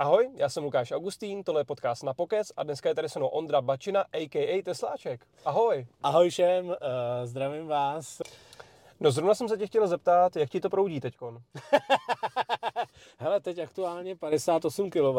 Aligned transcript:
Ahoj, 0.00 0.30
já 0.34 0.48
jsem 0.48 0.64
Lukáš 0.64 0.92
Augustín, 0.92 1.44
tohle 1.44 1.60
je 1.60 1.64
podcast 1.64 2.02
na 2.02 2.14
Pokec 2.14 2.52
a 2.56 2.62
dneska 2.62 2.88
je 2.88 2.94
tady 2.94 3.08
se 3.08 3.18
mnou 3.18 3.28
Ondra 3.28 3.60
Bačina, 3.60 4.04
a.k.a. 4.12 4.62
Tesláček. 4.62 5.26
Ahoj. 5.44 5.86
Ahoj 6.02 6.30
všem, 6.30 6.66
uh, 6.66 6.74
zdravím 7.24 7.66
vás. 7.66 8.22
No 9.00 9.10
zrovna 9.10 9.34
jsem 9.34 9.48
se 9.48 9.56
tě 9.56 9.66
chtěl 9.66 9.88
zeptat, 9.88 10.36
jak 10.36 10.50
ti 10.50 10.60
to 10.60 10.70
proudí 10.70 11.00
teďkon? 11.00 11.38
Hele, 13.22 13.40
teď 13.40 13.58
aktuálně 13.58 14.16
58 14.16 14.90
kW. 14.90 15.18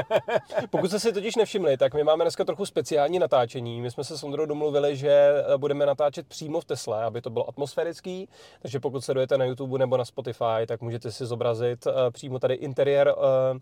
Pokud 0.70 0.88
jste 0.88 1.00
si 1.00 1.12
totiž 1.12 1.36
nevšimli, 1.36 1.76
tak 1.76 1.94
my 1.94 2.04
máme 2.04 2.24
dneska 2.24 2.44
trochu 2.44 2.66
speciální 2.66 3.18
natáčení. 3.18 3.80
My 3.80 3.90
jsme 3.90 4.04
se 4.04 4.18
s 4.18 4.24
Ondrou 4.24 4.46
domluvili, 4.46 4.96
že 4.96 5.10
eh, 5.10 5.58
budeme 5.58 5.86
natáčet 5.86 6.28
přímo 6.28 6.60
v 6.60 6.64
Tesle, 6.64 7.04
aby 7.04 7.20
to 7.20 7.30
bylo 7.30 7.48
atmosférický. 7.48 8.28
Takže 8.62 8.80
pokud 8.80 9.00
se 9.00 9.14
dojete 9.14 9.38
na 9.38 9.44
YouTube 9.44 9.78
nebo 9.78 9.96
na 9.96 10.04
Spotify, 10.04 10.66
tak 10.66 10.80
můžete 10.80 11.12
si 11.12 11.26
zobrazit 11.26 11.86
uh, 11.86 11.92
přímo 12.10 12.38
tady 12.38 12.54
interiér 12.54 13.14
uh, 13.16 13.58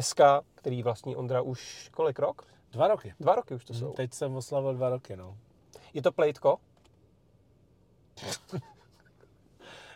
SK, 0.00 0.20
který 0.54 0.82
vlastní 0.82 1.16
Ondra 1.16 1.42
už 1.42 1.90
kolik 1.94 2.18
rok? 2.18 2.42
Dva 2.72 2.88
roky. 2.88 3.14
Dva 3.20 3.34
roky 3.34 3.54
už 3.54 3.64
to 3.64 3.74
jsou. 3.74 3.92
Teď 3.92 4.12
jsem 4.12 4.36
oslavil 4.36 4.74
dva 4.74 4.88
roky, 4.90 5.16
no. 5.16 5.36
Je 5.94 6.02
to 6.02 6.12
plejtko? 6.12 6.58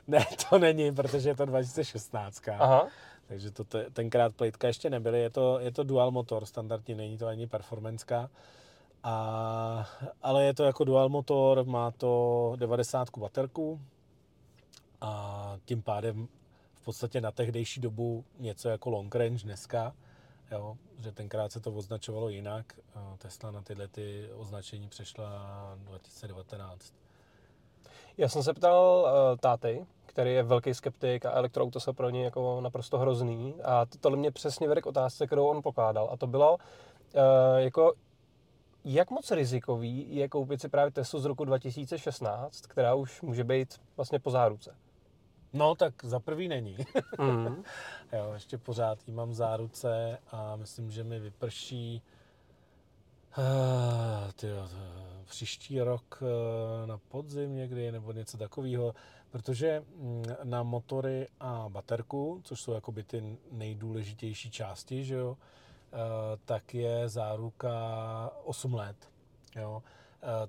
ne, 0.07 0.27
to 0.51 0.59
není, 0.59 0.95
protože 0.95 1.29
je 1.29 1.37
to 1.37 1.45
2016. 1.45 2.48
Aha. 2.59 2.88
Takže 3.30 3.51
to 3.51 3.65
te, 3.65 3.91
tenkrát 3.91 4.34
plejtka 4.34 4.66
ještě 4.66 4.91
nebyly. 4.91 5.20
Je 5.20 5.30
to, 5.30 5.61
je 5.61 5.73
to 5.73 5.84
dual 5.84 6.11
motor, 6.11 6.47
standardní, 6.47 6.95
není 6.95 7.19
to 7.19 7.27
ani 7.27 7.47
performance. 7.47 8.29
A, 9.02 9.88
ale 10.23 10.45
je 10.45 10.55
to 10.55 10.65
jako 10.65 10.84
dual 10.84 11.09
motor, 11.09 11.65
má 11.65 11.91
to 11.91 12.52
90 12.57 13.09
baterku 13.19 13.80
a 15.01 15.57
tím 15.65 15.82
pádem 15.82 16.29
v 16.74 16.85
podstatě 16.85 17.21
na 17.21 17.30
tehdejší 17.30 17.80
dobu 17.80 18.24
něco 18.38 18.69
jako 18.69 18.91
long 18.91 19.15
range 19.15 19.45
dneska, 19.45 19.95
jo, 20.51 20.76
že 20.99 21.13
tenkrát 21.13 21.52
se 21.52 21.60
to 21.60 21.73
označovalo 21.73 22.29
jinak. 22.29 22.74
Tesla 23.19 23.51
na 23.51 23.63
tyhle 23.63 23.88
ty 23.88 24.29
označení 24.32 24.88
přešla 24.88 25.74
2019. 25.76 26.95
Já 28.16 28.29
jsem 28.29 28.43
se 28.43 28.54
ptal 28.54 29.04
uh, 29.04 29.37
táty, 29.38 29.87
který 30.21 30.35
je 30.35 30.43
velký 30.43 30.74
skeptik 30.74 31.26
a 31.26 31.30
elektroauto 31.30 31.80
se 31.80 31.93
pro 31.93 32.10
něj 32.10 32.24
jako 32.24 32.60
naprosto 32.60 32.99
hrozný. 32.99 33.54
A 33.65 33.87
tohle 34.01 34.18
mě 34.18 34.30
přesně 34.30 34.68
vede 34.68 34.80
k 34.80 34.87
otázce, 34.87 35.26
kterou 35.26 35.46
on 35.46 35.63
pokládal. 35.63 36.09
A 36.13 36.16
to 36.16 36.26
bylo, 36.26 36.52
uh, 36.54 36.60
jako, 37.57 37.93
jak 38.85 39.10
moc 39.10 39.30
rizikový 39.30 40.16
je 40.16 40.29
koupit 40.29 40.60
si 40.60 40.68
právě 40.68 40.91
Teslu 40.91 41.21
z 41.21 41.24
roku 41.24 41.45
2016, 41.45 42.66
která 42.66 42.95
už 42.95 43.23
může 43.23 43.45
být 43.45 43.80
vlastně 43.96 44.18
po 44.18 44.30
záruce? 44.30 44.76
No, 45.52 45.74
tak 45.74 45.95
za 46.02 46.21
prvý 46.21 46.48
není. 46.48 46.76
Mm. 47.18 47.63
jo, 48.13 48.30
ještě 48.35 48.59
pořád 48.59 48.98
jí 49.07 49.13
mám 49.13 49.35
záruce 49.35 50.18
a 50.30 50.57
myslím, 50.57 50.91
že 50.91 51.04
mi 51.04 51.21
vyprší 51.21 52.02
uh, 53.38 54.32
tyjo, 54.32 54.68
příští 55.24 55.80
rok 55.80 56.23
uh, 56.23 56.87
na 56.87 56.98
podzim 57.09 57.54
někdy 57.54 57.93
nebo 57.93 58.13
něco 58.13 58.38
takového, 58.38 58.95
protože 59.30 59.84
mm, 59.96 60.24
na 60.45 60.62
motory 60.62 61.28
a 61.40 61.68
baterku, 61.68 62.40
což 62.45 62.60
jsou 62.60 62.73
jakoby 62.73 63.02
ty 63.02 63.38
nejdůležitější 63.50 64.50
části, 64.50 65.04
že 65.04 65.14
jo, 65.14 65.31
uh, 65.31 65.98
tak 66.44 66.75
je 66.75 67.09
záruka 67.09 67.72
8 68.44 68.75
let. 68.75 68.97
Jo. 69.56 69.82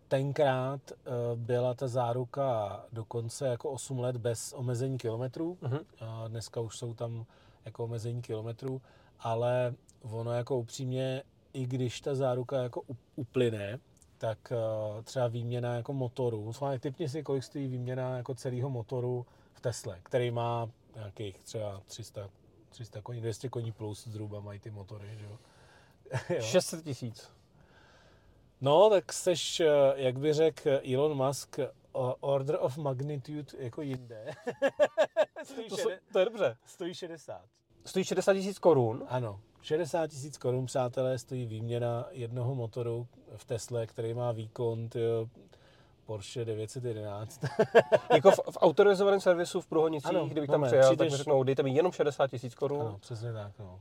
Tenkrát 0.08 0.92
byla 1.36 1.74
ta 1.74 1.88
záruka 1.88 2.80
dokonce 2.92 3.48
jako 3.48 3.70
8 3.70 4.00
let 4.00 4.18
bez 4.18 4.54
omezení 4.54 4.98
kilometrů. 4.98 5.58
Uh-huh. 5.62 5.86
Dneska 6.28 6.62
už 6.62 6.78
jsou 6.78 6.94
tam 6.94 7.26
jako 7.66 7.84
omezení 7.84 8.22
kilometrů, 8.22 8.82
ale 9.20 9.74
ono 10.02 10.32
jako 10.32 10.58
upřímně, 10.58 11.24
i 11.54 11.66
když 11.66 12.02
ta 12.02 12.16
záruka 12.16 12.64
jako 12.64 12.82
uplyne, 13.16 13.80
tak 14.22 14.54
třeba 15.04 15.28
výměna 15.28 15.76
jako 15.76 15.94
motoru, 15.94 16.54
svá 16.54 16.78
typně 16.78 17.10
si, 17.10 17.24
kolik 17.24 17.44
stojí 17.44 17.68
výměna 17.68 18.18
jako 18.18 18.36
celého 18.36 18.70
motoru 18.70 19.26
v 19.54 19.62
Tesle, 19.62 20.00
který 20.04 20.32
má 20.32 20.70
nějakých 20.96 21.44
třeba 21.44 21.82
300, 21.86 22.30
300 22.70 23.02
koní, 23.02 23.22
200 23.22 23.50
koní 23.50 23.72
plus 23.72 24.08
zhruba 24.08 24.40
mají 24.40 24.60
ty 24.60 24.72
motory, 24.72 25.18
že 25.18 25.26
jo. 25.26 25.38
600 26.42 26.84
tisíc. 26.84 27.30
No, 28.62 28.90
tak 28.90 29.14
seš, 29.14 29.60
eh, 29.60 29.68
jak 29.96 30.20
by 30.20 30.34
řekl 30.34 30.70
Elon 30.94 31.28
Musk, 31.28 31.60
order 32.20 32.58
of 32.60 32.78
magnitude 32.78 33.58
jako 33.58 33.82
jinde. 33.82 34.32
to, 35.70 35.78
to 36.12 36.20
je 36.20 36.26
dobře. 36.26 36.58
Stojí 36.66 36.94
60. 36.94 37.42
Stojí 37.86 38.06
60 38.06 38.34
tisíc 38.34 38.60
korun? 38.60 39.06
Ano. 39.08 39.40
60 39.62 40.08
tisíc 40.08 40.38
korun, 40.38 40.66
přátelé, 40.66 41.18
stojí 41.18 41.46
výměna 41.46 42.06
jednoho 42.12 42.56
motoru 42.56 43.08
v 43.36 43.46
Tesle, 43.46 43.88
který 43.88 44.14
má 44.14 44.32
výkon 44.32 44.90
tyjo, 44.90 45.28
Porsche 46.06 46.46
911. 46.46 47.42
jako 48.14 48.32
v, 48.32 48.36
v 48.36 48.58
autorizovaném 48.58 49.20
servisu 49.20 49.62
v 49.62 49.68
Průhonicích, 49.68 50.10
ano, 50.10 50.28
kdybych 50.28 50.50
tam 50.50 50.64
přijel, 50.64 50.84
přijdeš... 50.84 50.98
tak 50.98 51.12
mi 51.12 51.18
řeknou, 51.18 51.44
dejte 51.44 51.64
mi 51.64 51.72
jenom 51.72 51.92
60 51.92 52.28
tisíc 52.28 52.56
korun. 52.56 52.82
Ano, 52.82 52.98
přesně 53.02 53.34
tak, 53.34 53.52
no. 53.60 53.80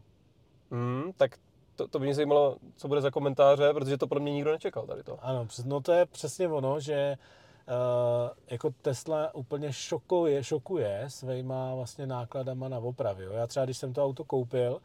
Mm, 0.70 1.12
tak 1.16 1.36
to, 1.76 1.88
to 1.88 1.98
by 1.98 2.04
mě 2.04 2.14
zajímalo, 2.14 2.56
co 2.76 2.88
bude 2.88 3.00
za 3.00 3.10
komentáře, 3.10 3.72
protože 3.72 3.98
to 3.98 4.06
podle 4.06 4.22
mě 4.22 4.32
nikdo 4.32 4.50
nečekal 4.50 4.86
tady 4.86 5.02
to. 5.02 5.18
Ano, 5.22 5.46
no 5.64 5.80
to 5.80 5.92
je 5.92 6.06
přesně 6.06 6.48
ono, 6.48 6.80
že 6.80 7.16
uh, 7.68 8.30
jako 8.50 8.70
Tesla 8.82 9.34
úplně 9.34 9.72
šokuje, 9.72 10.44
šokuje 10.44 11.04
svýma 11.08 11.74
vlastně 11.74 12.06
nákladama 12.06 12.68
na 12.68 12.78
opravy. 12.78 13.24
Jo. 13.24 13.32
Já 13.32 13.46
třeba, 13.46 13.64
když 13.64 13.78
jsem 13.78 13.92
to 13.92 14.04
auto 14.04 14.24
koupil, 14.24 14.80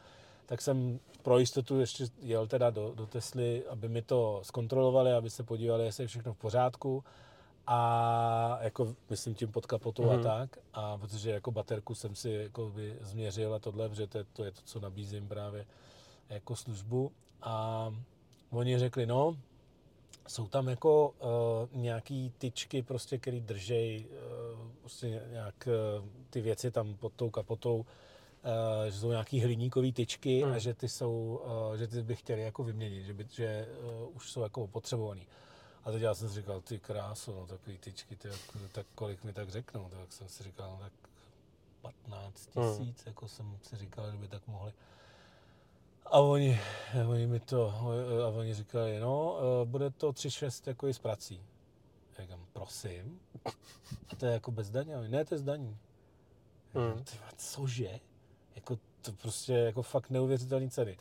tak 0.46 0.62
jsem 0.62 1.00
pro 1.22 1.38
jistotu 1.38 1.80
ještě 1.80 2.04
jel 2.22 2.46
teda 2.46 2.70
do, 2.70 2.92
do 2.94 3.06
Tesly, 3.06 3.66
aby 3.66 3.88
mi 3.88 4.02
to 4.02 4.40
zkontrolovali, 4.42 5.12
aby 5.12 5.30
se 5.30 5.42
podívali, 5.42 5.84
jestli 5.84 6.04
je 6.04 6.08
všechno 6.08 6.32
v 6.34 6.36
pořádku 6.36 7.04
a 7.66 8.58
jako 8.60 8.94
myslím 9.10 9.34
tím 9.34 9.52
pod 9.52 9.66
kapotou 9.66 10.02
mm-hmm. 10.02 10.12
a 10.12 10.14
mhm. 10.14 10.22
tak 10.22 10.58
a 10.72 10.98
protože 10.98 11.30
jako 11.30 11.50
baterku 11.50 11.94
jsem 11.94 12.14
si 12.14 12.30
jako 12.30 12.70
by 12.70 12.96
změřil 13.00 13.54
a 13.54 13.58
tohle, 13.58 13.88
protože 13.88 14.06
to 14.06 14.18
je, 14.18 14.24
to 14.32 14.44
je 14.44 14.50
to, 14.50 14.60
co 14.64 14.80
nabízím 14.80 15.28
právě 15.28 15.66
jako 16.28 16.56
službu 16.56 17.12
a 17.42 17.94
oni 18.50 18.78
řekli, 18.78 19.06
no, 19.06 19.36
jsou 20.28 20.46
tam 20.46 20.68
jako 20.68 21.08
uh, 21.08 21.80
nějaký 21.80 22.32
tyčky, 22.38 22.82
prostě, 22.82 23.18
který 23.18 23.40
držej 23.40 24.06
uh, 24.10 24.70
prostě 24.80 25.22
nějak 25.30 25.68
uh, 26.00 26.08
ty 26.30 26.40
věci 26.40 26.70
tam 26.70 26.94
pod 26.94 27.12
tou 27.12 27.30
kapotou, 27.30 27.76
uh, 27.76 27.86
že 28.86 28.98
jsou 28.98 29.10
nějaký 29.10 29.40
hliníkový 29.40 29.92
tyčky 29.92 30.42
hmm. 30.42 30.52
a 30.52 30.58
že 30.58 30.74
ty 30.74 30.88
jsou, 30.88 31.40
uh, 31.68 31.76
že 31.76 31.86
ty 31.86 32.02
by 32.02 32.16
chtěli 32.16 32.42
jako 32.42 32.64
vyměnit, 32.64 33.04
že, 33.04 33.14
by, 33.14 33.26
že 33.30 33.68
uh, 33.82 34.16
už 34.16 34.30
jsou 34.30 34.42
jako 34.42 34.66
potřebovaný. 34.66 35.26
A 35.84 35.92
teď 35.92 36.02
já 36.02 36.14
jsem 36.14 36.28
si 36.28 36.34
říkal, 36.34 36.60
ty 36.60 36.78
kráso, 36.78 37.32
no 37.32 37.46
takový 37.46 37.78
tyčky, 37.78 38.16
ty, 38.16 38.28
tak 38.72 38.86
kolik 38.94 39.24
mi 39.24 39.32
tak 39.32 39.50
řeknou, 39.50 39.88
tak 39.88 40.12
jsem 40.12 40.28
si 40.28 40.42
říkal, 40.42 40.70
no, 40.70 40.78
tak 40.78 40.92
15 41.82 42.46
tisíc, 42.46 42.78
hmm. 42.78 43.06
jako 43.06 43.28
jsem 43.28 43.58
si 43.62 43.76
říkal, 43.76 44.10
že 44.10 44.16
by 44.16 44.28
tak 44.28 44.46
mohli. 44.46 44.72
A 46.06 46.20
oni, 46.20 46.60
oni 47.08 47.26
mi 47.26 47.40
to, 47.40 47.68
a 48.24 48.28
oni 48.28 48.54
říkali, 48.54 49.00
no, 49.00 49.38
eh, 49.38 49.64
bude 49.64 49.90
to 49.90 50.12
3,6 50.12 50.68
jako 50.68 50.88
i 50.88 50.94
s 50.94 50.98
prací. 50.98 51.42
Já 52.18 52.24
říkám, 52.24 52.46
prosím. 52.52 53.20
A 54.08 54.16
to 54.16 54.26
je 54.26 54.32
jako 54.32 54.50
bez 54.50 54.70
daně? 54.70 54.96
Ne, 55.08 55.24
to 55.24 55.34
je 55.34 55.38
zdaní. 55.38 55.78
Hmm. 56.74 57.04
cože? 57.36 58.00
Jako 58.56 58.78
to 59.02 59.12
prostě 59.12 59.52
jako 59.52 59.82
fakt 59.82 60.10
neuvěřitelné 60.10 60.68
ceny. 60.68 60.98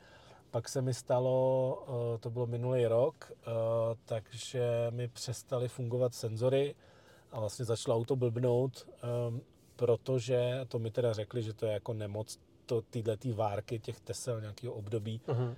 Pak 0.52 0.70
se 0.70 0.82
mi 0.82 0.94
stalo, 0.94 1.84
eh, 1.88 2.18
to 2.18 2.30
bylo 2.30 2.48
minulý 2.48 2.86
rok, 2.86 3.32
eh, 3.32 3.46
takže 4.06 4.88
mi 4.90 5.08
přestaly 5.08 5.68
fungovat 5.68 6.14
senzory 6.14 6.76
a 7.32 7.40
vlastně 7.40 7.66
začalo 7.66 7.98
auto 7.98 8.16
blbnout, 8.16 8.88
protože, 9.76 10.66
to 10.68 10.80
mi 10.80 10.92
teda 10.92 11.14
řekli, 11.14 11.44
že 11.44 11.54
to 11.54 11.66
je 11.66 11.74
jako 11.74 11.94
nemoc 11.94 12.40
to, 12.66 12.82
tyhle 12.82 13.18
tý 13.18 13.32
várky 13.32 13.80
těch 13.80 14.00
tesel 14.00 14.42
nějakého 14.42 14.74
období, 14.74 15.22
uh-huh. 15.28 15.48
uh, 15.48 15.56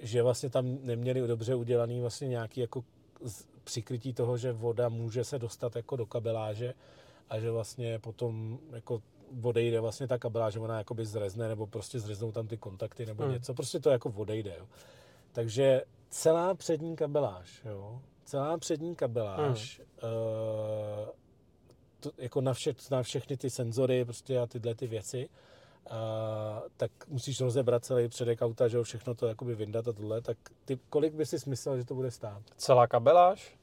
že 0.00 0.22
vlastně 0.22 0.50
tam 0.50 0.78
neměli 0.82 1.26
dobře 1.26 1.54
udělaný 1.54 2.00
vlastně 2.00 2.28
nějaký 2.28 2.60
jako 2.60 2.84
přikrytí 3.64 4.12
toho, 4.12 4.36
že 4.36 4.52
voda 4.52 4.88
může 4.88 5.24
se 5.24 5.38
dostat 5.38 5.76
jako 5.76 5.96
do 5.96 6.06
kabeláže 6.06 6.74
a 7.30 7.38
že 7.38 7.50
vlastně 7.50 7.98
potom 7.98 8.58
jako 8.72 9.02
odejde 9.42 9.80
vlastně 9.80 10.08
ta 10.08 10.18
kabeláž, 10.18 10.56
ona 10.56 10.78
jakoby 10.78 11.06
zrezne 11.06 11.48
nebo 11.48 11.66
prostě 11.66 12.00
zreznou 12.00 12.32
tam 12.32 12.46
ty 12.46 12.56
kontakty 12.56 13.06
nebo 13.06 13.22
uh-huh. 13.22 13.32
něco, 13.32 13.54
prostě 13.54 13.80
to 13.80 13.90
jako 13.90 14.12
odejde. 14.16 14.54
Jo. 14.58 14.66
Takže 15.32 15.82
celá 16.10 16.54
přední 16.54 16.96
kabeláž, 16.96 17.64
jo, 17.64 18.00
celá 18.24 18.58
přední 18.58 18.94
kabeláž, 18.94 19.80
uh-huh. 19.80 20.08
uh, 21.02 21.08
to, 22.00 22.10
jako 22.18 22.40
na, 22.40 22.52
vše, 22.52 22.74
na 22.90 23.02
všechny 23.02 23.36
ty 23.36 23.50
senzory 23.50 24.04
prostě 24.04 24.38
a 24.38 24.46
tyhle 24.46 24.74
ty 24.74 24.86
věci, 24.86 25.28
a, 25.90 26.62
tak 26.76 26.90
musíš 27.08 27.40
rozebrat 27.40 27.84
celý 27.84 28.08
předek 28.08 28.42
auta, 28.42 28.68
že 28.68 28.76
jo, 28.76 28.82
všechno 28.82 29.14
to 29.14 29.26
jakoby 29.26 29.54
vyndat 29.54 29.88
a 29.88 29.92
tohle, 29.92 30.20
tak 30.20 30.38
ty, 30.64 30.78
kolik 30.88 31.14
by 31.14 31.26
si 31.26 31.38
smyslel, 31.38 31.76
že 31.76 31.84
to 31.84 31.94
bude 31.94 32.10
stát? 32.10 32.42
Celá 32.56 32.86
kabeláž? 32.86 33.58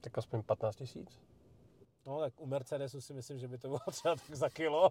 Tak 0.00 0.18
aspoň 0.18 0.42
15 0.42 0.76
tisíc. 0.76 1.25
No, 2.06 2.20
tak 2.20 2.32
u 2.40 2.46
Mercedesu 2.46 3.00
si 3.00 3.14
myslím, 3.14 3.38
že 3.38 3.48
by 3.48 3.58
to 3.58 3.68
bylo 3.68 3.80
třeba 3.90 4.14
tak 4.14 4.36
za 4.36 4.48
kilo. 4.48 4.90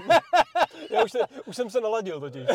Já 0.90 1.04
už, 1.04 1.12
se, 1.12 1.18
už 1.46 1.56
jsem 1.56 1.70
se 1.70 1.80
naladil 1.80 2.20
totiž, 2.20 2.46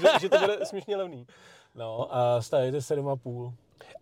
že, 0.00 0.20
že 0.20 0.28
to 0.28 0.38
bude 0.38 0.66
směšně 0.66 0.96
levný. 0.96 1.26
No 1.74 2.16
a 2.16 2.42
stavíte 2.42 2.78
7,5. 2.78 3.52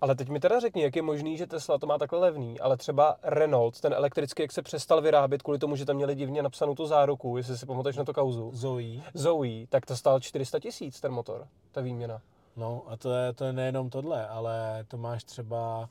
Ale 0.00 0.14
teď 0.14 0.28
mi 0.28 0.40
teda 0.40 0.60
řekni, 0.60 0.82
jak 0.82 0.96
je 0.96 1.02
možný, 1.02 1.36
že 1.36 1.46
Tesla 1.46 1.78
to 1.78 1.86
má 1.86 1.98
takhle 1.98 2.18
levný, 2.18 2.60
ale 2.60 2.76
třeba 2.76 3.16
Renault, 3.22 3.80
ten 3.80 3.92
elektrický, 3.92 4.42
jak 4.42 4.52
se 4.52 4.62
přestal 4.62 5.00
vyrábět 5.00 5.42
kvůli 5.42 5.58
tomu, 5.58 5.76
že 5.76 5.84
tam 5.84 5.96
měli 5.96 6.14
divně 6.14 6.42
napsanou 6.42 6.74
tu 6.74 6.86
záruku, 6.86 7.36
jestli 7.36 7.58
si 7.58 7.66
pamatuješ 7.66 7.96
na 7.96 8.04
to 8.04 8.14
kauzu. 8.14 8.50
Zoe. 8.54 9.02
Zoe, 9.14 9.66
tak 9.68 9.86
to 9.86 9.96
stál 9.96 10.20
400 10.20 10.60
tisíc 10.60 11.00
ten 11.00 11.12
motor, 11.12 11.46
ta 11.72 11.80
výměna. 11.80 12.20
No 12.56 12.82
a 12.86 12.96
to 12.96 13.12
je, 13.12 13.32
to 13.32 13.44
je 13.44 13.52
nejenom 13.52 13.90
tohle, 13.90 14.28
ale 14.28 14.84
to 14.88 14.96
máš 14.96 15.24
třeba 15.24 15.88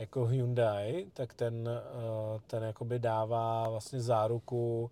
jako 0.00 0.26
Hyundai, 0.26 1.06
tak 1.12 1.34
ten, 1.34 1.68
eh, 1.68 2.40
ten 2.46 2.62
jakoby 2.62 2.98
dává 2.98 3.68
vlastně 3.68 4.00
záruku 4.00 4.90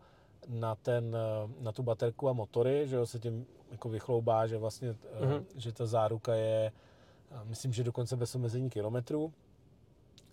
na, 0.48 0.74
ten, 0.74 1.16
eh, 1.16 1.52
na 1.60 1.72
tu 1.72 1.82
baterku 1.82 2.28
a 2.28 2.32
motory, 2.32 2.88
že 2.88 2.96
jo, 2.96 3.06
se 3.06 3.18
tím 3.18 3.46
jako 3.70 3.88
vychloubá, 3.88 4.46
že 4.46 4.58
vlastně, 4.58 4.92
mm-hmm. 4.92 5.44
že 5.56 5.72
ta 5.72 5.86
záruka 5.86 6.34
je, 6.34 6.72
myslím, 7.44 7.72
že 7.72 7.84
dokonce 7.84 8.16
bez 8.16 8.34
omezení 8.34 8.70
kilometrů, 8.70 9.32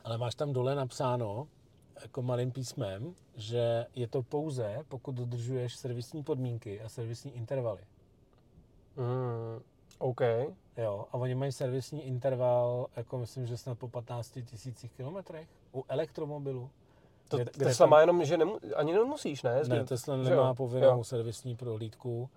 ale 0.04 0.18
máš 0.18 0.36
tam 0.36 0.54
dole 0.54 0.75
napsáno, 0.75 1.48
jako 2.01 2.21
malým 2.21 2.51
písmem, 2.51 3.16
že 3.36 3.86
je 3.95 4.07
to 4.07 4.24
pouze, 4.24 4.80
pokud 4.88 5.16
dodržuješ 5.16 5.75
servisní 5.75 6.24
podmínky 6.24 6.81
a 6.81 6.89
servisní 6.89 7.36
intervaly. 7.36 7.81
Mm, 8.95 9.63
OK. 10.06 10.22
Jo, 10.78 11.06
a 11.12 11.13
oni 11.13 11.36
mají 11.36 11.52
servisní 11.52 12.06
interval, 12.06 12.88
jako 12.96 13.18
myslím, 13.18 13.46
že 13.46 13.57
snad 13.57 13.80
po 13.80 13.88
15 13.88 14.40
tisících 14.46 14.92
kilometrech 14.92 15.48
u 15.74 15.86
elektromobilu. 15.88 16.69
To 17.28 17.38
kde, 17.38 17.52
kde 17.56 17.66
Tesla 17.66 17.84
tam... 17.84 17.90
má 17.90 18.02
jenom, 18.02 18.25
že 18.25 18.38
nemu, 18.38 18.60
ani 18.75 18.94
nemusíš, 18.94 19.44
ne? 19.44 19.62
Ne, 19.68 19.86
Tesla 19.86 20.18
nemá 20.18 20.54
povinnou 20.54 20.98
jo. 20.98 21.04
servisní 21.04 21.56
prohlídku, 21.56 22.30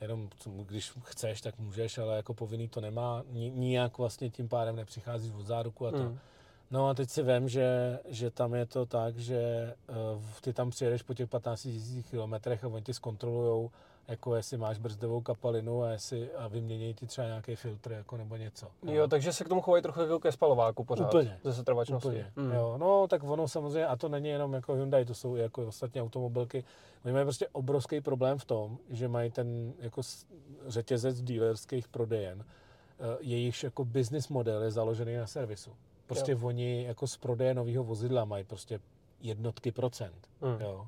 jenom 0.00 0.28
když 0.66 0.92
chceš, 1.02 1.40
tak 1.40 1.58
můžeš, 1.58 1.98
ale 1.98 2.16
jako 2.16 2.34
povinný 2.34 2.68
to 2.68 2.80
nemá, 2.80 3.24
nijak 3.32 3.98
vlastně 3.98 4.30
tím 4.30 4.48
pádem 4.48 4.76
nepřicházíš 4.76 5.32
od 5.32 5.46
záruku 5.46 5.86
a 5.86 5.90
to. 5.90 6.02
Mm. 6.02 6.18
No 6.70 6.88
a 6.88 6.94
teď 6.94 7.10
si 7.10 7.22
vím, 7.22 7.48
že, 7.48 7.98
že 8.08 8.30
tam 8.30 8.54
je 8.54 8.66
to 8.66 8.86
tak, 8.86 9.18
že 9.18 9.74
uh, 9.88 10.22
ty 10.40 10.52
tam 10.52 10.70
přijedeš 10.70 11.02
po 11.02 11.14
těch 11.14 11.28
15 11.28 11.64
000 11.64 11.78
kilometrech 12.10 12.64
a 12.64 12.68
oni 12.68 12.82
ti 12.82 12.94
zkontrolujou, 12.94 13.70
jako 14.08 14.34
jestli 14.34 14.56
máš 14.56 14.78
brzdovou 14.78 15.20
kapalinu 15.20 15.82
a, 15.82 15.90
jestli, 15.90 16.32
a 16.32 16.48
vyměnějí 16.48 16.94
ti 16.94 17.06
třeba 17.06 17.26
nějaký 17.26 17.56
filtr 17.56 17.92
jako 17.92 18.16
nebo 18.16 18.36
něco. 18.36 18.66
Jo, 18.82 18.92
jo, 18.92 19.08
takže 19.08 19.32
se 19.32 19.44
k 19.44 19.48
tomu 19.48 19.60
chovají 19.60 19.82
trochu 19.82 20.00
jako 20.00 20.20
ke 20.20 20.32
spalováku 20.32 20.84
pořád. 20.84 21.06
Úplně. 21.06 21.38
Ze 21.44 21.54
setrvačnosti. 21.54 22.08
Úplně. 22.08 22.32
Mm. 22.36 22.52
Jo, 22.52 22.74
no 22.78 23.08
tak 23.08 23.24
ono 23.24 23.48
samozřejmě, 23.48 23.86
a 23.86 23.96
to 23.96 24.08
není 24.08 24.28
jenom 24.28 24.52
jako 24.52 24.74
Hyundai, 24.74 25.04
to 25.04 25.14
jsou 25.14 25.36
i 25.36 25.40
jako 25.40 25.66
ostatní 25.66 26.02
automobilky. 26.02 26.64
Oni 27.04 27.12
mají 27.12 27.24
prostě 27.24 27.48
obrovský 27.52 28.00
problém 28.00 28.38
v 28.38 28.44
tom, 28.44 28.78
že 28.90 29.08
mají 29.08 29.30
ten 29.30 29.72
jako 29.78 30.02
řetězec 30.66 31.22
dealerských 31.22 31.88
prodejen, 31.88 32.44
eh, 32.44 33.16
jejichž 33.20 33.64
jako 33.64 33.84
business 33.84 34.28
model 34.28 34.62
je 34.62 34.70
založený 34.70 35.16
na 35.16 35.26
servisu. 35.26 35.70
Prostě 36.06 36.32
jo. 36.32 36.38
oni 36.42 36.84
jako 36.84 37.06
z 37.06 37.16
prodeje 37.16 37.54
nového 37.54 37.84
vozidla 37.84 38.24
mají 38.24 38.44
prostě 38.44 38.80
jednotky 39.20 39.72
procent. 39.72 40.28
Mm. 40.40 40.60
Jo 40.60 40.86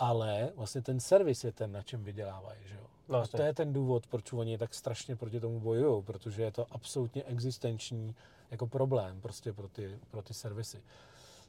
ale 0.00 0.52
vlastně 0.56 0.82
ten 0.82 1.00
servis 1.00 1.44
je 1.44 1.52
ten, 1.52 1.72
na 1.72 1.82
čem 1.82 2.04
vydělávají. 2.04 2.60
Že 2.68 2.74
jo? 2.74 2.86
No, 3.08 3.18
a 3.18 3.26
to 3.26 3.42
je 3.42 3.54
ten 3.54 3.72
důvod, 3.72 4.06
proč 4.06 4.32
oni 4.32 4.58
tak 4.58 4.74
strašně 4.74 5.16
proti 5.16 5.40
tomu 5.40 5.60
bojují, 5.60 6.02
protože 6.02 6.42
je 6.42 6.52
to 6.52 6.66
absolutně 6.70 7.24
existenční 7.24 8.14
jako 8.50 8.66
problém 8.66 9.20
prostě 9.20 9.52
pro 9.52 9.68
ty, 9.68 9.98
pro 10.10 10.22
ty 10.22 10.34
servisy. 10.34 10.82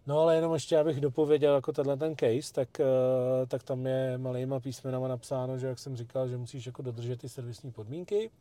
No 0.08 0.20
ale 0.20 0.36
jenom 0.36 0.54
ještě, 0.54 0.78
abych 0.78 1.02
dopověděl 1.02 1.56
jako 1.56 1.72
tenhle 1.72 1.98
ten 1.98 2.16
case, 2.16 2.54
tak, 2.54 2.80
eh, 2.80 2.86
tak 3.48 3.64
tam 3.64 3.88
je 3.88 4.18
malýma 4.18 4.60
písmenama 4.60 5.08
napsáno, 5.08 5.58
že 5.58 5.68
jak 5.68 5.80
jsem 5.80 5.96
říkal, 5.96 6.28
že 6.28 6.38
musíš 6.38 6.66
jako 6.66 6.82
dodržet 6.82 7.20
ty 7.20 7.30
servisní 7.30 7.72
podmínky 7.72 8.32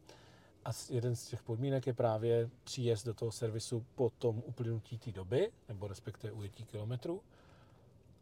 a 0.65 0.71
jeden 0.91 1.17
z 1.17 1.27
těch 1.27 1.43
podmínek 1.43 1.87
je 1.87 1.93
právě 1.93 2.51
příjezd 2.65 3.07
do 3.07 3.15
toho 3.15 3.33
servisu 3.33 3.85
po 3.95 4.11
tom 4.19 4.43
uplynutí 4.47 4.99
té 4.99 5.13
doby, 5.13 5.51
nebo 5.69 5.89
respektive 5.89 6.33
ujetí 6.33 6.65
kilometru. 6.65 7.21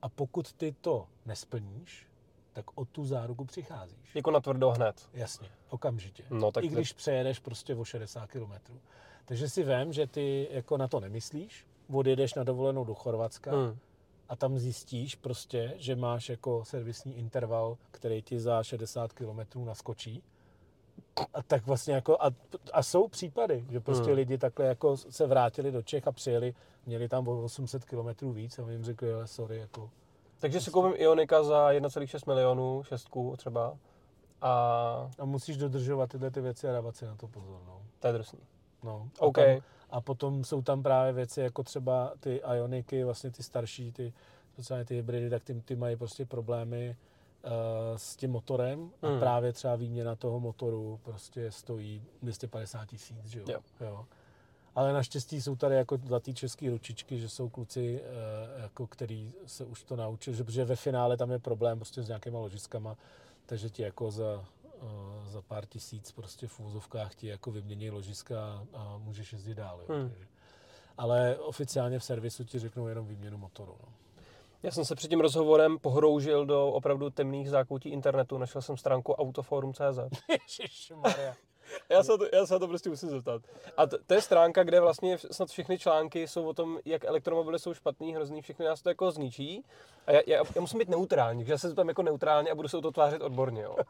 A 0.02 0.08
pokud 0.08 0.52
ty 0.52 0.74
to 0.80 1.06
nesplníš, 1.26 2.06
tak 2.52 2.78
o 2.78 2.84
tu 2.84 3.04
záruku 3.04 3.44
přicházíš. 3.44 4.14
Jako 4.14 4.30
na 4.30 4.40
tvrdo 4.40 4.70
hned. 4.70 5.08
Jasně, 5.12 5.48
okamžitě. 5.68 6.24
No, 6.30 6.52
tak 6.52 6.64
I 6.64 6.68
když 6.68 6.92
ty... 6.92 6.96
přejedeš 6.96 7.38
prostě 7.38 7.74
o 7.74 7.84
60 7.84 8.26
km. 8.26 8.52
Takže 9.24 9.48
si 9.48 9.62
vím, 9.62 9.92
že 9.92 10.06
ty 10.06 10.48
jako 10.50 10.76
na 10.76 10.88
to 10.88 11.00
nemyslíš, 11.00 11.66
odjedeš 11.92 12.34
na 12.34 12.44
dovolenou 12.44 12.84
do 12.84 12.94
Chorvatska 12.94 13.50
hmm. 13.52 13.78
a 14.28 14.36
tam 14.36 14.58
zjistíš 14.58 15.14
prostě, 15.14 15.74
že 15.76 15.96
máš 15.96 16.28
jako 16.28 16.64
servisní 16.64 17.16
interval, 17.16 17.78
který 17.90 18.22
ti 18.22 18.40
za 18.40 18.62
60 18.62 19.12
km 19.12 19.64
naskočí 19.64 20.22
a 21.34 21.42
tak 21.42 21.66
vlastně 21.66 21.94
jako, 21.94 22.22
a, 22.22 22.30
a 22.72 22.82
jsou 22.82 23.08
případy, 23.08 23.64
že 23.70 23.80
prostě 23.80 24.06
hmm. 24.06 24.14
lidi 24.14 24.38
takhle 24.38 24.66
jako 24.66 24.96
se 24.96 25.26
vrátili 25.26 25.72
do 25.72 25.82
Čech 25.82 26.06
a 26.08 26.12
přijeli, 26.12 26.54
měli 26.86 27.08
tam 27.08 27.28
o 27.28 27.42
800 27.42 27.84
km 27.84 28.32
víc 28.32 28.58
a 28.58 28.64
my 28.64 28.72
jim 28.72 28.84
řekli, 28.84 29.12
ale 29.12 29.26
sorry, 29.26 29.58
jako. 29.58 29.90
Takže 30.40 30.60
si 30.60 30.70
koupím 30.70 30.92
Ionika 30.96 31.42
za 31.42 31.70
1,6 31.70 32.26
milionů, 32.26 32.82
šestku 32.82 33.34
třeba. 33.36 33.76
A... 34.42 35.10
a 35.18 35.24
musíš 35.24 35.56
dodržovat 35.56 36.10
tyhle 36.10 36.30
ty 36.30 36.40
věci 36.40 36.68
a 36.68 36.72
dávat 36.72 36.96
si 36.96 37.04
na 37.04 37.16
to 37.16 37.28
pozor. 37.28 37.60
No. 37.66 37.82
To 38.00 38.06
je 38.06 38.12
drsný. 38.12 38.40
No. 38.82 39.08
A, 39.20 39.22
okay. 39.22 39.54
tam, 39.54 39.64
a 39.90 40.00
potom 40.00 40.44
jsou 40.44 40.62
tam 40.62 40.82
právě 40.82 41.12
věci 41.12 41.40
jako 41.40 41.62
třeba 41.62 42.12
ty 42.20 42.40
Ioniky, 42.54 43.04
vlastně 43.04 43.30
ty 43.30 43.42
starší, 43.42 43.92
ty, 43.92 44.12
speciálně 44.52 44.84
ty 44.84 44.94
hybridy, 44.94 45.30
tak 45.30 45.44
ty, 45.44 45.54
ty 45.54 45.76
mají 45.76 45.96
prostě 45.96 46.26
problémy 46.26 46.96
s 47.96 48.16
tím 48.16 48.30
motorem 48.30 48.90
a 49.02 49.08
hmm. 49.08 49.18
právě 49.18 49.52
třeba 49.52 49.76
výměna 49.76 50.16
toho 50.16 50.40
motoru 50.40 51.00
prostě 51.02 51.50
stojí 51.50 52.02
250 52.22 52.86
tisíc, 52.86 53.26
že 53.26 53.38
jo? 53.38 53.44
jo. 53.48 53.60
jo. 53.80 54.06
Ale 54.74 54.92
naštěstí 54.92 55.42
jsou 55.42 55.56
tady 55.56 55.74
jako 55.74 55.96
zlatý 55.96 56.34
český 56.34 56.70
ručičky, 56.70 57.18
že 57.18 57.28
jsou 57.28 57.48
kluci, 57.48 58.00
uh, 58.00 58.62
jako 58.62 58.86
který 58.86 59.32
se 59.46 59.64
už 59.64 59.84
to 59.84 59.96
naučili, 59.96 60.36
že, 60.36 60.44
protože 60.44 60.64
ve 60.64 60.76
finále 60.76 61.16
tam 61.16 61.30
je 61.30 61.38
problém 61.38 61.78
prostě 61.78 62.02
s 62.02 62.08
nějakýma 62.08 62.38
ložiskama, 62.38 62.96
takže 63.46 63.70
ti 63.70 63.82
jako 63.82 64.10
za, 64.10 64.44
uh, 64.82 65.28
za 65.28 65.42
pár 65.42 65.66
tisíc 65.66 66.12
prostě 66.12 66.46
v 66.46 66.60
úzovkách 66.60 67.14
ti 67.14 67.26
jako 67.26 67.50
vymění 67.50 67.90
ložiska 67.90 68.40
a, 68.40 68.66
a 68.74 68.98
můžeš 68.98 69.32
jezdit 69.32 69.54
dál. 69.54 69.80
Jo? 69.80 69.94
Hmm. 69.94 70.08
Takže, 70.08 70.26
ale 70.98 71.38
oficiálně 71.38 71.98
v 71.98 72.04
servisu 72.04 72.44
ti 72.44 72.58
řeknou 72.58 72.86
jenom 72.86 73.06
výměnu 73.06 73.38
motoru. 73.38 73.76
No. 73.82 73.88
Já 74.62 74.70
jsem 74.70 74.84
se 74.84 74.94
před 74.94 75.08
tím 75.08 75.20
rozhovorem 75.20 75.78
pohroužil 75.78 76.46
do 76.46 76.66
opravdu 76.66 77.10
temných 77.10 77.50
zákoutí 77.50 77.88
internetu. 77.88 78.38
Našel 78.38 78.62
jsem 78.62 78.76
stránku 78.76 79.12
autoforum.cz. 79.12 80.20
Ježišmarja. 80.28 81.34
já, 81.88 82.02
se 82.02 82.18
to, 82.18 82.26
já 82.32 82.46
se 82.46 82.58
to 82.58 82.68
prostě 82.68 82.90
musím 82.90 83.08
zeptat. 83.08 83.42
A 83.76 83.86
to, 83.86 83.98
to 84.06 84.14
je 84.14 84.20
stránka, 84.20 84.64
kde 84.64 84.80
vlastně 84.80 85.18
snad 85.18 85.48
všechny 85.48 85.78
články 85.78 86.28
jsou 86.28 86.46
o 86.46 86.54
tom, 86.54 86.78
jak 86.84 87.04
elektromobily 87.04 87.58
jsou 87.58 87.74
špatný, 87.74 88.14
hrozný, 88.14 88.42
všechny 88.42 88.64
nás 88.64 88.82
to 88.82 88.88
jako 88.88 89.10
zničí. 89.10 89.64
A 90.06 90.12
já, 90.12 90.20
já, 90.26 90.42
já 90.54 90.60
musím 90.60 90.78
být 90.78 90.88
neutrální, 90.88 91.40
takže 91.40 91.52
já 91.52 91.58
se 91.58 91.74
tam 91.74 91.88
jako 91.88 92.02
neutrálně 92.02 92.50
a 92.50 92.54
budu 92.54 92.68
se 92.68 92.76
o 92.76 92.80
to 92.80 92.90
tvářit 92.90 93.22
odborně. 93.22 93.62
Jo. 93.62 93.76
Uh, 93.76 93.82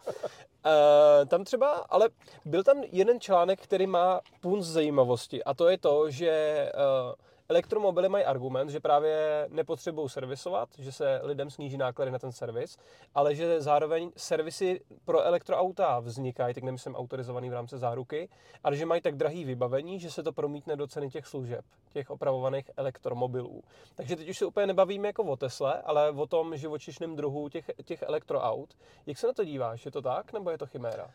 tam 1.28 1.44
třeba, 1.44 1.70
ale 1.70 2.08
byl 2.44 2.62
tam 2.62 2.82
jeden 2.92 3.20
článek, 3.20 3.60
který 3.60 3.86
má 3.86 4.20
punc 4.40 4.66
zajímavosti 4.66 5.44
a 5.44 5.54
to 5.54 5.68
je 5.68 5.78
to, 5.78 6.10
že 6.10 6.72
uh, 6.74 7.14
Elektromobily 7.50 8.08
mají 8.08 8.24
argument, 8.24 8.70
že 8.70 8.80
právě 8.80 9.46
nepotřebují 9.50 10.08
servisovat, 10.08 10.68
že 10.78 10.92
se 10.92 11.20
lidem 11.22 11.50
sníží 11.50 11.76
náklady 11.76 12.10
na 12.10 12.18
ten 12.18 12.32
servis, 12.32 12.76
ale 13.14 13.34
že 13.34 13.60
zároveň 13.60 14.10
servisy 14.16 14.80
pro 15.04 15.22
elektroauta 15.22 15.98
vznikají, 15.98 16.54
tak 16.54 16.64
nemyslím 16.64 16.96
autorizovaný 16.96 17.50
v 17.50 17.52
rámci 17.52 17.78
záruky, 17.78 18.28
ale 18.64 18.76
že 18.76 18.86
mají 18.86 19.00
tak 19.00 19.16
drahý 19.16 19.44
vybavení, 19.44 20.00
že 20.00 20.10
se 20.10 20.22
to 20.22 20.32
promítne 20.32 20.76
do 20.76 20.86
ceny 20.86 21.10
těch 21.10 21.26
služeb, 21.26 21.64
těch 21.92 22.10
opravovaných 22.10 22.70
elektromobilů. 22.76 23.62
Takže 23.94 24.16
teď 24.16 24.28
už 24.28 24.38
se 24.38 24.46
úplně 24.46 24.66
nebavíme 24.66 25.08
jako 25.08 25.22
o 25.22 25.36
Tesle, 25.36 25.82
ale 25.82 26.10
o 26.10 26.26
tom 26.26 26.56
živočišném 26.56 27.16
druhu 27.16 27.48
těch, 27.48 27.70
těch 27.84 28.02
elektroaut. 28.02 28.74
Jak 29.06 29.18
se 29.18 29.26
na 29.26 29.32
to 29.32 29.44
díváš? 29.44 29.84
Je 29.84 29.90
to 29.90 30.02
tak, 30.02 30.32
nebo 30.32 30.50
je 30.50 30.58
to 30.58 30.66
chiméra? 30.66 31.10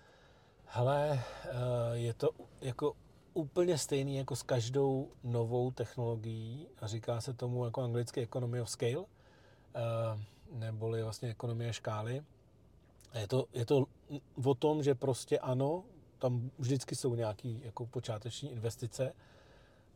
Hele, 0.65 1.19
eh, 1.45 1.49
je 1.93 2.13
to 2.13 2.29
jako 2.61 2.93
úplně 3.33 3.77
stejný 3.77 4.15
jako 4.15 4.35
s 4.35 4.43
každou 4.43 5.11
novou 5.23 5.71
technologií 5.71 6.67
a 6.81 6.87
říká 6.87 7.21
se 7.21 7.33
tomu 7.33 7.65
jako 7.65 7.81
anglicky 7.81 8.21
economy 8.21 8.61
of 8.61 8.69
scale, 8.69 9.05
eh, 9.75 10.19
neboli 10.51 11.03
vlastně 11.03 11.29
ekonomie 11.29 11.73
škály. 11.73 12.23
Je 13.19 13.27
to, 13.27 13.45
je 13.53 13.65
to 13.65 13.85
o 14.45 14.53
tom, 14.53 14.83
že 14.83 14.95
prostě 14.95 15.39
ano, 15.39 15.83
tam 16.19 16.51
vždycky 16.59 16.95
jsou 16.95 17.15
nějaké 17.15 17.49
jako 17.49 17.85
počáteční 17.85 18.51
investice 18.51 19.13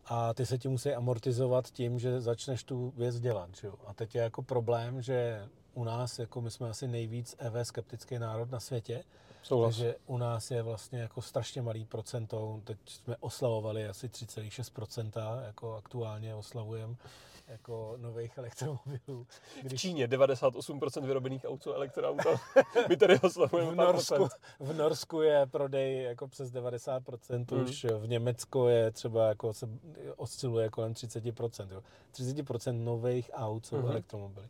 a 0.06 0.34
ty 0.34 0.46
se 0.46 0.58
ti 0.58 0.68
musí 0.68 0.94
amortizovat 0.94 1.72
tím, 1.72 2.00
že 2.00 2.22
začneš 2.22 2.64
tu 2.64 2.94
věc 2.98 3.20
dělat. 3.20 3.50
Že 3.56 3.68
jo? 3.68 3.74
A 3.86 3.94
teď 3.94 4.16
je 4.16 4.22
jako 4.22 4.42
problém, 4.42 5.02
že 5.02 5.48
u 5.74 5.84
nás, 5.84 6.20
jako 6.20 6.42
my 6.42 6.52
jsme 6.52 6.70
asi 6.70 6.88
nejvíc 6.88 7.36
EV 7.40 7.68
skeptický 7.68 8.20
národ 8.20 8.52
na 8.52 8.60
světě, 8.60 9.04
Souhlas. 9.48 9.76
takže 9.76 9.96
u 10.06 10.18
nás 10.18 10.52
je 10.52 10.62
vlastně 10.64 11.00
jako 11.00 11.22
strašně 11.22 11.62
malý 11.62 11.86
procento, 11.86 12.62
teď 12.64 12.78
jsme 12.86 13.16
oslavovali 13.20 13.88
asi 13.88 14.08
3,6%, 14.08 15.46
jako 15.46 15.76
aktuálně 15.76 16.36
oslavujeme, 16.36 16.96
jako 17.48 17.94
nových 17.98 18.38
elektromobilů. 18.38 19.28
V 19.64 19.76
Číně 19.76 20.08
98% 20.08 21.06
vyrobených 21.06 21.46
aut 21.46 21.64
jsou 21.64 21.72
elektroauta. 21.74 22.30
My 22.90 22.98
tady 22.98 23.20
oslavujeme 23.20 23.72
v 23.72 23.76
Norsku, 23.76 24.16
procent. 24.16 24.42
v 24.60 24.74
Norsku 24.78 25.22
je 25.22 25.46
prodej 25.46 26.04
jako 26.04 26.28
přes 26.28 26.52
90%, 26.52 27.46
Hmm. 27.52 27.64
už 27.64 27.86
v 28.00 28.08
Německu 28.08 28.66
je 28.68 28.92
třeba 28.92 29.28
jako 29.28 29.54
se 29.54 29.70
osciluje 30.16 30.70
kolem 30.70 30.94
30%. 30.94 31.68
Jo. 31.72 31.84
30% 32.12 32.84
nových 32.84 33.32
aut 33.34 33.66
jsou 33.66 33.78
Mhm. 33.78 33.88
elektromobily. 33.92 34.48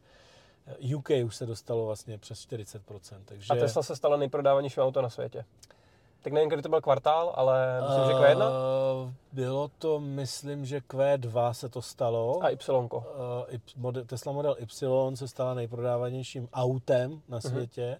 UK 0.96 1.10
už 1.26 1.36
se 1.36 1.46
dostalo 1.46 1.86
vlastně 1.86 2.18
přes 2.18 2.40
40%, 2.48 2.80
takže... 3.26 3.54
A 3.54 3.56
Tesla 3.56 3.84
se 3.84 3.96
stala 3.96 4.18
nejprodávanějším 4.18 4.84
auto 4.84 5.02
na 5.02 5.10
světě. 5.10 5.46
Tak 6.22 6.34
nevím, 6.34 6.50
kdy 6.50 6.62
to 6.62 6.70
byl 6.70 6.82
kvartál, 6.82 7.32
ale 7.36 7.82
myslím, 7.82 8.06
že 8.08 8.14
Q1 8.14 8.44
Eh, 8.44 9.14
Bylo 9.32 9.68
to, 9.80 10.00
myslím, 10.00 10.66
že 10.66 10.80
Q2 10.80 11.52
se 11.52 11.70
to 11.70 11.82
stalo. 11.82 12.44
a 12.44 12.50
Y. 12.50 13.04
Y- 13.50 13.60
model- 13.78 14.06
Tesla 14.06 14.32
Model 14.34 14.56
Y 14.60 15.16
se 15.16 15.28
stala 15.28 15.54
nejprodávanějším 15.54 16.50
autem 16.54 17.22
na 17.30 17.38
Mhm. 17.38 17.42
světě. 17.42 17.98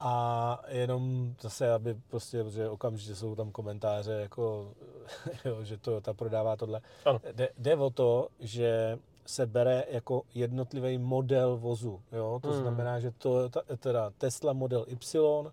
A 0.00 0.60
jenom 0.68 1.34
zase, 1.40 1.72
aby 1.72 1.96
prostě, 2.10 2.44
protože 2.44 2.68
okamžitě 2.68 3.14
jsou 3.14 3.34
tam 3.34 3.50
komentáře, 3.50 4.12
jako, 4.12 4.72
jo, 5.44 5.64
že 5.64 5.76
Toyota 5.78 6.14
prodává 6.14 6.56
tohle. 6.56 6.80
Ano. 7.04 7.20
Jde, 7.32 7.48
jde 7.58 7.76
o 7.76 7.90
to, 7.90 8.28
že 8.40 8.98
se 9.26 9.46
bere 9.46 9.84
jako 9.90 10.22
jednotlivý 10.34 10.98
model 10.98 11.56
vozu. 11.56 12.02
Jo? 12.12 12.38
To 12.42 12.48
Hmm. 12.50 12.60
znamená, 12.60 13.00
že 13.00 13.10
to, 13.10 13.48
teda 13.78 14.10
Tesla 14.18 14.52
Model 14.52 14.84
Y 14.88 15.50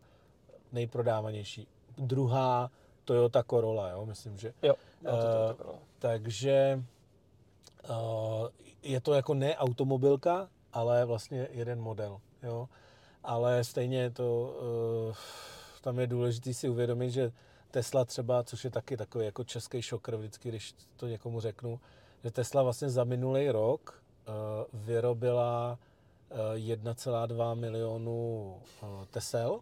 nejprodávanější. 0.71 1.67
Druhá 1.97 2.71
Toyota 3.05 3.43
Corolla, 3.43 3.89
jo? 3.89 4.05
myslím, 4.05 4.37
že 4.37 4.53
Jo, 4.61 4.75
jo 5.03 5.11
to, 5.11 5.17
to, 5.21 5.27
Eh, 5.49 5.53
to, 5.53 5.63
to, 5.63 5.75
takže 5.99 6.83
uh, 7.89 8.47
je 8.83 9.01
to 9.01 9.13
jako 9.13 9.33
ne 9.33 9.55
automobilka, 9.57 10.49
ale 10.73 11.05
vlastně 11.05 11.47
jeden 11.51 11.81
model. 11.81 12.19
Jo? 12.43 12.69
Ale 13.23 13.63
stejně 13.63 14.01
je 14.01 14.09
to, 14.09 14.55
uh, 15.09 15.15
tam 15.81 15.99
je 15.99 16.07
důležité 16.07 16.53
si 16.53 16.69
uvědomit, 16.69 17.11
že 17.11 17.31
Tesla 17.71 18.05
třeba, 18.05 18.43
což 18.43 18.63
je 18.63 18.69
taky 18.69 18.97
takový 18.97 19.25
jako 19.25 19.43
český 19.43 19.81
šokr 19.81 20.15
vždycky, 20.15 20.49
když 20.49 20.75
to 20.97 21.07
někomu 21.07 21.39
řeknu, 21.39 21.79
že 22.23 22.31
Tesla 22.31 22.63
vlastně 22.63 22.89
za 22.89 23.03
minulý 23.03 23.49
rok 23.49 24.03
uh, 24.27 24.33
vyrobila 24.81 25.79
uh, 26.29 26.37
1,2 26.55 27.55
milionu 27.55 28.61
uh, 28.81 29.05
Tesel 29.05 29.59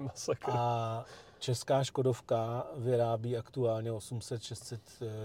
masakr. 0.00 0.50
a 0.50 1.04
česká 1.38 1.84
Škodovka 1.84 2.66
vyrábí 2.76 3.36
aktuálně 3.36 3.92
800-600 3.92 4.78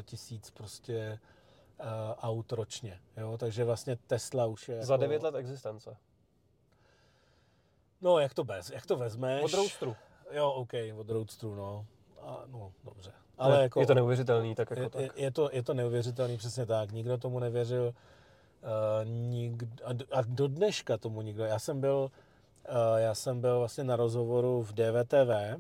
tisíc 0.04 0.50
prostě 0.50 1.20
aut 2.18 2.52
ročně. 2.52 3.00
Jo? 3.18 3.38
Takže 3.38 3.64
vlastně 3.64 3.96
Tesla 3.96 4.46
už 4.46 4.70
je 4.70 4.86
Za 4.86 4.94
jako, 4.94 5.02
9 5.02 5.24
let 5.24 5.36
existence. 5.36 5.98
No, 8.02 8.20
jak 8.20 8.34
to, 8.34 8.44
bez, 8.44 8.70
jak 8.70 8.86
to 8.86 8.98
vezmeš? 8.98 9.44
Od 9.44 9.54
roadstru. 9.54 9.96
Jo, 10.32 10.52
OK, 10.52 10.74
od 10.98 11.10
Roadstru, 11.10 11.56
no. 11.56 11.86
A, 12.22 12.44
no, 12.48 12.74
dobře. 12.84 13.12
Ale 13.40 13.58
je, 13.58 13.62
jako, 13.64 13.80
je 13.80 13.88
to 13.88 13.94
neuvěřitelný, 13.94 14.56
tak 14.56 14.70
jako 14.70 14.82
je, 15.00 15.08
tak. 15.08 15.18
je, 15.18 15.32
to, 15.32 15.50
je 15.54 15.64
to 15.64 15.74
neuvěřitelný, 15.74 16.38
přesně 16.38 16.66
tak. 16.66 16.92
Nikdo 16.92 17.18
tomu 17.18 17.40
nevěřil. 17.40 17.94
Uh, 18.64 19.10
nik, 19.10 19.64
a, 19.84 19.94
d- 19.94 20.06
a 20.12 20.22
do 20.22 20.48
dneška 20.48 20.98
tomu 20.98 21.22
nikdo. 21.22 21.44
Já 21.46 21.60
jsem 21.60 21.82
byl, 21.82 22.12
uh, 22.70 22.76
já 22.98 23.16
jsem 23.16 23.42
byl 23.42 23.60
vlastně 23.60 23.84
na 23.84 23.96
rozhovoru 23.96 24.64
v 24.64 24.74
DVTV, 24.74 25.30
uh, 25.56 25.60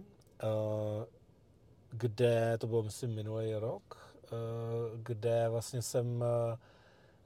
kde, 1.91 2.57
to 2.57 2.67
bylo 2.67 2.83
myslím 2.83 3.15
minulý 3.15 3.55
rok, 3.55 4.13
uh, 4.31 4.99
kde 5.03 5.49
vlastně 5.49 5.81
jsem 5.81 6.21
uh, 6.21 6.57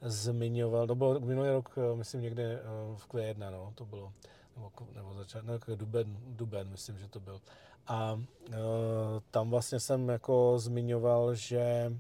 zmiňoval, 0.02 0.88
to 0.88 0.96
bylo 0.96 1.20
minulý 1.20 1.50
rok, 1.50 1.70
uh, 1.78 1.98
myslím 1.98 2.22
někde 2.22 2.62
uh, 2.90 2.98
v 2.98 3.08
Q1, 3.08 3.52
no, 3.52 3.72
to 3.76 3.86
bylo, 3.86 4.14
nebo, 4.56 4.72
nebo 4.96 5.14
začát, 5.14 5.46
no, 5.46 5.54
jako 5.54 5.76
duben, 5.76 6.18
duben, 6.28 6.70
myslím, 6.70 6.98
že 6.98 7.08
to 7.08 7.20
byl. 7.20 7.42
A 7.88 8.14
uh, 8.14 8.56
tam 9.32 9.50
vlastně 9.50 9.80
jsem 9.80 10.10
jako 10.10 10.54
zmiňoval, 10.60 11.36
že 11.36 11.94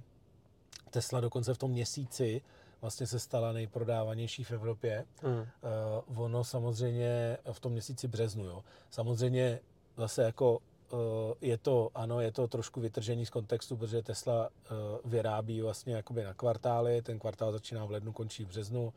Tesla 0.90 1.20
dokonce 1.22 1.54
v 1.54 1.58
tom 1.58 1.72
měsíci 1.72 2.42
vlastně 2.82 3.08
se 3.08 3.20
stala 3.20 3.52
nejprodávanější 3.52 4.44
v 4.44 4.52
Evropě. 4.52 5.06
Uh, 5.24 6.24
ono 6.24 6.44
samozřejmě 6.44 7.38
v 7.52 7.60
tom 7.60 7.72
měsíci 7.72 8.08
březnu, 8.08 8.46
jo. 8.46 8.63
Samozřejmě 8.92 9.60
zase 9.98 10.24
jako 10.24 10.54
uh, 10.92 11.00
je 11.42 11.58
to, 11.58 11.90
ano, 11.96 12.22
je 12.22 12.32
to 12.32 12.48
trošku 12.48 12.82
vytržený 12.82 13.25
z 13.25 13.30
kontextu, 13.30 13.78
protože 13.78 14.02
Tesla 14.02 14.50
uh, 14.50 15.12
vyrábí 15.12 15.62
vlastně 15.62 15.96
jakoby 15.96 16.24
na 16.24 16.34
kvartály, 16.34 17.02
ten 17.02 17.20
kvartál 17.20 17.52
začíná 17.52 17.86
v 17.86 17.92
lednu, 17.92 18.12
končí 18.12 18.46
v 18.46 18.48
březnu 18.48 18.94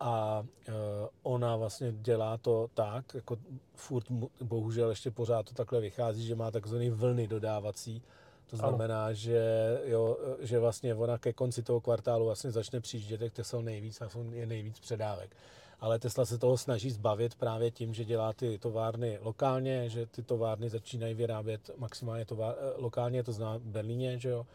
a 0.00 0.44
uh, 0.68 0.74
ona 1.22 1.56
vlastně 1.56 1.92
dělá 1.92 2.36
to 2.38 2.68
tak, 2.74 3.14
jako 3.14 3.36
furt 3.74 4.04
bohužel 4.42 4.90
ještě 4.90 5.10
pořád 5.10 5.46
to 5.46 5.54
takhle 5.54 5.80
vychází, 5.80 6.26
že 6.26 6.34
má 6.34 6.50
takzvané 6.50 6.90
vlny 6.90 7.28
dodávací, 7.28 8.02
to 8.46 8.56
Ano. 8.56 8.68
znamená, 8.68 9.12
že, 9.12 9.42
jo, 9.84 10.16
že 10.40 10.58
vlastně 10.58 10.94
ona 10.94 11.18
ke 11.18 11.32
konci 11.32 11.62
toho 11.62 11.80
kvartálu 11.80 12.24
vlastně 12.24 12.50
začne 12.50 12.80
přijíždět 12.80 13.20
těch 13.20 13.32
Tesla 13.32 13.60
nejvíc 13.62 14.00
a 14.00 14.08
jsou 14.08 14.24
je 14.32 14.46
nejvíc 14.46 14.80
předávek. 14.80 15.36
Ale 15.80 15.98
Tesla 15.98 16.24
se 16.24 16.38
toho 16.38 16.58
snaží 16.58 16.90
zbavit 16.90 17.34
právě 17.34 17.70
tím, 17.70 17.94
že 17.94 18.04
dělá 18.04 18.32
ty 18.32 18.58
továrny 18.58 19.18
lokálně, 19.22 19.88
že 19.88 20.06
ty 20.06 20.22
továrny 20.22 20.68
začínají 20.68 21.14
vyrábět 21.14 21.70
maximálně 21.76 22.24
továr, 22.24 22.54
eh, 22.58 22.72
lokálně, 22.76 23.22
to 23.22 23.32
zná 23.32 23.56
v 23.56 23.62
Berlíně, 23.62 24.18
že 24.18 24.28
jo. 24.28 24.46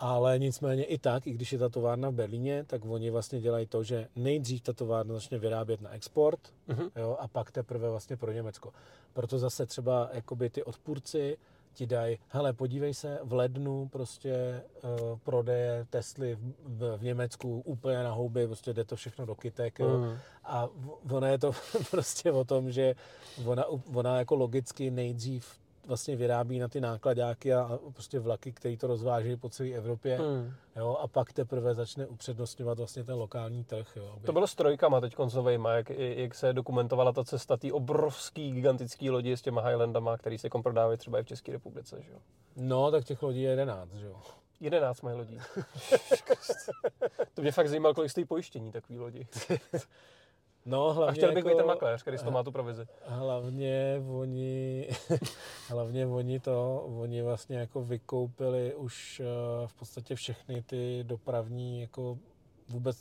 Ale 0.00 0.38
nicméně 0.38 0.84
i 0.84 0.98
tak, 0.98 1.26
i 1.26 1.30
když 1.32 1.52
je 1.52 1.58
ta 1.58 1.68
továrna 1.68 2.10
v 2.10 2.14
Berlíně, 2.14 2.64
tak 2.66 2.84
oni 2.84 3.10
vlastně 3.10 3.40
dělají 3.40 3.66
to, 3.66 3.82
že 3.82 4.08
nejdřív 4.16 4.60
ta 4.62 4.72
továrna 4.72 5.14
začne 5.14 5.38
vyrábět 5.38 5.80
na 5.80 5.90
export, 5.90 6.40
Mhm. 6.68 6.88
jo, 6.96 7.16
a 7.20 7.28
pak 7.28 7.50
teprve 7.50 7.90
vlastně 7.90 8.16
pro 8.16 8.32
Německo. 8.32 8.72
Proto 9.12 9.38
zase 9.38 9.66
třeba 9.66 10.10
jakoby 10.12 10.50
ty 10.50 10.62
odpůrci 10.64 11.38
ti 11.74 11.86
dají, 11.86 12.18
hele, 12.28 12.52
podívej 12.52 12.94
se, 12.94 13.18
v 13.22 13.32
lednu 13.32 13.88
prostě 13.88 14.62
uh, 14.84 15.18
prodeje 15.18 15.86
Tesly 15.90 16.34
v, 16.34 16.52
v, 16.64 16.96
v 16.98 17.02
Německu 17.02 17.60
úplně 17.64 18.02
na 18.02 18.12
houby, 18.12 18.46
prostě 18.46 18.72
jde 18.72 18.84
to 18.84 18.96
všechno 18.96 19.26
do 19.26 19.34
kytek, 19.34 19.78
jo. 19.78 19.98
Mhm. 19.98 20.18
A 20.44 20.66
v- 20.66 21.12
ono 21.14 21.26
je 21.26 21.38
to 21.38 21.52
prostě 21.90 22.32
o 22.32 22.44
tom, 22.44 22.70
že 22.72 22.94
ona, 23.46 23.64
ona 23.94 24.18
jako 24.18 24.34
logicky 24.34 24.90
nejdřív 24.90 25.58
vlastně 25.88 26.16
vyrábí 26.16 26.58
na 26.58 26.68
ty 26.68 26.80
nákladáky 26.80 27.54
a, 27.54 27.60
a 27.60 27.78
prostě 27.92 28.18
vlaky, 28.20 28.52
které 28.52 28.76
to 28.76 28.86
rozvážejí 28.86 29.36
po 29.36 29.48
celé 29.48 29.68
Evropě, 29.70 30.18
Hmm. 30.18 30.52
jo, 30.76 30.96
a 31.00 31.08
pak 31.08 31.32
teprve 31.32 31.74
začne 31.74 32.06
upřednostňovat 32.06 32.78
vlastně 32.78 33.04
ten 33.04 33.14
lokální 33.14 33.64
trh, 33.64 33.96
jo. 33.96 34.12
aby- 34.16 34.26
To 34.26 34.32
bylo 34.32 34.46
s 34.46 34.54
trojkama 34.54 35.00
teď 35.00 35.14
koncovejma, 35.14 35.72
jak, 35.72 35.90
jak 35.90 36.34
se 36.34 36.52
dokumentovala 36.52 37.12
ta 37.12 37.24
cesta 37.24 37.56
té 37.56 37.72
obrovský, 37.72 38.52
gigantický 38.52 39.10
lodi 39.10 39.32
s 39.36 39.42
těma 39.42 39.60
Highlandama, 39.60 40.18
který 40.18 40.38
se 40.38 40.48
prodávají 40.62 40.98
třeba 40.98 41.18
i 41.18 41.22
v 41.22 41.26
České 41.26 41.52
republice. 41.52 42.02
Že 42.02 42.12
jo? 42.12 42.18
No, 42.56 42.90
tak 42.90 43.04
těch 43.04 43.22
lodí 43.22 43.42
je 43.42 43.50
11, 43.50 43.92
že 43.94 44.06
jo. 44.06 44.16
11 44.60 45.02
mají 45.02 45.16
lodí. 45.16 45.38
to 47.34 47.42
mě 47.42 47.52
fakt 47.52 47.68
zajímalo, 47.68 47.94
kolik 47.94 48.10
stojí 48.10 48.24
pojištění 48.26 48.72
takový 48.72 48.98
lodi. 48.98 49.26
No, 50.68 50.92
hlavně 50.92 51.10
A 51.10 51.12
chtěl 51.12 51.28
bych 51.28 51.36
jako, 51.36 51.48
být 51.48 51.56
ten 51.56 51.66
makléř, 51.66 52.02
který 52.02 52.18
z 52.18 52.20
toho 52.20 52.30
má 52.32 52.42
tu 52.42 52.52
provizi. 52.52 52.86
Hlavně 53.06 54.02
oni, 54.20 54.88
hlavně 55.68 56.06
oni 56.06 56.40
to, 56.40 56.84
oni 57.00 57.22
vlastně 57.22 57.58
jako 57.58 57.84
vykoupili 57.84 58.74
už 58.74 59.20
eh, 59.20 59.24
v 59.66 59.74
podstatě 59.74 60.14
všechny 60.14 60.62
ty 60.62 61.04
dopravní 61.06 61.80
jako 61.80 62.18
vůbec 62.68 62.96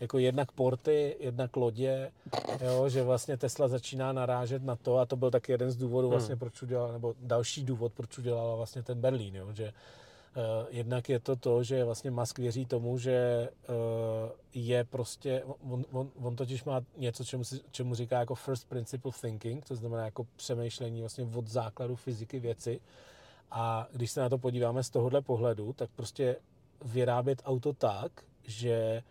jako 0.00 0.18
jednak 0.18 0.52
porty, 0.52 1.16
jednak 1.20 1.56
lodě, 1.56 2.12
jo, 2.60 2.88
že 2.88 3.02
vlastně 3.02 3.36
Tesla 3.36 3.68
začíná 3.68 4.12
narážet 4.12 4.62
na 4.64 4.76
to 4.76 4.98
a 4.98 5.06
to 5.06 5.16
byl 5.16 5.30
taky 5.30 5.52
jeden 5.52 5.70
z 5.70 5.76
důvodů 5.76 6.10
vlastně, 6.10 6.32
Hmm. 6.32 6.38
proč 6.38 6.62
udělala, 6.62 6.92
nebo 6.92 7.14
další 7.20 7.64
důvod, 7.64 7.92
proč 7.92 8.18
udělala 8.18 8.56
vlastně 8.56 8.82
ten 8.82 9.00
Berlín, 9.00 9.36
jo, 9.36 9.52
že 9.52 9.72
jednak 10.68 11.08
je 11.08 11.20
to 11.20 11.36
to, 11.36 11.62
že 11.62 11.84
vlastně 11.84 12.10
Musk 12.10 12.38
věří 12.38 12.66
tomu, 12.66 12.98
že 12.98 13.48
uh, 13.68 13.74
je 14.54 14.84
prostě, 14.84 15.42
on, 15.70 15.84
on, 15.92 16.10
on 16.22 16.36
totiž 16.36 16.64
má 16.64 16.80
něco, 16.96 17.24
čemu, 17.24 17.42
čemu 17.70 17.94
říká 17.94 18.18
jako 18.18 18.34
first 18.34 18.68
principle 18.68 19.12
thinking, 19.20 19.64
to 19.64 19.76
znamená 19.76 20.04
jako 20.04 20.26
přemýšlení 20.36 21.00
vlastně 21.00 21.28
od 21.34 21.48
základu 21.48 21.96
fyziky 21.96 22.40
věci. 22.40 22.80
A 23.50 23.88
když 23.92 24.10
se 24.10 24.20
na 24.20 24.28
to 24.28 24.38
podíváme 24.38 24.82
z 24.82 24.90
tohohle 24.90 25.22
pohledu, 25.22 25.72
tak 25.72 25.90
prostě 25.96 26.36
vyrábět 26.84 27.42
auto 27.44 27.72
tak, 27.72 28.12
že 28.44 29.02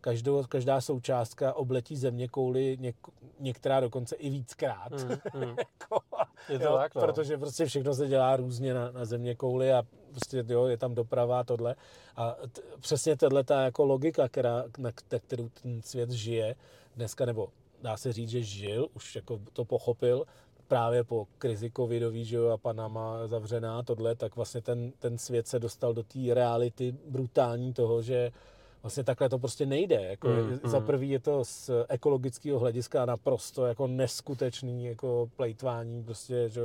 každou, 0.00 0.44
každá 0.44 0.80
součástka 0.80 1.52
obletí 1.54 1.96
země 1.96 2.28
kouli, 2.28 2.76
něk, 2.80 2.96
některá 3.40 3.80
dokonce 3.80 4.16
i 4.16 4.30
víckrát. 4.30 4.92
Hmm. 4.92 5.10
Jako, 5.58 6.00
Je 6.48 6.58
to 6.58 6.64
jo, 6.64 6.76
tak, 6.76 6.94
no. 6.94 7.00
Protože 7.00 7.38
prostě 7.38 7.66
všechno 7.66 7.94
se 7.94 8.08
dělá 8.08 8.36
různě 8.36 8.74
na, 8.74 8.90
na 8.90 9.04
země 9.04 9.34
kouli 9.34 9.72
a 9.72 9.82
prostě 10.10 10.44
jo, 10.48 10.66
je 10.66 10.76
tam 10.76 10.94
doprava 10.94 11.40
a 11.40 11.44
tohle. 11.44 11.74
A 12.16 12.36
t, 12.52 12.62
přesně 12.80 13.16
tahle 13.16 13.44
ta 13.44 13.62
jako 13.62 13.84
logika, 13.84 14.28
která, 14.28 14.64
na 14.78 14.92
k- 14.92 15.20
kterou 15.26 15.48
ten 15.48 15.82
svět 15.82 16.10
žije 16.10 16.54
dneska, 16.96 17.24
nebo 17.26 17.48
dá 17.82 17.96
se 17.96 18.12
říct, 18.12 18.28
že 18.30 18.42
žil, 18.42 18.88
už 18.94 19.16
jako 19.16 19.40
to 19.52 19.64
pochopil, 19.64 20.26
právě 20.68 21.04
po 21.04 21.26
krizi 21.38 21.70
covidový, 21.76 22.24
že 22.24 22.36
jo, 22.36 22.48
a 22.48 22.58
Panama 22.58 23.26
zavřená, 23.26 23.82
tohle, 23.82 24.14
tak 24.14 24.36
vlastně 24.36 24.60
ten, 24.62 24.92
ten 24.98 25.18
svět 25.18 25.48
se 25.48 25.58
dostal 25.58 25.94
do 25.94 26.02
té 26.02 26.18
reality 26.34 26.94
brutální 27.08 27.72
toho, 27.72 28.02
že 28.02 28.32
vlastně 28.82 29.04
takhle 29.04 29.28
to 29.28 29.38
prostě 29.38 29.66
nejde. 29.66 30.02
Jako 30.04 30.28
Mm, 30.28 30.60
Za 30.64 30.78
mm. 30.78 30.86
prvý 30.86 31.10
je 31.10 31.18
to 31.20 31.44
z 31.44 31.70
ekologického 31.88 32.58
hlediska 32.58 33.06
naprosto 33.06 33.66
jako 33.66 33.86
neskutečný 33.86 34.84
jako 34.84 35.30
plejtvání 35.36 36.04
prostě, 36.04 36.48
že 36.48 36.60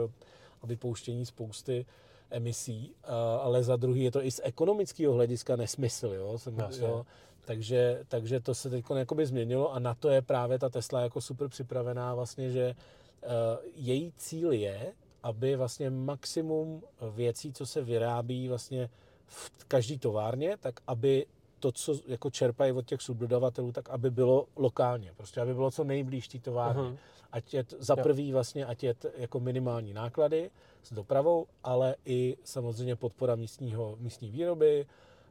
a 0.62 0.68
vypouštění 0.68 1.26
spousty 1.26 1.86
emisí, 2.30 2.94
a- 3.04 3.36
ale 3.38 3.64
za 3.64 3.76
druhý 3.76 4.04
je 4.04 4.12
to 4.12 4.26
i 4.26 4.32
z 4.32 4.42
ekonomického 4.44 5.14
hlediska 5.14 5.56
nesmysl, 5.56 6.08
jo. 6.08 6.38
Jsem, 6.38 6.58
Jasně. 6.60 6.86
jo 6.88 7.06
takže, 7.46 8.04
takže 8.08 8.40
to 8.40 8.56
se 8.56 8.70
teď 8.70 8.86
jakoby 8.96 9.26
změnilo 9.26 9.74
a 9.74 9.80
na 9.80 9.94
to 9.94 10.10
je 10.10 10.22
právě 10.22 10.60
ta 10.60 10.70
Tesla 10.70 11.02
jako 11.02 11.22
super 11.22 11.48
připravená 11.50 12.16
vlastně, 12.16 12.50
že 12.52 12.76
uh, 13.24 13.30
její 13.76 14.14
cíl 14.18 14.52
je, 14.52 14.94
aby 15.24 15.56
vlastně 15.56 15.90
maximum 15.90 16.82
věcí, 17.12 17.54
co 17.54 17.66
se 17.66 17.82
vyrábí 17.82 18.48
vlastně 18.48 18.90
v 19.28 19.66
každé 19.68 19.98
továrně, 20.00 20.58
tak 20.60 20.80
aby 20.88 21.26
to, 21.60 21.72
co 21.72 21.96
jako 22.08 22.30
čerpají 22.30 22.72
od 22.72 22.86
těch 22.86 23.02
subdodavatelů, 23.02 23.72
tak 23.72 23.90
aby 23.90 24.12
bylo 24.12 24.48
lokálně, 24.56 25.14
prostě 25.18 25.42
aby 25.42 25.54
bylo 25.54 25.72
co 25.72 25.84
nejblíž 25.84 26.28
té 26.28 26.40
továrně. 26.40 26.82
Mhm. 26.82 26.98
Ať 27.32 27.54
je 27.54 27.64
t, 27.64 27.76
za 27.80 27.96
prvý 27.96 28.32
vlastně, 28.32 28.66
ať 28.66 28.84
je 28.84 28.94
t, 28.94 29.12
jako 29.18 29.40
minimální 29.40 29.94
náklady 29.94 30.52
s 30.84 30.94
dopravou, 30.94 31.48
ale 31.64 31.96
i 32.06 32.38
samozřejmě 32.44 32.96
podpora 32.96 33.36
místního, 33.36 33.96
místní 34.00 34.32
výroby, 34.32 34.86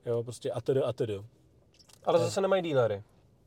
jo, 0.07 0.23
prostě 0.23 0.51
a 0.51 0.61
tedy 0.61 0.83
a 0.83 0.93
tedy. 0.93 1.25
Ale 2.05 2.19
zase 2.19 2.41
nemají 2.41 2.63
dílery, 2.63 3.03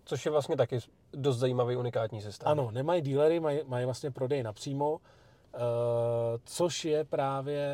což 0.05 0.25
je 0.25 0.31
vlastně 0.31 0.57
taky 0.57 0.79
dost 1.13 1.37
zajímavý 1.37 1.75
unikátní 1.75 2.21
systém. 2.21 2.51
Ano, 2.51 2.71
nemají 2.71 3.01
dílery, 3.01 3.39
mají, 3.39 3.59
mají 3.65 3.85
vlastně 3.85 4.11
prodej 4.11 4.43
napřímo, 4.43 4.99
eh, 5.53 5.59
což 6.45 6.85
je 6.85 7.03
právě 7.03 7.71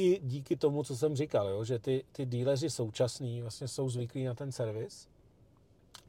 i 0.00 0.20
díky 0.22 0.56
tomu, 0.56 0.84
co 0.84 0.96
jsem 0.96 1.16
říkal, 1.16 1.48
jo, 1.48 1.64
že 1.64 1.78
ty, 1.78 2.04
ty 2.12 2.26
díleři 2.26 2.70
současní 2.70 3.42
vlastně 3.42 3.68
jsou 3.68 3.88
zvyklí 3.88 4.24
na 4.24 4.34
ten 4.34 4.52
servis, 4.52 5.08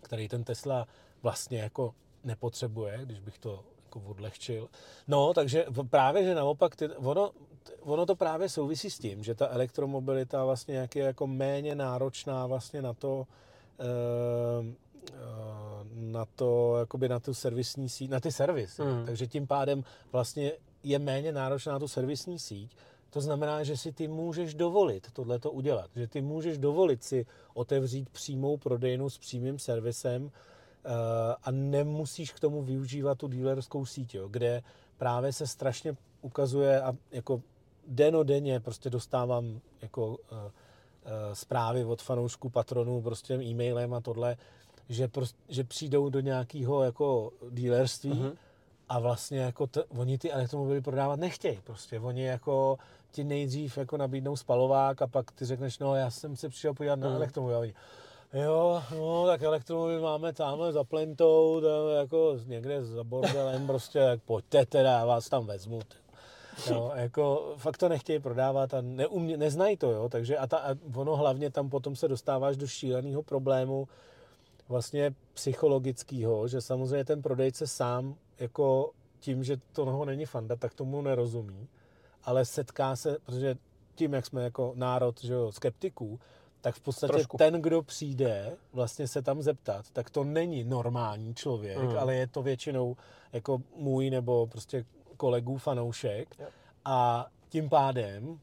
který 0.02 0.28
ten 0.28 0.44
Tesla 0.44 0.88
vlastně 1.22 1.60
jako 1.60 1.94
nepotřebuje, 2.24 3.00
když 3.04 3.20
bych 3.20 3.38
to 3.40 3.64
jako 3.84 4.00
odlehčil. 4.00 4.70
No, 5.08 5.34
takže 5.34 5.66
právě, 5.90 6.24
že 6.24 6.36
naopak, 6.36 6.76
ty, 6.76 6.90
ono, 6.90 7.32
ono 7.80 8.06
to 8.06 8.16
právě 8.16 8.50
souvisí 8.50 8.90
s 8.90 9.00
tím, 9.00 9.24
že 9.24 9.36
ta 9.36 9.48
elektromobilita 9.48 10.46
vlastně 10.46 10.76
jak 10.76 10.96
je 10.96 11.04
jako 11.04 11.28
méně 11.28 11.76
náročná 11.76 12.48
vlastně 12.48 12.82
na 12.82 12.94
to, 12.94 13.28
eh, 13.80 14.74
eh, 15.14 15.16
na 15.94 16.26
to, 16.26 16.78
jakoby 16.78 17.10
na 17.10 17.20
tu 17.20 17.34
servisní 17.34 17.90
síť, 17.90 18.10
na 18.10 18.20
ty 18.20 18.32
servisy. 18.32 18.82
Mm. 18.82 19.06
Takže 19.06 19.28
tím 19.28 19.48
pádem 19.48 19.84
vlastně 20.12 20.52
je 20.84 21.00
méně 21.00 21.32
náročná 21.32 21.74
na 21.74 21.80
tu 21.80 21.88
servisní 21.88 22.40
síť. 22.40 22.76
To 23.12 23.22
znamená, 23.22 23.64
že 23.64 23.78
si 23.78 23.92
ty 23.92 24.08
můžeš 24.08 24.54
dovolit 24.54 25.08
tohle 25.14 25.40
to 25.40 25.52
udělat. 25.52 25.90
Že 25.96 26.08
ty 26.08 26.22
můžeš 26.22 26.58
dovolit 26.58 27.04
si 27.04 27.26
otevřít 27.54 28.10
přímou 28.10 28.58
prodejnu 28.58 29.10
s 29.10 29.18
přímým 29.18 29.60
servisem 29.60 30.32
eh, 30.86 30.90
a 31.44 31.52
nemusíš 31.52 32.32
k 32.34 32.40
tomu 32.40 32.62
využívat 32.64 33.18
tu 33.18 33.28
dealerskou 33.28 33.86
síť, 33.86 34.16
jo, 34.16 34.28
kde 34.28 34.64
právě 34.98 35.34
se 35.34 35.48
strašně 35.48 35.96
ukazuje 36.22 36.82
a 36.82 36.94
jako 37.12 37.42
denodenně 37.88 38.60
prostě 38.60 38.90
dostávám 38.90 39.60
jako 39.82 40.18
eh, 40.32 40.52
eh, 41.06 41.36
zprávy 41.36 41.86
od 41.86 42.02
fanoušků, 42.02 42.50
patronů, 42.50 43.02
prostě 43.02 43.34
e-mailem 43.44 43.94
a 43.94 44.02
tohle, 44.02 44.38
že, 44.90 45.08
prostě, 45.08 45.38
že 45.50 45.64
přijdou 45.64 46.10
do 46.10 46.20
nějakého 46.20 46.84
jako 46.84 47.32
dealerství 47.50 48.10
Mhm. 48.20 48.32
a 48.90 49.00
vlastně 49.00 49.40
jako 49.40 49.68
t- 49.68 49.84
oni 49.84 50.18
ty 50.18 50.32
elektromobily 50.32 50.82
prodávat 50.82 51.20
nechtějí. 51.20 51.60
Prostě 51.64 52.00
oni 52.00 52.24
jako 52.24 52.78
ti 53.12 53.24
nejdřív 53.24 53.78
jako 53.78 53.98
nabídnou 53.98 54.36
spalovák 54.36 55.02
a 55.02 55.08
pak 55.08 55.32
ty 55.32 55.46
řekneš, 55.46 55.80
no 55.80 55.96
já 55.96 56.10
jsem 56.12 56.36
se 56.36 56.50
přišel 56.50 56.74
podívat 56.74 57.00
na 57.00 57.08
Mhm. 57.08 57.16
elektromobil. 57.18 57.72
Jo, 58.34 58.84
no, 58.98 59.26
tak 59.26 59.42
elektromobil 59.42 60.02
máme 60.02 60.34
tamhle 60.34 60.74
za 60.74 60.84
plentou, 60.84 61.62
tam 61.62 61.96
jako 62.00 62.38
někde 62.46 62.86
za 62.86 63.04
bordelem, 63.04 63.68
prostě, 63.68 64.00
tak 64.00 64.22
pojďte 64.22 64.66
teda, 64.66 64.92
já 64.92 65.06
vás 65.06 65.30
tam 65.30 65.46
vezmu. 65.46 65.80
Jo, 66.70 66.92
jako 66.96 67.54
fakt 67.58 67.78
to 67.78 67.90
nechtějí 67.90 68.20
prodávat 68.20 68.74
a 68.74 68.82
neumě, 68.82 69.38
neznají 69.38 69.78
to, 69.78 69.92
jo, 69.92 70.10
takže 70.10 70.38
a, 70.38 70.48
ta, 70.48 70.58
a 70.58 70.76
ono 70.96 71.16
hlavně 71.16 71.50
tam 71.52 71.70
potom 71.70 71.96
se 71.96 72.08
dostáváš 72.08 72.58
do 72.58 72.68
šíleného 72.68 73.24
problému 73.24 73.88
vlastně 74.70 75.14
psychologického, 75.34 76.48
že 76.48 76.62
samozřejmě 76.62 77.06
ten 77.06 77.22
prodejce 77.22 77.68
sám 77.68 78.16
jako 78.40 78.92
tím, 79.20 79.44
že 79.44 79.58
to 79.74 80.06
není 80.06 80.26
fanda, 80.26 80.56
tak 80.56 80.74
tomu 80.74 81.02
nerozumí, 81.02 81.68
ale 82.24 82.46
setká 82.46 82.96
se, 82.96 83.18
protože 83.26 83.56
tím, 83.96 84.14
jak 84.14 84.26
jsme 84.26 84.44
jako 84.44 84.74
národ 84.76 85.22
že 85.24 85.34
jo, 85.34 85.52
skeptiků, 85.52 86.20
tak 86.62 86.76
v 86.76 86.82
podstatě 86.82 87.14
Trošku. 87.14 87.38
ten, 87.38 87.54
kdo 87.62 87.82
přijde 87.82 88.58
vlastně 88.74 89.08
se 89.08 89.22
tam 89.22 89.42
zeptat, 89.42 89.86
tak 89.94 90.10
to 90.10 90.24
není 90.24 90.64
normální 90.64 91.36
člověk, 91.36 91.78
Mm. 91.80 91.98
ale 92.00 92.16
je 92.16 92.28
to 92.28 92.42
většinou 92.42 92.96
jako 93.34 93.62
můj 93.76 94.10
nebo 94.10 94.48
prostě 94.48 94.86
kolegů 95.18 95.58
fanoušek 95.58 96.36
Jo. 96.40 96.46
a 96.86 97.28
tím 97.50 97.70
pádem 97.70 98.40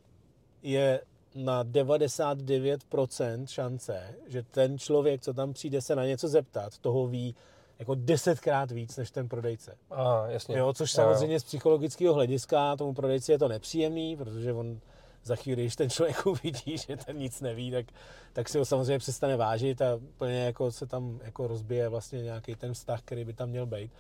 je 0.62 1.01
na 1.35 1.64
99% 1.64 3.47
šance, 3.47 4.14
že 4.27 4.43
ten 4.43 4.79
člověk, 4.79 5.21
co 5.21 5.35
tam 5.35 5.53
přijde 5.53 5.81
se 5.81 5.97
na 5.97 6.05
něco 6.07 6.29
zeptat, 6.29 6.79
toho 6.79 7.07
ví 7.07 7.35
jako 7.79 7.95
desetkrát 7.95 8.71
víc 8.71 8.97
než 8.97 9.11
ten 9.11 9.29
prodejce. 9.29 9.77
A, 9.91 10.27
jasně. 10.29 10.59
Jo, 10.59 10.73
což 10.73 10.93
samozřejmě 10.93 11.41
z 11.41 11.45
psychologického 11.45 12.14
hlediska 12.14 12.77
tomu 12.77 12.95
prodejci 12.95 13.33
je 13.33 13.38
to 13.38 13.49
nepříjemný, 13.49 14.17
protože 14.17 14.53
on 14.53 14.81
za 15.25 15.37
chvíli, 15.37 15.62
když 15.62 15.77
ten 15.77 15.91
člověk 15.91 16.27
uvidí, 16.27 16.79
že 16.79 16.97
ten 16.97 17.19
nic 17.19 17.41
neví, 17.41 17.71
tak, 17.71 17.87
tak 18.33 18.49
si 18.49 18.59
ho 18.59 18.64
samozřejmě 18.64 18.99
přestane 18.99 19.37
vážit 19.37 19.83
a 19.83 19.95
úplně 19.95 20.45
jako 20.45 20.73
se 20.73 20.87
tam 20.87 21.21
jako 21.23 21.47
rozbije 21.47 21.88
vlastně 21.88 22.23
nějaký 22.23 22.55
ten 22.55 22.75
vztah, 22.75 23.01
který 23.03 23.25
by 23.25 23.33
tam 23.33 23.49
měl 23.49 23.67
být. 23.67 23.91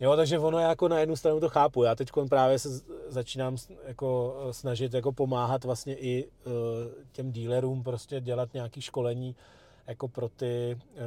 Jo, 0.00 0.16
takže 0.16 0.38
ono 0.38 0.58
jako 0.58 0.88
na 0.88 0.98
jednu 0.98 1.16
stranu 1.16 1.40
to 1.40 1.48
chápu. 1.48 1.82
Já 1.82 1.94
teď 1.94 2.10
právě 2.28 2.58
se 2.58 2.68
začínám 3.08 3.56
jako 3.84 4.36
eh, 4.48 4.52
snažit 4.52 4.94
jako 4.94 5.12
pomáhat 5.12 5.64
vlastně 5.64 5.96
i 5.96 6.24
eh, 6.24 6.50
těm 7.12 7.32
dealerům 7.32 7.82
prostě 7.82 8.20
dělat 8.20 8.54
nějaké 8.54 8.80
školení 8.80 9.36
jako 9.88 10.08
pro 10.08 10.28
ty, 10.28 10.78
eh, 10.96 10.98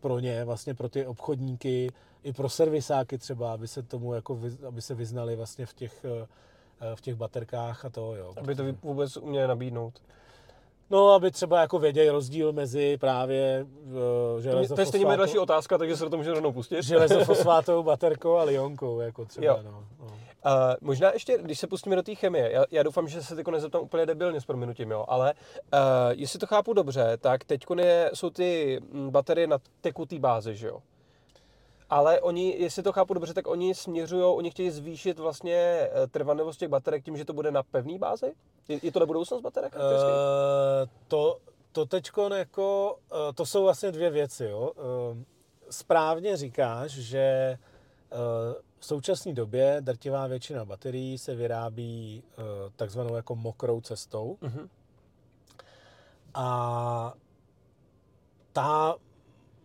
pro 0.00 0.18
ně, 0.18 0.44
vlastně 0.44 0.74
pro 0.74 0.88
ty 0.88 1.06
obchodníky, 1.06 1.90
i 2.22 2.32
pro 2.32 2.48
servisáky 2.48 3.18
třeba, 3.18 3.52
aby 3.52 3.68
se 3.68 3.82
tomu 3.82 4.14
jako, 4.14 4.38
aby 4.68 4.82
se 4.82 4.94
vyznali 4.94 5.36
vlastně 5.36 5.66
v 5.66 5.74
těch, 5.74 6.04
eh, 6.04 6.26
v 6.94 7.00
těch 7.00 7.14
baterkách 7.14 7.84
a 7.84 7.90
to, 7.90 8.14
jo. 8.14 8.32
Aby 8.36 8.54
to 8.54 8.64
vůbec 8.82 9.16
uměli 9.16 9.48
nabídnout. 9.48 10.02
No, 10.90 11.10
aby 11.10 11.30
třeba 11.30 11.60
jako 11.60 11.78
věděli 11.78 12.10
rozdíl 12.10 12.52
mezi 12.52 12.96
právě 13.00 13.66
uh, 14.36 14.52
To, 14.52 14.58
mě, 14.58 14.68
to 14.68 14.80
je 14.80 14.86
stejně 14.86 15.06
moje 15.06 15.16
další 15.18 15.38
otázka, 15.38 15.78
takže 15.78 15.96
se 15.96 16.04
do 16.04 16.10
toho 16.10 16.18
můžu 16.18 16.34
rovnou 16.34 16.52
pustit. 16.52 16.82
železofosfátovou 16.82 17.82
baterkou 17.92 18.34
a 18.36 18.42
lionkou, 18.42 19.00
jako 19.00 19.24
třeba, 19.24 19.46
Jo. 19.46 19.58
no. 19.64 19.84
no. 20.00 20.06
Uh, 20.46 20.74
možná 20.80 21.12
ještě, 21.12 21.38
když 21.38 21.58
se 21.58 21.66
pustíme 21.66 21.96
do 21.96 22.02
té 22.02 22.14
chemie, 22.14 22.52
já, 22.52 22.64
já 22.70 22.82
doufám, 22.82 23.08
že 23.08 23.22
se 23.22 23.36
teď 23.36 23.46
nezeptám 23.46 23.82
úplně 23.82 24.06
debilně 24.06 24.40
s 24.40 24.46
prominutím, 24.46 24.90
jo, 24.90 25.04
ale 25.08 25.34
uh, 25.34 25.78
jestli 26.10 26.38
to 26.38 26.46
chápu 26.46 26.72
dobře, 26.72 27.16
tak 27.20 27.44
teď 27.44 27.64
jsou 28.14 28.30
ty 28.30 28.80
mm, 28.92 29.10
baterie 29.10 29.46
na 29.46 29.58
tekutý 29.80 30.18
bázi, 30.18 30.56
že 30.56 30.66
jo? 30.66 30.82
Ale 31.90 32.20
oni, 32.20 32.54
jestli 32.58 32.82
to 32.82 32.92
chápu 32.92 33.14
dobře, 33.14 33.34
tak 33.34 33.46
oni 33.46 33.74
směřují, 33.74 34.22
oni 34.22 34.50
chtějí 34.50 34.70
zvýšit 34.70 35.18
vlastně 35.18 35.54
eh, 35.54 36.06
trvanlivost 36.10 36.58
těch 36.58 36.68
baterek 36.68 37.04
tím, 37.04 37.16
že 37.16 37.24
to 37.24 37.32
bude 37.32 37.50
na 37.50 37.62
pevný 37.62 37.98
bázi? 37.98 38.32
Je, 38.68 38.78
je 38.82 38.92
to 38.92 39.00
na 39.00 39.06
budoucnost 39.06 39.40
baterek? 39.42 39.74
Uh, 39.74 39.80
to, 41.08 41.38
to 41.72 41.86
teďko 41.86 42.34
jako, 42.34 42.96
to 43.34 43.46
jsou 43.46 43.62
vlastně 43.62 43.92
dvě 43.92 44.10
věci, 44.10 44.44
jo. 44.44 44.72
Správně 45.70 46.36
říkáš, 46.36 46.90
že 46.90 47.58
v 48.86 48.88
současné 48.88 49.32
době 49.32 49.76
drtivá 49.80 50.26
většina 50.26 50.64
baterií 50.64 51.18
se 51.18 51.34
vyrábí 51.34 52.22
uh, 52.38 52.44
takzvanou 52.76 53.16
jako 53.16 53.36
mokrou 53.36 53.80
cestou. 53.80 54.38
uh-huh. 54.42 54.68
A 56.34 57.14
ta 58.52 58.96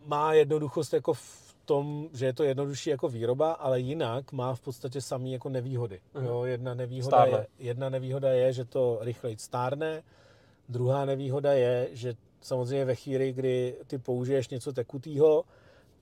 má 0.06 0.32
jednoduchost 0.32 0.92
jako 0.92 1.14
v 1.14 1.56
tom, 1.64 2.08
že 2.12 2.26
je 2.26 2.32
to 2.32 2.44
jednodušší 2.44 2.90
jako 2.90 3.08
výroba, 3.08 3.52
ale 3.52 3.80
jinak 3.80 4.32
má 4.32 4.54
v 4.54 4.60
podstatě 4.60 5.00
samý 5.00 5.32
jako 5.32 5.48
nevýhody. 5.48 6.00
Mhm. 6.14 6.26
Jo, 6.26 6.44
jedna, 6.44 6.74
nevýhoda 6.74 7.16
Stárne. 7.16 7.38
je, 7.38 7.46
jedna 7.58 7.88
nevýhoda 7.88 8.32
je, 8.32 8.52
že 8.52 8.64
to 8.64 8.98
rychleji 9.00 9.38
stárne, 9.38 10.02
druhá 10.68 11.04
nevýhoda 11.04 11.52
je, 11.52 11.88
že 11.92 12.14
samozřejmě 12.40 12.84
ve 12.84 12.94
chvíli, 12.94 13.32
kdy 13.32 13.76
ty 13.86 13.98
použiješ 13.98 14.48
něco 14.48 14.72
tekutého, 14.72 15.44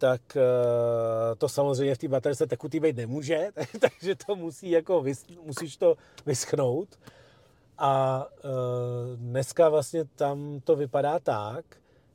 tak 0.01 0.37
eh, 0.37 1.35
to 1.39 1.49
samozřejmě 1.49 1.95
v 1.95 1.99
té 1.99 2.09
baterce 2.09 2.47
tekutý 2.47 2.81
být 2.81 2.97
nemůže, 2.97 3.49
takže 3.81 4.15
to 4.27 4.37
musí 4.37 4.71
jako, 4.71 5.03
vys, 5.03 5.27
musíš 5.45 5.77
to 5.77 5.97
vyschnout. 6.27 6.99
A 7.83 8.27
e, 8.45 9.17
dneska 9.17 9.69
vlastně 9.69 10.05
tam 10.05 10.61
to 10.65 10.77
vypadá 10.77 11.19
tak, 11.19 11.65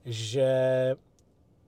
že 0.05 0.49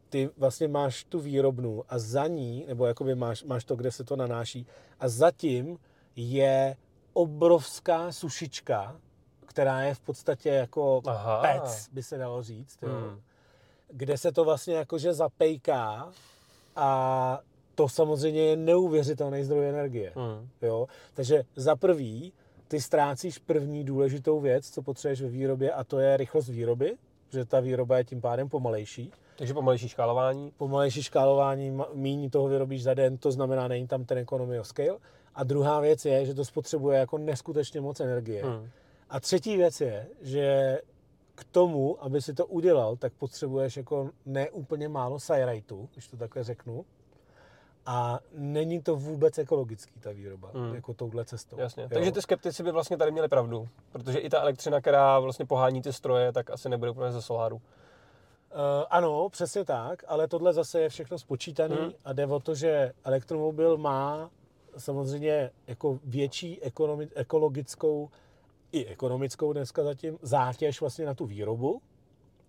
ty 0.10 0.30
vlastně 0.38 0.68
máš 0.68 1.04
tu 1.04 1.20
výrobnu 1.20 1.84
a 1.90 2.00
za 2.00 2.28
ní, 2.28 2.66
nebo 2.68 2.86
jakoby 2.86 3.16
máš, 3.16 3.44
máš 3.44 3.64
to, 3.66 3.76
kde 3.76 3.92
se 3.92 4.04
to 4.04 4.16
nanáší, 4.16 4.68
a 5.00 5.10
zatím 5.10 5.80
je 6.16 6.76
obrovská 7.14 8.12
sušička, 8.12 8.96
která 9.46 9.82
je 9.82 9.94
v 9.94 10.00
podstatě 10.00 10.50
jako 10.50 11.02
Aha. 11.06 11.42
pec, 11.42 11.90
by 11.92 12.04
se 12.04 12.18
dalo 12.18 12.44
říct, 12.44 12.78
jo, 12.82 12.90
Hmm. 12.90 13.22
Kde 13.88 14.18
se 14.18 14.32
to 14.32 14.44
vlastně 14.44 14.76
jakože 14.76 15.14
zapejká 15.14 16.12
a 16.76 17.40
to 17.76 17.90
samozřejmě 17.90 18.42
je 18.42 18.58
neuvěřitelný 18.58 19.44
zdroj 19.44 19.70
energie. 19.70 20.12
Hmm. 20.16 20.50
Jo? 20.62 20.88
Takže 21.14 21.44
za 21.56 21.76
prvý, 21.76 22.34
ty 22.68 22.82
ztrácíš 22.82 23.38
první 23.38 23.84
důležitou 23.84 24.40
věc, 24.40 24.70
co 24.70 24.82
potřebuješ 24.82 25.22
ve 25.22 25.28
výrobě, 25.28 25.72
a 25.72 25.84
to 25.84 26.00
je 26.00 26.18
rychlost 26.18 26.50
výroby, 26.50 26.96
že 27.30 27.46
ta 27.46 27.60
výroba 27.60 27.98
je 27.98 28.04
tím 28.04 28.22
pádem 28.22 28.50
pomalejší. 28.50 29.12
Takže 29.38 29.54
pomalejší 29.54 29.90
škálování. 29.90 30.52
Pomalejší 30.58 31.04
škálování, 31.04 31.78
míň 31.94 32.30
toho 32.30 32.48
vyrobíš 32.48 32.84
za 32.84 32.94
den, 32.94 33.18
to 33.18 33.32
znamená, 33.32 33.68
není 33.68 33.88
tam 33.88 34.06
ten 34.06 34.18
economy 34.18 34.60
of 34.60 34.68
scale. 34.68 34.98
A 35.36 35.44
druhá 35.44 35.80
věc 35.80 36.06
je, 36.06 36.26
že 36.26 36.34
to 36.34 36.46
spotřebuje 36.46 37.00
jako 37.00 37.18
neskutečně 37.18 37.82
moc 37.82 38.00
energie. 38.00 38.44
Hmm. 38.46 38.70
A 39.10 39.20
třetí 39.20 39.58
věc 39.58 39.82
je, 39.82 40.08
že 40.22 40.78
k 41.38 41.44
tomu, 41.44 42.04
aby 42.04 42.22
si 42.22 42.34
to 42.34 42.46
udělal, 42.46 42.96
tak 42.96 43.14
potřebuješ 43.14 43.78
jako 43.78 44.10
neúplně 44.26 44.90
málo 44.90 45.20
sajrajtu, 45.20 45.90
když 45.94 46.08
to 46.08 46.18
takhle 46.18 46.44
řeknu. 46.44 46.86
A 47.86 48.20
není 48.34 48.82
to 48.82 48.96
vůbec 48.96 49.38
ekologický, 49.38 50.00
ta 50.00 50.12
výroba, 50.12 50.50
Hmm. 50.54 50.76
jako 50.76 50.94
touhle 50.94 51.26
cestou. 51.26 51.60
Jasně. 51.60 51.84
Jo? 51.84 51.90
Takže 51.94 52.12
ty 52.12 52.22
skeptici 52.22 52.64
by 52.64 52.72
vlastně 52.72 52.98
tady 52.98 53.12
měli 53.12 53.28
pravdu. 53.28 53.68
Protože 53.92 54.20
i 54.20 54.30
ta 54.30 54.42
elektřina, 54.42 54.82
která 54.82 55.20
vlastně 55.20 55.46
pohání 55.46 55.82
ty 55.82 55.94
stroje, 55.94 56.32
tak 56.32 56.50
asi 56.50 56.70
nebude 56.70 56.92
úplně 56.92 57.12
ze 57.12 57.22
soláru. 57.22 57.56
Uh, 57.56 57.62
ano, 58.90 59.30
přesně 59.30 59.66
tak, 59.66 60.04
ale 60.08 60.28
tohle 60.28 60.54
zase 60.54 60.82
je 60.82 60.90
všechno 60.90 61.20
spočítaný 61.20 61.76
Hmm. 61.76 61.92
a 62.06 62.14
jde 62.14 62.26
o 62.28 62.40
to, 62.40 62.56
že 62.56 62.94
elektromobil 63.04 63.78
má 63.78 64.30
samozřejmě 64.78 65.52
jako 65.68 66.00
větší 66.04 66.60
ekonomi- 66.62 67.10
ekologickou 67.16 68.10
i 68.72 68.86
ekonomickou 68.86 69.54
dneska 69.54 69.84
zatím 69.84 70.18
zátěž 70.22 70.82
vlastně 70.82 71.06
na 71.06 71.14
tu 71.14 71.26
výrobu, 71.26 71.82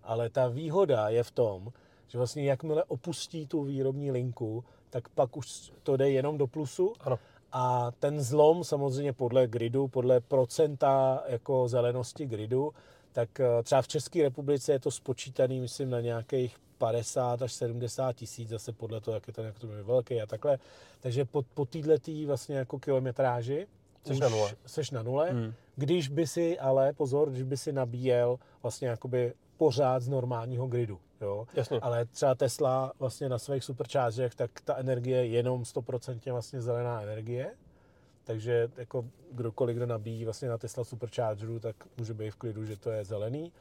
ale 0.03 0.29
ta 0.29 0.47
výhoda 0.47 1.09
je 1.09 1.23
v 1.23 1.31
tom, 1.31 1.73
že 2.07 2.17
vlastně 2.17 2.43
jakmile 2.43 2.83
opustí 2.83 3.47
tu 3.47 3.63
výrobní 3.63 4.11
linku, 4.11 4.63
tak 4.89 5.09
pak 5.09 5.37
už 5.37 5.71
to 5.83 5.97
jde 5.97 6.09
jenom 6.09 6.37
do 6.37 6.47
plusu 6.47 6.93
Ano. 6.99 7.19
a 7.51 7.91
ten 7.99 8.21
zlom 8.21 8.63
samozřejmě 8.63 9.13
podle 9.13 9.47
gridu, 9.47 9.87
podle 9.87 10.19
procenta 10.19 11.23
jako 11.27 11.67
zelenosti 11.67 12.25
gridu, 12.25 12.73
tak 13.11 13.39
eh, 13.39 13.63
třeba 13.63 13.81
v 13.81 13.87
České 13.87 14.21
republice 14.21 14.71
je 14.71 14.79
to 14.79 14.91
spočítaný, 14.91 15.59
myslím, 15.59 15.89
na 15.89 16.01
nějakých 16.01 16.57
50 16.77 17.41
až 17.41 17.53
70 17.53 18.13
tisíc, 18.13 18.49
zase 18.49 18.73
podle 18.73 19.01
toho, 19.01 19.15
jak 19.15 19.27
je 19.27 19.33
ten 19.33 19.45
elektromobil 19.45 19.85
velký 19.85 20.21
a 20.21 20.25
takhle. 20.25 20.59
Takže 20.99 21.25
po, 21.25 21.41
po 21.53 21.65
této 21.65 22.11
vlastně 22.25 22.55
jako 22.55 22.79
kilometráži 22.79 23.67
Seš 24.07 24.19
na 24.19 24.29
nule. 24.29 24.51
Seš 24.65 24.91
na 24.91 25.03
nule. 25.03 25.29
Hmm. 25.29 25.53
Když 25.79 26.09
by 26.09 26.27
si, 26.27 26.59
ale 26.59 26.93
pozor, 26.93 27.29
když 27.29 27.43
by 27.43 27.57
si 27.57 27.71
nabíjel 27.71 28.39
vlastně 28.61 28.87
jakoby 28.87 29.33
pořád 29.57 30.03
z 30.03 30.09
normálního 30.09 30.67
gridu. 30.67 30.99
Jo? 31.21 31.47
Jasně. 31.53 31.79
Ale 31.79 32.05
třeba 32.05 32.35
Tesla 32.35 32.93
vlastně 32.99 33.29
na 33.29 33.39
svých 33.39 33.63
superchargech, 33.63 34.35
tak 34.35 34.51
ta 34.63 34.75
energie 34.75 35.17
je 35.17 35.27
jenom 35.27 35.63
100% 35.63 36.31
vlastně 36.31 36.61
zelená 36.61 37.01
energie. 37.01 37.55
Takže 38.23 38.69
jako 38.77 39.05
kdokoliv, 39.31 39.75
kdo 39.75 39.85
nabíjí 39.85 40.25
vlastně 40.25 40.49
na 40.49 40.57
Tesla 40.57 40.83
Superchargeru, 40.83 41.59
tak 41.59 41.75
může 41.97 42.13
být 42.13 42.29
v 42.29 42.35
klidu, 42.35 42.65
že 42.65 42.77
to 42.77 42.91
je 42.91 43.05
zelený. 43.05 43.51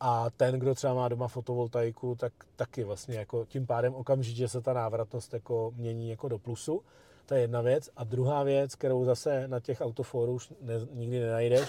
A 0.00 0.30
ten, 0.30 0.58
kdo 0.58 0.74
třeba 0.74 0.94
má 0.94 1.08
doma 1.08 1.28
fotovoltaiku, 1.28 2.14
tak 2.14 2.32
taky 2.56 2.84
vlastně 2.84 3.18
jako 3.18 3.44
tím 3.44 3.66
pádem 3.66 3.94
okamžitě 3.94 4.48
se 4.48 4.60
ta 4.60 4.72
návratnost 4.72 5.34
jako 5.34 5.72
mění 5.76 6.10
jako 6.10 6.28
do 6.28 6.38
plusu. 6.38 6.82
To 7.26 7.34
je 7.34 7.40
jedna 7.40 7.60
věc. 7.60 7.90
A 7.96 8.04
druhá 8.04 8.42
věc, 8.42 8.74
kterou 8.74 9.04
zase 9.04 9.48
na 9.48 9.60
těch 9.60 9.80
autoforů 9.80 10.32
už 10.32 10.52
ne, 10.60 10.74
nikdy 10.92 11.20
nenajdeš, 11.20 11.68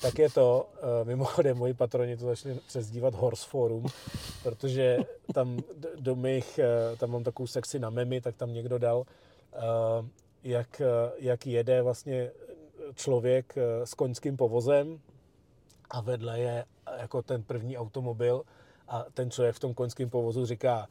tak 0.00 0.18
je 0.18 0.30
to, 0.30 0.68
uh, 0.72 1.06
mimochodem 1.06 1.56
moji 1.56 1.74
patroni 1.74 2.16
to 2.16 2.24
začali 2.24 2.60
přezdívat 2.66 3.14
Horse 3.14 3.48
Forum, 3.48 3.86
protože 4.42 4.98
tam 5.34 5.58
do 6.00 6.14
mých, 6.16 6.60
uh, 6.90 6.98
tam 6.98 7.10
mám 7.10 7.24
takovou 7.24 7.46
sekci 7.46 7.78
na 7.78 7.90
memy, 7.90 8.20
tak 8.20 8.36
tam 8.36 8.52
někdo 8.52 8.78
dal, 8.78 8.98
uh, 8.98 9.04
jak, 10.42 10.82
jak 11.18 11.46
jede 11.46 11.82
vlastně 11.82 12.30
člověk 12.94 13.54
s 13.84 13.94
koňským 13.94 14.36
povozem 14.36 15.00
a 15.90 16.00
vedle 16.00 16.40
je 16.40 16.64
jako 16.96 17.22
ten 17.22 17.42
první 17.42 17.78
automobil 17.78 18.42
a 18.88 19.04
ten 19.14 19.30
člověk 19.30 19.56
v 19.56 19.58
tom 19.58 19.74
koňském 19.74 20.10
povozu 20.10 20.46
říká, 20.46 20.88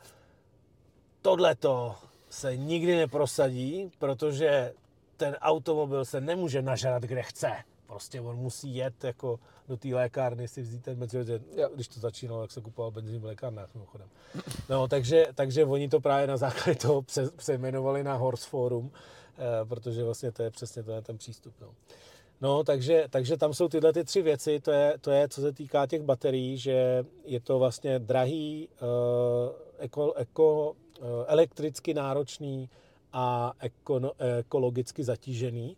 tohleto 1.21 1.95
se 2.33 2.57
nikdy 2.57 2.95
neprosadí, 2.95 3.91
protože 3.99 4.73
ten 5.17 5.37
automobil 5.41 6.05
se 6.05 6.21
nemůže 6.21 6.61
nažrat, 6.61 7.03
kde 7.03 7.23
chce. 7.23 7.51
Prostě 7.87 8.21
on 8.21 8.35
musí 8.35 8.75
jet 8.75 9.03
jako 9.03 9.39
do 9.67 9.77
té 9.77 9.87
lékárny 9.87 10.47
si 10.47 10.61
vzít 10.61 10.83
ten 10.83 10.95
benzín, 10.99 11.25
když 11.75 11.87
to 11.87 11.99
začínalo, 11.99 12.41
tak 12.41 12.51
se 12.51 12.61
kupoval 12.61 12.91
benzín 12.91 13.21
v 13.21 13.25
lékárnách 13.25 13.73
mimochodem. 13.73 14.07
No, 14.69 14.87
takže, 14.87 15.27
takže 15.35 15.65
oni 15.65 15.89
to 15.89 15.99
právě 15.99 16.27
na 16.27 16.37
základě 16.37 16.79
toho 16.79 17.01
pře- 17.01 17.31
přejmenovali 17.35 18.03
na 18.03 18.15
Horse 18.15 18.49
Forum, 18.49 18.91
eh, 19.37 19.65
protože 19.65 20.03
vlastně 20.03 20.31
to 20.31 20.43
je 20.43 20.49
přesně 20.49 20.83
ten, 20.83 21.03
ten 21.03 21.17
přístup. 21.17 21.53
No. 21.61 21.67
No, 22.41 22.63
takže, 22.63 23.05
takže 23.09 23.37
tam 23.37 23.53
jsou 23.53 23.67
tyhle 23.67 23.93
ty 23.93 24.03
tři 24.03 24.21
věci, 24.21 24.59
to 24.59 24.71
je, 24.71 24.97
to 25.01 25.11
je, 25.11 25.27
co 25.27 25.41
se 25.41 25.51
týká 25.51 25.87
těch 25.87 26.01
baterií, 26.01 26.57
že 26.57 27.05
je 27.25 27.39
to 27.39 27.59
vlastně 27.59 27.99
drahý, 27.99 28.69
uh, 28.81 29.55
eko, 29.77 30.13
eko, 30.13 30.75
elektricky 31.27 31.93
náročný 31.93 32.69
a 33.13 33.53
ekologicky 34.39 35.03
zatížený. 35.03 35.77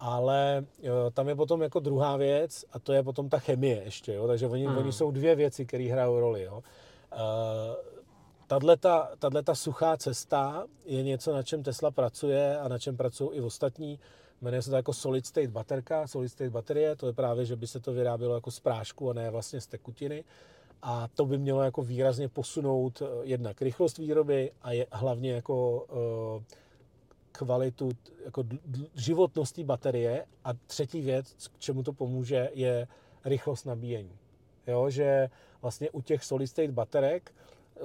Ale 0.00 0.64
uh, 0.82 0.88
tam 1.12 1.28
je 1.28 1.34
potom 1.34 1.62
jako 1.62 1.80
druhá 1.80 2.16
věc 2.16 2.64
a 2.72 2.78
to 2.78 2.92
je 2.92 3.02
potom 3.02 3.28
ta 3.28 3.38
chemie 3.38 3.82
ještě, 3.84 4.14
jo? 4.14 4.26
takže 4.26 4.46
oni, 4.46 4.66
Hmm. 4.66 4.78
oni 4.78 4.92
jsou 4.92 5.10
dvě 5.10 5.34
věci, 5.34 5.66
které 5.66 5.84
hrajou 5.84 6.20
roli. 6.20 6.42
Jo? 6.42 6.62
Uh, 7.12 7.94
Tato 9.18 9.54
suchá 9.54 9.96
cesta 9.96 10.66
je 10.84 11.02
něco, 11.02 11.32
na 11.32 11.42
čem 11.42 11.62
Tesla 11.62 11.90
pracuje 11.90 12.58
a 12.58 12.68
na 12.68 12.78
čem 12.78 12.96
pracují 12.96 13.30
i 13.38 13.40
ostatní. 13.40 13.98
Jmenuje 14.40 14.62
se 14.62 14.70
to 14.70 14.76
jako 14.76 14.92
solid 14.92 15.26
state 15.26 15.50
baterka, 15.50 16.06
solid 16.06 16.28
state 16.28 16.52
baterie, 16.52 16.96
to 16.96 17.06
je 17.06 17.12
právě, 17.12 17.44
že 17.44 17.56
by 17.56 17.66
se 17.66 17.80
to 17.80 17.92
vyrábělo 17.92 18.34
jako 18.34 18.50
z 18.50 18.60
prášku 18.60 19.10
a 19.10 19.12
ne 19.12 19.30
vlastně 19.30 19.60
z 19.60 19.66
tekutiny. 19.66 20.24
A 20.86 21.08
to 21.14 21.24
by 21.24 21.38
mělo 21.38 21.62
jako 21.62 21.82
výrazně 21.82 22.28
posunout 22.28 23.02
eh, 23.02 23.06
jednak 23.22 23.62
rychlost 23.62 23.98
výroby 23.98 24.52
a 24.62 24.72
je 24.72 24.86
hlavně 24.92 25.32
jako 25.32 25.86
eh, 26.40 26.44
kvalitu, 27.32 27.88
jako 28.24 28.42
d- 28.42 28.58
d- 28.66 28.86
životnost 28.94 29.54
té 29.54 29.64
baterie. 29.64 30.24
A 30.44 30.50
třetí 30.66 31.00
věc, 31.00 31.48
k 31.48 31.58
čemu 31.58 31.82
to 31.82 31.92
pomůže, 31.92 32.50
je 32.54 32.86
rychlost 33.24 33.64
nabíjení. 33.64 34.18
Jo, 34.66 34.90
že 34.90 35.30
vlastně 35.62 35.90
u 35.90 36.00
těch 36.02 36.24
solid 36.24 36.46
state 36.46 36.70
baterek 36.70 37.34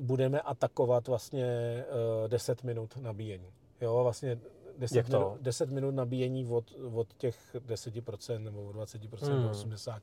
budeme 0.01 0.41
atakovat 0.41 1.07
vlastně 1.07 1.45
eh, 1.45 2.27
10 2.27 2.63
minut 2.63 2.97
nabíjení. 2.97 3.47
Jo, 3.81 3.99
vlastně 4.03 4.39
10, 4.77 4.95
Jak 4.97 5.09
to? 5.09 5.19
minut, 5.19 5.37
10 5.41 5.69
minut 5.71 5.91
nabíjení 5.95 6.45
od, 6.45 6.73
od 6.93 7.13
těch 7.17 7.55
10% 7.67 8.43
nebo 8.43 8.63
od 8.63 8.75
20% 8.75 9.33
Hmm. 9.33 9.43
do 9.43 9.49
80%. 9.49 9.99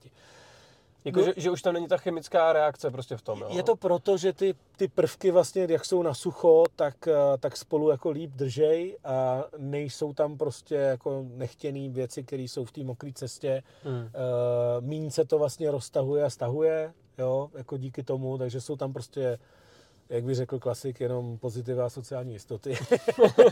Jako, 1.06 1.20
No. 1.20 1.26
že, 1.26 1.32
že 1.36 1.50
už 1.50 1.62
tam 1.62 1.74
není 1.74 1.88
ta 1.88 1.96
chemická 1.96 2.52
reakce 2.52 2.90
prostě 2.90 3.16
v 3.16 3.22
tom, 3.22 3.40
jo? 3.40 3.48
Je 3.50 3.62
to 3.62 3.76
proto, 3.76 4.16
že 4.16 4.32
ty, 4.32 4.54
ty 4.76 4.88
prvky 4.88 5.30
vlastně, 5.30 5.66
jak 5.70 5.84
jsou 5.84 6.02
na 6.02 6.14
sucho, 6.14 6.64
tak, 6.76 7.08
eh, 7.08 7.14
tak 7.40 7.56
spolu 7.56 7.90
jako 7.90 8.10
líp 8.10 8.30
držej 8.30 8.96
a 9.04 9.44
nejsou 9.58 10.12
tam 10.12 10.36
prostě 10.38 10.74
jako 10.74 11.24
nechtěný 11.34 11.88
věci, 11.90 12.22
které 12.22 12.42
jsou 12.42 12.64
v 12.64 12.72
té 12.72 12.84
mokré 12.84 13.12
cestě. 13.12 13.62
Hmm. 13.84 13.98
Uh, 14.00 14.08
míň 14.80 15.10
se 15.10 15.24
to 15.24 15.38
vlastně 15.38 15.70
roztahuje 15.70 16.24
a 16.24 16.30
stahuje, 16.30 16.92
jo, 17.18 17.50
jako 17.54 17.76
díky 17.76 18.02
tomu, 18.02 18.38
takže 18.38 18.60
jsou 18.60 18.76
tam 18.76 18.92
prostě, 18.92 19.38
jak 20.08 20.24
by 20.24 20.34
řekl 20.34 20.58
klasik, 20.58 21.00
jenom 21.00 21.38
pozitiva 21.38 21.86
a 21.86 21.90
sociální 21.90 22.32
jistoty. 22.32 22.76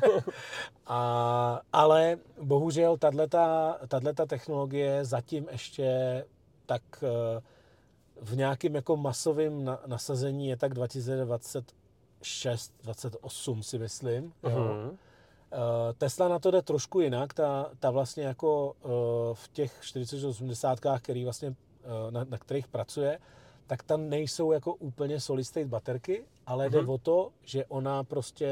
a, 0.86 1.60
ale 1.72 2.18
bohužel 2.42 2.96
tato 2.96 4.26
technologie 4.26 5.04
zatím 5.04 5.46
ještě 5.52 6.24
tak 6.66 6.82
eh, 7.02 7.40
v 8.22 8.36
nějakém 8.36 8.74
jako 8.74 8.96
masovém 8.96 9.64
na, 9.64 9.80
nasazení 9.86 10.48
je 10.48 10.56
tak 10.56 10.74
2026, 10.74 12.72
28 12.82 13.62
si 13.62 13.78
myslím. 13.78 14.32
Jo. 14.42 14.58
Mhm. 14.58 14.96
Eh, 15.52 15.92
Tesla 15.98 16.28
na 16.28 16.38
to 16.38 16.50
jde 16.50 16.62
trošku 16.62 17.00
jinak, 17.00 17.34
ta, 17.34 17.70
ta 17.80 17.90
vlastně 17.90 18.24
jako 18.24 18.74
eh, 18.84 18.88
v 19.34 19.48
těch 19.52 19.78
4080, 19.80 20.80
který 21.00 21.24
vlastně, 21.24 21.54
na, 22.10 22.24
na 22.24 22.38
kterých 22.38 22.68
pracuje, 22.68 23.18
tak 23.66 23.82
tam 23.82 24.08
nejsou 24.08 24.52
jako 24.52 24.74
úplně 24.74 25.20
solid 25.20 25.44
state 25.44 25.66
baterky, 25.68 26.24
ale 26.46 26.70
jde 26.70 26.80
Mhm. 26.80 26.90
o 26.90 26.98
to, 26.98 27.30
že 27.44 27.64
ona 27.66 28.04
prostě 28.04 28.46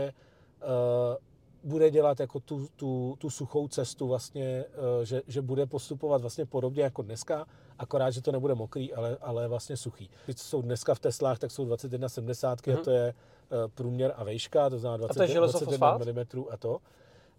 eh, 0.63 1.17
bude 1.65 1.91
dělat 1.91 2.21
jako 2.21 2.41
tu, 2.41 2.69
tu, 2.77 3.17
tu 3.19 3.31
suchou 3.31 3.69
cestu 3.69 4.09
vlastně, 4.09 4.45
eh, 4.45 5.05
že, 5.05 5.23
že 5.27 5.43
bude 5.43 5.67
postupovat 5.67 6.21
vlastně 6.21 6.47
podobně 6.47 6.83
jako 6.83 7.03
dneska, 7.03 7.47
akorát, 7.79 8.11
že 8.11 8.23
to 8.23 8.33
nebude 8.33 8.55
mokrý, 8.55 8.95
ale, 8.95 9.17
ale 9.21 9.49
vlastně 9.49 9.77
suchý. 9.77 10.11
Ty, 10.27 10.35
co 10.35 10.45
jsou 10.45 10.63
dneska 10.63 10.95
v 10.95 10.99
Teslách, 11.01 11.39
tak 11.39 11.51
jsou 11.51 11.65
2170, 11.65 12.67
Mhm. 12.67 12.77
a 12.79 12.83
to 12.85 12.91
je 12.91 13.09
eh, 13.09 13.69
průměr 13.75 14.13
a 14.17 14.25
vejška, 14.25 14.71
to 14.71 14.79
znamená 14.79 14.99
to 14.99 15.05
je 15.05 15.15
20, 15.15 15.33
železo 15.33 15.59
21 15.59 15.95
fosfát? 15.99 16.07
mm 16.37 16.45
a 16.51 16.57
to. 16.57 16.79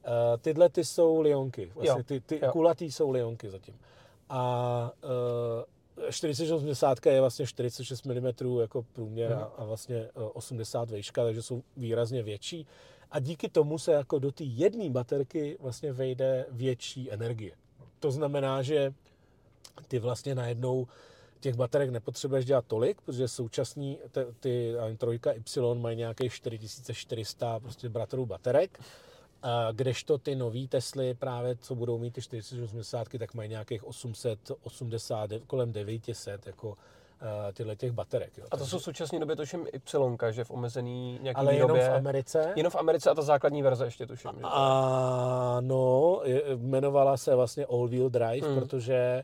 Eh, 0.06 0.38
tyhle 0.38 0.69
ty 0.69 0.86
jsou 0.86 1.22
lionky, 1.22 1.72
vlastně 1.76 1.89
Jo, 2.00 2.04
ty, 2.06 2.19
ty 2.22 2.39
jo. 2.43 2.52
kulatý 2.52 2.91
jsou 2.91 3.10
lionky 3.12 3.50
zatím. 3.50 3.76
A 4.30 4.91
eh, 5.04 6.12
4080 6.12 7.06
je 7.06 7.19
vlastně 7.22 7.46
46 7.48 8.06
mm 8.06 8.28
jako 8.62 8.84
průměr 8.93 9.32
Mhm. 9.32 9.39
a, 9.39 9.43
a 9.43 9.65
vlastně 9.65 9.96
eh, 9.98 10.12
80 10.34 10.91
výška, 10.91 11.24
takže 11.24 11.41
jsou 11.41 11.63
výrazně 11.78 12.24
větší. 12.24 12.67
A 13.12 13.19
díky 13.19 13.50
tomu 13.50 13.78
se 13.78 13.91
jako 13.93 14.19
do 14.19 14.32
té 14.32 14.43
jedné 14.43 14.89
baterky 14.89 15.58
vlastně 15.62 15.93
vejde 15.93 16.46
větší 16.52 17.12
energie. 17.12 17.52
To 18.00 18.12
znamená, 18.12 18.62
že 18.62 18.93
ty 19.88 19.99
vlastně 19.99 20.36
najednou 20.36 20.88
těch 21.39 21.56
baterek 21.56 21.89
nepotřebuješ 21.89 22.45
dělat 22.45 22.65
tolik, 22.67 23.02
protože 23.02 23.28
současný 23.28 23.97
ty, 24.12 24.19
ty 24.39 24.76
trojka 24.97 25.32
Y 25.32 25.76
mají 25.80 25.97
nějakých 25.97 26.34
4400 26.34 27.60
prostě 27.60 27.89
bratrů 27.89 28.26
baterek, 28.26 28.80
a 29.45 29.71
kdežto 29.71 30.17
ty 30.17 30.36
nový 30.36 30.67
Tesly 30.67 31.13
právě, 31.13 31.56
co 31.56 31.76
budou 31.76 31.97
mít 31.97 32.13
ty 32.13 32.21
480, 32.21 33.08
tak 33.19 33.34
mají 33.34 33.49
nějakých 33.49 33.84
880, 33.88 35.30
kolem 35.47 35.71
900 35.71 36.47
jako 36.47 36.67
uh, 36.69 36.76
tyhle 37.54 37.76
těch 37.76 37.91
baterek. 37.91 38.38
Jo. 38.38 38.45
A 38.52 38.58
to 38.58 38.65
jsou 38.65 38.80
v 38.80 38.84
současné 38.84 39.19
době 39.19 39.36
tuším 39.36 39.67
Y, 39.73 40.32
že 40.32 40.43
v 40.43 40.52
omezený 40.52 41.19
nějaký 41.21 41.38
Ale 41.39 41.54
jenom 41.54 41.67
výrobě. 41.71 41.89
v 41.89 41.93
Americe. 41.93 42.54
Jenom 42.56 42.71
v 42.71 42.76
Americe 42.76 43.10
a 43.10 43.13
ta 43.15 43.21
základní 43.21 43.62
verze 43.63 43.86
ještě 43.86 44.06
tuším. 44.08 44.32
Že? 44.38 44.41
Ano, 44.43 46.21
je- 46.23 46.43
jmenovala 46.56 47.17
se 47.17 47.36
vlastně 47.36 47.65
All 47.65 47.88
Wheel 47.88 48.10
Drive, 48.10 48.47
Hmm. 48.47 48.60
protože, 48.60 49.23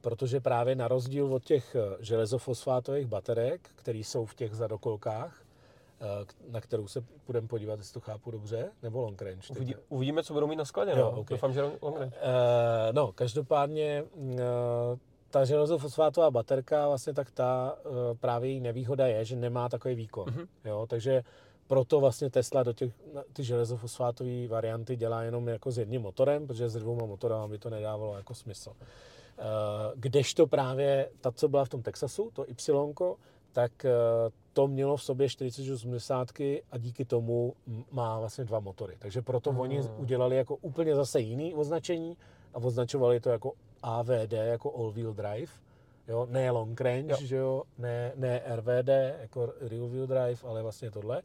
protože 0.00 0.40
právě 0.40 0.74
na 0.74 0.88
rozdíl 0.88 1.34
od 1.34 1.44
těch 1.44 1.76
eh, 1.76 1.96
železofosfátových 2.04 3.06
baterek, 3.06 3.70
které 3.76 3.98
jsou 3.98 4.24
v 4.24 4.34
těch 4.34 4.54
zadokolkách, 4.54 5.42
eh, 6.00 6.06
na 6.52 6.60
kterou 6.60 6.86
se 6.88 7.04
budeme 7.26 7.48
podívat, 7.48 7.78
jestli 7.78 7.94
to 7.94 8.00
chápu 8.00 8.30
dobře, 8.30 8.70
nebo 8.82 9.00
long 9.00 9.22
range. 9.22 9.40
Uvidí, 9.50 9.74
uvidíme, 9.88 10.22
co 10.22 10.34
budou 10.34 10.46
mít 10.46 10.56
na 10.56 10.64
skladě. 10.64 10.90
Jo, 10.90 10.96
No. 11.14 11.20
ok. 11.20 11.28
Doufám, 11.30 11.52
že 11.52 11.62
long 11.82 11.98
range. 11.98 12.16
Eh, 12.20 12.92
no, 12.92 13.12
každopádně 13.12 14.04
eh, 14.38 14.38
ta 15.30 15.44
železofosfátová 15.44 16.30
baterka, 16.30 16.88
vlastně 16.88 17.14
tak 17.14 17.30
ta 17.30 17.76
eh, 17.78 18.14
právě 18.20 18.50
její 18.50 18.60
nevýhoda 18.60 19.06
je, 19.06 19.24
že 19.24 19.36
nemá 19.36 19.68
takový 19.68 19.94
výkon. 19.94 20.24
Mhm. 20.28 20.46
Jo, 20.64 20.86
takže 20.88 21.22
proto 21.66 22.00
vlastně 22.00 22.30
Tesla 22.30 22.62
do 22.62 22.72
těch, 22.72 22.92
ty 23.32 23.44
železofosfátové 23.44 24.48
varianty 24.48 24.96
dělá 24.96 25.22
jenom 25.22 25.48
jako 25.48 25.70
s 25.70 25.78
jedním 25.78 26.02
motorem, 26.02 26.46
protože 26.46 26.68
s 26.68 26.74
dvouma 26.74 27.06
motorama 27.06 27.48
by 27.48 27.58
to 27.58 27.70
nedávalo 27.70 28.16
jako 28.16 28.34
smysl. 28.34 28.72
Eh, 28.80 28.86
Kdežto 29.94 30.46
právě 30.46 31.08
ta, 31.20 31.32
co 31.32 31.48
byla 31.48 31.64
v 31.64 31.68
tom 31.68 31.82
Texasu, 31.82 32.30
to 32.32 32.44
Y, 32.48 33.16
tak 33.52 33.84
eh, 33.84 33.90
to 34.52 34.66
mělo 34.68 34.96
v 34.96 35.02
sobě 35.02 35.28
4080 35.28 36.28
a 36.70 36.78
díky 36.78 37.04
tomu 37.04 37.54
má 37.90 38.18
vlastně 38.18 38.44
dva 38.44 38.60
motory. 38.60 38.96
Takže 38.98 39.22
proto 39.22 39.50
Hmm. 39.50 39.60
oni 39.60 39.80
udělali 39.96 40.36
jako 40.36 40.56
úplně 40.56 40.94
zase 40.94 41.20
jiný 41.20 41.54
označení 41.54 42.16
a 42.54 42.58
označovali 42.58 43.20
to 43.20 43.30
jako 43.30 43.52
AVD, 43.82 44.32
jako 44.32 44.76
All 44.76 44.92
Wheel 44.92 45.12
Drive. 45.12 45.52
Jo, 46.08 46.26
ne 46.30 46.50
long 46.50 46.80
range, 46.80 47.10
Jo. 47.12 47.16
Že 47.20 47.36
jo, 47.36 47.62
ne, 47.78 48.12
ne 48.16 48.42
RVD, 48.56 48.88
jako 49.20 49.52
Real 49.60 49.88
Wheel 49.88 50.06
Drive, 50.06 50.40
ale 50.44 50.62
vlastně 50.62 50.90
tohle. 50.90 51.22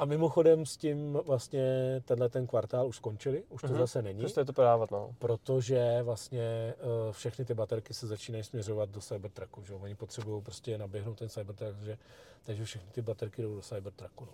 A 0.00 0.04
mimochodem 0.04 0.66
s 0.66 0.76
tím 0.76 1.12
vlastně 1.24 1.64
tenhle 2.04 2.28
ten 2.28 2.46
kvartál 2.46 2.86
už 2.88 2.96
skončili, 2.96 3.44
už 3.48 3.62
to 3.62 3.68
Mhm. 3.68 3.78
zase 3.78 4.02
není 4.02 4.18
Přesto 4.18 4.40
je 4.40 4.44
to 4.44 4.52
podávat, 4.52 4.90
no. 4.90 5.14
protože 5.18 5.98
vlastně 6.02 6.42
eh, 6.42 6.74
všechny 7.12 7.44
ty 7.44 7.54
baterky 7.54 7.94
se 7.94 8.06
začínají 8.06 8.44
směřovat 8.44 8.88
do 8.90 9.00
Cybertrucku, 9.00 9.62
že 9.62 9.72
jo? 9.72 9.78
Oni 9.82 9.94
potřebují 9.94 10.42
prostě 10.42 10.78
naběhnout 10.78 11.18
ten 11.18 11.28
Cybertruck, 11.28 11.72
takže, 11.76 11.98
takže 12.42 12.64
všechny 12.64 12.88
ty 12.92 13.02
baterky 13.02 13.42
jdou 13.42 13.54
do 13.54 13.60
Cybertrucku, 13.60 14.24
no. 14.24 14.32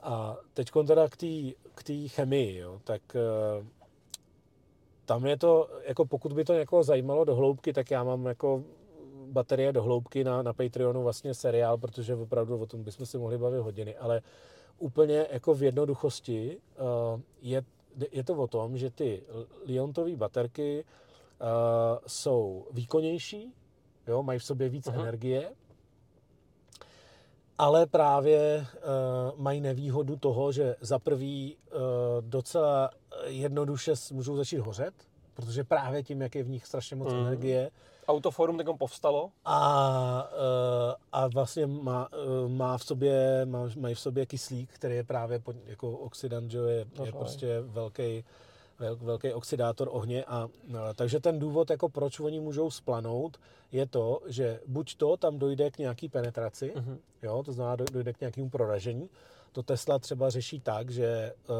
A 0.00 0.36
teď 0.54 0.70
teda 0.86 1.08
k 1.08 1.16
té 1.16 1.26
k 1.74 1.82
té 1.82 2.08
chemii, 2.08 2.56
jo, 2.58 2.80
tak 2.84 3.02
eh, 3.16 3.66
tam 5.04 5.26
je 5.26 5.36
to, 5.38 5.68
jako 5.88 6.04
pokud 6.06 6.32
by 6.32 6.44
to 6.44 6.54
někoho 6.54 6.82
zajímalo 6.82 7.24
do 7.24 7.34
hloubky, 7.34 7.72
tak 7.72 7.90
já 7.90 8.04
mám 8.04 8.26
jako 8.26 8.62
baterie 9.26 9.72
do 9.72 9.82
hloubky 9.82 10.24
na, 10.24 10.42
na 10.42 10.52
Patreonu 10.52 11.02
vlastně 11.02 11.34
seriál, 11.34 11.78
protože 11.78 12.14
opravdu 12.14 12.58
o 12.58 12.66
tom 12.66 12.82
bychom 12.82 13.06
si 13.06 13.18
mohli 13.18 13.38
bavit 13.38 13.60
hodiny, 13.60 13.96
ale 13.96 14.22
úplně 14.78 15.26
jako 15.30 15.54
v 15.54 15.62
jednoduchosti 15.62 16.58
eh, 16.76 17.22
je, 17.42 17.64
je 18.12 18.24
to 18.24 18.34
o 18.34 18.46
tom, 18.46 18.78
že 18.78 18.90
ty 18.90 19.22
liontové 19.66 20.16
baterky 20.16 20.84
eh, 20.84 21.44
jsou 22.06 22.66
výkonnější, 22.72 23.52
jo, 24.06 24.22
mají 24.22 24.38
v 24.38 24.44
sobě 24.44 24.68
víc 24.68 24.86
Mhm. 24.86 25.00
energie, 25.00 25.52
ale 27.58 27.86
právě 27.86 28.66
uh, 28.76 29.40
mají 29.40 29.60
nevýhodu 29.60 30.16
toho, 30.16 30.52
že 30.52 30.76
za 30.80 30.98
prvý 30.98 31.56
uh, 31.56 31.80
docela 32.20 32.90
jednoduše 33.26 33.92
můžou 34.12 34.36
začít 34.36 34.58
hořet, 34.58 34.94
protože 35.34 35.64
právě 35.64 36.02
tím, 36.02 36.20
jak 36.22 36.34
je 36.34 36.42
v 36.42 36.48
nich 36.48 36.66
strašně 36.66 36.96
moc 36.96 37.12
mm. 37.12 37.18
energie, 37.18 37.70
Autoforum 38.08 38.58
takom 38.58 38.78
povstalo. 38.78 39.30
a, 39.44 40.28
eh, 40.32 40.94
a 41.12 41.28
vlastně 41.28 41.66
má, 41.66 42.08
eh, 42.12 42.48
má 42.48 42.78
v 42.78 42.84
sobě, 42.84 43.46
má, 43.46 43.68
mají 43.80 43.94
v 43.94 44.00
sobě 44.00 44.26
kyslík, 44.26 44.70
který 44.72 44.94
je 44.94 45.04
právě 45.04 45.38
pod, 45.38 45.56
jako 45.66 45.90
oxidant, 45.90 46.50
že 46.50 46.58
je, 46.58 46.84
No, 46.98 47.04
je 47.06 47.12
prostě 47.12 47.60
velký, 47.60 48.24
vel, 48.78 48.96
velký 48.96 49.32
oxidátor 49.32 49.88
ohně. 49.92 50.24
A, 50.24 50.48
no, 50.68 50.80
takže 50.94 51.20
ten 51.20 51.38
důvod, 51.38 51.70
jako 51.70 51.88
proč 51.88 52.20
oni 52.20 52.40
můžou 52.40 52.70
splanout, 52.70 53.36
je 53.72 53.86
to, 53.86 54.20
že 54.26 54.60
buď 54.66 54.96
to 54.96 55.16
tam 55.16 55.38
dojde 55.38 55.70
k 55.70 55.78
nějaký 55.78 56.08
penetraci, 56.08 56.72
Mhm. 56.76 56.98
jo, 57.22 57.42
to 57.42 57.52
znamená 57.52 57.76
doj- 57.76 57.92
dojde 57.92 58.12
k 58.12 58.20
nějakému 58.20 58.50
proražení. 58.50 59.08
To 59.52 59.62
Tesla 59.62 59.98
třeba 59.98 60.30
řeší 60.30 60.60
tak, 60.60 60.90
že 60.90 61.32
uh, 61.48 61.54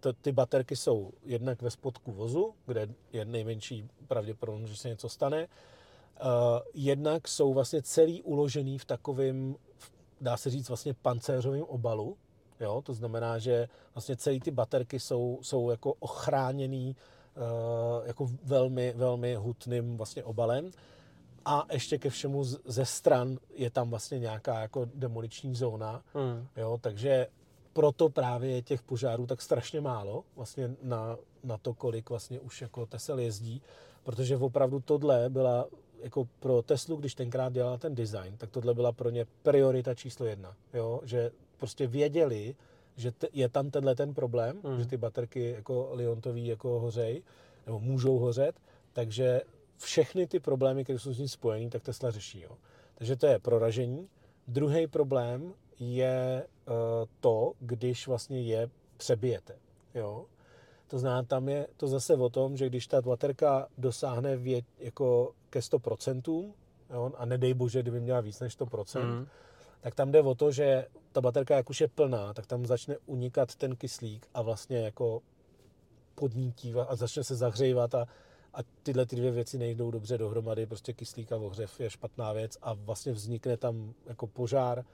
t- 0.00 0.12
ty 0.12 0.32
baterky 0.32 0.76
jsou 0.76 1.10
jednak 1.24 1.62
ve 1.62 1.70
spodku 1.70 2.12
vozu, 2.12 2.54
kde 2.66 2.88
je 3.12 3.24
nejmenší 3.24 3.88
pravděpodobnost, 4.08 4.70
že 4.70 4.76
se 4.76 4.88
něco 4.88 5.08
stane. 5.08 5.46
Uh, 5.46 6.28
jednak 6.74 7.28
jsou 7.28 7.54
vlastně 7.54 7.82
celý 7.82 8.22
uložený 8.22 8.78
v 8.78 8.84
takovém, 8.84 9.56
dá 10.20 10.36
se 10.36 10.50
říct 10.50 10.68
vlastně 10.68 10.94
pancéřovém 10.94 11.62
obalu, 11.62 12.16
jo, 12.60 12.82
to 12.82 12.94
znamená, 12.94 13.38
že 13.38 13.68
vlastně 13.94 14.16
celý 14.16 14.40
ty 14.40 14.50
baterky 14.50 15.00
jsou, 15.00 15.38
jsou 15.42 15.70
jako 15.70 15.94
ochráněný 15.98 16.96
uh, 17.36 18.06
jako 18.06 18.28
velmi, 18.42 18.92
velmi 18.96 19.34
hutným 19.34 19.96
vlastně 19.96 20.24
obalem. 20.24 20.70
A 21.44 21.66
ještě 21.72 21.98
ke 21.98 22.10
všemu 22.10 22.44
ze 22.44 22.84
stran 22.84 23.38
je 23.54 23.70
tam 23.70 23.90
vlastně 23.90 24.18
nějaká 24.18 24.60
jako 24.60 24.86
demoliční 24.94 25.54
zóna, 25.54 26.02
Hmm. 26.14 26.46
jo, 26.56 26.78
takže 26.80 27.26
proto 27.78 28.08
právě 28.08 28.50
je 28.50 28.62
těch 28.62 28.82
požárů 28.82 29.26
tak 29.26 29.42
strašně 29.42 29.80
málo 29.80 30.24
vlastně 30.36 30.70
na, 30.82 31.16
na 31.44 31.58
to, 31.58 31.74
kolik 31.74 32.10
vlastně 32.10 32.40
už 32.40 32.62
jako 32.62 32.86
Tesla 32.86 33.20
jezdí, 33.20 33.62
protože 34.04 34.36
opravdu 34.36 34.80
tohle 34.80 35.30
byla 35.30 35.66
jako 36.02 36.28
pro 36.40 36.62
Teslu, 36.62 36.96
když 36.96 37.14
tenkrát 37.14 37.52
dělala 37.52 37.78
ten 37.78 37.94
design, 37.94 38.36
tak 38.38 38.50
tohle 38.50 38.74
byla 38.74 38.92
pro 38.92 39.10
ně 39.10 39.26
priorita 39.42 39.94
číslo 39.94 40.26
jedna, 40.26 40.56
jo, 40.74 41.00
že 41.04 41.30
prostě 41.56 41.86
věděli, 41.86 42.54
že 42.96 43.12
t- 43.12 43.28
je 43.32 43.48
tam 43.48 43.70
tenhle 43.70 43.94
ten 43.94 44.14
problém, 44.14 44.60
Hmm. 44.64 44.78
že 44.78 44.86
ty 44.86 44.96
baterky 44.96 45.50
jako 45.50 45.90
liontový 45.92 46.46
jako 46.46 46.80
hořej, 46.80 47.22
nebo 47.66 47.80
můžou 47.80 48.18
hořet, 48.18 48.60
takže 48.92 49.42
všechny 49.76 50.26
ty 50.26 50.40
problémy, 50.40 50.84
které 50.84 50.98
jsou 50.98 51.12
s 51.12 51.16
tím 51.16 51.28
spojený, 51.28 51.70
tak 51.70 51.82
Tesla 51.82 52.10
řeší. 52.10 52.40
Jo. 52.40 52.58
Takže 52.94 53.16
to 53.16 53.26
je 53.26 53.38
proražení. 53.38 54.08
Druhý 54.48 54.86
problém 54.86 55.54
je 55.80 56.46
uh, 56.68 56.74
to, 57.20 57.52
když 57.60 58.06
vlastně 58.06 58.42
je 58.42 58.70
přebijete. 58.96 59.56
Jo. 59.94 60.24
To 60.86 60.98
znamená, 60.98 61.22
tam 61.22 61.48
je 61.48 61.66
to 61.76 61.88
zase 61.88 62.14
o 62.14 62.28
tom, 62.28 62.56
že 62.56 62.66
když 62.66 62.86
ta 62.86 63.02
baterka 63.02 63.68
dosáhne 63.78 64.36
vě, 64.36 64.62
jako 64.78 65.32
ke 65.50 65.60
100%, 65.60 66.52
jo, 66.90 67.12
a 67.16 67.24
nedej 67.24 67.54
bože, 67.54 67.82
kdyby 67.82 68.00
měla 68.00 68.20
víc 68.20 68.40
než 68.40 68.58
100%, 68.58 69.00
Hmm. 69.02 69.26
tak 69.80 69.94
tam 69.94 70.12
jde 70.12 70.22
o 70.22 70.34
to, 70.34 70.52
že 70.52 70.86
ta 71.12 71.20
baterka, 71.20 71.56
jak 71.56 71.70
už 71.70 71.80
je 71.80 71.88
plná, 71.88 72.34
tak 72.34 72.46
tam 72.46 72.66
začne 72.66 72.96
unikat 73.06 73.54
ten 73.54 73.76
kyslík 73.76 74.26
a 74.34 74.42
vlastně 74.42 74.78
jako 74.78 75.22
podnítí 76.14 76.74
a 76.74 76.96
začne 76.96 77.24
se 77.24 77.36
zahřívat 77.36 77.94
a, 77.94 78.06
a 78.54 78.58
tyhle 78.82 79.06
ty 79.06 79.16
dvě 79.16 79.30
věci 79.30 79.58
nejdou 79.58 79.90
dobře 79.90 80.18
dohromady, 80.18 80.66
prostě 80.66 80.92
kyslík 80.92 81.32
a 81.32 81.36
ohřev 81.36 81.80
je 81.80 81.90
špatná 81.90 82.32
věc 82.32 82.58
a 82.62 82.72
vlastně 82.74 83.12
vznikne 83.12 83.56
tam 83.56 83.94
jako 84.06 84.26
požár, 84.26 84.84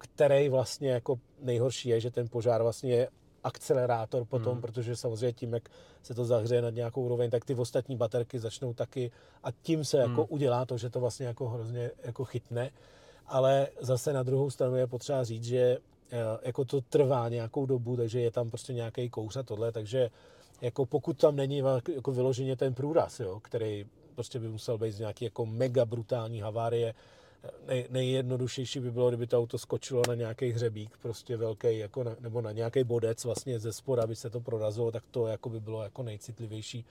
který 0.00 0.48
vlastně 0.48 0.90
jako 0.90 1.18
nejhorší 1.42 1.88
je, 1.88 2.00
že 2.00 2.10
ten 2.10 2.28
požár 2.28 2.62
vlastně 2.62 2.92
je 2.92 3.08
akcelerátor 3.44 4.24
potom, 4.24 4.52
Hmm. 4.52 4.62
protože 4.62 4.96
samozřejmě 4.96 5.32
tím, 5.32 5.52
jak 5.52 5.68
se 6.02 6.14
to 6.14 6.24
zahřeje 6.24 6.62
nad 6.62 6.70
nějakou 6.74 7.02
úroveň, 7.04 7.30
tak 7.30 7.44
ty 7.44 7.54
ostatní 7.54 7.96
baterky 7.96 8.38
začnou 8.38 8.74
taky 8.74 9.10
a 9.44 9.50
tím 9.50 9.84
se 9.84 9.98
jako 9.98 10.20
Hmm. 10.22 10.26
udělá 10.28 10.64
to, 10.64 10.78
že 10.78 10.90
to 10.90 11.00
vlastně 11.00 11.26
jako 11.26 11.48
hrozně 11.48 11.90
jako 12.02 12.24
chytne. 12.24 12.70
Ale 13.26 13.68
zase 13.80 14.12
na 14.12 14.22
druhou 14.22 14.50
stranu 14.50 14.76
je 14.76 14.86
potřeba 14.86 15.24
říct, 15.24 15.44
že 15.44 15.78
eh, 16.12 16.18
jako 16.42 16.64
to 16.64 16.80
trvá 16.80 17.28
nějakou 17.28 17.66
dobu, 17.66 17.96
takže 17.96 18.20
je 18.20 18.30
tam 18.30 18.50
prostě 18.50 18.72
nějaký 18.72 19.10
kouř 19.10 19.36
a 19.36 19.42
tohle, 19.42 19.72
takže 19.72 20.10
jako 20.60 20.86
pokud 20.86 21.18
tam 21.18 21.36
není 21.36 21.62
jako 21.94 22.12
vyloženě 22.12 22.56
ten 22.56 22.74
průraz, 22.74 23.20
jo, 23.20 23.40
který 23.40 23.86
prostě 24.14 24.38
by 24.38 24.48
musel 24.48 24.78
být 24.78 24.92
z 24.92 24.98
nějaký 24.98 25.24
jako 25.24 25.46
mega 25.46 25.84
brutální 25.84 26.40
havárie, 26.40 26.94
nej, 27.66 27.86
nejjednoduššější 27.90 28.80
by 28.80 28.90
bylo, 28.90 29.08
kdyby 29.08 29.26
to 29.26 29.38
auto 29.38 29.58
skočilo 29.58 30.02
na 30.08 30.14
nějaký 30.14 30.50
hřebík, 30.50 30.96
prostě 30.96 31.36
velký, 31.36 31.78
jako 31.78 32.04
na, 32.04 32.16
nebo 32.20 32.40
na 32.40 32.52
nějaký 32.52 32.84
bodec 32.84 33.24
vlastně 33.24 33.58
ze 33.58 33.72
spoda, 33.72 34.02
aby 34.02 34.16
se 34.16 34.30
to 34.30 34.40
prorazilo, 34.40 34.92
tak 34.92 35.04
to 35.10 35.26
jako 35.26 35.48
by 35.48 35.60
bylo 35.60 35.82
jako 35.82 36.02
nejcitlivější. 36.02 36.84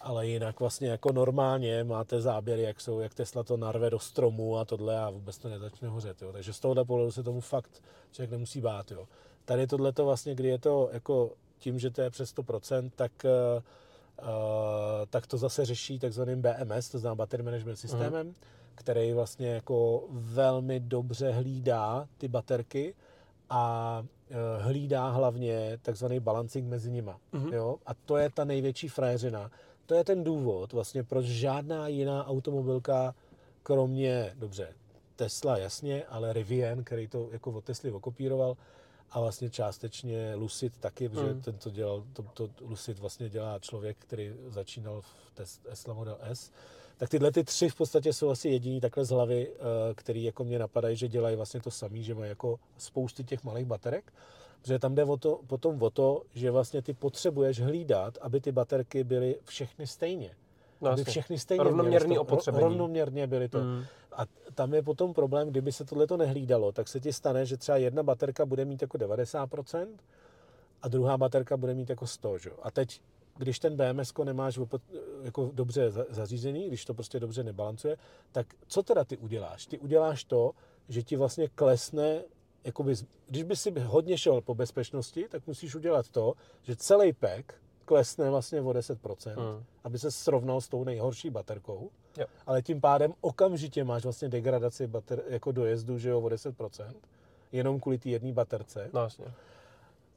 Ale 0.00 0.26
jinak 0.26 0.60
vlastně 0.60 0.88
jako 0.88 1.12
normálně 1.12 1.84
máte 1.84 2.20
záběry, 2.20 2.62
jak 2.62 2.80
jsou, 2.80 3.00
jak 3.00 3.14
Tesla 3.14 3.42
to 3.42 3.56
narve 3.56 3.90
do 3.90 3.98
stromu 3.98 4.58
a 4.58 4.64
tohle 4.64 5.00
a 5.00 5.10
vůbec 5.10 5.38
to 5.38 5.48
nezačne 5.48 5.88
hořet. 5.88 6.22
Jo. 6.22 6.32
Takže 6.32 6.52
z 6.52 6.60
tohohle 6.60 6.84
pohledu 6.84 7.12
se 7.12 7.22
tomu 7.22 7.40
fakt 7.40 7.82
člověk 8.12 8.30
nemusí 8.30 8.60
bát. 8.60 8.90
Jo. 8.90 9.08
Tady 9.44 9.66
tohle 9.66 9.92
to 9.92 10.04
vlastně, 10.04 10.34
kdy 10.34 10.48
je 10.48 10.58
to 10.58 10.88
jako 10.92 11.32
tím, 11.58 11.78
že 11.78 11.90
to 11.90 12.02
je 12.02 12.10
přes 12.10 12.34
100%, 12.34 12.90
tak 12.96 13.12
uh, 13.24 13.62
tak 15.10 15.26
to 15.26 15.38
zase 15.38 15.64
řeší 15.64 15.98
takzvaným 15.98 16.42
BMS, 16.42 16.88
to 16.88 16.98
znamená 16.98 17.14
Battery 17.14 17.42
Management 17.42 17.76
Systemem, 17.76 18.26
mm 18.26 18.34
který 18.74 19.12
vlastně 19.12 19.48
jako 19.48 20.04
velmi 20.10 20.80
dobře 20.80 21.30
hlídá 21.30 22.08
ty 22.18 22.28
baterky 22.28 22.94
a 23.50 24.04
e, 24.30 24.62
hlídá 24.62 25.08
hlavně 25.08 25.78
takzvaný 25.82 26.20
balancing 26.20 26.68
mezi 26.68 26.90
nima. 26.90 27.18
Mm-hmm. 27.32 27.54
Jo? 27.54 27.76
A 27.86 27.94
to 27.94 28.16
je 28.16 28.30
ta 28.30 28.44
největší 28.44 28.88
frajeřina. 28.88 29.50
To 29.86 29.94
je 29.94 30.04
ten 30.04 30.24
důvod, 30.24 30.72
vlastně, 30.72 31.04
proč 31.04 31.26
žádná 31.26 31.88
jiná 31.88 32.26
automobilka, 32.26 33.14
kromě, 33.62 34.32
dobře, 34.38 34.68
Tesla 35.16 35.58
jasně, 35.58 36.04
ale 36.04 36.32
Rivian, 36.32 36.84
který 36.84 37.08
to 37.08 37.28
jako 37.32 37.50
od 37.50 37.64
Tesly 37.64 37.92
okopíroval, 37.92 38.56
a 39.10 39.20
vlastně 39.20 39.50
částečně 39.50 40.34
Lucid 40.34 40.78
taky, 40.78 41.08
protože 41.08 41.34
mm. 41.34 41.40
ten, 41.40 41.58
co 41.58 41.70
dělal, 41.70 42.04
to, 42.12 42.22
to 42.22 42.48
Lucid 42.60 42.98
vlastně 42.98 43.28
dělá 43.28 43.58
člověk, 43.58 43.96
který 43.98 44.32
začínal 44.48 45.00
v 45.00 45.32
Tesla 45.62 45.94
Model 45.94 46.18
S, 46.20 46.50
tak 47.02 47.08
tyhle 47.08 47.32
ty 47.32 47.44
tři 47.44 47.68
v 47.68 47.74
podstatě 47.74 48.12
jsou 48.12 48.30
asi 48.30 48.48
jediný 48.48 48.80
takhle 48.80 49.04
z 49.04 49.10
hlavy, 49.10 49.48
eh, 49.52 49.94
který 49.94 50.24
jako 50.24 50.44
mě 50.44 50.58
napadají, 50.58 50.96
že 50.96 51.08
dělají 51.08 51.36
vlastně 51.36 51.60
to 51.60 51.70
samý, 51.70 52.04
že 52.04 52.14
mají 52.14 52.28
jako 52.28 52.58
spousty 52.78 53.24
těch 53.24 53.44
malých 53.44 53.66
baterek, 53.66 54.12
protože 54.60 54.78
tam 54.78 54.94
jde 54.94 55.04
o 55.04 55.16
to, 55.16 55.40
potom 55.46 55.82
o 55.82 55.90
to, 55.90 56.22
že 56.34 56.50
vlastně 56.50 56.82
ty 56.82 56.92
potřebuješ 56.94 57.60
hlídat, 57.60 58.18
aby 58.20 58.40
ty 58.40 58.52
baterky 58.52 59.04
byly 59.04 59.36
všechny 59.44 59.86
stejně. 59.86 60.30
No, 60.80 60.90
aby 60.90 61.04
všechny 61.04 61.38
stejně 61.38 61.64
rovnoměrný 61.64 62.18
opotřebení. 62.18 62.64
Rovnoměrně 62.64 63.26
byly 63.26 63.48
to. 63.48 63.58
Mm. 63.58 63.84
A 64.12 64.22
tam 64.54 64.74
je 64.74 64.82
potom 64.82 65.14
problém, 65.14 65.50
kdyby 65.50 65.72
se 65.72 65.84
tohle 65.84 66.06
to 66.06 66.16
nehlídalo, 66.16 66.72
tak 66.72 66.88
se 66.88 67.00
ti 67.00 67.12
stane, 67.12 67.46
že 67.46 67.56
třeba 67.56 67.78
jedna 67.78 68.02
baterka 68.02 68.46
bude 68.46 68.64
mít 68.64 68.82
jako 68.82 68.98
90% 68.98 69.86
a 70.82 70.88
druhá 70.88 71.18
baterka 71.18 71.56
bude 71.56 71.74
mít 71.74 71.90
jako 71.90 72.06
100. 72.06 72.38
Že? 72.38 72.50
A 72.62 72.70
teď 72.70 73.00
když 73.38 73.58
ten 73.58 73.76
BMS 73.76 74.12
nemáš 74.24 74.58
jako 75.22 75.50
dobře 75.54 75.90
zařízený, 76.08 76.68
když 76.68 76.84
to 76.84 76.94
prostě 76.94 77.20
dobře 77.20 77.44
nebalancuje, 77.44 77.96
tak 78.32 78.46
co 78.66 78.82
teda 78.82 79.04
ty 79.04 79.16
uděláš? 79.16 79.66
Ty 79.66 79.78
uděláš 79.78 80.24
to, 80.24 80.52
že 80.88 81.02
ti 81.02 81.16
vlastně 81.16 81.48
klesne, 81.48 82.22
jakoby, 82.64 82.94
když 83.28 83.42
by 83.42 83.56
si 83.56 83.80
hodně 83.80 84.18
šel 84.18 84.40
po 84.40 84.54
bezpečnosti, 84.54 85.26
tak 85.28 85.46
musíš 85.46 85.74
udělat 85.74 86.08
to, 86.08 86.34
že 86.62 86.76
celý 86.76 87.12
pack 87.12 87.54
klesne 87.84 88.30
vlastně 88.30 88.60
o 88.60 88.70
10%, 88.70 89.34
hmm. 89.34 89.64
aby 89.84 89.98
se 89.98 90.10
srovnal 90.10 90.60
s 90.60 90.68
tou 90.68 90.84
nejhorší 90.84 91.30
baterkou, 91.30 91.90
jo. 92.16 92.26
ale 92.46 92.62
tím 92.62 92.80
pádem 92.80 93.12
okamžitě 93.20 93.84
máš 93.84 94.02
vlastně 94.02 94.28
degradaci 94.28 94.86
bater, 94.86 95.22
jako 95.28 95.52
dojezdu, 95.52 95.98
že 95.98 96.08
jo, 96.08 96.20
o 96.20 96.28
10%, 96.28 96.94
jenom 97.52 97.80
kvůli 97.80 97.98
té 97.98 98.08
jedné 98.08 98.32
baterce. 98.32 98.90
No, 98.92 99.00
jasně. 99.00 99.24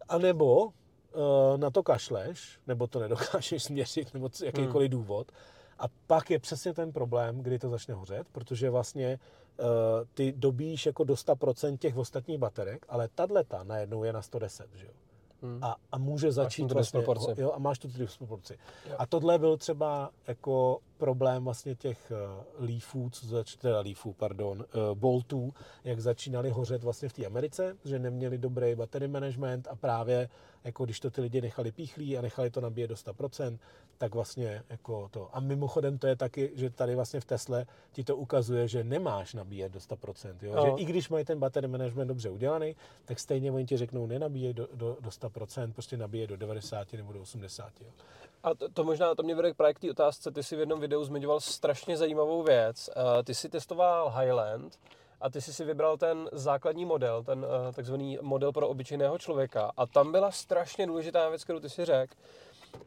A 0.10 0.18
nebo 0.18 0.70
na 1.58 1.70
to 1.70 1.84
kašleš, 1.84 2.60
nebo 2.68 2.88
to 2.88 3.00
nedokážeš 3.00 3.64
změřit, 3.68 4.14
nebo 4.14 4.30
jakýkoliv 4.44 4.92
hmm. 4.92 5.02
důvod. 5.02 5.32
A 5.80 5.84
pak 6.08 6.32
je 6.32 6.40
přesně 6.40 6.74
ten 6.74 6.92
problém, 6.92 7.42
kdy 7.42 7.60
to 7.60 7.70
začne 7.70 7.94
hořet, 7.94 8.28
protože 8.32 8.70
vlastně 8.70 9.20
uh, 9.60 9.66
ty 10.14 10.34
dobíš 10.38 10.86
jako 10.86 11.04
do 11.04 11.14
100% 11.14 11.78
těch 11.78 11.98
ostatních 11.98 12.38
baterek, 12.38 12.86
ale 12.90 13.10
tato 13.16 13.64
najednou 13.64 14.04
je 14.04 14.14
na 14.14 14.22
110, 14.22 14.68
že 14.76 14.86
jo? 14.86 14.92
Hmm. 15.42 15.64
A, 15.64 15.76
a 15.92 15.98
může 15.98 16.32
začít 16.32 16.72
vlastně, 16.72 17.04
jo, 17.38 17.52
a 17.52 17.60
máš 17.60 17.80
tu 17.80 17.88
disproporci. 17.88 18.58
A 18.98 19.06
tohle 19.06 19.40
byl 19.40 19.58
třeba 19.58 20.10
jako 20.28 20.80
problém 20.96 21.44
vlastně 21.44 21.76
těch 21.76 22.12
uh, 22.60 22.66
Leafů, 22.68 23.10
co 23.10 23.28
zač, 23.28 23.56
teda 23.56 23.82
Leafů, 23.82 24.14
pardon, 24.14 24.58
uh, 24.60 24.98
Boltů, 24.98 25.54
jak 25.84 26.00
začínali 26.00 26.50
hořet 26.50 26.84
vlastně 26.84 27.10
v 27.10 27.14
té 27.14 27.26
Americe, 27.26 27.78
že 27.86 28.00
neměli 28.00 28.38
dobrý 28.38 28.76
battery 28.76 29.08
management 29.08 29.68
a 29.68 29.76
právě 29.76 30.30
jako 30.66 30.86
když 30.86 31.00
to 31.00 31.12
ty 31.12 31.22
lidi 31.22 31.42
nechali 31.42 31.72
píchlí 31.72 32.18
a 32.18 32.22
nechali 32.22 32.50
to 32.50 32.62
nabíjet 32.62 32.90
do 32.90 32.96
100%, 32.96 33.60
tak 33.98 34.16
vlastně 34.16 34.64
jako 34.70 35.10
to. 35.12 35.36
A 35.36 35.40
mimochodem 35.40 35.98
to 35.98 36.08
je 36.08 36.16
taky, 36.16 36.52
že 36.56 36.70
tady 36.70 36.96
vlastně 36.96 37.20
v 37.20 37.26
Tesle 37.26 37.66
ti 37.92 38.04
to 38.04 38.16
ukazuje, 38.16 38.68
že 38.68 38.84
nemáš 38.84 39.34
nabíjet 39.34 39.72
do 39.72 39.80
100%. 39.80 40.36
Jo? 40.42 40.56
No. 40.56 40.66
Že 40.66 40.84
i 40.84 40.86
když 40.86 41.10
mají 41.10 41.26
ten 41.26 41.40
battery 41.40 41.68
management 41.68 42.08
dobře 42.08 42.30
udělaný, 42.30 42.76
tak 43.06 43.20
stejně 43.20 43.52
oni 43.52 43.66
ti 43.66 43.78
řeknou 43.78 44.08
nenabíjej 44.08 44.54
do, 44.54 44.68
do, 44.74 44.98
do 45.00 45.10
100%, 45.10 45.74
prostě 45.74 45.98
nabíje 45.98 46.28
do 46.28 46.38
90 46.38 46.94
nebo 46.94 47.14
do 47.14 47.22
80. 47.22 47.82
Jo? 47.82 47.88
A 48.44 48.56
to, 48.56 48.70
to 48.70 48.84
možná, 48.84 49.16
to 49.16 49.24
mě 49.24 49.36
vede 49.36 49.54
právě 49.54 49.74
k 49.74 49.80
té 49.80 49.92
otázce, 49.92 50.32
ty 50.32 50.44
si 50.44 50.56
v 50.56 50.60
jednom 50.60 50.80
videu 50.86 51.04
zmiňoval 51.04 51.40
strašně 51.40 51.98
zajímavou 51.98 52.44
věc. 52.44 52.90
Uh, 52.96 53.24
ty 53.24 53.36
si 53.36 53.50
testoval 53.50 54.14
Highland, 54.20 54.80
a 55.22 55.30
ty 55.30 55.42
jsi 55.42 55.54
si 55.54 55.64
vybral 55.66 55.98
ten 55.98 56.30
základní 56.32 56.86
model, 56.86 57.24
ten 57.24 57.40
uh, 57.40 57.74
takzvaný 57.74 58.18
model 58.22 58.52
pro 58.52 58.68
obyčejného 58.68 59.18
člověka. 59.18 59.72
A 59.78 59.86
tam 59.86 60.12
byla 60.12 60.32
strašně 60.32 60.88
důležitá 60.88 61.30
věc, 61.30 61.44
kterou 61.44 61.60
ty 61.60 61.70
si 61.70 61.86
řekl. 61.86 62.16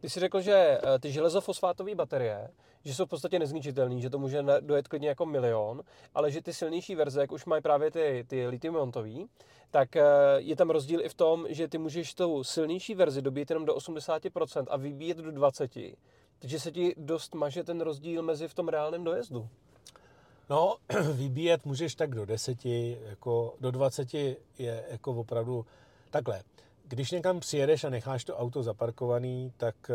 Ty 0.00 0.10
si 0.10 0.20
řekl, 0.20 0.40
že 0.40 0.80
uh, 0.82 0.90
ty 1.00 1.12
železofosfátové 1.12 1.94
baterie, 1.94 2.48
že 2.84 2.94
jsou 2.94 3.06
v 3.06 3.08
podstatě 3.08 3.38
nezničitelné, 3.38 4.00
že 4.00 4.10
to 4.10 4.18
může 4.18 4.42
dojet 4.60 4.88
klidně 4.88 5.08
jako 5.08 5.26
milion, 5.26 5.82
ale 6.14 6.30
že 6.30 6.42
ty 6.42 6.52
silnější 6.52 6.94
verze, 6.94 7.20
jak 7.20 7.32
už 7.32 7.44
mají 7.44 7.62
právě 7.62 7.90
ty, 7.90 8.24
ty 8.28 8.46
lithium 8.46 8.92
tak 9.70 9.88
je 10.36 10.56
tam 10.56 10.70
rozdíl 10.70 11.00
i 11.04 11.08
v 11.08 11.14
tom, 11.14 11.46
že 11.48 11.68
ty 11.68 11.78
můžeš 11.78 12.14
tou 12.14 12.44
silnější 12.44 12.94
verzi 12.94 13.22
dobít 13.22 13.50
jenom 13.50 13.64
do 13.64 13.74
80% 13.74 14.66
a 14.68 14.76
vybíjet 14.76 15.18
do 15.18 15.30
20%. 15.30 15.94
Takže 16.38 16.60
se 16.60 16.72
ti 16.72 16.94
dost 16.98 17.34
maže 17.34 17.64
ten 17.64 17.80
rozdíl 17.80 18.22
mezi 18.22 18.48
v 18.48 18.54
tom 18.54 18.68
reálném 18.68 19.04
dojezdu. 19.04 19.48
No, 20.50 20.76
vybíjet 21.12 21.66
můžeš 21.66 21.94
tak 21.94 22.14
do 22.14 22.26
deseti, 22.26 22.98
jako 23.02 23.54
do 23.60 23.70
dvaceti 23.70 24.36
je 24.58 24.84
jako 24.90 25.12
opravdu 25.12 25.66
takhle. 26.10 26.42
Když 26.88 27.10
někam 27.10 27.40
přijedeš 27.40 27.84
a 27.84 27.90
necháš 27.90 28.24
to 28.24 28.36
auto 28.36 28.62
zaparkovaný, 28.62 29.52
tak, 29.56 29.74
eh, 29.90 29.94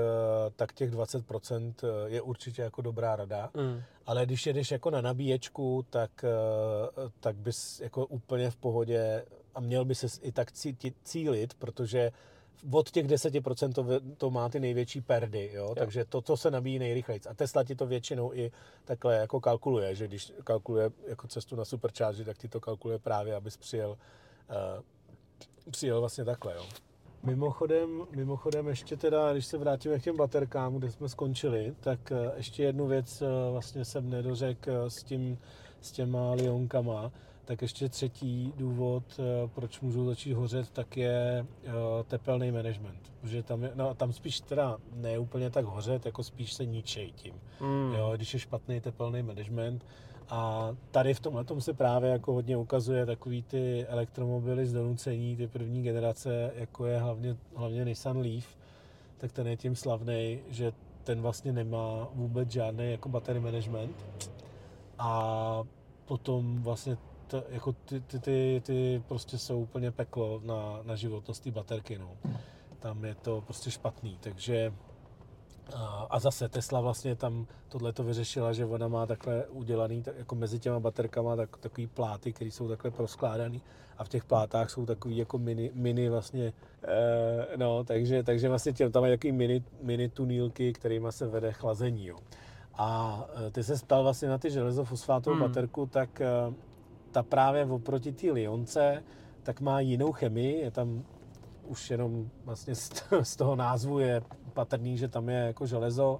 tak 0.55 0.73
těch 0.73 0.91
20% 0.91 1.73
eh, 1.83 1.87
je 2.05 2.21
určitě 2.21 2.61
jako 2.61 2.81
dobrá 2.81 3.15
rada. 3.15 3.49
Mm. 3.53 3.81
Ale 4.05 4.25
když 4.25 4.45
jedeš 4.45 4.71
jako 4.71 4.89
na 4.89 5.01
nabíječku, 5.01 5.85
tak, 5.89 6.11
eh, 6.23 7.09
tak 7.19 7.35
bys 7.35 7.79
jako 7.79 8.05
úplně 8.05 8.51
v 8.51 8.55
pohodě 8.55 9.25
a 9.55 9.59
měl 9.59 9.85
by 9.85 9.95
se 9.95 10.07
i 10.21 10.31
tak 10.31 10.51
cílit, 11.03 11.53
protože 11.53 12.11
od 12.71 12.91
těch 12.91 13.07
10% 13.07 13.73
to, 13.73 13.85
to 14.17 14.31
má 14.31 14.49
ty 14.49 14.59
největší 14.59 15.01
perdy, 15.01 15.51
jo? 15.53 15.65
jo. 15.67 15.75
takže 15.75 16.05
to, 16.05 16.21
to 16.21 16.37
se 16.37 16.51
nabíjí 16.51 16.79
nejrychleji. 16.79 17.19
A 17.29 17.33
Tesla 17.33 17.63
ti 17.63 17.75
to 17.75 17.85
většinou 17.85 18.33
i 18.33 18.51
takhle 18.85 19.15
jako 19.15 19.39
kalkuluje, 19.39 19.95
že 19.95 20.07
když 20.07 20.33
kalkuluje 20.43 20.91
jako 21.07 21.27
cestu 21.27 21.55
na 21.55 21.65
supercharge, 21.65 22.25
tak 22.25 22.37
ti 22.37 22.47
to 22.47 22.59
kalkuluje 22.59 22.99
právě, 22.99 23.35
abys 23.35 23.57
přijel, 23.57 23.89
uh, 23.89 24.83
přijel 25.71 25.99
vlastně 25.99 26.25
takhle. 26.25 26.55
Jo? 26.55 26.65
Mimochodem, 27.23 28.03
mimochodem 28.15 28.67
ještě 28.67 28.97
teda, 28.97 29.33
když 29.33 29.45
se 29.45 29.57
vrátíme 29.57 29.99
k 29.99 30.03
těm 30.03 30.17
baterkám, 30.17 30.75
kde 30.75 30.91
jsme 30.91 31.09
skončili, 31.09 31.75
tak 31.79 31.99
uh, 32.11 32.17
ještě 32.37 32.63
jednu 32.63 32.87
věc 32.87 33.21
uh, 33.21 33.27
vlastně 33.51 33.85
jsem 33.85 34.09
nedořekl 34.09 34.89
s, 34.89 35.03
tím, 35.03 35.39
s 35.81 35.91
těma 35.91 36.33
lionkama 36.33 37.11
tak 37.45 37.61
ještě 37.61 37.89
třetí 37.89 38.53
důvod, 38.57 39.03
eh, 39.19 39.47
proč 39.47 39.81
můžou 39.81 40.05
začít 40.05 40.33
hořet, 40.33 40.69
tak 40.69 40.97
je 40.97 41.45
eh, 41.65 41.71
tepelný 42.07 42.51
management. 42.51 43.13
Protože 43.21 43.43
tam, 43.43 43.63
je, 43.63 43.71
no, 43.75 43.93
tam 43.93 44.13
spíš 44.13 44.39
teda 44.39 44.77
ne 44.95 45.19
úplně 45.19 45.49
tak 45.49 45.65
hořet, 45.65 46.05
jako 46.05 46.23
spíš 46.23 46.53
se 46.53 46.65
ničej 46.65 47.11
tím. 47.11 47.33
Mm. 47.61 47.93
Jo, 47.97 48.13
když 48.15 48.33
je 48.33 48.39
špatný 48.39 48.81
tepelný 48.81 49.23
management. 49.23 49.85
A 50.29 50.69
tady 50.91 51.13
v 51.13 51.19
tomhle 51.19 51.45
se 51.59 51.73
právě 51.73 52.09
jako 52.09 52.33
hodně 52.33 52.57
ukazuje 52.57 53.05
takový 53.05 53.43
ty 53.43 53.85
elektromobily 53.87 54.65
z 54.65 54.73
donucení, 54.73 55.35
ty 55.35 55.47
první 55.47 55.83
generace, 55.83 56.51
jako 56.55 56.85
je 56.85 56.99
hlavně, 56.99 57.37
hlavně 57.55 57.85
Nissan 57.85 58.17
Leaf, 58.17 58.57
tak 59.17 59.31
ten 59.31 59.47
je 59.47 59.57
tím 59.57 59.75
slavný, 59.75 60.39
že 60.49 60.73
ten 61.03 61.21
vlastně 61.21 61.53
nemá 61.53 62.07
vůbec 62.13 62.51
žádný 62.51 62.91
jako 62.91 63.09
battery 63.09 63.39
management. 63.39 64.05
A 64.99 65.63
potom 66.05 66.61
vlastně 66.61 66.97
to, 67.33 67.43
jako 67.49 67.73
ty, 67.73 67.99
ty, 67.99 68.19
ty, 68.19 68.61
ty 68.65 69.03
prostě 69.07 69.37
jsou 69.37 69.59
úplně 69.59 69.91
peklo 69.91 70.41
na, 70.43 70.79
na 70.83 70.95
životnost 70.95 71.43
té 71.43 71.51
baterky, 71.51 71.97
no. 71.97 72.17
Tam 72.79 73.05
je 73.05 73.15
to 73.15 73.41
prostě 73.41 73.71
špatný, 73.71 74.17
takže 74.21 74.73
a, 76.09 76.19
zase 76.19 76.49
Tesla 76.49 76.81
vlastně 76.81 77.15
tam 77.15 77.47
tohle 77.69 77.93
to 77.93 78.03
vyřešila, 78.03 78.53
že 78.53 78.65
ona 78.65 78.87
má 78.87 79.05
takhle 79.05 79.47
udělaný, 79.47 80.03
tak, 80.03 80.17
jako 80.17 80.35
mezi 80.35 80.59
těma 80.59 80.79
baterkama 80.79 81.35
tak, 81.35 81.57
takový 81.57 81.87
pláty, 81.87 82.33
které 82.33 82.51
jsou 82.51 82.67
takhle 82.67 82.91
proskládaný 82.91 83.61
a 83.97 84.03
v 84.03 84.09
těch 84.09 84.23
plátách 84.23 84.69
jsou 84.69 84.85
takový 84.85 85.17
jako 85.17 85.37
mini, 85.37 85.71
mini 85.73 86.09
vlastně, 86.09 86.53
e, 86.83 87.57
no, 87.57 87.83
takže, 87.83 88.23
takže 88.23 88.49
vlastně 88.49 88.73
těm, 88.73 88.91
tam 88.91 89.03
mají 89.03 89.13
takový 89.13 89.31
mini, 89.31 89.63
mini 89.81 90.09
tunílky, 90.09 90.73
kterými 90.73 91.07
se 91.09 91.27
vede 91.27 91.51
chlazení, 91.51 92.05
jo. 92.05 92.17
A 92.77 93.19
eh, 93.47 93.51
ty 93.51 93.63
se 93.63 93.75
ptal 93.75 94.03
vlastně 94.03 94.27
na 94.29 94.37
ty 94.37 94.51
železofosfátovou 94.51 95.35
hmm. 95.35 95.47
baterku, 95.47 95.85
tak 95.85 96.21
ta 97.13 97.23
právě 97.23 97.65
oproti 97.65 98.11
té 98.11 98.31
Lionce, 98.31 99.03
tak 99.43 99.61
má 99.61 99.79
jinou 99.79 100.11
chemii, 100.11 100.59
je 100.59 100.71
tam 100.71 101.03
už 101.67 101.89
jenom 101.89 102.29
vlastně 102.45 102.75
z 103.21 103.35
toho 103.35 103.55
názvu 103.55 103.99
je 103.99 104.21
patrný, 104.53 104.97
že 104.97 105.07
tam 105.07 105.29
je 105.29 105.37
jako 105.37 105.65
železo. 105.65 106.19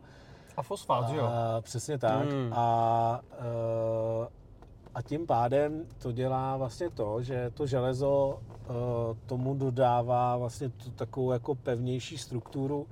A 0.58 0.64
fosfát, 0.64 1.10
a, 1.10 1.14
jo? 1.14 1.30
Přesně 1.62 1.98
tak. 1.98 2.32
Hmm. 2.32 2.54
A, 2.54 3.22
eh, 3.32 4.28
a 4.96 5.02
tím 5.02 5.28
pádem 5.28 5.86
to 5.98 6.12
dělá 6.12 6.58
vlastně 6.58 6.90
to, 6.90 7.22
že 7.22 7.52
to 7.54 7.68
železo 7.68 8.40
eh, 8.40 8.68
tomu 9.26 9.56
dodává 9.56 10.38
vlastně 10.38 10.70
tu 10.70 10.92
takovou 10.92 11.32
jako 11.32 11.56
pevnější 11.56 12.18
strukturu 12.18 12.88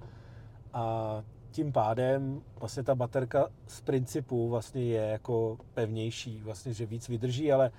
a 0.73 1.15
tím 1.51 1.71
pádem 1.71 2.41
vlastně 2.59 2.83
ta 2.83 2.95
baterka 2.95 3.47
z 3.67 3.81
principu 3.81 4.49
vlastně 4.49 4.83
je 4.83 5.01
jako 5.01 5.57
pevnější, 5.73 6.41
vlastně, 6.43 6.73
že 6.73 6.85
víc 6.85 7.09
vydrží, 7.09 7.53
ale 7.53 7.71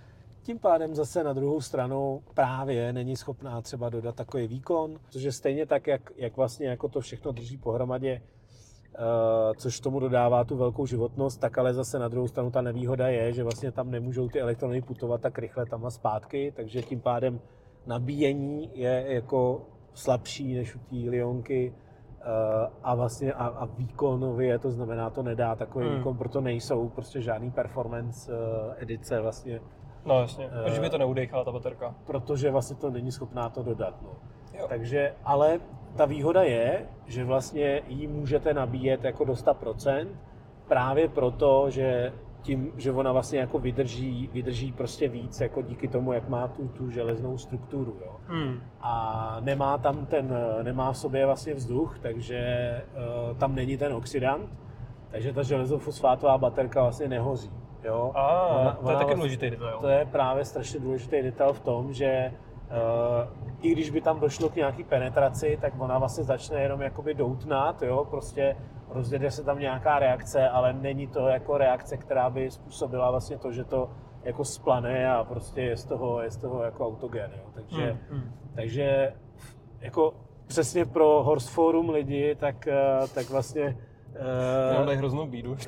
tím 0.43 0.59
pádem 0.59 0.95
zase 0.95 1.25
na 1.25 1.33
druhou 1.33 1.61
stranu 1.61 2.23
právě 2.35 2.93
není 2.93 3.17
schopná 3.17 3.63
třeba 3.63 3.89
dodat 3.89 4.15
takový 4.15 4.47
výkon, 4.47 4.99
protože 5.05 5.33
stejně 5.33 5.67
tak, 5.67 5.87
jak, 5.87 6.11
jak 6.17 6.37
vlastně 6.37 6.69
jako 6.69 6.89
to 6.89 7.01
všechno 7.01 7.33
drží 7.33 7.59
pohromadě, 7.59 8.23
Uh, 8.93 9.53
což 9.57 9.81
tomu 9.81 10.01
dodává 10.01 10.45
tu 10.45 10.57
velkou 10.57 10.87
životnost, 10.87 11.41
tak 11.41 11.59
ale 11.59 11.75
zase 11.75 11.99
na 11.99 12.09
druhou 12.09 12.29
stranu 12.29 12.51
ta 12.51 12.63
nevýhoda 12.63 13.09
je, 13.09 13.33
že 13.33 13.43
vlastně 13.43 13.73
tam 13.73 13.91
nemůžou 13.91 14.29
ty 14.29 14.41
elektrony 14.41 14.83
putovat 14.83 15.21
tak 15.21 15.39
rychle 15.39 15.67
tam 15.67 15.87
a 15.87 15.91
zpátky, 15.91 16.53
takže 16.57 16.83
tím 16.83 17.01
pádem 17.01 17.41
nabíjení 17.87 18.71
je 18.75 19.05
jako 19.09 19.67
slabší 19.95 20.55
než 20.55 20.77
u 20.77 20.79
té 20.79 21.11
Lionky 21.11 21.73
uh, 21.73 22.25
a 22.83 22.95
vlastně 22.95 23.33
a, 23.33 23.47
a 23.47 23.65
výkonově 23.65 24.59
to 24.59 24.71
znamená, 24.71 25.11
to 25.11 25.23
nedá 25.23 25.55
takový 25.55 25.87
hmm. 25.87 25.97
výkon, 25.97 26.17
proto 26.17 26.41
nejsou 26.41 26.89
prostě 26.89 27.21
žádný 27.21 27.51
performance 27.51 28.33
uh, 28.33 28.39
edice 28.77 29.21
vlastně 29.21 29.61
No 30.05 30.21
jasně, 30.21 30.47
uh, 30.47 30.65
protože 30.65 30.81
by 30.81 30.91
to 30.91 30.99
neudechala 30.99 31.45
ta 31.45 31.53
baterka. 31.53 31.95
Protože 32.05 32.51
vlastně 32.51 32.77
to 32.77 32.91
není 32.91 33.13
schopná 33.13 33.49
to 33.49 33.63
dodat. 33.63 33.95
No. 34.03 34.11
Jo. 34.59 34.67
Takže, 34.69 35.15
ale 35.25 35.61
ta 35.97 36.05
výhoda 36.05 36.43
je, 36.43 36.87
že 37.07 37.25
vlastně 37.25 37.83
ji 37.89 38.07
můžete 38.07 38.55
nabíjet 38.55 39.05
jako 39.05 39.25
do 39.25 39.33
100%, 39.33 40.07
právě 40.69 41.09
proto, 41.09 41.71
že 41.71 42.13
tím, 42.43 42.73
že 42.77 42.93
ona 42.93 43.13
vlastně 43.13 43.39
jako 43.39 43.59
vydrží, 43.59 44.31
vydrží 44.33 44.73
prostě 44.73 45.09
víc, 45.09 45.41
jako 45.41 45.63
díky 45.63 45.89
tomu, 45.89 46.13
jak 46.13 46.29
má 46.29 46.49
tu, 46.49 46.69
tu 46.69 46.91
železnou 46.91 47.39
strukturu, 47.39 47.97
jo. 48.05 48.17
Hmm. 48.27 48.61
A 48.81 49.37
nemá 49.41 49.79
tam 49.79 50.07
ten, 50.07 50.37
nemá 50.63 50.93
v 50.93 50.99
sobě 50.99 51.27
vlastně 51.27 51.55
vzduch, 51.55 51.99
takže 51.99 52.41
uh, 53.31 53.37
tam 53.37 53.55
není 53.55 53.77
ten 53.77 53.93
oxidant, 53.93 54.51
takže 55.11 55.33
ta 55.33 55.43
železofosfátová 55.43 56.39
baterka 56.39 56.83
vlastně 56.83 57.09
nehoří. 57.09 57.51
Jo? 57.85 58.13
A, 58.15 58.47
ona, 58.47 58.73
to 58.73 58.91
je 58.91 58.97
taky 58.97 59.05
vlastně, 59.05 59.17
důležitý 59.17 59.51
detail. 59.51 59.79
To 59.81 59.89
je 59.89 60.07
právě 60.13 60.45
strašně 60.45 60.81
důležitý 60.81 61.23
detail 61.23 61.53
v 61.53 61.61
tom, 61.61 61.93
že 61.93 62.33
uh, 62.33 63.57
i 63.63 63.73
když 63.73 63.91
by 63.91 64.01
tam 64.01 64.21
došlo 64.21 64.49
k 64.49 64.57
nějaký 64.57 64.85
penetraci, 64.85 65.59
tak 65.61 65.73
ona 65.79 65.99
vlastně 65.99 66.25
začne 66.25 66.63
jenom 66.63 66.83
jakoby 66.83 67.15
doutnat, 67.15 67.83
jo? 67.83 68.07
prostě 68.11 68.57
rozjede 68.89 69.31
se 69.31 69.45
tam 69.45 69.59
nějaká 69.59 69.99
reakce, 69.99 70.49
ale 70.49 70.73
není 70.73 71.07
to 71.07 71.29
jako 71.29 71.59
reakce, 71.59 71.97
která 71.97 72.31
by 72.31 72.51
způsobila 72.51 73.11
vlastně 73.11 73.39
to, 73.39 73.53
že 73.53 73.65
to 73.65 73.91
jako 74.25 74.45
splane 74.45 75.13
a 75.13 75.25
prostě 75.25 75.63
je 75.63 75.77
z 75.77 75.85
toho, 75.85 76.23
je 76.23 76.31
z 76.31 76.37
toho 76.37 76.63
jako 76.63 76.87
autogen, 76.87 77.31
jo? 77.37 77.51
Takže, 77.55 77.99
hmm, 78.11 78.21
hmm. 78.21 78.33
takže 78.55 79.15
jako 79.81 80.15
přesně 80.47 80.85
pro 80.85 81.23
Horse 81.23 81.51
Forum 81.51 81.91
lidi, 81.91 82.35
tak, 82.35 82.67
eh, 82.67 83.09
tak 83.15 83.31
vlastně 83.31 83.77
Uh, 84.13 84.87
Mám 84.87 84.97
hroznou 84.97 85.27
bídu. 85.27 85.57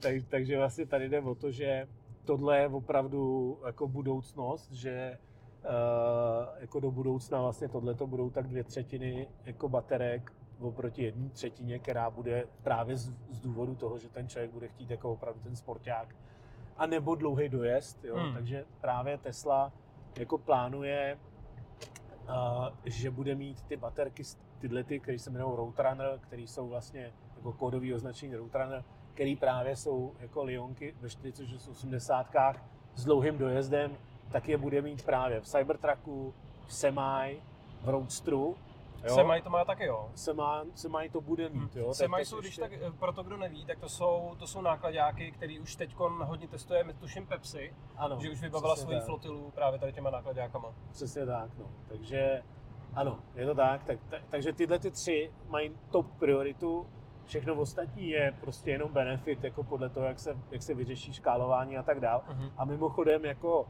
tak, 0.00 0.14
takže 0.28 0.58
vlastně 0.58 0.86
tady 0.86 1.08
jde 1.08 1.20
o 1.20 1.34
to, 1.34 1.50
že 1.50 1.86
tohle 2.24 2.58
je 2.58 2.68
opravdu 2.68 3.58
jako 3.66 3.88
budoucnost, 3.88 4.72
že 4.72 5.18
uh, 5.64 6.60
jako 6.60 6.80
do 6.80 6.90
budoucna 6.90 7.42
vlastně 7.42 7.68
tohle 7.68 7.94
to 7.94 8.06
budou 8.06 8.30
tak 8.30 8.48
dvě 8.48 8.64
třetiny 8.64 9.28
jako 9.44 9.68
baterek 9.68 10.32
oproti 10.60 11.02
jedné 11.02 11.28
třetině, 11.28 11.78
která 11.78 12.10
bude 12.10 12.44
právě 12.62 12.96
z, 12.96 13.10
z 13.30 13.40
důvodu 13.40 13.74
toho, 13.74 13.98
že 13.98 14.08
ten 14.08 14.28
člověk 14.28 14.50
bude 14.50 14.68
chtít 14.68 14.90
jako 14.90 15.12
opravdu 15.12 15.40
ten 15.40 15.56
sporták 15.56 16.16
a 16.76 16.86
nebo 16.86 17.14
dlouhý 17.14 17.48
dojezd, 17.48 18.04
jo? 18.04 18.16
Hmm. 18.16 18.34
takže 18.34 18.64
právě 18.80 19.18
Tesla 19.18 19.72
jako 20.18 20.38
plánuje, 20.38 21.18
uh, 22.28 22.68
že 22.84 23.10
bude 23.10 23.34
mít 23.34 23.62
ty 23.62 23.76
baterky 23.76 24.24
tyhle, 24.58 24.84
ty, 24.84 25.00
které 25.00 25.18
se 25.18 25.30
jmenují 25.30 25.56
Roadrunner, 25.56 26.18
které 26.20 26.42
jsou 26.42 26.68
vlastně 26.68 27.12
jako 27.36 27.52
kódový 27.52 27.94
označení 27.94 28.34
Roadrunner, 28.34 28.84
který 29.14 29.36
právě 29.36 29.76
jsou 29.76 30.14
jako 30.20 30.44
Lionky 30.44 30.94
ve 31.00 31.10
480 31.10 32.26
s 32.94 33.04
dlouhým 33.04 33.38
dojezdem, 33.38 33.96
tak 34.32 34.48
je 34.48 34.56
bude 34.58 34.82
mít 34.82 35.04
právě 35.04 35.40
v 35.40 35.46
Cybertrucku, 35.46 36.34
v 36.66 36.74
Semi, 36.74 37.42
v 37.82 37.88
Roadstru. 37.88 38.56
Jo? 39.04 39.14
Semi 39.14 39.42
to 39.42 39.50
má 39.50 39.64
taky, 39.64 39.84
jo. 39.84 40.10
Semi, 40.14 40.42
Semi 40.74 41.10
to 41.12 41.20
bude 41.20 41.48
mít, 41.48 41.76
jo. 41.76 41.94
Semi 41.94 42.24
jsou, 42.24 42.40
když 42.40 42.56
tak, 42.56 42.72
eh, 42.72 42.90
pro 42.98 43.12
to, 43.12 43.22
kdo 43.22 43.36
neví, 43.36 43.64
tak 43.64 43.78
to 43.78 43.88
jsou, 43.88 44.34
to 44.38 44.46
jsou 44.46 44.60
nákladáky, 44.60 45.32
který 45.32 45.60
už 45.60 45.76
teď 45.76 45.94
hodně 45.98 46.48
testuje, 46.48 46.84
tuším 47.00 47.26
Pepsi, 47.26 47.74
ano, 47.96 48.18
že 48.20 48.30
už 48.30 48.40
vybavila 48.40 48.76
svoji 48.76 48.96
tak. 48.96 49.06
flotilu 49.06 49.50
právě 49.54 49.78
tady 49.78 49.92
těma 49.92 50.10
nákladákama. 50.10 50.74
Přesně 50.92 51.26
tak, 51.26 51.50
no. 51.58 51.66
Takže 51.88 52.42
ano, 52.96 53.18
je 53.34 53.46
to 53.46 53.54
tak. 53.54 53.84
tak, 53.84 53.98
tak 54.10 54.22
takže 54.30 54.52
tyhle 54.52 54.78
ty 54.78 54.90
tři 54.90 55.30
mají 55.48 55.72
top 55.90 56.06
prioritu, 56.18 56.86
všechno 57.24 57.54
ostatní 57.54 58.08
je 58.08 58.34
prostě 58.40 58.70
jenom 58.70 58.92
benefit, 58.92 59.44
jako 59.44 59.62
podle 59.62 59.88
toho, 59.88 60.06
jak 60.06 60.18
se, 60.18 60.36
jak 60.50 60.62
se 60.62 60.74
vyřeší 60.74 61.12
škálování 61.12 61.78
a 61.78 61.82
tak 61.82 62.00
dál. 62.00 62.22
Uh-huh. 62.28 62.50
A 62.56 62.64
mimochodem, 62.64 63.24
jako 63.24 63.60
uh, 63.60 63.66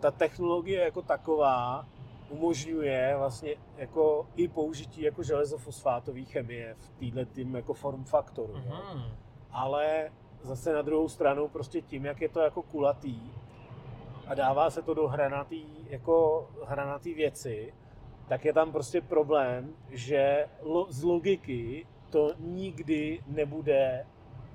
ta 0.00 0.10
technologie 0.10 0.80
jako 0.80 1.02
taková 1.02 1.86
umožňuje 2.28 3.14
vlastně 3.18 3.54
jako 3.76 4.26
i 4.36 4.48
použití 4.48 5.02
jako 5.02 5.22
železofosfátové 5.22 6.22
chemie 6.24 6.74
v 6.74 6.88
téhle 6.90 7.24
tým 7.24 7.54
jako 7.54 7.74
form 7.74 8.04
faktoru. 8.04 8.52
Uh-huh. 8.52 9.10
Ale 9.50 10.10
zase 10.42 10.72
na 10.72 10.82
druhou 10.82 11.08
stranu 11.08 11.48
prostě 11.48 11.82
tím, 11.82 12.04
jak 12.04 12.20
je 12.20 12.28
to 12.28 12.40
jako 12.40 12.62
kulatý 12.62 13.32
a 14.26 14.34
dává 14.34 14.70
se 14.70 14.82
to 14.82 14.94
do 14.94 15.08
hranatý, 15.08 15.64
jako 15.88 16.48
hranatý 16.64 17.14
věci, 17.14 17.74
tak 18.28 18.44
je 18.44 18.52
tam 18.52 18.72
prostě 18.72 19.00
problém, 19.00 19.74
že 19.90 20.46
lo, 20.62 20.86
z 20.90 21.02
logiky 21.02 21.86
to 22.10 22.32
nikdy 22.38 23.20
nebude 23.26 24.06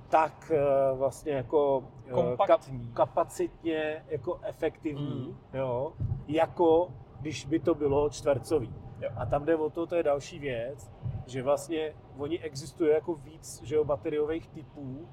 tak 0.08 0.52
uh, 0.52 0.98
vlastně 0.98 1.32
jako 1.32 1.84
uh, 2.12 2.36
Ka, 2.46 2.58
kapacitně 2.94 4.04
jako 4.08 4.40
efektivní, 4.42 5.26
mm. 5.28 5.36
jo, 5.54 5.92
jako 6.28 6.88
když 7.20 7.44
by 7.44 7.58
to 7.58 7.74
bylo 7.74 8.10
čtvercový. 8.10 8.74
Jo. 9.00 9.10
A 9.16 9.26
tam 9.26 9.44
jde 9.44 9.56
o 9.56 9.70
to, 9.70 9.86
to 9.86 9.96
je 9.96 10.02
další 10.02 10.38
věc, 10.38 10.90
že 11.26 11.42
vlastně 11.42 11.94
oni 12.18 12.38
existuje 12.38 12.94
jako 12.94 13.14
víc 13.14 13.62
že 13.62 13.74
jo, 13.74 13.84
bateriových 13.84 14.48
typů, 14.48 15.08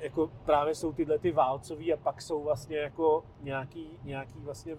jako 0.00 0.30
právě 0.44 0.74
jsou 0.74 0.92
tyhle 0.92 1.18
ty 1.18 1.30
válcový 1.30 1.92
a 1.92 1.96
pak 1.96 2.22
jsou 2.22 2.42
vlastně 2.42 2.76
jako 2.76 3.24
nějaký, 3.40 3.98
nějaký 4.04 4.40
vlastně 4.40 4.76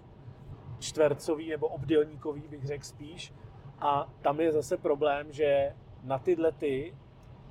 čtvercový 0.79 1.49
nebo 1.49 1.67
obdélníkový, 1.67 2.41
bych 2.41 2.65
řekl 2.65 2.83
spíš. 2.83 3.33
A 3.79 4.09
tam 4.21 4.39
je 4.39 4.51
zase 4.51 4.77
problém, 4.77 5.31
že 5.31 5.75
na 6.03 6.19
tyhle 6.19 6.51
ty 6.51 6.95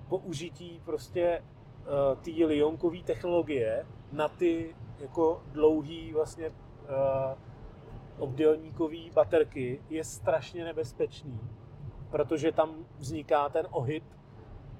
použití 0.08 0.80
prostě 0.84 1.42
uh, 1.42 2.18
té 2.18 2.30
lionkové 2.30 2.98
technologie 2.98 3.86
na 4.12 4.28
ty 4.28 4.76
jako 5.00 5.42
dlouhý 5.52 6.12
vlastně 6.12 6.48
uh, 6.48 6.54
obdélníkové 8.18 9.10
baterky 9.14 9.82
je 9.90 10.04
strašně 10.04 10.64
nebezpečný, 10.64 11.40
protože 12.10 12.52
tam 12.52 12.74
vzniká 12.98 13.48
ten 13.48 13.66
ohyb, 13.70 14.04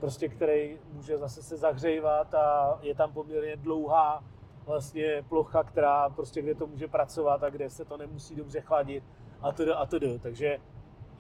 prostě, 0.01 0.29
který 0.29 0.79
může 0.93 1.19
zase 1.19 1.43
se 1.43 1.57
zahřejvat 1.57 2.35
a 2.35 2.79
je 2.83 2.95
tam 2.95 3.13
poměrně 3.13 3.57
dlouhá 3.57 4.25
vlastně 4.69 5.25
plocha, 5.29 5.63
která 5.65 6.09
prostě 6.09 6.43
kde 6.43 6.55
to 6.55 6.67
může 6.67 6.89
pracovat 6.89 7.43
a 7.43 7.51
kde 7.51 7.71
se 7.71 7.85
to 7.85 7.97
nemusí 7.97 8.37
dobře 8.37 8.61
chladit 8.61 9.05
a 9.41 9.53
to 9.53 9.79
a 9.79 9.87
to 9.87 9.99
Takže 10.19 10.59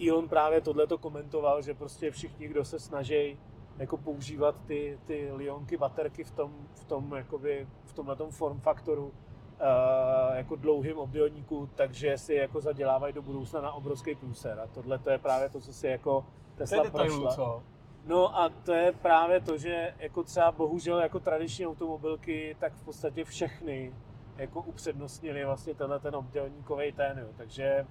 Elon 0.09 0.29
právě 0.29 0.61
tohle 0.61 0.87
to 0.87 0.99
komentoval, 0.99 1.63
že 1.63 1.75
prostě 1.75 2.11
všichni, 2.11 2.49
kdo 2.49 2.65
se 2.65 2.79
snaží 2.79 3.39
jako 3.79 3.97
používat 3.97 4.55
ty, 4.67 4.99
ty 5.07 5.33
lionky 5.33 5.77
baterky 5.77 6.25
v 6.25 6.31
tom, 6.31 6.53
v 6.75 6.85
tom 6.85 7.13
jakoby, 7.17 7.69
v 7.85 7.93
tomhle 7.93 8.17
form 8.31 8.61
faktoru 8.61 9.07
uh, 9.07 10.37
jako 10.37 10.57
dlouhým 10.57 10.99
obdélníku, 10.99 11.69
takže 11.75 12.19
si 12.19 12.35
jako 12.35 12.61
zadělávají 12.61 13.13
do 13.13 13.23
budoucna 13.23 13.61
na 13.61 13.73
obrovský 13.73 14.15
průser. 14.15 14.61
A 14.61 14.67
tohle 14.67 14.99
to 14.99 15.11
je 15.11 15.19
právě 15.19 15.49
to, 15.49 15.61
co 15.61 15.73
si 15.73 15.87
jako 15.87 16.27
Tesla 16.55 16.85
to 16.85 16.91
prošla. 16.91 17.35
Co? 17.35 17.63
No 18.09 18.39
a 18.41 18.49
to 18.49 18.73
je 18.73 18.93
právě 18.93 19.41
to, 19.41 19.59
že 19.59 19.95
jako 19.99 20.23
třeba 20.23 20.53
bohužel 20.53 21.01
jako 21.01 21.21
tradiční 21.21 21.67
automobilky, 21.67 22.57
tak 22.61 22.73
v 22.73 22.85
podstatě 22.85 23.25
všechny 23.25 23.93
jako 24.37 24.61
upřednostnili 24.61 25.45
vlastně 25.45 25.75
tenhle 25.75 26.01
ten 26.01 26.17
obdělníkový 26.17 26.93
ten, 26.93 27.19
jo. 27.19 27.27
takže 27.37 27.87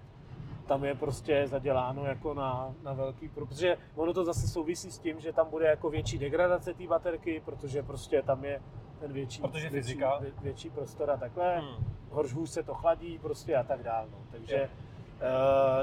tam 0.68 0.84
je 0.84 0.96
prostě 0.96 1.48
zaděláno 1.48 2.06
jako 2.06 2.34
na, 2.34 2.76
na 2.84 2.94
velký, 2.94 3.30
protože 3.30 3.78
ono 3.96 4.14
to 4.14 4.24
zase 4.26 4.48
souvisí 4.48 4.92
s 4.92 5.00
tím, 5.00 5.20
že 5.20 5.34
tam 5.34 5.50
bude 5.50 5.66
jako 5.68 5.90
větší 5.90 6.18
degradace 6.18 6.74
té 6.74 6.88
baterky, 6.88 7.42
protože 7.46 7.84
prostě 7.84 8.22
tam 8.22 8.46
je 8.46 8.62
ten 9.00 9.14
větší, 9.14 9.42
Protože 9.42 9.70
větší, 9.70 10.00
větší 10.42 10.70
prostor 10.70 11.12
a 11.12 11.18
takhle, 11.18 11.60
Hmm. 11.60 11.86
horš 12.10 12.34
hůř 12.34 12.50
se 12.50 12.64
to 12.64 12.74
chladí 12.74 13.20
prostě 13.20 13.56
a 13.56 13.64
tak 13.64 13.84
dále. 13.84 14.08
No. 14.12 14.18
Takže, 14.32 14.62
uh, 14.62 14.87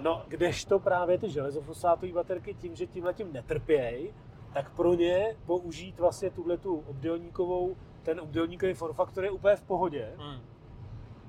no, 0.01 0.23
kdežto 0.29 0.79
právě 0.79 1.19
ty 1.19 1.31
železofosfátové 1.31 2.13
baterky 2.13 2.55
tím, 2.55 2.77
že 2.77 2.87
tímhle 2.87 3.15
tím 3.15 3.33
netrpějí, 3.33 4.15
tak 4.55 4.71
pro 4.71 4.95
ně 4.95 5.37
použít 5.47 6.01
vlastně 6.01 6.31
tuhle 6.31 6.59
tu 6.59 6.85
obdélníkovou, 6.87 7.77
ten 8.03 8.21
obdélníkový 8.21 8.75
form 8.75 8.95
factor 8.95 9.25
je 9.25 9.31
úplně 9.31 9.57
v 9.57 9.63
pohodě 9.63 10.13
Hmm. 10.17 10.41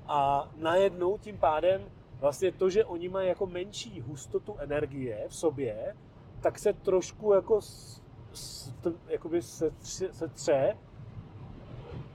a 0.06 0.50
najednou 0.56 1.18
tím 1.18 1.38
pádem 1.38 1.84
vlastně 2.20 2.52
to, 2.52 2.70
že 2.70 2.84
oni 2.84 3.08
mají 3.08 3.28
jako 3.28 3.46
menší 3.46 4.00
hustotu 4.00 4.56
energie 4.58 5.24
v 5.28 5.36
sobě, 5.36 5.96
tak 6.40 6.58
se 6.58 6.72
trošku 6.72 7.32
jako, 7.32 7.60
s, 7.60 8.02
s, 8.32 8.72
jakoby 9.08 9.42
se, 9.42 9.70
se 10.10 10.28
tře, 10.28 10.76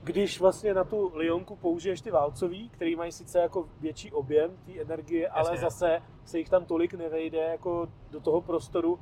když 0.04 0.40
vlastně 0.40 0.74
na 0.74 0.84
tu 0.84 1.12
lionku 1.14 1.56
použiješ 1.56 2.00
ty 2.00 2.10
válcový, 2.10 2.68
který 2.68 2.96
mají 2.96 3.12
sice 3.12 3.38
jako 3.38 3.68
větší 3.80 4.12
objem 4.12 4.50
té 4.66 4.80
energie, 4.80 5.28
ale 5.28 5.50
Jasně. 5.50 5.60
zase 5.60 6.02
se 6.24 6.38
jich 6.38 6.48
tam 6.48 6.64
tolik 6.64 6.94
nevejde 6.94 7.38
jako 7.38 7.88
do 8.10 8.20
toho 8.20 8.40
prostoru, 8.40 8.98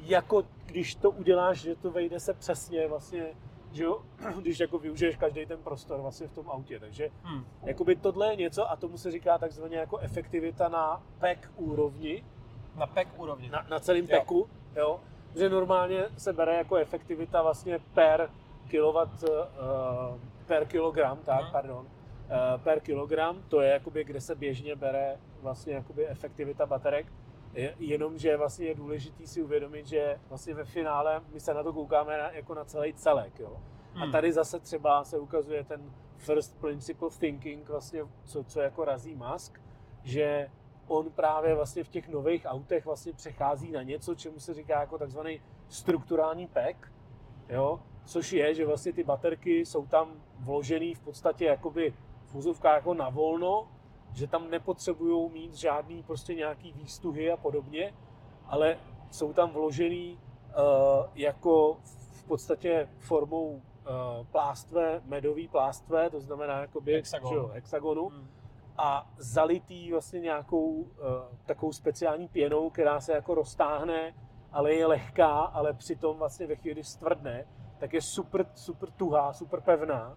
jako 0.00 0.42
když 0.66 0.94
to 0.94 1.10
uděláš, 1.10 1.60
že 1.60 1.76
to 1.76 1.90
vejde 1.90 2.20
se 2.20 2.34
přesně 2.34 2.88
vlastně, 2.88 3.26
že 3.72 3.84
jo, 3.84 4.02
když 4.40 4.60
jako 4.60 4.78
využiješ 4.78 5.16
každý 5.16 5.46
ten 5.46 5.58
prostor 5.58 6.00
vlastně 6.00 6.28
v 6.28 6.32
tom 6.34 6.50
autě, 6.50 6.80
takže 6.80 7.10
Hmm. 7.22 7.44
Jakoby 7.62 7.96
tohle 7.96 8.32
je 8.32 8.36
něco 8.36 8.70
a 8.70 8.76
tomu 8.76 8.98
se 8.98 9.10
říká 9.10 9.38
takzvaně 9.38 9.76
jako 9.76 9.98
efektivita 9.98 10.68
na 10.68 11.02
pack 11.18 11.50
úrovni, 11.56 12.24
Na 12.76 12.86
pack 12.86 13.08
úrovni. 13.20 13.50
na, 13.50 13.66
na 13.70 13.80
celém 13.80 14.06
packu, 14.06 14.48
jo. 14.76 15.00
Že 15.36 15.48
normálně 15.48 16.04
se 16.16 16.32
bere 16.32 16.54
jako 16.56 16.76
efektivita 16.76 17.42
vlastně 17.42 17.78
per 17.94 18.30
kilowatt, 18.68 19.22
uh, 19.22 19.28
per 20.50 20.66
kilogram, 20.66 21.18
tak, 21.24 21.42
Mhm. 21.42 21.52
pardon, 21.52 21.86
uh, 21.86 22.60
per 22.62 22.80
kilogram, 22.80 23.42
to 23.48 23.60
je 23.60 23.70
jakoby, 23.70 24.04
kde 24.04 24.20
se 24.20 24.34
běžně 24.34 24.76
bere 24.76 25.16
vlastně 25.42 25.72
jakoby 25.74 26.08
efektivita 26.08 26.66
baterek, 26.66 27.06
Je- 27.54 27.74
jenomže 27.78 28.36
vlastně 28.36 28.66
je 28.66 28.74
důležitý 28.74 29.26
si 29.26 29.42
uvědomit, 29.42 29.86
že 29.86 30.18
vlastně 30.28 30.54
ve 30.54 30.64
finále 30.64 31.20
my 31.32 31.40
se 31.40 31.54
na 31.54 31.62
to 31.62 31.72
koukáme 31.72 32.18
na, 32.18 32.30
jako 32.30 32.54
na 32.54 32.64
celý 32.64 32.92
celek, 32.94 33.40
jo. 33.40 33.56
A 33.94 33.98
Hmm. 33.98 34.12
tady 34.12 34.32
zase 34.32 34.60
třeba 34.60 35.04
se 35.04 35.18
ukazuje 35.18 35.64
ten 35.64 35.92
first 36.16 36.60
principle 36.60 37.08
thinking, 37.18 37.68
vlastně, 37.68 38.00
co, 38.24 38.44
co 38.44 38.60
jako 38.60 38.84
razí 38.84 39.14
Musk, 39.14 39.60
že 40.02 40.48
on 40.88 41.10
právě 41.10 41.54
vlastně 41.54 41.84
v 41.84 41.88
těch 41.88 42.08
nových 42.08 42.46
autech 42.48 42.84
vlastně 42.84 43.12
přechází 43.12 43.72
na 43.72 43.82
něco, 43.82 44.14
čemu 44.14 44.38
se 44.40 44.54
říká 44.54 44.80
jako 44.80 44.98
takzvaný 44.98 45.40
strukturální 45.68 46.46
pack, 46.46 46.92
jo? 47.48 47.80
což 48.04 48.32
je, 48.32 48.54
že 48.54 48.66
vlastně 48.66 48.92
ty 48.92 49.04
baterky 49.04 49.66
jsou 49.66 49.86
tam 49.86 50.12
vložený 50.40 50.94
v 50.94 51.00
podstatě 51.00 51.44
jakoby 51.44 51.94
v 52.26 52.34
úzovkách 52.34 52.74
jako 52.74 52.94
na 52.94 53.08
volno, 53.08 53.68
že 54.12 54.26
tam 54.26 54.50
nepotřebují 54.50 55.30
mít 55.30 55.54
žádný 55.54 56.02
prostě 56.02 56.34
nějaký 56.34 56.72
výstuhy 56.72 57.32
a 57.32 57.36
podobně, 57.36 57.94
ale 58.46 58.78
jsou 59.10 59.32
tam 59.32 59.50
vložený 59.50 60.18
uh, 60.18 61.06
jako 61.14 61.76
v 61.82 62.24
podstatě 62.24 62.88
formou 62.98 63.46
uh, 63.50 64.26
plástve, 64.32 65.02
medový 65.04 65.48
plástve, 65.48 66.10
to 66.10 66.20
znamená 66.20 66.60
jakoby, 66.60 66.92
Hexagon. 66.94 67.34
jo, 67.34 67.50
hexagonu 67.54 68.08
Hmm. 68.08 68.28
a 68.78 69.10
zalitý 69.18 69.92
vlastně 69.92 70.20
nějakou 70.20 70.66
uh, 70.70 70.86
takovou 71.46 71.72
speciální 71.72 72.28
pěnou, 72.28 72.70
která 72.70 73.00
se 73.00 73.12
jako 73.12 73.34
roztáhne, 73.34 74.14
ale 74.52 74.74
je 74.74 74.86
lehká, 74.86 75.32
ale 75.40 75.72
přitom 75.72 76.16
vlastně 76.16 76.46
ve 76.46 76.56
chvíli, 76.56 76.74
kdy 76.74 76.84
stvrdne, 76.84 77.46
tak 77.78 77.92
je 77.92 78.02
super, 78.02 78.46
super 78.54 78.90
tuhá, 78.90 79.32
super 79.32 79.60
pevná 79.60 80.16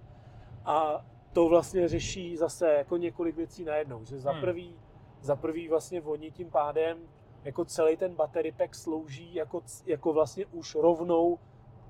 a 0.65 1.05
to 1.33 1.47
vlastně 1.49 1.87
řeší 1.87 2.37
zase 2.37 2.73
jako 2.73 2.97
několik 2.97 3.35
věcí 3.35 3.63
najednou, 3.63 4.05
že 4.05 4.19
za 4.19 4.31
Hmm. 4.31 4.41
prvý, 4.41 4.75
za 5.21 5.35
prvý 5.35 5.67
vlastně 5.69 6.01
oni 6.01 6.31
tím 6.31 6.49
pádem 6.51 6.97
jako 7.43 7.65
celý 7.65 7.97
ten 7.97 8.15
battery 8.15 8.51
pack 8.51 8.75
slouží 8.75 9.35
jako, 9.35 9.61
jako 9.85 10.13
vlastně 10.13 10.45
už 10.45 10.75
rovnou 10.75 11.39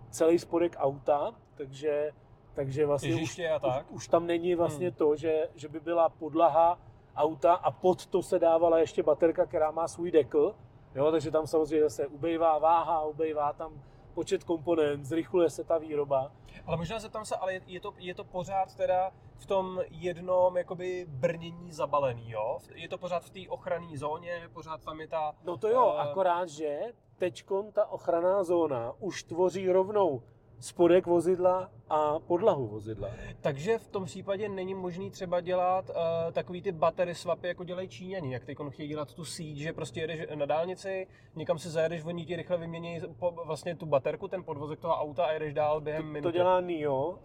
celý 0.10 0.40
spodek 0.40 0.76
auta, 0.80 1.36
takže, 1.56 2.12
takže 2.54 2.86
vlastně 2.86 3.16
už, 3.16 3.36
tak. 3.62 3.86
už, 3.92 3.96
už 3.96 4.08
tam 4.08 4.28
není 4.28 4.56
vlastně 4.56 4.88
Hmm. 4.88 4.96
to, 4.98 5.16
že, 5.16 5.50
že 5.56 5.68
by 5.70 5.80
byla 5.80 6.10
podlaha 6.10 6.80
auta 7.16 7.54
a 7.54 7.72
pod 7.72 8.06
to 8.06 8.22
se 8.22 8.40
dávala 8.40 8.80
ještě 8.80 9.04
baterka, 9.04 9.46
která 9.46 9.72
má 9.72 9.88
svůj 9.88 10.12
dekl, 10.12 10.56
jo, 10.96 11.12
takže 11.12 11.32
tam 11.32 11.48
samozřejmě 11.48 11.84
zase 11.84 12.08
ubejvá 12.08 12.58
váha, 12.60 13.06
ubejvá 13.06 13.54
tam 13.54 13.74
počet 14.14 14.44
komponent, 14.44 15.06
zrychluje 15.06 15.50
se 15.50 15.64
ta 15.64 15.78
výroba. 15.78 16.32
Ale 16.66 16.78
možná 16.78 17.00
zeptám 17.00 17.26
se, 17.26 17.36
ale 17.36 17.54
je, 17.68 17.80
to, 17.80 17.94
je 17.98 18.16
to 18.16 18.24
pořád 18.24 18.76
teda 18.76 19.12
v 19.38 19.46
tom 19.46 19.82
jednom 19.90 20.58
jakoby 20.58 21.06
brnění 21.10 21.72
zabalený, 21.72 22.32
jo? 22.32 22.60
Je 22.76 22.90
to 22.90 22.98
pořád 22.98 23.24
v 23.26 23.30
té 23.30 23.40
ochranné 23.50 23.98
zóně, 23.98 24.50
pořád 24.54 24.84
tam 24.84 25.02
je 25.02 25.08
ta... 25.08 25.36
No 25.44 25.58
to 25.58 25.68
jo, 25.68 25.96
Eh, 25.98 26.02
akorát, 26.02 26.50
že 26.50 26.80
teďkon 27.18 27.72
ta 27.72 27.86
ochranná 27.86 28.44
zóna 28.44 28.94
už 29.00 29.24
tvoří 29.24 29.70
rovnou 29.70 30.24
spodek 30.60 31.06
vozidla 31.06 31.70
a 31.90 32.20
podlahu 32.20 32.68
vozidla. 32.68 33.10
Takže 33.42 33.78
v 33.78 33.88
tom 33.88 34.06
případě 34.06 34.50
není 34.50 34.74
možný 34.74 35.12
třeba 35.12 35.42
dělat 35.42 35.90
uh, 35.90 35.96
takový 36.32 36.62
ty 36.62 36.72
battery 36.72 37.16
swapy, 37.16 37.48
jako 37.48 37.64
dělají 37.64 37.88
Číňani, 37.88 38.34
jak 38.34 38.46
teď 38.46 38.58
chtějí 38.70 38.90
dělat 38.90 39.14
tu 39.14 39.26
síť, 39.26 39.58
že 39.58 39.74
prostě 39.74 40.02
jedeš 40.02 40.20
na 40.36 40.46
dálnici, 40.46 41.08
někam 41.36 41.58
si 41.60 41.70
zajedeš, 41.70 42.04
oni 42.06 42.26
ti 42.26 42.36
rychle 42.36 42.58
vymění 42.58 43.02
po, 43.20 43.32
vlastně 43.46 43.76
tu 43.76 43.86
baterku, 43.86 44.28
ten 44.28 44.44
podvozek 44.44 44.80
toho 44.80 44.96
auta 44.96 45.26
a 45.26 45.32
jedeš 45.32 45.54
dál 45.54 45.82
během 45.82 46.02
To, 46.02 46.08
to 46.08 46.14
minuty. 46.14 46.38
dělá 46.38 46.62
NIO, 46.62 47.10
uh, 47.10 47.18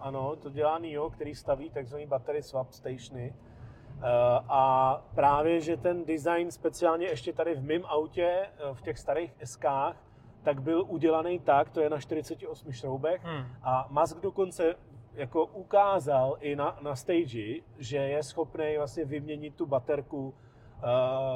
ano, 0.00 0.36
to 0.36 0.50
dělá 0.50 0.78
NIO, 0.78 1.10
který 1.10 1.34
staví 1.34 1.70
takzvaný 1.70 2.06
battery 2.06 2.42
swap 2.42 2.72
stationy. 2.72 3.34
Uh, 3.96 4.04
a 4.48 5.04
právě, 5.14 5.60
že 5.60 5.76
ten 5.76 6.04
design 6.04 6.50
speciálně 6.50 7.06
ještě 7.06 7.32
tady 7.32 7.54
v 7.54 7.64
mém 7.64 7.82
autě, 7.86 8.46
uh, 8.70 8.76
v 8.76 8.82
těch 8.82 8.98
starých 8.98 9.34
SKách, 9.44 9.96
tak 10.48 10.62
byl 10.62 10.84
udělaný 10.88 11.38
tak, 11.38 11.70
to 11.70 11.80
je 11.80 11.90
na 11.90 11.98
48 11.98 12.72
šroubech, 12.72 13.20
Hmm. 13.24 13.44
a 13.62 13.88
Musk 13.90 14.20
dokonce 14.20 14.74
jako 15.14 15.46
ukázal 15.46 16.36
i 16.40 16.56
na, 16.56 16.78
na 16.82 16.96
stage, 16.96 17.60
že 17.78 17.96
je 17.96 18.22
schopný 18.22 18.74
vlastně 18.76 19.04
vyměnit 19.04 19.54
tu 19.54 19.66
baterku 19.66 20.28
uh, 20.28 20.32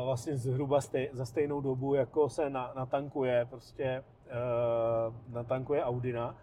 vlastně 0.04 0.36
zhruba 0.36 0.80
stej, 0.80 1.10
za 1.12 1.24
stejnou 1.24 1.60
dobu, 1.60 1.94
jako 1.94 2.28
se 2.28 2.50
na, 2.50 2.72
natankuje 2.76 3.46
prostě 3.50 4.04
uh, 4.26 5.34
natankuje 5.34 5.84
Audina. 5.84 6.34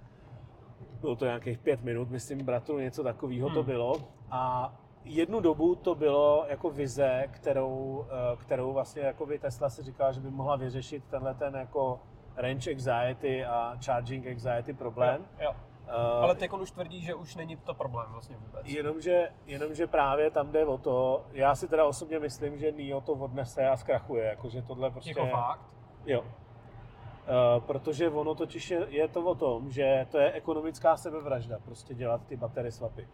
Bylo 1.01 1.15
to 1.15 1.25
nějakých 1.25 1.57
pět 1.57 1.83
minut, 1.83 2.09
myslím, 2.09 2.45
bratru, 2.45 2.79
něco 2.79 3.03
takového 3.03 3.49
to 3.49 3.63
Hmm. 3.63 3.65
bylo. 3.65 3.93
A 4.31 4.73
jednu 5.03 5.39
dobu 5.39 5.75
to 5.75 5.95
bylo 5.95 6.45
jako 6.49 6.69
vize, 6.69 7.27
kterou, 7.31 8.05
eh, 8.09 8.37
kterou 8.37 8.73
vlastně 8.73 9.01
jako 9.01 9.25
by 9.25 9.39
Tesla 9.39 9.69
si 9.69 9.83
říkala, 9.83 10.11
že 10.11 10.21
by 10.21 10.29
mohla 10.29 10.55
vyřešit 10.55 11.03
tenhle 11.09 11.33
ten 11.33 11.55
jako 11.55 11.99
range 12.39 12.71
anxiety 12.71 13.45
a 13.45 13.77
charging 13.85 14.27
anxiety 14.27 14.73
problém. 14.73 15.25
Jo, 15.39 15.45
jo. 15.45 15.55
Eh, 15.89 16.23
Ale 16.23 16.35
teď 16.35 16.51
už 16.51 16.71
tvrdí, 16.71 17.01
že 17.01 17.13
už 17.13 17.35
není 17.35 17.55
to 17.55 17.73
problém 17.73 18.07
vlastně 18.11 18.37
vůbec. 18.37 18.61
Jenomže, 18.65 19.29
jenomže 19.45 19.87
právě 19.87 20.31
tam 20.31 20.51
jde 20.51 20.65
o 20.65 20.77
to, 20.77 21.25
já 21.31 21.55
si 21.55 21.67
teda 21.67 21.85
osobně 21.85 22.19
myslím, 22.19 22.57
že 22.57 22.71
NIO 22.71 23.01
to 23.01 23.13
odnese 23.13 23.67
a 23.67 23.77
zkrachuje, 23.77 24.25
jakože 24.25 24.61
tohle 24.61 24.91
prostě... 24.91 25.09
Jako 25.09 25.27
fakt? 25.27 25.61
Jo. 26.05 26.21
Uh, 26.21 27.63
protože 27.63 28.09
ono 28.09 28.35
totiž 28.35 28.71
je, 28.71 28.85
je 28.89 29.07
to 29.07 29.21
o 29.21 29.35
tom, 29.35 29.71
že 29.71 30.07
to 30.11 30.17
je 30.19 30.31
ekonomická 30.31 30.97
sebevražda, 30.97 31.59
prostě 31.65 31.93
dělat 31.93 32.21
ty 32.27 32.37
batery 32.37 32.71
swapy. 32.71 33.07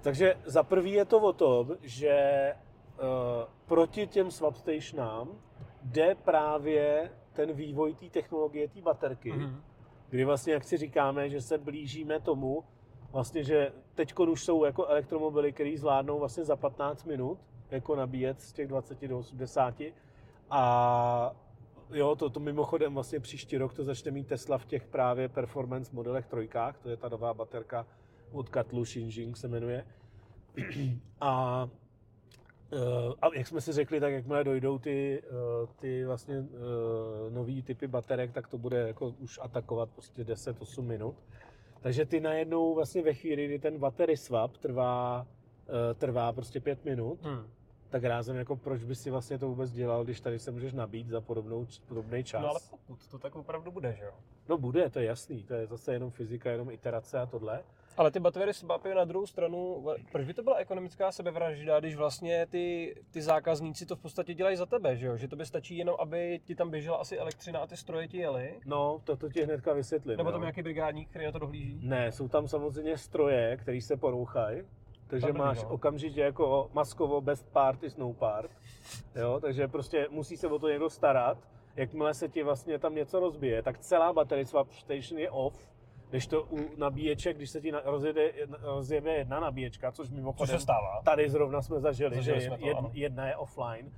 Takže 0.00 0.34
za 0.44 0.62
prvý 0.62 0.92
je 0.92 1.04
to 1.04 1.20
o 1.20 1.32
tom, 1.32 1.76
že 1.82 2.54
uh, 2.54 3.04
proti 3.66 4.06
těm 4.06 4.30
swap 4.30 4.54
stationám 4.56 5.28
jde 5.82 6.14
právě 6.14 7.10
ten 7.32 7.52
vývoj 7.52 7.94
té 7.94 8.06
technologie, 8.10 8.68
té 8.68 8.80
baterky, 8.80 9.32
Mhm. 9.32 9.62
kdy 10.08 10.24
vlastně, 10.24 10.52
jak 10.52 10.64
si 10.64 10.76
říkáme, 10.76 11.30
že 11.30 11.40
se 11.40 11.58
blížíme 11.58 12.20
tomu, 12.20 12.64
vlastně, 13.12 13.44
že 13.44 13.72
teď 13.94 14.18
už 14.18 14.44
jsou 14.44 14.64
jako 14.64 14.86
elektromobily, 14.86 15.52
které 15.52 15.74
zvládnou 15.76 16.18
vlastně 16.18 16.44
za 16.44 16.56
15 16.56 17.04
minut 17.04 17.38
jako 17.70 17.96
nabíjet 17.96 18.40
z 18.40 18.52
těch 18.52 18.68
20 18.68 19.08
do 19.08 19.18
80 19.18 19.74
a 20.50 21.32
jo, 21.90 22.16
to, 22.16 22.30
to 22.30 22.40
mimochodem 22.40 22.94
vlastně 22.94 23.20
příští 23.20 23.58
rok 23.58 23.74
to 23.74 23.84
začne 23.84 24.10
mít 24.10 24.26
Tesla 24.26 24.58
v 24.58 24.64
těch 24.66 24.86
právě 24.86 25.28
performance 25.28 25.90
modelech 25.96 26.26
trojkách, 26.26 26.78
to 26.78 26.88
je 26.88 26.96
ta 26.96 27.08
nová 27.08 27.34
baterka 27.34 27.86
od 28.32 28.48
Katlu 28.48 28.82
Xinjiang 28.82 29.36
se 29.36 29.48
jmenuje. 29.48 29.84
A, 31.20 31.68
a 33.22 33.34
jak 33.34 33.46
jsme 33.46 33.60
si 33.60 33.72
řekli, 33.72 34.00
tak 34.00 34.12
jakmile 34.12 34.44
dojdou 34.44 34.78
ty, 34.78 35.22
eh, 35.24 35.66
ty 35.76 36.04
vlastně 36.04 36.36
eh, 36.36 37.30
nový 37.30 37.62
typy 37.62 37.86
baterek, 37.88 38.32
tak 38.32 38.48
to 38.48 38.58
bude 38.58 38.86
jako 38.86 39.08
už 39.08 39.38
atakovat 39.42 39.90
prostě 39.90 40.24
10-8 40.24 40.82
minut. 40.86 41.16
Takže 41.80 42.06
ty 42.06 42.20
najednou 42.20 42.74
vlastně 42.74 43.02
ve 43.02 43.14
chvíli, 43.14 43.46
kdy 43.46 43.58
ten 43.58 43.78
battery 43.78 44.16
swap 44.16 44.56
trvá, 44.56 45.26
eh, 45.68 45.94
trvá 45.94 46.32
prostě 46.32 46.60
5 46.60 46.84
minut, 46.84 47.18
Hmm. 47.22 47.46
tak 47.90 48.04
rázem 48.04 48.36
jako 48.36 48.56
proč 48.56 48.84
by 48.84 48.94
si 48.94 49.10
vlastně 49.10 49.38
to 49.38 49.48
vůbec 49.48 49.70
dělal, 49.72 50.04
když 50.04 50.20
tady 50.20 50.38
se 50.38 50.50
můžeš 50.50 50.72
nabít 50.72 51.08
za 51.08 51.20
podobnou, 51.20 51.66
podobný 51.88 52.24
čas. 52.24 52.42
No 52.42 52.48
ale 52.48 52.60
pokud 52.70 53.06
to 53.06 53.18
tak 53.18 53.36
opravdu 53.36 53.70
bude, 53.70 53.94
že 53.98 54.04
jo? 54.04 54.12
No 54.48 54.58
bude, 54.58 54.90
to 54.90 54.98
je 54.98 55.04
jasný, 55.04 55.42
to 55.44 55.54
je 55.54 55.66
zase 55.66 55.92
jenom 55.92 56.10
fyzika, 56.10 56.50
jenom 56.50 56.70
iterace 56.70 57.18
a 57.18 57.26
tohle. 57.26 57.62
Ale 57.96 58.10
ty 58.10 58.20
baterie 58.20 58.54
swapy 58.54 58.94
na 58.94 59.04
druhou 59.04 59.26
stranu, 59.26 59.86
proč 60.12 60.26
by 60.26 60.34
to 60.34 60.42
byla 60.42 60.56
ekonomická 60.56 61.12
sebevražda, 61.12 61.80
když 61.80 61.96
vlastně 61.96 62.46
ty, 62.46 62.94
ty 63.10 63.22
zákazníci 63.22 63.86
to 63.86 63.96
v 63.96 64.00
podstatě 64.00 64.34
dělají 64.34 64.56
za 64.56 64.66
tebe, 64.66 64.96
že 64.96 65.06
jo? 65.06 65.16
Že 65.16 65.28
to 65.28 65.36
by 65.36 65.46
stačí 65.46 65.76
jenom, 65.76 65.96
aby 65.98 66.40
ti 66.44 66.54
tam 66.54 66.70
běžela 66.70 66.96
asi 66.96 67.18
elektřina 67.18 67.60
a 67.60 67.66
ty 67.66 67.76
stroje 67.76 68.08
ti 68.08 68.18
jeli? 68.18 68.60
No, 68.66 69.00
to, 69.04 69.16
to 69.16 69.28
ti 69.28 69.42
hnedka 69.42 69.72
vysvětlím. 69.72 70.16
Nebo 70.16 70.28
jo. 70.28 70.32
tam 70.32 70.40
nějaký 70.40 70.62
brigádník, 70.62 71.08
který 71.08 71.24
na 71.24 71.32
to 71.32 71.38
dohlíží? 71.38 71.80
Ne, 71.82 72.12
jsou 72.12 72.28
tam 72.28 72.48
samozřejmě 72.48 72.98
stroje, 72.98 73.56
které 73.56 73.80
se 73.80 73.96
porouchají, 73.96 74.62
takže 75.06 75.26
Dobrý, 75.26 75.38
máš 75.38 75.62
no. 75.62 75.68
okamžitě 75.68 76.20
jako 76.20 76.70
maskovo 76.72 77.20
best 77.20 77.52
part 77.52 77.82
is 77.82 77.96
no 77.96 78.12
part, 78.12 78.50
jo, 79.16 79.40
takže 79.40 79.68
prostě 79.68 80.06
musí 80.10 80.36
se 80.36 80.48
o 80.48 80.58
to 80.58 80.68
někdo 80.68 80.90
starat. 80.90 81.38
Jakmile 81.76 82.14
se 82.14 82.28
ti 82.28 82.42
vlastně 82.42 82.78
tam 82.78 82.94
něco 82.94 83.20
rozbije, 83.20 83.62
tak 83.62 83.78
celá 83.78 84.12
battery 84.12 84.46
swap 84.46 84.72
station 84.72 85.18
je 85.20 85.30
off, 85.30 85.71
když 86.12 86.26
to 86.26 86.42
u 86.42 86.58
nabíječek, 86.76 87.36
když 87.36 87.50
se 87.50 87.60
ti 87.60 87.70
rozjede, 87.84 88.32
rozjede 88.62 89.12
jedna 89.14 89.40
nabíječka, 89.40 89.92
což 89.92 90.08
Co 90.08 90.14
mimochodem 90.14 90.58
se 90.58 90.62
stává? 90.62 91.00
tady 91.04 91.30
zrovna 91.30 91.62
jsme 91.62 91.80
zažili, 91.80 92.16
Zažili 92.16 92.40
že 92.40 92.46
jsme 92.46 92.58
to, 92.58 92.66
jed, 92.66 92.76
ano. 92.76 92.90
jedna 92.92 93.28
je 93.28 93.36
offline, 93.36 93.86
uh, 93.86 93.92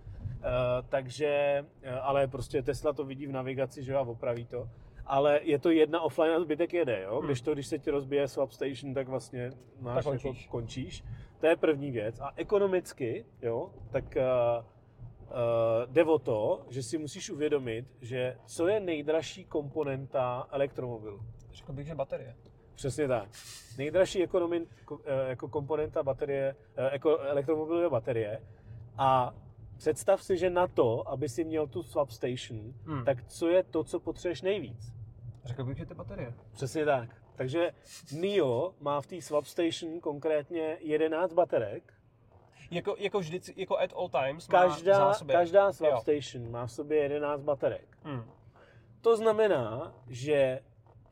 takže, 0.88 1.64
uh, 1.82 1.88
ale 2.02 2.26
prostě 2.26 2.62
Tesla 2.62 2.92
to 2.92 3.04
vidí 3.04 3.26
v 3.26 3.32
navigaci, 3.32 3.82
že 3.82 3.94
a 3.96 4.00
opraví 4.00 4.46
to. 4.46 4.68
Ale 5.06 5.40
je 5.42 5.58
to 5.58 5.70
jedna 5.70 6.00
offline 6.00 6.32
a 6.32 6.40
zbytek 6.40 6.74
jede, 6.74 7.02
jo? 7.02 7.16
Hmm. 7.18 7.26
Když 7.26 7.40
to, 7.40 7.54
když 7.54 7.66
se 7.66 7.78
ti 7.78 7.90
rozbije 7.90 8.28
swap 8.28 8.50
station, 8.52 8.94
tak 8.94 9.08
vlastně 9.08 9.50
máš 9.80 10.04
Tak 10.04 10.12
jako 10.14 10.22
končíš. 10.28 10.46
končíš. 10.46 11.04
To 11.40 11.46
je 11.46 11.56
první 11.56 11.90
věc. 11.90 12.20
A 12.20 12.32
ekonomicky, 12.36 13.24
jo, 13.42 13.70
tak 13.90 14.04
uh, 14.16 14.64
uh, 14.64 15.92
jde 15.92 16.04
o 16.04 16.18
to, 16.18 16.66
že 16.70 16.82
si 16.82 16.98
musíš 16.98 17.30
uvědomit, 17.30 17.86
že 18.00 18.36
co 18.46 18.68
je 18.68 18.80
nejdražší 18.80 19.44
komponenta 19.44 20.46
elektromobilu. 20.50 21.20
Řekl 21.54 21.72
bych, 21.72 21.86
že 21.86 21.94
baterie. 21.94 22.36
Přesně 22.74 23.08
tak. 23.08 23.28
Nejdražší 23.78 24.22
ekonomi, 24.22 24.66
ko- 24.86 25.00
eh, 25.04 25.28
jako 25.28 25.48
komponenta 25.48 26.02
baterie, 26.02 26.56
eh, 26.76 26.88
jako 26.92 27.18
elektromobilu 27.18 27.80
je 27.80 27.90
baterie. 27.90 28.42
A 28.98 29.34
představ 29.76 30.22
si, 30.22 30.36
že 30.36 30.50
na 30.50 30.66
to, 30.66 31.08
aby 31.08 31.28
si 31.28 31.44
měl 31.44 31.66
tu 31.66 31.82
swap 31.82 32.10
station, 32.10 32.74
Hmm. 32.86 33.04
tak 33.04 33.24
co 33.24 33.48
je 33.48 33.62
to, 33.62 33.84
co 33.84 34.00
potřebuješ 34.00 34.42
nejvíc? 34.42 34.92
Řekl 35.44 35.64
bych, 35.64 35.76
že 35.78 35.86
ty 35.86 35.94
baterie. 35.94 36.34
Přesně 36.52 36.84
tak. 36.84 37.08
Takže 37.36 37.72
NIO 38.12 38.74
má 38.80 39.00
v 39.00 39.06
té 39.06 39.20
swap 39.22 39.46
station 39.46 40.00
konkrétně 40.00 40.76
11 40.80 41.32
baterek. 41.32 41.94
Jako, 42.70 42.94
jako 42.98 43.18
vždycky, 43.18 43.60
jako 43.60 43.78
at 43.78 43.92
all 43.96 44.08
times 44.08 44.46
Každá, 44.46 44.92
má 44.98 45.04
v 45.08 45.12
zásobě. 45.12 45.36
každá 45.36 45.72
swap 45.72 45.90
Jo. 45.90 45.98
station 46.00 46.50
má 46.50 46.66
v 46.66 46.72
sobě 46.72 46.98
11 46.98 47.40
baterek. 47.42 47.98
Hmm. 48.02 48.24
To 49.00 49.16
znamená, 49.16 49.94
že 50.08 50.60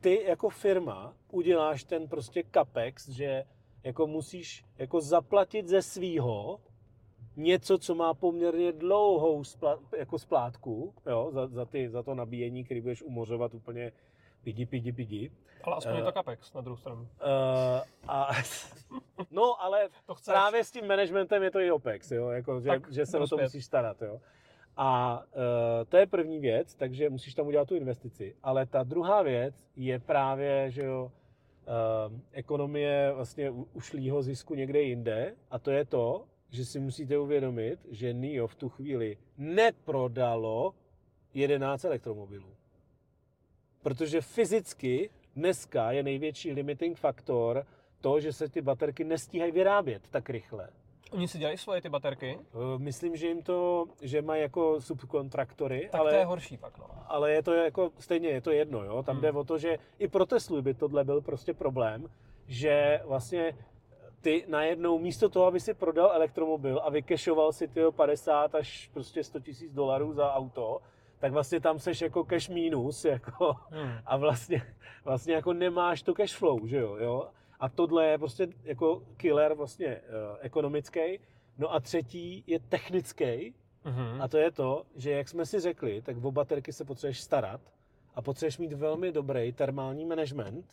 ty 0.03 0.23
jako 0.27 0.49
firma 0.49 1.13
uděláš 1.31 1.83
ten 1.83 2.07
prostě 2.07 2.43
capex, 2.53 3.09
že 3.09 3.43
jako 3.83 4.07
musíš 4.07 4.63
jako 4.77 5.01
zaplatit 5.01 5.67
ze 5.67 5.81
svýho 5.81 6.59
něco, 7.35 7.77
co 7.77 7.95
má 7.95 8.13
poměrně 8.13 8.71
dlouhou 8.71 9.43
spla, 9.43 9.79
jako 9.97 10.19
splátku, 10.19 10.93
jo, 11.05 11.29
za, 11.33 11.47
za, 11.47 11.65
ty, 11.65 11.89
za 11.89 12.03
to 12.03 12.15
nabíjení, 12.15 12.63
který 12.63 12.81
budeš 12.81 13.01
umořovat 13.01 13.53
úplně 13.53 13.91
pidi, 14.43 14.65
pidi, 14.65 14.91
pidi. 14.91 15.31
Ale 15.63 15.75
aspoň 15.75 15.95
je 15.95 16.01
Eh. 16.01 16.05
to 16.05 16.11
capex 16.11 16.53
na 16.53 16.61
druhou 16.61 16.77
stranu. 16.77 17.01
Uh, 17.01 17.07
a, 18.07 18.29
no, 19.31 19.61
ale 19.63 19.89
To 20.05 20.15
chceš. 20.15 20.31
právě 20.33 20.63
s 20.63 20.71
tím 20.71 20.87
managementem 20.87 21.43
je 21.43 21.51
to 21.51 21.59
i 21.59 21.71
OPEX, 21.71 22.11
jo? 22.11 22.29
Jako, 22.29 22.61
že, 22.61 22.67
Tak 22.69 22.91
že 22.91 23.05
se 23.05 23.19
o 23.19 23.27
to 23.27 23.37
musíš 23.37 23.65
starat. 23.65 24.01
Jo? 24.01 24.19
A 24.77 25.19
uh, 25.19 25.41
to 25.89 25.97
je 25.97 26.07
první 26.07 26.39
věc, 26.39 26.75
takže 26.75 27.09
musíš 27.09 27.33
tam 27.33 27.47
udělat 27.47 27.67
tu 27.67 27.75
investici. 27.75 28.35
Ale 28.43 28.65
ta 28.65 28.83
druhá 28.83 29.21
věc 29.21 29.55
je 29.75 29.99
právě, 29.99 30.71
že 30.71 30.83
jo, 30.83 31.03
uh, 31.03 32.19
ekonomie 32.31 33.11
vlastně 33.15 33.51
ušlýho 33.51 34.23
zisku 34.23 34.55
někde 34.55 34.81
jinde 34.81 35.35
a 35.51 35.59
to 35.59 35.71
je 35.71 35.85
to, 35.85 36.25
že 36.49 36.65
si 36.65 36.79
musíte 36.79 37.17
uvědomit, 37.17 37.79
že 37.91 38.13
NIO 38.13 38.47
v 38.47 38.55
tu 38.55 38.69
chvíli 38.69 39.17
neprodalo 39.37 40.73
11 41.33 41.85
elektromobilů. 41.85 42.49
Protože 43.81 44.21
fyzicky 44.21 45.09
dneska 45.35 45.91
je 45.91 46.03
největší 46.03 46.51
limiting 46.51 46.97
faktor 46.97 47.65
to, 48.01 48.19
že 48.19 48.33
se 48.33 48.49
ty 48.49 48.61
baterky 48.61 49.03
nestíhají 49.03 49.51
vyrábět 49.51 50.07
tak 50.09 50.29
rychle. 50.29 50.69
Oni 51.13 51.27
si 51.27 51.37
dělají 51.37 51.57
svoje 51.57 51.81
ty 51.81 51.89
baterky, 51.89 52.39
Eh, 52.53 52.57
Myslím, 52.77 53.15
že 53.15 53.27
jim 53.27 53.41
to, 53.43 53.85
že 54.01 54.21
mají 54.21 54.41
jako 54.41 54.81
subkontraktory, 54.81 55.89
tak 55.91 56.01
ale, 56.01 56.11
to 56.11 56.17
je 56.17 56.25
horší 56.25 56.57
pak, 56.57 56.77
no. 56.77 56.85
ale 57.07 57.31
je 57.31 57.43
to 57.43 57.53
jako, 57.53 57.91
stejně 57.99 58.29
je 58.29 58.41
to 58.41 58.51
jedno, 58.51 58.83
jo? 58.83 59.03
Tam 59.03 59.15
Hmm. 59.15 59.21
jde 59.21 59.31
o 59.31 59.43
to, 59.43 59.57
že 59.57 59.77
i 59.99 60.07
pro 60.07 60.25
Teslu 60.25 60.61
by 60.61 60.73
tohle 60.73 61.03
byl 61.03 61.21
prostě 61.21 61.53
problém, 61.53 62.09
že 62.47 63.01
vlastně 63.05 63.57
ty 64.21 64.45
najednou 64.47 64.99
místo 64.99 65.29
toho, 65.29 65.45
aby 65.45 65.59
si 65.59 65.73
prodal 65.73 66.11
elektromobil 66.13 66.81
a 66.83 66.89
vykešoval 66.89 67.51
si 67.53 67.67
tyho 67.67 67.91
50 67.91 68.55
až 68.55 68.89
prostě 68.93 69.23
100 69.23 69.39
tisíc 69.39 69.73
dolarů 69.73 70.13
za 70.13 70.33
auto, 70.33 70.81
tak 71.19 71.31
vlastně 71.31 71.59
tam 71.59 71.79
seš 71.79 72.01
jako 72.01 72.23
cash 72.23 72.49
minus, 72.49 73.05
jako, 73.05 73.55
Hmm. 73.69 73.91
a 74.05 74.17
vlastně, 74.17 74.61
vlastně 75.05 75.33
jako 75.33 75.53
nemáš 75.53 76.03
to 76.03 76.13
cash 76.13 76.35
flow, 76.35 76.67
že 76.67 76.77
jo, 76.77 76.95
jo? 76.95 77.27
A 77.63 77.69
tohle 77.69 78.05
je 78.05 78.17
prostě 78.17 78.47
jako 78.63 79.03
killer 79.17 79.53
vlastně 79.53 79.87
uh, 79.87 80.37
ekonomický. 80.41 81.19
No 81.57 81.73
a 81.73 81.79
třetí 81.79 82.43
je 82.47 82.59
technický, 82.59 83.53
Mhm. 83.85 84.21
a 84.21 84.27
to 84.27 84.37
je 84.37 84.51
to, 84.51 84.83
že 84.95 85.11
jak 85.11 85.29
jsme 85.29 85.45
si 85.45 85.59
řekli, 85.59 86.01
tak 86.01 86.25
o 86.25 86.31
baterky 86.31 86.73
se 86.73 86.85
potřebuješ 86.85 87.21
starat 87.21 87.61
a 88.15 88.21
potřebuješ 88.21 88.57
mít 88.57 88.73
velmi 88.73 89.11
dobrý 89.11 89.51
termální 89.53 90.05
management 90.05 90.65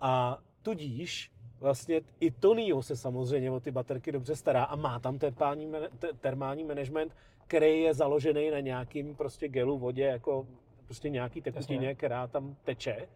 a 0.00 0.38
tudíž 0.62 1.32
vlastně 1.60 2.00
i 2.20 2.30
Tonio 2.30 2.82
se 2.82 2.96
samozřejmě 2.96 3.50
o 3.50 3.60
ty 3.60 3.70
baterky 3.70 4.12
dobře 4.12 4.36
stará 4.36 4.64
a 4.64 4.76
má 4.76 4.98
tam 4.98 5.18
termální, 5.18 5.72
termální 6.20 6.64
management, 6.64 7.12
který 7.46 7.80
je 7.80 7.94
založený 7.94 8.50
na 8.50 8.60
nějakým 8.60 9.16
prostě 9.16 9.48
gelu, 9.48 9.78
vodě, 9.78 10.04
jako 10.04 10.46
prostě 10.84 11.08
nějaký 11.08 11.40
tekutině, 11.42 11.94
která 11.94 12.26
tam 12.26 12.56
teče. 12.64 13.08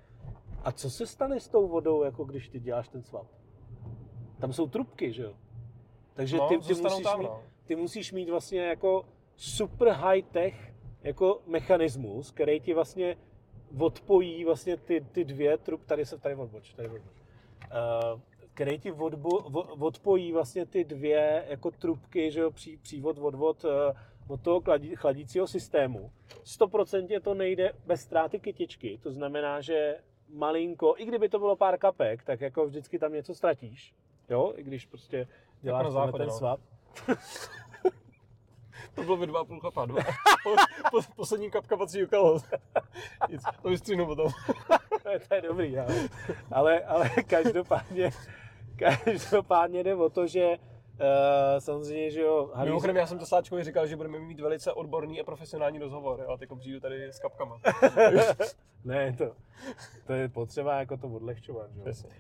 A 0.64 0.72
co 0.72 0.90
se 0.90 1.06
stane 1.06 1.40
s 1.40 1.48
tou 1.48 1.68
vodou, 1.68 2.02
jako 2.02 2.24
když 2.24 2.48
ty 2.48 2.60
děláš 2.60 2.88
ten 2.88 3.02
swap? 3.02 3.26
Tam 4.40 4.52
jsou 4.52 4.66
trubky, 4.66 5.12
že 5.12 5.22
jo? 5.22 5.34
Takže 6.14 6.36
no, 6.36 6.48
ty, 6.48 6.58
ty, 6.58 6.74
musíš 6.74 7.02
tam, 7.02 7.18
mít, 7.18 7.24
no. 7.24 7.42
ty 7.66 7.76
musíš 7.76 8.12
mít 8.12 8.30
vlastně 8.30 8.60
jako 8.60 9.04
super 9.36 9.88
high-tech 9.88 10.74
jako 11.02 11.42
mechanismus, 11.46 12.30
který 12.30 12.60
ti 12.60 12.74
vlastně 12.74 13.16
odpojí 13.78 14.44
vlastně 14.44 14.76
ty, 14.76 15.00
ty 15.12 15.24
dvě 15.24 15.58
trub, 15.58 15.84
tady 15.84 16.06
se 16.06 16.18
tady 16.18 16.34
odboč, 16.34 16.72
tady 16.74 16.88
odboč. 16.88 17.02
Uh, 17.02 18.20
který 18.54 18.78
ti 18.78 18.92
odbo, 18.92 19.28
vo- 19.28 19.84
odpojí 19.84 20.32
vlastně 20.32 20.66
ty 20.66 20.84
dvě 20.84 21.44
jako 21.48 21.70
trubky, 21.70 22.30
že 22.30 22.40
jo, 22.40 22.50
pří, 22.50 22.76
přívod, 22.76 23.18
odvod 23.18 23.64
uh, 23.64 23.70
od 24.28 24.40
toho 24.40 24.60
chladí, 24.60 24.96
chladícího 24.96 25.46
systému. 25.46 26.12
100% 26.44 27.20
to 27.20 27.34
nejde 27.34 27.72
bez 27.86 28.00
ztráty 28.00 28.40
kytičky, 28.40 28.98
to 29.02 29.12
znamená, 29.12 29.60
že 29.60 29.96
malinko, 30.34 30.94
i 30.98 31.04
kdyby 31.04 31.28
to 31.28 31.38
bylo 31.38 31.56
pár 31.56 31.78
kapek, 31.78 32.22
tak 32.22 32.40
jako 32.40 32.66
vždycky 32.66 32.98
tam 32.98 33.12
něco 33.12 33.34
ztratíš, 33.34 33.94
jo, 34.28 34.52
i 34.56 34.62
když 34.62 34.86
prostě 34.86 35.28
děláš 35.62 35.84
na 35.84 35.90
tenhle 35.90 36.00
záchodě, 36.00 36.18
ten 36.18 36.28
no. 36.28 36.34
swap. 36.34 36.60
To 38.94 39.02
bylo 39.02 39.16
by 39.16 39.26
dva 39.26 39.40
a 39.40 39.44
půl 39.44 39.60
chlapa, 39.60 39.86
dva. 39.86 40.02
Po, 40.44 40.54
po, 40.90 41.00
poslední 41.16 41.50
kapka 41.50 41.76
patří 41.76 42.06
kalhot. 42.06 42.42
Nic, 43.30 43.42
to 43.62 43.68
vystřínu 43.68 44.06
potom. 44.06 44.32
to, 45.02 45.08
je, 45.08 45.20
to 45.20 45.34
je 45.34 45.42
dobrý, 45.42 45.78
ale, 45.78 46.08
ale, 46.52 46.84
ale 46.84 47.10
každopádně, 47.26 48.10
každopádně 49.04 49.84
jde 49.84 49.94
o 49.94 50.10
to, 50.10 50.26
že 50.26 50.58
uh, 51.00 51.06
samozřejmě, 51.58 52.10
že 52.10 52.20
jo, 52.20 52.50
Harry- 52.54 52.64
Mimochodem, 52.64 52.96
já 52.96 53.06
jsem 53.06 53.18
to 53.18 53.26
Sáčkovi 53.26 53.64
říkal, 53.64 53.86
že 53.86 53.96
budeme 53.96 54.18
mít 54.18 54.40
velice 54.40 54.72
odborný 54.72 55.20
a 55.20 55.24
profesionální 55.24 55.78
rozhovor, 55.78 56.20
jo, 56.20 56.28
a 56.28 56.36
teď 56.36 56.48
přijdu 56.58 56.80
tady 56.80 57.08
s 57.08 57.18
kapkama. 57.18 57.60
ne, 58.84 59.12
to, 59.18 59.32
to 60.06 60.12
je 60.12 60.28
potřeba 60.28 60.78
jako 60.78 60.96
to 60.96 61.08
odlehčovat, 61.08 61.70
že 61.72 61.80
jo. 61.80 62.10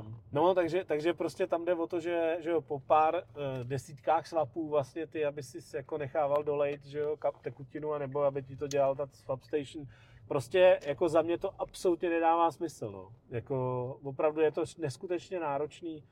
Um, 0.00 0.20
no, 0.32 0.54
takže, 0.54 0.84
takže 0.84 1.14
prostě 1.14 1.46
tam 1.46 1.64
jde 1.64 1.74
o 1.74 1.86
to, 1.86 2.00
že, 2.00 2.36
že 2.40 2.50
jo, 2.50 2.60
po 2.60 2.80
pár 2.80 3.14
uh, 3.14 3.22
desítkách 3.62 4.26
swapů 4.26 4.68
vlastně 4.68 5.06
ty, 5.06 5.24
aby 5.24 5.42
si 5.42 5.76
jako 5.76 5.98
nechával 5.98 6.42
dolejt, 6.42 6.84
že 6.84 6.98
jo, 6.98 7.16
kap, 7.16 7.42
tekutinu, 7.42 7.92
anebo 7.92 8.22
aby 8.22 8.42
ti 8.42 8.56
to 8.56 8.66
dělal 8.66 8.94
ta 8.94 9.06
swap 9.12 9.42
station, 9.42 9.86
prostě 10.28 10.80
jako 10.86 11.08
za 11.08 11.22
mě 11.22 11.38
to 11.38 11.60
absolutně 11.60 12.10
nedává 12.10 12.50
smysl, 12.50 12.90
no. 12.90 13.08
Jako 13.30 13.98
opravdu 14.02 14.40
je 14.40 14.52
to 14.52 14.64
neskutečně 14.78 15.40
náročný 15.40 16.04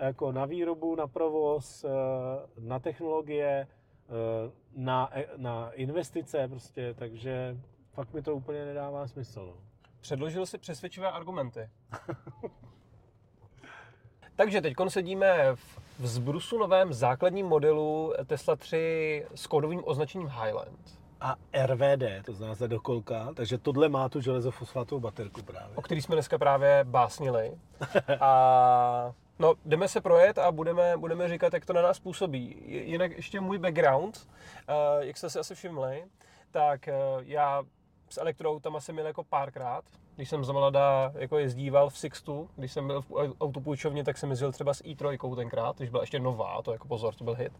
jako 0.00 0.32
na 0.32 0.44
výrobu, 0.44 0.96
na 0.96 1.06
provoz, 1.06 1.84
eh, 1.84 1.88
na 2.60 2.78
technologie, 2.78 3.66
eh, 3.66 4.50
na, 4.76 5.10
na 5.36 5.70
investice 5.70 6.48
prostě, 6.48 6.94
takže 6.94 7.56
fakt 7.92 8.12
mi 8.12 8.22
to 8.22 8.34
úplně 8.34 8.64
nedává 8.64 9.08
smysl, 9.08 9.46
no. 9.46 9.54
Předložil 10.00 10.46
si 10.46 10.58
přesvědčivé 10.58 11.10
argumenty. 11.10 11.70
Takže 14.36 14.60
teď 14.60 14.74
sedíme 14.88 15.54
v 15.54 15.80
vzbrusu 15.98 16.58
novém 16.58 16.92
základním 16.92 17.46
modelu 17.46 18.14
Tesla 18.26 18.56
3 18.56 19.26
s 19.34 19.46
kódovým 19.46 19.82
označením 19.84 20.28
Highland. 20.28 21.00
a 21.20 21.36
RVD, 21.66 22.24
to 22.24 22.32
znamená 22.32 22.54
za 22.54 22.66
dokolka, 22.66 23.28
takže 23.36 23.58
tohle 23.58 23.88
má 23.88 24.08
tu 24.08 24.20
železofosfátovou 24.20 25.00
baterku 25.00 25.42
právě. 25.42 25.76
o 25.76 25.82
který 25.82 26.02
jsme 26.02 26.14
dneska 26.14 26.38
právě 26.38 26.84
básnili. 26.84 27.52
A 28.20 29.12
no, 29.40 29.54
jdeme 29.64 29.88
se 29.88 30.00
projet 30.00 30.38
a 30.38 30.52
budeme, 30.52 30.96
budeme 30.96 31.28
říkat, 31.28 31.54
jak 31.54 31.66
to 31.66 31.72
na 31.72 31.82
nás 31.82 32.00
působí. 32.00 32.56
Jinak 32.66 33.12
ještě 33.16 33.40
můj 33.40 33.58
background, 33.58 34.28
eh, 34.68 34.72
jak 34.98 35.16
jste 35.16 35.30
si 35.30 35.38
asi 35.38 35.54
všimli, 35.54 36.04
tak 36.50 36.88
eh, 36.88 36.94
já 37.20 37.62
s 38.10 38.18
elektroautama 38.18 38.80
jsem 38.80 38.94
měl 38.94 39.06
jako 39.06 39.24
párkrát. 39.24 39.84
Když 40.16 40.28
jsem 40.28 40.44
za 40.44 40.52
mladá 40.52 41.12
jako 41.14 41.38
jezdíval 41.38 41.90
v 41.90 41.98
Sixtu, 41.98 42.50
když 42.56 42.72
jsem 42.72 42.86
byl 42.86 43.02
v 43.02 43.12
autopůjčovně, 43.40 44.04
tak 44.04 44.18
jsem 44.18 44.30
jezdil 44.30 44.52
třeba 44.52 44.74
s 44.74 44.84
i3 44.84 45.36
tenkrát, 45.36 45.76
když 45.76 45.90
byla 45.90 46.02
ještě 46.02 46.20
nová, 46.20 46.62
to 46.62 46.72
jako 46.72 46.88
pozor, 46.88 47.14
to 47.14 47.24
byl 47.24 47.34
hit. 47.34 47.52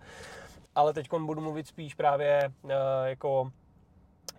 Ale 0.74 0.92
teď 0.92 1.08
budu 1.12 1.40
mluvit 1.40 1.66
spíš 1.66 1.94
právě 1.94 2.52
uh, 2.62 2.70
jako 3.04 3.50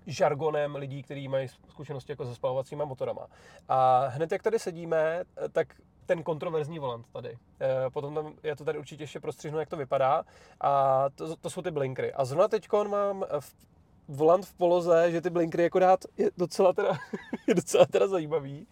žargonem 0.07 0.75
lidí, 0.75 1.03
kteří 1.03 1.27
mají 1.27 1.47
zkušenosti 1.47 2.11
jako 2.11 2.25
se 2.25 2.35
spalovacíma 2.35 2.85
motorama. 2.85 3.27
A 3.69 4.07
hned 4.07 4.31
jak 4.31 4.43
tady 4.43 4.59
sedíme, 4.59 5.23
tak 5.51 5.67
ten 6.11 6.23
kontroverzní 6.23 6.79
volant 6.79 7.05
tady. 7.11 7.37
Eh, 7.61 7.89
potom 7.89 8.15
tam, 8.15 8.33
já 8.43 8.55
to 8.55 8.65
tady 8.65 8.79
určitě 8.79 9.03
ještě 9.03 9.19
prostřihnu, 9.19 9.59
jak 9.59 9.69
to 9.69 9.77
vypadá. 9.77 10.23
A 10.61 11.05
to, 11.15 11.35
to 11.35 11.49
jsou 11.49 11.61
ty 11.61 11.71
blinkry. 11.71 12.13
A 12.13 12.25
zrovna 12.25 12.47
teď 12.47 12.67
mám 12.87 13.25
v 13.39 13.55
volant 14.07 14.45
v 14.45 14.53
poloze, 14.53 15.11
že 15.11 15.21
ty 15.21 15.29
blinkry 15.29 15.63
jako 15.63 15.79
dát 15.79 16.05
je 16.17 16.31
docela 16.37 16.73
teda, 16.73 16.97
je 17.47 17.55
docela 17.55 17.85
teda 17.85 18.07
zajímavý. 18.07 18.67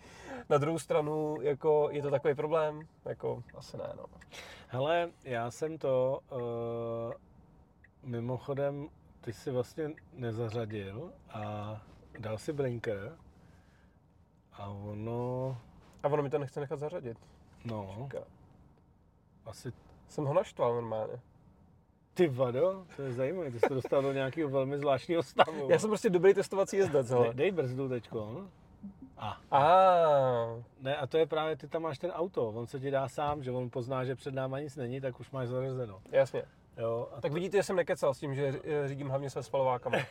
Na 0.49 0.57
druhou 0.57 0.79
stranu, 0.79 1.37
jako 1.41 1.89
je 1.91 2.01
to 2.01 2.11
takový 2.11 2.35
problém? 2.35 2.81
Jako 3.05 3.43
asi 3.55 3.77
ne, 3.77 3.89
no. 3.97 4.05
Hele, 4.67 5.09
já 5.23 5.51
jsem 5.51 5.77
to 5.77 6.19
uh, 6.31 7.13
mimochodem, 8.03 8.89
ty 9.21 9.33
si 9.33 9.51
vlastně 9.51 9.91
nezařadil 10.13 11.13
a 11.29 11.75
dal 12.19 12.37
si 12.37 12.53
blinker 12.53 13.17
a 14.53 14.69
ono... 14.69 15.57
A 16.03 16.07
ono 16.07 16.23
mi 16.23 16.29
to 16.29 16.37
nechce 16.39 16.59
nechat 16.59 16.79
zařadit. 16.79 17.17
No, 17.65 17.95
Říká. 18.03 18.19
asi 19.45 19.71
Jsem 20.07 20.25
ho 20.25 20.33
naštval 20.33 20.73
normálně. 20.73 21.13
ty 22.13 22.27
vado, 22.27 22.85
to 22.95 23.01
je 23.01 23.13
zajímavé, 23.13 23.51
ty 23.51 23.59
jsi 23.59 23.67
to 23.67 23.73
dostal 23.73 24.01
do 24.01 24.13
nějakého 24.13 24.49
velmi 24.49 24.77
zvláštního 24.77 25.23
stavu. 25.23 25.67
Já 25.71 25.79
jsem 25.79 25.89
prostě 25.89 26.09
dobrý 26.09 26.33
testovací 26.33 26.77
jezdec, 26.77 27.09
hele. 27.09 27.33
Dej, 27.33 27.51
brzdu 27.51 27.89
teďko. 27.89 28.47
A, 29.17 29.37
A, 29.51 29.59
ne, 30.81 30.95
a 30.97 31.07
to 31.07 31.17
je 31.17 31.25
právě, 31.25 31.55
ty 31.55 31.67
tam 31.67 31.81
máš 31.81 31.97
ten 31.99 32.11
auto, 32.11 32.47
on 32.49 32.67
se 32.67 32.79
ti 32.79 32.91
dá 32.91 33.07
sám, 33.09 33.43
že 33.43 33.51
on 33.51 33.69
pozná, 33.69 34.05
že 34.05 34.15
před 34.15 34.33
náma 34.33 34.59
nic 34.59 34.75
není, 34.75 35.01
tak 35.01 35.19
už 35.19 35.31
máš 35.31 35.47
zařazeno. 35.47 36.01
jasně. 36.11 36.43
Jo, 36.77 37.09
a 37.17 37.21
Tak 37.21 37.31
vidíte, 37.33 37.57
že 37.57 37.63
jsem 37.63 37.75
nekecal 37.75 38.13
s 38.13 38.19
tím, 38.19 38.35
že 38.35 38.59
eh, 38.63 38.87
řídím 38.87 39.07
hlavně 39.09 39.29
se 39.29 39.43
spalovákama. 39.43 39.97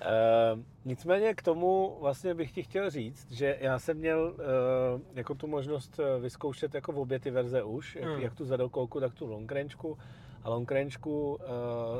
Uh, 0.00 0.60
nicméně 0.84 1.34
k 1.34 1.42
tomu 1.42 1.96
vlastně 2.00 2.34
bych 2.34 2.52
ti 2.52 2.62
chtěl 2.62 2.90
říct, 2.90 3.30
že 3.32 3.58
já 3.60 3.78
jsem 3.78 3.96
měl 3.96 4.34
uh, 4.34 5.00
jako 5.14 5.34
tu 5.34 5.46
možnost 5.46 6.00
eh, 6.00 6.20
vyzkoušet 6.20 6.74
jako 6.74 6.92
v 6.92 6.98
obě 6.98 7.18
ty 7.18 7.30
verze 7.30 7.62
už, 7.62 7.96
jak, 7.96 8.08
Hmm. 8.10 8.20
jak 8.22 8.34
tu 8.34 8.44
zadokolku, 8.44 9.00
tak 9.00 9.14
tu 9.14 9.26
long 9.26 9.52
rangeku. 9.52 9.98
A 10.42 10.48
long 10.50 10.70
rangeku 10.72 11.34
uh, 11.34 11.40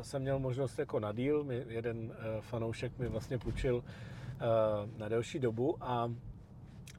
jsem 0.00 0.22
měl 0.22 0.38
možnost 0.38 0.78
jako 0.78 1.00
na 1.00 1.12
díl, 1.12 1.44
mi 1.44 1.64
jeden 1.68 1.98
uh, 1.98 2.12
fanoušek 2.40 2.98
mi 2.98 3.08
vlastně 3.08 3.38
půjčil 3.38 3.76
uh, 3.76 3.82
na 4.98 5.08
delší 5.08 5.38
dobu 5.38 5.76
a 5.80 6.12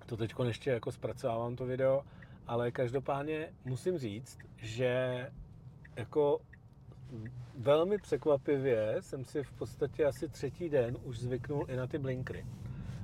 to 0.06 0.18
teď 0.18 0.34
ještě 0.47 0.70
jako 0.70 0.91
zpracovávám 0.91 1.56
to 1.56 1.66
video, 1.66 2.04
ale 2.47 2.72
každopádně 2.72 3.54
musím 3.66 3.97
říct, 3.97 4.38
že 4.58 5.26
jako 5.95 6.39
velmi 7.57 7.97
překvapivě 7.97 8.95
jsem 8.99 9.26
si 9.26 9.43
v 9.43 9.51
podstatě 9.51 10.05
asi 10.05 10.30
třetí 10.30 10.70
den 10.70 10.97
už 11.03 11.20
zvyknul 11.20 11.66
i 11.70 11.76
na 11.76 11.88
ty 11.88 11.97
blinkry. 11.97 12.45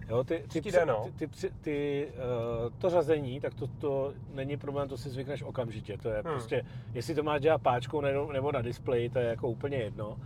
Jo, 0.10 0.24
ty, 0.24 0.44
ty, 0.54 0.62
no. 0.86 1.04
ty, 1.18 1.28
ty, 1.28 1.28
ty, 1.28 1.50
ty 1.62 2.08
uh, 2.16 2.74
to 2.78 2.90
řazení, 2.90 3.40
tak 3.40 3.54
to, 3.54 3.68
to 3.68 4.14
není 4.34 4.58
problém, 4.58 4.88
to 4.90 4.98
si 4.98 5.10
zvykneš 5.10 5.44
okamžitě. 5.44 5.98
To 5.98 6.10
je 6.10 6.16
Hmm. 6.16 6.24
prostě, 6.24 6.66
jestli 6.94 7.16
to 7.16 7.24
máš 7.24 7.42
dělat 7.42 7.62
páčkou 7.62 8.02
nebo, 8.02 8.34
nebo 8.34 8.52
na 8.52 8.62
displeji, 8.62 9.10
to 9.10 9.20
je 9.20 9.26
jako 9.26 9.50
úplně 9.50 9.78
jedno. 9.78 10.18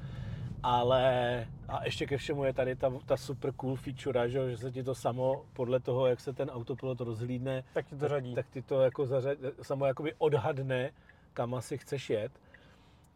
Ale 0.64 1.48
a 1.68 1.86
ještě 1.86 2.06
ke 2.06 2.18
všemu 2.18 2.44
je 2.44 2.54
tady 2.54 2.76
ta, 2.76 2.92
ta 3.06 3.18
super 3.18 3.52
cool 3.54 3.76
feature, 3.76 4.30
že, 4.30 4.50
že 4.50 4.58
se 4.58 4.72
ti 4.72 4.84
to 4.84 4.96
samo 4.96 5.46
podle 5.54 5.80
toho, 5.80 6.08
jak 6.08 6.20
se 6.20 6.34
ten 6.34 6.50
autopilot 6.50 7.02
rozhlídne, 7.02 7.64
Tak 7.74 7.86
ti 7.88 7.96
to 7.96 8.08
řadí. 8.08 8.36
tak 8.36 8.50
ty 8.50 8.62
to 8.62 8.82
jako 8.82 9.06
zařad, 9.06 9.38
samo 9.62 9.86
jakoby 9.86 10.14
odhadne, 10.18 10.92
kam 11.34 11.54
asi 11.56 11.78
chceš 11.78 12.10
jet. 12.10 12.32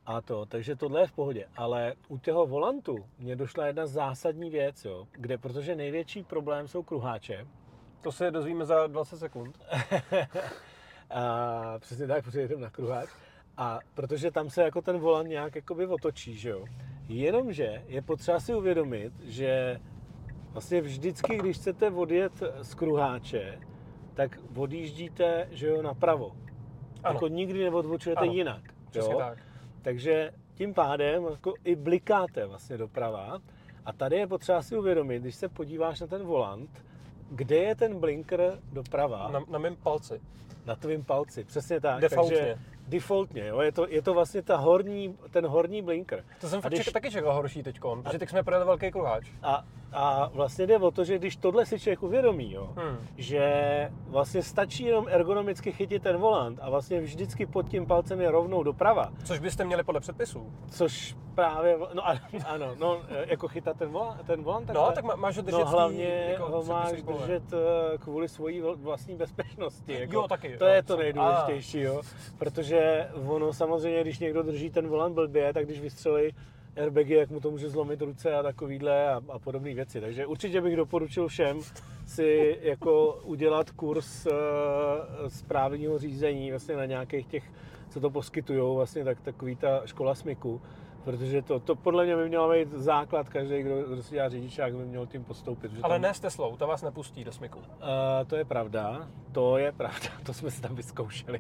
A 0.06 0.22
to, 0.22 0.46
takže 0.46 0.76
tohle 0.76 1.02
je 1.02 1.08
v 1.08 1.12
pohodě. 1.12 1.46
Ale 1.58 1.94
u 2.08 2.18
toho 2.18 2.46
volantu 2.48 2.96
mě 3.20 3.36
došla 3.36 3.66
jedna 3.68 3.88
zásadní 3.88 4.50
věc, 4.50 4.86
jo, 4.86 5.08
kde, 5.12 5.38
protože 5.38 5.76
největší 5.76 6.24
problém 6.24 6.68
jsou 6.68 6.84
kruháče. 6.84 7.48
To 8.02 8.12
se 8.12 8.32
dozvíme 8.32 8.66
za 8.66 8.88
20 8.88 9.18
sekund. 9.18 9.60
A 11.10 11.80
přesně 11.80 12.08
tak, 12.08 12.24
protože 12.24 12.42
jedem 12.42 12.62
na 12.62 12.70
kruháč. 12.70 13.10
A 13.58 13.80
protože 13.94 14.32
tam 14.32 14.50
se 14.50 14.64
jako 14.64 14.82
ten 14.82 14.98
volant 15.00 15.30
nějak 15.30 15.56
jakoby 15.56 15.88
otočí, 15.88 16.36
že 16.36 16.50
jo. 16.50 16.66
Jenomže 17.08 17.84
je 17.88 18.02
potřeba 18.02 18.40
si 18.40 18.56
uvědomit, 18.56 19.14
že 19.24 19.80
vlastně 20.52 20.82
vždycky, 20.82 21.38
když 21.38 21.58
chcete 21.58 21.90
odjet 21.92 22.44
z 22.62 22.74
kruháče, 22.76 23.60
tak 24.14 24.40
odjíždíte, 24.56 25.48
že 25.52 25.68
jo, 25.68 25.82
napravo. 25.82 26.32
Ano. 27.04 27.14
Jako 27.14 27.28
nikdy 27.28 27.64
neodvočujete 27.64 28.22
Ano. 28.22 28.34
jinak. 28.34 28.62
Přesně 28.90 29.14
jo? 29.14 29.20
tak. 29.20 29.38
Takže 29.84 30.32
tím 30.54 30.74
pádem 30.74 31.24
jako 31.32 31.54
i 31.64 31.76
blikáte 31.76 32.46
vlastně 32.46 32.78
doprava. 32.78 33.40
A 33.86 33.94
tady 33.94 34.16
je 34.16 34.28
potřeba 34.28 34.62
si 34.62 34.78
uvědomit, 34.78 35.20
když 35.22 35.36
se 35.36 35.50
podíváš 35.50 36.00
na 36.00 36.08
ten 36.08 36.24
volant, 36.24 36.70
kde 37.32 37.56
je 37.56 37.76
ten 37.76 38.00
blinker 38.00 38.60
doprava? 38.74 39.30
Na, 39.32 39.42
na 39.50 39.60
mém 39.60 39.76
palci. 39.76 40.22
Na 40.66 40.76
tvým 40.76 41.04
palci, 41.04 41.44
přesně 41.44 41.82
tak. 41.82 42.02
Defaultně. 42.02 42.38
Takže 42.38 42.58
defaultně, 42.88 43.48
jo, 43.48 43.62
je 43.62 43.72
to, 43.72 43.88
je 43.90 44.02
to 44.02 44.14
vlastně 44.14 44.42
ta 44.42 44.58
horní, 44.58 45.18
ten 45.32 45.46
horní 45.48 45.82
blinker. 45.82 46.24
To 46.42 46.50
jsem 46.50 46.60
A 46.60 46.62
fakt 46.62 46.72
když- 46.74 46.86
taky 46.92 47.12
čekal 47.12 47.34
horší 47.34 47.64
teď, 47.64 47.80
protože 48.04 48.20
teď 48.20 48.30
jsme 48.30 48.44
projeli 48.44 48.66
velký 48.66 48.92
kruháč. 48.92 49.28
A, 49.44 49.66
a 49.94 50.30
vlastně 50.34 50.68
jde 50.68 50.78
o 50.78 50.92
to, 50.92 51.04
že 51.04 51.18
když 51.20 51.36
tohle 51.36 51.66
si 51.66 51.80
člověk 51.80 52.04
uvědomí, 52.04 52.52
jo, 52.54 52.70
Hmm. 52.78 52.98
že 53.18 53.54
vlastně 54.08 54.42
stačí 54.44 54.84
jenom 54.86 55.06
ergonomicky 55.10 55.72
chytit 55.72 56.04
ten 56.04 56.18
volant 56.18 56.60
a 56.62 56.70
vlastně 56.70 57.02
vždycky 57.02 57.46
pod 57.46 57.68
tím 57.70 57.86
palcem 57.86 58.22
je 58.22 58.32
rovnou 58.32 58.64
doprava, 58.64 59.10
Což 59.24 59.40
byste 59.40 59.66
měli 59.66 59.84
podle 59.84 60.02
předpisů. 60.02 60.52
což 60.72 61.16
právě, 61.36 61.78
no 61.94 62.08
a- 62.10 62.20
ano, 62.46 62.76
no, 62.80 63.02
jako 63.26 63.48
chytat 63.48 63.78
ten 63.78 63.90
volant, 63.90 64.26
ten 64.28 64.44
volant 64.44 64.68
No, 64.68 64.74
takhle. 64.74 64.94
tak 64.94 65.04
má- 65.04 65.16
máš 65.16 65.36
ho 65.38 65.42
držet 65.44 65.58
No 65.58 65.66
hlavně 65.66 66.26
jako 66.30 66.52
ho 66.52 66.64
máš 66.64 67.02
pole. 67.02 67.18
držet 67.18 67.44
eh, 67.54 67.98
kvůli 67.98 68.28
svojí 68.30 68.62
vl- 68.62 68.76
vlastní 68.82 69.16
bezpečnosti. 69.16 69.94
Jako, 70.00 70.14
Jo, 70.14 70.28
taky, 70.28 70.58
To 70.58 70.66
jo, 70.66 70.72
je 70.74 70.84
to 70.84 70.98
nejdůležitější, 70.98 71.80
jo. 71.80 72.02
Protože 72.40 73.10
ono 73.28 73.54
samozřejmě, 73.54 74.02
když 74.02 74.20
někdo 74.20 74.44
drží 74.44 74.70
ten 74.70 74.88
volant 74.88 75.16
blbě, 75.16 75.54
tak 75.54 75.66
když 75.66 75.80
vystřelí 75.82 76.36
airbagy, 76.76 77.14
jak 77.14 77.30
mu 77.30 77.40
to 77.40 77.52
může 77.52 77.70
zlomit 77.70 78.02
ruce 78.02 78.34
a 78.34 78.44
takovýhle 78.44 79.08
a, 79.10 79.22
a 79.30 79.40
podobné 79.40 79.74
věci. 79.74 80.02
Takže 80.02 80.26
určitě 80.26 80.62
bych 80.62 80.76
doporučil 80.76 81.28
všem 81.28 81.60
si 82.06 82.58
jako 82.62 83.20
udělat 83.24 83.72
kurz 83.72 84.26
uh, 84.26 84.34
správního 85.28 86.00
řízení 86.00 86.50
vlastně 86.50 86.76
na 86.76 86.86
nějakých 86.86 87.28
těch, 87.28 87.44
co 87.90 88.00
to 88.00 88.10
poskytují, 88.10 88.76
vlastně 88.76 89.04
tak, 89.04 89.22
takový 89.22 89.56
ta 89.56 89.82
škola 89.86 90.16
smyku. 90.16 90.62
Protože 91.04 91.42
to, 91.42 91.60
to 91.60 91.76
podle 91.76 92.06
mě 92.06 92.16
by 92.16 92.30
mělo 92.30 92.52
být 92.52 92.72
základ, 92.72 93.30
každý, 93.30 93.62
kdo, 93.62 93.84
kdo 93.84 94.04
si 94.04 94.16
dělá 94.16 94.30
řidičák, 94.30 94.76
by 94.76 94.86
měl 94.86 95.08
tím 95.08 95.24
postoupit. 95.24 95.72
že 95.72 95.82
Ale 95.84 95.96
tam- 95.96 96.02
ne 96.02 96.14
s 96.14 96.20
Teslou, 96.20 96.58
ta 96.58 96.66
vás 96.66 96.82
nepustí 96.82 97.24
do 97.24 97.32
smyku. 97.32 97.60
Uh, 97.60 97.66
to 98.28 98.36
je 98.36 98.46
pravda, 98.46 99.08
to 99.32 99.58
je 99.58 99.72
pravda, 99.72 100.08
to 100.26 100.34
jsme 100.34 100.52
si 100.52 100.62
tam 100.62 100.76
vyzkoušeli. 100.76 101.40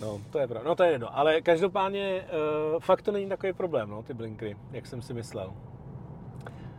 No, 0.00 0.20
to 0.30 0.38
je 0.38 0.46
pravda, 0.46 0.68
no 0.68 0.74
to 0.74 0.82
je 0.82 0.90
jedno, 0.90 1.18
ale 1.18 1.40
každopádně 1.40 2.24
uh, 2.74 2.80
fakt 2.80 3.02
to 3.02 3.12
není 3.12 3.28
takový 3.28 3.52
problém, 3.52 3.90
no, 3.90 4.02
ty 4.02 4.14
blinkry, 4.14 4.56
jak 4.72 4.86
jsem 4.86 5.02
si 5.02 5.14
myslel. 5.14 5.52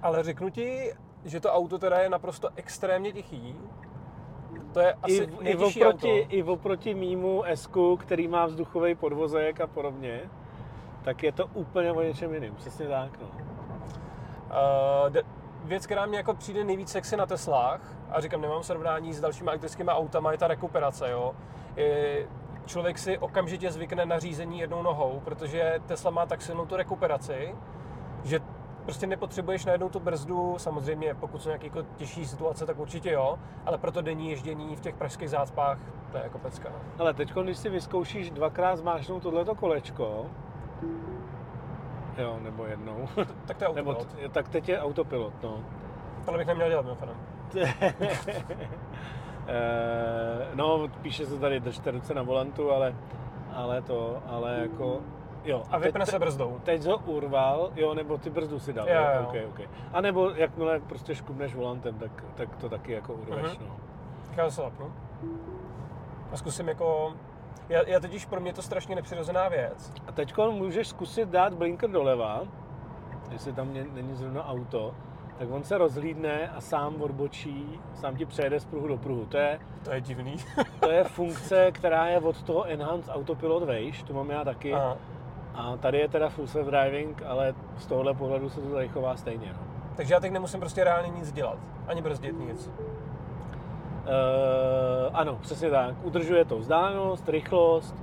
Ale 0.01 0.23
řeknu 0.23 0.49
ti, 0.49 0.93
že 1.25 1.39
to 1.39 1.53
auto 1.53 1.77
teda 1.77 1.99
je 1.99 2.09
naprosto 2.09 2.49
extrémně 2.55 3.13
tichý. 3.13 3.55
To 4.73 4.79
je 4.79 4.93
asi 4.93 5.29
I, 5.41 5.49
i, 5.49 5.55
oproti, 5.55 5.85
auto. 5.85 6.07
I 6.07 6.43
oproti 6.43 6.93
mýmu 6.93 7.43
s 7.45 7.69
který 7.99 8.27
má 8.27 8.45
vzduchový 8.45 8.95
podvozek 8.95 9.61
a 9.61 9.67
podobně, 9.67 10.29
tak 11.07 11.23
je 11.23 11.31
to 11.31 11.47
úplně 11.53 11.91
o 11.91 12.01
něčem 12.01 12.33
jiným, 12.33 12.55
přesně 12.55 12.87
tak, 12.87 13.19
no. 13.21 13.27
Uh, 13.27 15.09
de- 15.09 15.23
věc, 15.63 15.85
která 15.85 16.05
mě 16.05 16.17
jako 16.17 16.33
přijde 16.33 16.63
nejvíc 16.63 16.89
sexy 16.89 17.17
na 17.17 17.25
Teslách, 17.25 17.81
a 18.09 18.21
říkám, 18.21 18.41
nemám 18.41 18.63
srovnání 18.63 19.13
s 19.13 19.21
dalšími 19.21 19.47
elektrickými 19.47 19.91
autama, 19.91 20.31
je 20.31 20.37
ta 20.37 20.47
rekuperace, 20.47 21.11
jo. 21.11 21.35
Je, 21.75 22.27
člověk 22.65 22.97
si 22.97 23.17
okamžitě 23.17 23.71
zvykne 23.71 24.05
na 24.05 24.19
řízení 24.19 24.59
jednou 24.59 24.81
nohou, 24.81 25.21
protože 25.25 25.79
Tesla 25.85 26.11
má 26.11 26.25
tak 26.25 26.41
silnou 26.41 26.65
tu 26.65 26.75
rekuperaci, 26.75 27.55
že 28.23 28.39
prostě 28.83 29.07
nepotřebuješ 29.07 29.65
najednou 29.65 29.89
tu 29.89 29.99
brzdu, 29.99 30.55
samozřejmě 30.57 31.13
pokud 31.13 31.41
jsou 31.41 31.49
nějaké 31.49 31.65
jako 31.65 31.81
těžší 31.95 32.25
situace, 32.25 32.65
tak 32.65 32.79
určitě 32.79 33.11
jo, 33.11 33.39
ale 33.65 33.77
pro 33.77 33.91
to 33.91 34.01
denní 34.01 34.29
ježdění 34.29 34.75
v 34.75 34.79
těch 34.79 34.95
pražských 34.95 35.29
zácpách, 35.29 35.77
to 36.11 36.17
je 36.17 36.23
jako 36.23 36.39
pecka. 36.39 36.69
no. 36.69 36.75
Ale 36.99 37.13
teď, 37.13 37.33
když 37.33 37.57
si 37.57 37.69
vyzkoušíš 37.69 38.31
dvakrát 38.31 38.75
zmáčknout 38.75 39.23
tohleto 39.23 39.55
kolečko, 39.55 40.25
Jo, 42.17 42.37
nebo 42.43 42.65
jednou. 42.65 43.07
Tak 43.45 43.57
to 43.57 43.63
je 43.65 43.73
nebo 43.73 43.91
autopilot. 43.91 44.21
t- 44.21 44.29
tak 44.29 44.49
teď 44.49 44.69
je 44.69 44.81
autopilot, 44.81 45.43
no. 45.43 45.59
Tohle 46.25 46.37
bych 46.37 46.47
neměl 46.47 46.69
dělat, 46.69 46.85
mimochodem. 46.85 47.15
Eh, 49.49 50.47
no, 50.55 50.87
píše 51.01 51.25
se 51.25 51.39
tady, 51.39 51.59
držte 51.59 51.91
ruce 51.91 52.13
na 52.13 52.21
volantu, 52.23 52.71
ale, 52.71 52.95
ale 53.53 53.81
to, 53.81 54.17
ale 54.29 54.57
jako, 54.61 54.99
jo. 55.43 55.63
A 55.71 55.77
vypne 55.77 56.05
teď, 56.05 56.09
se 56.11 56.19
brzdou. 56.19 56.59
Teď 56.63 56.85
ho 56.85 56.97
urval, 56.97 57.71
jo, 57.75 57.93
nebo 57.93 58.17
ty 58.17 58.29
brzdu 58.29 58.59
si 58.59 58.73
dal, 58.73 58.87
Jo, 58.89 58.95
jo. 59.21 59.27
Okay, 59.27 59.45
okay. 59.45 59.67
A 59.93 60.01
nebo 60.01 60.29
jakmile 60.29 60.79
prostě 60.79 61.15
škubneš 61.15 61.55
volantem, 61.55 61.95
tak, 61.95 62.23
tak 62.35 62.55
to 62.55 62.69
taky 62.69 62.91
jako 62.91 63.13
urveš, 63.13 63.57
Mhm. 63.57 63.67
no. 63.69 63.75
Tak 64.27 64.37
já 64.37 64.49
se 64.49 64.61
zapnu. 64.61 64.93
A 66.31 66.37
zkusím 66.37 66.67
jako... 66.67 67.13
Já, 67.69 67.87
já 67.87 67.99
totiž 67.99 68.25
pro 68.25 68.39
mě 68.41 68.53
to 68.53 68.61
strašně 68.61 68.95
nepřirozená 68.95 69.49
věc. 69.49 69.93
A 70.07 70.11
teď 70.11 70.33
můžeš 70.37 70.87
zkusit 70.87 71.29
dát 71.29 71.53
blinker 71.53 71.89
doleva, 71.89 72.41
jestli 73.31 73.53
tam 73.53 73.73
není 73.73 74.15
zrovna 74.15 74.47
auto, 74.47 74.93
tak 75.37 75.51
on 75.51 75.63
se 75.63 75.77
rozhlídne 75.77 76.49
a 76.49 76.61
sám 76.61 77.01
odbočí, 77.01 77.79
sám 77.93 78.15
ti 78.15 78.25
přejede 78.25 78.59
z 78.59 78.65
pruhu 78.65 78.87
do 78.87 78.97
pruhu. 78.97 79.25
To 79.25 79.37
je, 79.37 79.59
To 79.83 79.91
je 79.91 80.01
divný. 80.01 80.35
to 80.79 80.91
je 80.91 81.03
funkce, 81.03 81.71
která 81.71 82.07
je 82.07 82.19
od 82.19 82.43
toho 82.43 82.63
Enhanced 82.63 83.15
Autopilot 83.15 83.63
vejš, 83.63 84.03
tu 84.03 84.13
mám 84.13 84.29
já 84.29 84.43
taky. 84.43 84.73
Aha. 84.73 84.97
A 85.55 85.77
tady 85.77 85.99
je 85.99 86.09
teda 86.09 86.29
full 86.29 86.47
self 86.47 86.67
driving, 86.67 87.23
ale 87.25 87.53
z 87.77 87.85
tohohle 87.85 88.13
pohledu 88.13 88.49
se 88.49 88.61
to 88.61 88.73
tady 88.73 88.87
chová 88.87 89.15
stejně. 89.17 89.53
No. 89.53 89.59
Takže 89.95 90.13
já 90.13 90.19
teď 90.19 90.31
nemusím 90.31 90.59
prostě 90.59 90.83
reálně 90.83 91.09
nic 91.09 91.31
dělat. 91.31 91.57
Ani 91.87 92.01
brzdit 92.01 92.39
nic. 92.39 92.71
Uh, 94.07 95.09
ano, 95.13 95.37
přesně 95.41 95.69
tak. 95.69 95.95
Udržuje 96.03 96.45
to 96.45 96.57
vzdálenost, 96.57 97.29
rychlost, 97.29 97.95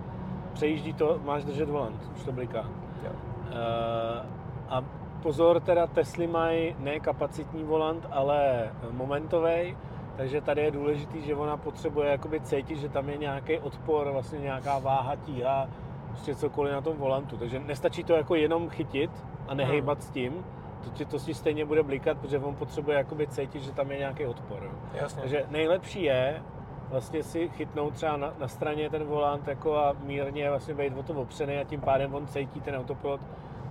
přejíždí 0.53 0.93
to, 0.93 1.21
máš 1.25 1.45
držet 1.45 1.69
volant, 1.69 2.11
už 2.17 2.25
to 2.25 2.33
bliká. 2.33 2.65
Jo. 3.05 3.11
Uh, 3.11 4.27
a 4.69 4.85
pozor, 5.23 5.61
teda 5.61 5.87
Tesly 5.87 6.27
mají 6.27 6.77
ne 6.79 7.01
kapacitní 7.01 7.65
volant, 7.65 8.07
ale 8.11 8.71
momentový, 8.91 9.77
takže 10.17 10.41
tady 10.41 10.63
je 10.63 10.71
důležitý, 10.71 11.23
že 11.23 11.35
ona 11.35 11.57
potřebuje 11.57 12.11
jakoby 12.11 12.41
cítit, 12.41 12.77
že 12.77 12.89
tam 12.89 13.09
je 13.09 13.17
nějaký 13.17 13.59
odpor, 13.59 14.11
vlastně 14.13 14.39
nějaká 14.39 14.79
váha, 14.79 15.17
tíha, 15.17 15.69
prostě 16.09 16.35
cokoliv 16.35 16.73
na 16.73 16.81
tom 16.81 16.97
volantu. 16.97 17.37
Takže 17.37 17.59
nestačí 17.59 18.05
to 18.05 18.13
jako 18.13 18.35
jenom 18.35 18.69
chytit 18.69 19.11
a 19.49 19.55
nehejbat 19.55 20.03
s 20.03 20.11
tím, 20.11 20.45
to, 20.85 20.91
ti, 20.91 21.05
to 21.05 21.19
si 21.19 21.35
stejně 21.35 21.65
bude 21.65 21.83
blikat, 21.83 22.19
protože 22.19 22.39
on 22.39 22.55
potřebuje 22.55 22.97
jakoby 22.97 23.27
cítit, 23.27 23.63
že 23.63 23.73
tam 23.73 23.91
je 23.91 23.99
nějaký 23.99 24.27
odpor. 24.27 24.59
Jo. 24.63 24.71
Jasně. 24.95 25.21
Takže 25.21 25.45
nejlepší 25.51 26.03
je 26.03 26.43
vlastně 26.91 27.23
si 27.23 27.49
chytnout 27.49 27.95
třeba 27.95 28.17
na, 28.17 28.35
na 28.39 28.49
straně 28.49 28.91
ten 28.91 29.05
volant 29.05 29.49
jako 29.49 29.77
a 29.77 29.97
mírně 30.05 30.51
vlastně 30.51 30.75
být 30.75 30.99
o 30.99 31.03
to 31.03 31.13
opřený 31.13 31.59
a 31.59 31.65
tím 31.65 31.81
pádem 31.81 32.15
on 32.15 32.27
cítí 32.27 32.61
ten 32.61 32.77
autopilot 32.77 33.21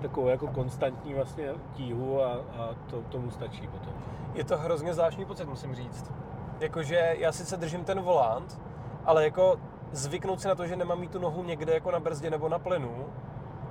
takovou 0.02 0.28
jako 0.28 0.48
konstantní 0.48 1.14
vlastně 1.14 1.50
tíhu 1.74 2.22
a, 2.22 2.34
a 2.34 2.76
to, 2.90 3.02
tomu 3.02 3.32
stačí 3.32 3.68
potom. 3.68 3.94
Je 4.34 4.44
to 4.44 4.58
hrozně 4.58 4.94
zvláštní 4.94 5.26
pocit, 5.26 5.46
musím 5.46 5.76
říct. 5.76 6.12
Jakože 6.60 7.16
já 7.18 7.32
sice 7.32 7.58
držím 7.58 7.84
ten 7.84 8.02
volant, 8.02 8.62
ale 9.06 9.24
jako 9.24 9.60
zvyknout 9.92 10.42
si 10.42 10.48
na 10.48 10.56
to, 10.56 10.68
že 10.68 10.76
nemám 10.76 11.00
mít 11.00 11.12
tu 11.12 11.20
nohu 11.20 11.44
někde 11.44 11.74
jako 11.74 11.92
na 11.92 12.00
brzdě 12.00 12.30
nebo 12.30 12.50
na 12.50 12.60
plynu, 12.60 13.06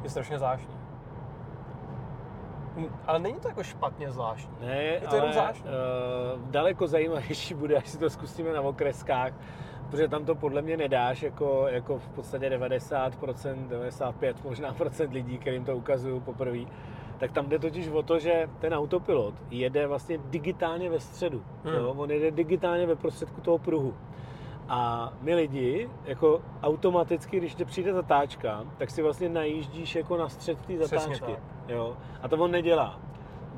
je 0.03 0.11
strašně 0.11 0.39
zvláštní. 0.39 0.75
Hm, 2.77 2.87
Ale 3.07 3.19
není 3.19 3.41
to 3.41 3.49
jako 3.49 3.63
špatně 3.63 4.11
zvláštní. 4.11 4.55
Ne, 4.61 5.01
to 5.01 5.15
jenom 5.15 5.21
ale 5.21 5.33
zvláštní. 5.33 5.71
uh, 5.71 6.51
daleko 6.51 6.87
zajímavější 6.87 7.55
bude, 7.55 7.77
až 7.77 7.89
si 7.89 7.99
to 7.99 8.11
zkusíme 8.11 8.53
na 8.53 8.61
okreskách, 8.61 9.33
protože 9.91 10.09
tam 10.09 10.25
to 10.25 10.35
podle 10.35 10.63
mě 10.63 10.77
nedáš 10.77 11.23
jako, 11.23 11.67
jako 11.69 11.99
v 11.99 12.09
podstatě 12.09 12.51
90%, 12.51 13.69
95 13.69 14.45
možná 14.45 14.73
procent 14.75 15.13
lidí, 15.13 15.39
kterým 15.39 15.65
to 15.65 15.77
ukazuju 15.77 16.21
poprvé. 16.21 16.59
Tak 17.19 17.33
tam 17.33 17.49
jde 17.49 17.59
totiž 17.59 17.89
o 17.89 18.03
to, 18.03 18.19
že 18.19 18.49
ten 18.59 18.75
autopilot 18.75 19.35
jede 19.51 19.87
vlastně 19.87 20.19
digitálně 20.19 20.91
ve 20.91 21.01
středu. 21.01 21.43
Hmm. 21.65 21.75
Jo? 21.75 21.95
On 21.97 22.11
jede 22.11 22.31
digitálně 22.31 22.87
ve 22.87 22.97
prostředku 22.97 23.41
toho 23.41 23.59
pruhu. 23.59 23.95
A 24.75 25.13
my 25.21 25.35
lidi, 25.35 25.91
jako 26.05 26.43
automaticky, 26.63 27.37
když 27.37 27.55
tě 27.55 27.65
přijde 27.65 27.93
zatáčka, 27.93 28.65
tak 28.79 28.91
si 28.91 29.03
vlastně 29.03 29.29
najíždíš 29.29 29.95
jako 29.95 30.17
na 30.17 30.29
střed 30.29 30.67
té 30.67 30.79
zatáčky. 30.79 31.37
Jo? 31.69 31.97
A 32.23 32.29
to 32.29 32.37
on 32.37 32.51
nedělá. 32.51 33.01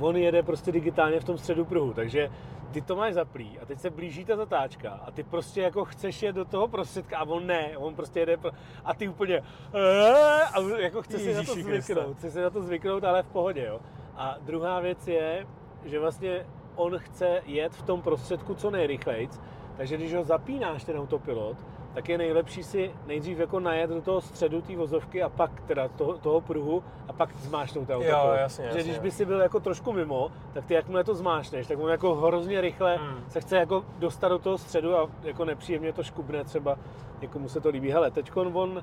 On 0.01 0.17
jede 0.17 0.43
prostě 0.43 0.73
digitálně 0.73 1.21
v 1.21 1.25
tom 1.25 1.39
středu 1.39 1.65
pruhu, 1.65 1.93
takže 1.93 2.31
ty 2.71 2.81
to 2.81 2.97
máš 2.97 3.15
zaplý 3.15 3.59
a 3.59 3.67
teď 3.67 3.79
se 3.81 3.91
blíží 3.91 4.25
ta 4.25 4.37
zatáčka 4.37 4.91
a 4.91 5.11
ty 5.11 5.23
prostě 5.23 5.61
jako 5.61 5.85
chceš 5.85 6.23
jet 6.23 6.37
do 6.37 6.45
toho 6.45 6.69
prostředka 6.69 7.19
a 7.19 7.25
on 7.25 7.47
ne, 7.47 7.77
on 7.77 7.95
prostě 7.95 8.21
jede 8.21 8.37
pro... 8.37 8.51
a 8.85 8.95
ty 8.95 9.09
úplně 9.09 9.43
a 10.55 10.61
jako 10.79 11.03
chce 11.03 11.19
si 11.19 11.35
na 11.35 11.43
to 11.43 11.55
zvyknout, 11.55 12.17
chce 12.17 12.31
si 12.31 12.41
na 12.41 12.51
to 12.51 12.63
zvyknout, 12.63 13.05
ale 13.05 13.23
v 13.23 13.29
pohodě, 13.29 13.65
jo. 13.65 13.81
A 14.17 14.37
druhá 14.41 14.81
věc 14.81 15.09
je, 15.09 15.47
že 15.85 16.01
vlastně 16.01 16.47
on 16.77 16.99
chce 16.99 17.43
jet 17.47 17.75
v 17.75 17.83
tom 17.83 18.03
prostředku 18.03 18.55
co 18.55 18.71
nejrychlejc, 18.71 19.41
takže 19.77 19.97
když 19.97 20.15
ho 20.15 20.25
zapínáš 20.25 20.85
ten 20.85 20.99
autopilot, 20.99 21.57
tak 21.95 22.09
je 22.09 22.19
nejlepší 22.19 22.63
si 22.63 22.91
nejdřív 23.07 23.39
jako 23.39 23.61
najet 23.61 23.91
do 23.91 24.03
toho 24.03 24.21
středu 24.21 24.61
té 24.63 24.77
vozovky 24.77 25.23
a 25.23 25.29
pak 25.29 25.51
teda 25.67 25.89
toho, 25.89 26.13
toho 26.19 26.41
pruhu 26.41 26.83
a 27.09 27.13
pak 27.13 27.35
zmášnout 27.37 27.87
ten 27.87 27.97
autopilot. 27.97 28.39
jasně, 28.39 28.63
Že 28.65 28.69
jasně. 28.69 28.83
když 28.83 28.99
by 28.99 29.11
si 29.11 29.25
byl 29.25 29.41
jako 29.41 29.61
trošku 29.61 29.93
mimo, 29.93 30.31
tak 30.55 30.65
ty 30.65 30.75
jakmile 30.75 31.05
to 31.05 31.15
zmášneš, 31.15 31.67
tak 31.67 31.79
on 31.79 31.91
jako 31.91 32.15
hrozně 32.15 32.61
rychle 32.61 32.97
Hmm. 32.97 33.25
se 33.29 33.41
chce 33.41 33.57
jako 33.57 33.85
dostat 33.99 34.29
do 34.29 34.39
toho 34.39 34.59
středu 34.59 34.97
a 34.97 35.09
jako 35.23 35.45
nepříjemně 35.45 35.93
to 35.93 36.03
škubne 36.03 36.45
třeba, 36.45 36.77
někomu 37.21 37.49
se 37.49 37.61
to 37.61 37.69
líbí. 37.69 37.91
Hele, 37.91 38.11
teď 38.11 38.31
on 38.37 38.83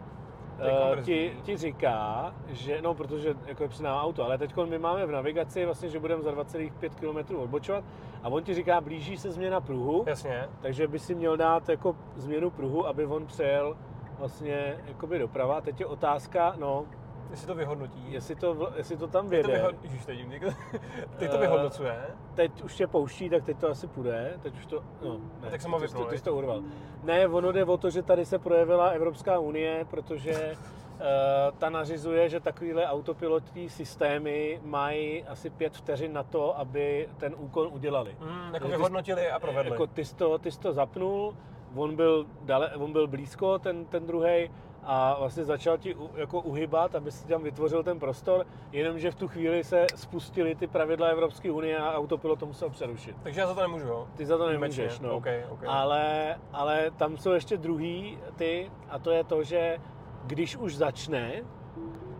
Brzdí. 0.91 1.03
ti, 1.03 1.35
ti 1.43 1.57
říká, 1.57 2.33
že, 2.49 2.81
no 2.81 2.93
protože 2.93 3.33
jako 3.45 3.63
je 3.63 3.69
před 3.69 3.83
námi 3.83 3.99
auto, 4.01 4.25
ale 4.25 4.37
teď 4.37 4.53
my 4.65 4.79
máme 4.79 5.05
v 5.05 5.11
navigaci 5.11 5.65
vlastně, 5.65 5.89
že 5.89 5.99
budeme 5.99 6.21
za 6.21 6.31
2,5 6.31 6.89
km 6.89 7.35
odbočovat 7.35 7.83
a 8.23 8.29
on 8.29 8.43
ti 8.43 8.53
říká, 8.53 8.81
blíží 8.81 9.17
se 9.17 9.31
změna 9.31 9.61
pruhu, 9.61 10.03
Jasně. 10.07 10.49
takže 10.61 10.87
by 10.87 10.99
si 10.99 11.15
měl 11.15 11.37
dát 11.37 11.69
jako 11.69 11.95
změnu 12.15 12.49
pruhu, 12.49 12.87
aby 12.87 13.05
on 13.05 13.25
přejel 13.25 13.77
vlastně 14.19 14.77
jakoby 14.85 15.19
doprava. 15.19 15.61
Teď 15.61 15.79
je 15.79 15.85
otázka, 15.85 16.55
no, 16.59 16.85
Jestli 17.31 17.47
to 17.47 17.55
vyhodnotí. 17.55 18.05
jestli 18.13 18.35
to, 18.35 18.71
jestli 18.75 18.97
to 18.97 19.07
tam 19.07 19.29
Teď 19.29 19.41
to, 19.41 19.47
vyjede. 19.47 19.63
vyhod... 19.67 19.83
Ježiš, 19.83 20.05
teď, 20.05 20.27
někdo... 20.27 20.47
teď 21.17 21.31
to 21.31 21.37
Eh, 21.37 21.39
vyhodnocuje. 21.39 21.95
Teď 22.35 22.63
už 22.63 22.75
tě 22.75 22.87
pouští, 22.87 23.29
tak 23.29 23.43
teď 23.45 23.57
to 23.57 23.67
asi 23.69 23.87
půjde. 23.87 24.33
Teď 24.41 24.57
už 24.57 24.65
to, 24.65 24.83
no, 25.05 25.17
ne, 25.41 25.49
tak 25.49 25.61
jsem 25.61 25.71
ho 25.71 25.79
vypnul, 25.79 26.05
ty 26.05 26.17
jsi 26.17 26.23
to 26.23 26.35
urval. 26.35 26.61
Ne, 27.03 27.27
ono 27.27 27.51
jde 27.51 27.65
o 27.65 27.77
to, 27.77 27.89
že 27.89 28.01
tady 28.03 28.25
se 28.25 28.39
projevila 28.39 28.87
Evropská 28.89 29.39
unie, 29.39 29.85
protože 29.89 30.55
uh, 30.55 31.57
ta 31.57 31.69
nařizuje, 31.69 32.29
že 32.29 32.39
takovéhle 32.39 32.87
autopilotní 32.87 33.69
systémy 33.69 34.59
mají 34.63 35.23
asi 35.23 35.49
pět 35.49 35.77
vteřin 35.77 36.13
na 36.13 36.23
to, 36.23 36.59
aby 36.59 37.09
ten 37.17 37.35
úkon 37.37 37.67
udělali. 37.71 38.15
Mm, 38.19 38.53
jako 38.53 38.67
vyhodnotili 38.67 39.31
a 39.31 39.39
provedli. 39.39 39.71
Jako 39.71 39.87
ty 39.87 40.05
jsi 40.05 40.15
to, 40.15 40.37
ty 40.37 40.51
jsi 40.51 40.59
to 40.59 40.73
zapnul, 40.73 41.35
on 41.75 41.95
byl, 41.95 42.25
dale, 42.41 42.71
on 42.75 42.91
byl 42.91 43.07
blízko, 43.07 43.59
ten, 43.59 43.85
ten 43.85 44.05
druhý 44.05 44.51
a 44.83 45.15
vlastně 45.19 45.45
začal 45.45 45.77
ti 45.77 45.95
jako 46.15 46.41
uhybat, 46.41 46.95
aby 46.95 47.11
si 47.11 47.27
tam 47.27 47.43
vytvořil 47.43 47.83
ten 47.83 47.99
prostor, 47.99 48.45
jenomže 48.71 49.11
v 49.11 49.15
tu 49.15 49.27
chvíli 49.27 49.63
se 49.63 49.85
spustily 49.95 50.55
ty 50.55 50.67
pravidla 50.67 51.07
Evropské 51.07 51.51
unie 51.51 51.77
a 51.77 51.93
autopilot 51.93 52.39
to 52.39 52.45
musel 52.45 52.69
přerušit. 52.69 53.15
Takže 53.23 53.41
já 53.41 53.47
za 53.47 53.53
to 53.53 53.61
nemůžu, 53.61 53.87
jo? 53.87 54.07
Ty 54.15 54.25
za 54.25 54.37
to 54.37 54.49
nemůžeš, 54.49 54.99
no. 54.99 55.15
OK, 55.15 55.25
OK. 55.49 55.63
Ale, 55.67 56.35
ale 56.53 56.91
tam 56.97 57.17
jsou 57.17 57.31
ještě 57.31 57.57
druhý 57.57 58.17
ty 58.35 58.71
a 58.89 58.99
to 58.99 59.11
je 59.11 59.23
to, 59.23 59.43
že 59.43 59.77
když 60.25 60.57
už 60.57 60.75
začne, 60.75 61.43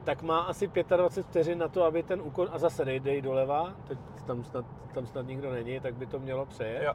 tak 0.04 0.22
má 0.22 0.40
asi 0.40 0.68
25 0.68 1.24
vteřin 1.24 1.58
na 1.58 1.68
to, 1.68 1.84
aby 1.84 2.04
ten 2.04 2.22
úkon, 2.22 2.48
a 2.52 2.58
zase 2.58 2.86
dej, 2.86 3.00
dej 3.00 3.22
doleva, 3.22 3.74
teď 3.88 3.98
tam 4.26 4.44
snad, 4.44 4.66
tam 4.94 5.06
snad 5.06 5.28
nikdo 5.28 5.52
není, 5.52 5.80
tak 5.80 5.96
by 5.96 6.06
to 6.06 6.20
mělo 6.20 6.46
přejet. 6.46 6.84
Jo. 6.84 6.94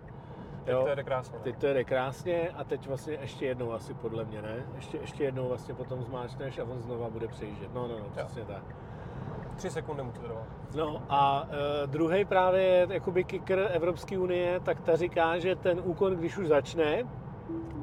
Teď 0.67 0.75
Jo. 0.75 0.85
to 0.89 0.95
jde 0.95 1.05
krásně. 1.05 1.39
Teď 1.39 1.57
to 1.59 1.67
jede 1.67 1.85
krásně 1.85 2.51
a 2.57 2.65
teď 2.65 2.89
vlastně 2.89 3.19
ještě 3.21 3.47
jednou 3.47 3.73
asi 3.73 3.95
podle 3.95 4.25
mě, 4.25 4.43
ne? 4.43 4.67
Ještě, 4.75 4.99
ještě 4.99 5.25
jednou 5.25 5.49
vlastně 5.49 5.75
potom 5.75 6.03
zmáčneš 6.03 6.59
a 6.59 6.65
on 6.65 6.83
znova 6.83 7.11
bude 7.11 7.29
přejíždět. 7.29 7.75
No, 7.75 7.89
no, 7.89 7.99
no, 7.99 8.05
přesně 8.11 8.45
tak. 8.45 8.63
Tři 9.57 9.71
sekundy 9.71 10.03
mu 10.03 10.13
to 10.13 10.21
trvalo. 10.21 10.43
No 10.77 11.03
a 11.09 11.49
e, 11.83 11.87
druhý 11.87 12.25
právě 12.25 12.63
je 12.63 12.87
jakoby 12.91 13.25
kicker 13.25 13.69
Evropské 13.73 14.19
unie, 14.19 14.61
tak 14.61 14.81
ta 14.81 14.97
říká, 14.97 15.39
že 15.39 15.57
ten 15.57 15.81
úkon, 15.85 16.17
když 16.17 16.37
už 16.39 16.47
začne, 16.49 17.03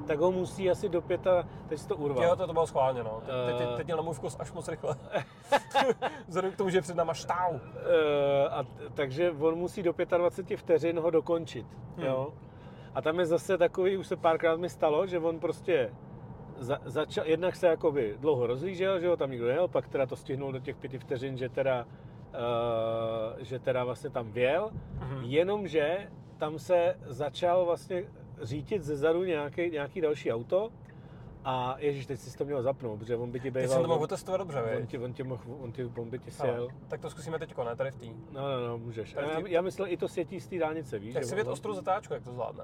tak 0.07 0.19
ho 0.19 0.31
musí 0.31 0.71
asi 0.71 0.89
do 0.89 1.01
pěta, 1.01 1.43
teď 1.67 1.79
si 1.79 1.87
to 1.87 1.95
urval. 1.95 2.23
Jo, 2.23 2.35
to, 2.35 2.47
to 2.47 2.53
bylo 2.53 2.67
schválně, 2.67 3.03
no. 3.03 3.21
Te- 3.25 3.45
Teď, 3.51 3.57
teď, 3.57 3.67
Eh. 3.73 3.77
teď 3.77 3.85
měl 3.85 3.97
na 3.97 4.03
můj 4.03 4.13
vkus 4.13 4.35
až 4.39 4.51
moc 4.51 4.67
rychle. 4.67 4.95
Vzhledem 6.27 6.51
k 6.51 6.55
tomu, 6.55 6.69
že 6.69 6.77
je 6.77 6.81
před 6.81 6.95
náma 6.95 7.13
štau. 7.13 7.53
E, 7.55 8.49
a, 8.49 8.65
takže 8.93 9.31
on 9.39 9.55
musí 9.55 9.83
do 9.83 9.93
25 10.17 10.57
vteřin 10.57 10.99
ho 10.99 11.09
dokončit, 11.09 11.67
Hmm. 11.97 12.05
jo. 12.05 12.27
A 12.95 13.01
tam 13.01 13.19
je 13.19 13.25
zase 13.25 13.57
takový, 13.57 13.97
už 13.97 14.07
se 14.07 14.15
párkrát 14.15 14.59
mi 14.59 14.69
stalo, 14.69 15.07
že 15.07 15.19
on 15.19 15.39
prostě 15.39 15.91
za, 16.59 16.79
začal, 16.85 17.25
jednak 17.27 17.55
se 17.55 17.67
jakoby 17.67 18.15
dlouho 18.19 18.47
rozlížel, 18.47 18.99
že 18.99 19.05
jo, 19.05 19.17
tam 19.17 19.31
nikdo 19.31 19.47
nejel, 19.47 19.67
pak 19.67 19.87
teda 19.87 20.05
to 20.05 20.15
stihnul 20.15 20.51
do 20.51 20.59
těch 20.59 20.75
pěti 20.75 20.97
vteřin, 20.99 21.37
že 21.37 21.49
teda, 21.49 21.85
uh, 21.85 23.43
že 23.43 23.59
teda 23.59 23.83
vlastně 23.83 24.09
tam 24.09 24.31
věl, 24.31 24.71
Mhm. 24.99 25.23
A 31.45 31.75
ježíš, 31.79 32.05
teď 32.05 32.19
jsi 32.19 32.37
to 32.37 32.45
měl 32.45 32.61
zapnout, 32.61 32.99
protože 32.99 33.15
on 33.15 33.31
by 33.31 33.39
ti 33.39 33.51
Teď 33.51 33.63
býval... 33.63 33.67
jsem 33.75 33.81
to 33.81 33.87
mohl 33.87 33.99
on, 33.99 34.03
otestovat 34.03 34.41
dobře, 34.41 34.63
on, 34.63 34.81
viď? 34.81 34.89
ti, 34.89 34.97
on, 34.97 35.13
ti 35.13 35.23
mohl, 35.23 35.43
on, 35.59 35.71
ti, 35.71 35.83
on 35.83 36.09
by 36.09 36.19
ti 36.19 36.31
sjel. 36.31 36.67
Tak 36.87 37.01
to 37.01 37.09
zkusíme 37.09 37.39
teďko, 37.39 37.63
ne? 37.63 37.75
Tady 37.75 37.91
v 37.91 37.95
té. 37.95 38.05
No, 38.31 38.41
no, 38.41 38.67
no, 38.67 38.77
můžeš. 38.77 39.13
Tady 39.13 39.27
Já, 39.27 39.47
já 39.47 39.61
myslel, 39.61 39.87
i 39.87 39.97
to 39.97 40.07
světí 40.07 40.39
z 40.39 40.47
té 40.47 40.57
dálnice, 40.57 40.99
víš? 40.99 41.13
Tak 41.13 41.23
si 41.23 41.35
věd 41.35 41.47
on- 41.47 41.53
ostrou 41.53 41.73
zatáčku, 41.73 42.13
jak 42.13 42.23
to 42.23 42.31
zvládne. 42.31 42.63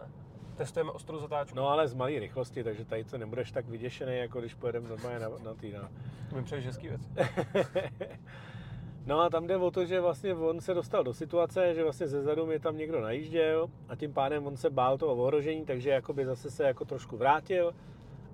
Testujeme 0.55 0.91
ostrou 0.91 1.19
zatáčku. 1.19 1.57
No 1.57 1.69
ale 1.69 1.87
z 1.87 1.93
malé 1.93 2.19
rychlosti, 2.19 2.63
takže 2.63 2.85
tady 2.85 3.03
to 3.03 3.17
nebudeš 3.17 3.51
tak 3.51 3.67
vyděšený, 3.67 4.17
jako 4.17 4.39
když 4.39 4.53
pojedeme 4.53 4.89
normálně 4.89 5.19
na, 5.19 5.29
na 5.43 5.53
tý, 5.53 5.71
na. 5.71 5.89
To 6.29 6.35
mi 6.35 6.43
přeješ 6.43 6.65
hezký 6.65 6.87
věc. 6.87 7.01
No 9.05 9.19
a 9.19 9.29
tam 9.29 9.47
jde 9.47 9.57
o 9.57 9.71
to, 9.71 9.85
že 9.85 10.01
vlastně 10.01 10.33
on 10.33 10.61
se 10.61 10.73
dostal 10.73 11.03
do 11.03 11.13
situace, 11.13 11.73
že 11.73 11.83
vlastně 11.83 12.07
ze 12.07 12.21
zadu 12.21 12.45
mi 12.45 12.59
tam 12.59 12.77
někdo 12.77 13.01
najížděl 13.01 13.69
a 13.87 13.95
tím 13.95 14.13
pádem 14.13 14.47
on 14.47 14.57
se 14.57 14.69
bál 14.69 14.97
toho 14.97 15.15
ohrožení, 15.15 15.65
takže 15.65 15.89
jakoby 15.89 16.25
zase 16.25 16.51
se 16.51 16.63
jako 16.63 16.85
trošku 16.85 17.17
vrátil 17.17 17.73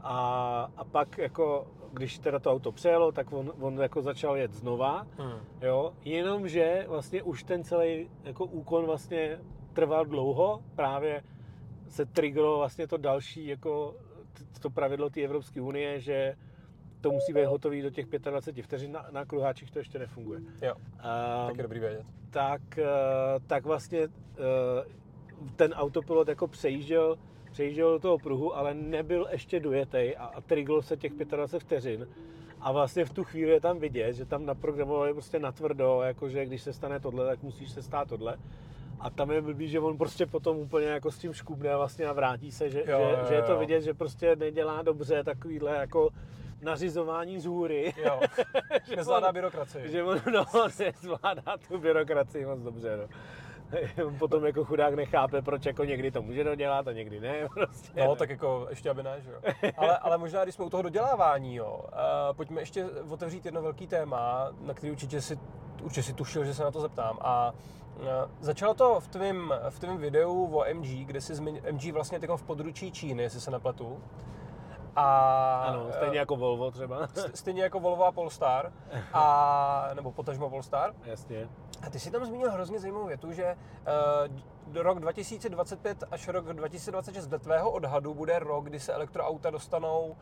a, 0.08 0.72
a 0.78 0.84
pak 0.84 1.18
jako, 1.18 1.68
když 1.94 2.20
teda 2.20 2.40
to 2.40 2.52
auto 2.52 2.72
přejelo, 2.72 3.12
tak 3.12 3.34
on, 3.34 3.52
on 3.60 3.82
jako 3.82 4.02
začal 4.02 4.38
jet 4.38 4.54
znova, 4.54 5.08
Hmm. 5.18 5.40
jo, 5.62 5.94
jenomže 6.06 6.86
vlastně 6.88 7.24
už 7.24 7.44
ten 7.44 7.64
celý 7.64 8.10
jako 8.24 8.46
úkon 8.46 8.86
vlastně 8.86 9.40
trval 9.74 10.06
dlouho, 10.06 10.60
právě 10.76 11.24
se 11.90 12.06
triggerlo 12.06 12.58
vlastně 12.58 12.88
to 12.88 12.98
další 12.98 13.48
jako 13.48 13.96
to 14.62 14.70
pravidlo 14.70 15.10
té 15.10 15.22
Evropské 15.22 15.62
unie, 15.62 16.00
že 16.00 16.36
to 17.02 17.12
musí 17.12 17.34
být 17.34 17.46
hotový 17.46 17.82
do 17.82 17.90
těch 17.90 18.06
25 18.06 18.64
vteřin, 18.64 18.92
na, 18.92 19.06
na 19.12 19.26
kruháčích 19.26 19.72
to 19.72 19.80
ještě 19.80 20.00
nefunguje. 20.00 20.40
Jo, 20.62 20.74
A, 21.00 21.46
tak 21.48 21.58
je 21.58 21.64
dobrý 21.64 21.80
vědět. 21.80 22.06
tak, 22.30 22.78
eh, 22.78 22.86
tak 23.48 23.66
vlastně 23.66 24.00
eh, 24.00 24.10
ten 25.56 25.74
autopilot 25.74 26.28
jako 26.28 26.48
přejížděl, 26.48 27.16
přejížděl 27.56 27.92
do 27.92 28.00
toho 28.00 28.18
pruhu, 28.18 28.56
ale 28.58 28.74
nebyl 28.74 29.28
ještě 29.32 29.60
dojetej 29.60 30.16
a, 30.20 30.26
a 30.26 30.42
triglo 30.42 30.82
se 30.82 30.98
těch 30.98 31.14
25 31.14 31.60
vteřin. 31.60 32.08
A 32.62 32.72
vlastně 32.72 33.06
v 33.06 33.14
tu 33.14 33.24
chvíli 33.24 33.52
je 33.52 33.62
tam 33.62 33.80
vidět, 33.80 34.14
že 34.14 34.26
tam 34.26 34.46
naprogramovali 34.46 35.14
prostě 35.14 35.40
natvrdo, 35.40 36.02
jakože 36.04 36.46
když 36.46 36.62
se 36.62 36.74
stane 36.74 37.00
tohle, 37.00 37.26
tak 37.26 37.44
musíš 37.44 37.72
se 37.72 37.82
stát 37.82 38.08
tohle. 38.10 38.38
A 39.00 39.10
tam 39.10 39.32
je 39.32 39.42
blbý, 39.42 39.68
že 39.68 39.80
on 39.80 39.98
prostě 39.98 40.26
potom 40.26 40.58
úplně 40.58 40.88
jako 40.88 41.12
s 41.12 41.18
tím 41.18 41.34
škubne 41.34 41.76
vlastně 41.76 42.06
a 42.06 42.14
vrátí 42.14 42.52
se, 42.52 42.70
že, 42.70 42.80
Jo, 42.80 42.86
že, 42.86 43.18
jo, 43.20 43.26
že 43.30 43.34
je 43.36 43.42
to 43.42 43.52
jo. 43.52 43.60
vidět, 43.60 43.82
že 43.82 43.94
prostě 43.94 44.36
nedělá 44.36 44.82
dobře 44.82 45.24
takovýhle 45.24 45.76
jako 45.76 46.10
nařizování 46.62 47.40
z 47.40 47.46
hůry. 47.46 47.94
Jo, 48.06 48.20
Že 48.90 48.96
nezvládá 48.96 49.28
on- 49.28 49.34
byrokracii. 49.34 49.92
že 49.92 50.04
on 50.04 50.22
no, 50.34 50.46
nezvládá 50.80 51.56
tu 51.68 51.78
byrokracii 51.78 52.46
moc 52.46 52.60
dobře. 52.62 52.98
No. 52.98 53.08
Potom 54.20 54.46
jako 54.46 54.66
chudák 54.66 54.94
nechápe, 54.94 55.42
proč 55.42 55.66
jako 55.66 55.84
někdy 55.84 56.12
to 56.12 56.22
může 56.22 56.44
dodělat 56.44 56.88
a 56.88 56.92
někdy 56.92 57.20
ne. 57.20 57.36
Prostě, 57.54 58.04
No, 58.08 58.16
tak 58.16 58.30
jako 58.30 58.66
ještě 58.70 58.90
aby 58.90 59.04
ne, 59.04 59.22
že 59.22 59.32
jo. 59.32 59.40
Ale, 59.78 59.98
ale 59.98 60.18
možná, 60.18 60.44
když 60.44 60.56
jsme 60.56 60.66
u 60.66 60.70
toho 60.70 60.84
dodělávání, 60.84 61.56
jo, 61.56 61.80
uh, 61.84 62.36
pojďme 62.36 62.62
ještě 62.62 62.86
otevřít 63.10 63.46
jedno 63.46 63.62
velký 63.62 63.88
téma, 63.88 64.52
na 64.62 64.74
který 64.74 64.92
určitě 64.92 65.22
si, 65.22 65.40
určitě 65.84 66.04
si 66.04 66.14
tušil, 66.14 66.46
že 66.46 66.54
se 66.54 66.64
na 66.64 66.72
to 66.72 66.82
zeptám. 66.82 67.18
A 67.22 67.54
uh, 68.00 68.06
začalo 68.40 68.74
to 68.74 69.00
v 69.00 69.08
tvém 69.08 69.54
v 69.70 69.80
tvým 69.80 69.98
videu 69.98 70.46
o 70.56 70.66
MG, 70.74 70.88
kde 71.06 71.22
si 71.22 71.36
zmi, 71.36 71.62
MG 71.72 71.92
vlastně 71.92 72.20
v 72.36 72.44
područí 72.44 72.92
Číny, 72.92 73.24
jestli 73.24 73.42
se 73.42 73.52
nepletu. 73.52 74.04
A, 74.96 75.64
Ano, 75.68 75.88
stejně 75.92 76.16
eh, 76.16 76.20
jako 76.20 76.36
Volvo 76.36 76.72
třeba. 76.72 77.08
st- 77.08 77.32
stejně 77.34 77.64
jako 77.64 77.80
Volvo 77.80 78.06
a 78.06 78.12
Polestar, 78.12 78.72
a, 79.14 79.90
nebo 79.94 80.12
potažmo 80.12 80.50
Polestar. 80.50 80.94
Jasně. 81.06 81.50
A 81.86 81.90
ty 81.90 82.00
si 82.00 82.12
tam 82.12 82.26
zmínil 82.26 82.52
hrozně 82.52 82.80
zajímavou 82.80 83.08
větu, 83.08 83.32
že 83.32 83.56
uh, 84.28 84.74
do 84.74 84.84
rok 84.84 85.00
2025 85.00 86.04
až 86.12 86.28
rok 86.28 86.46
2026 86.46 87.28
dle 87.28 87.40
tvého 87.40 87.72
odhadu 87.72 88.14
bude 88.14 88.40
rok, 88.40 88.66
kdy 88.66 88.80
se 88.80 88.94
elektroauta 88.94 89.50
dostanou 89.50 90.06
uh, 90.08 90.16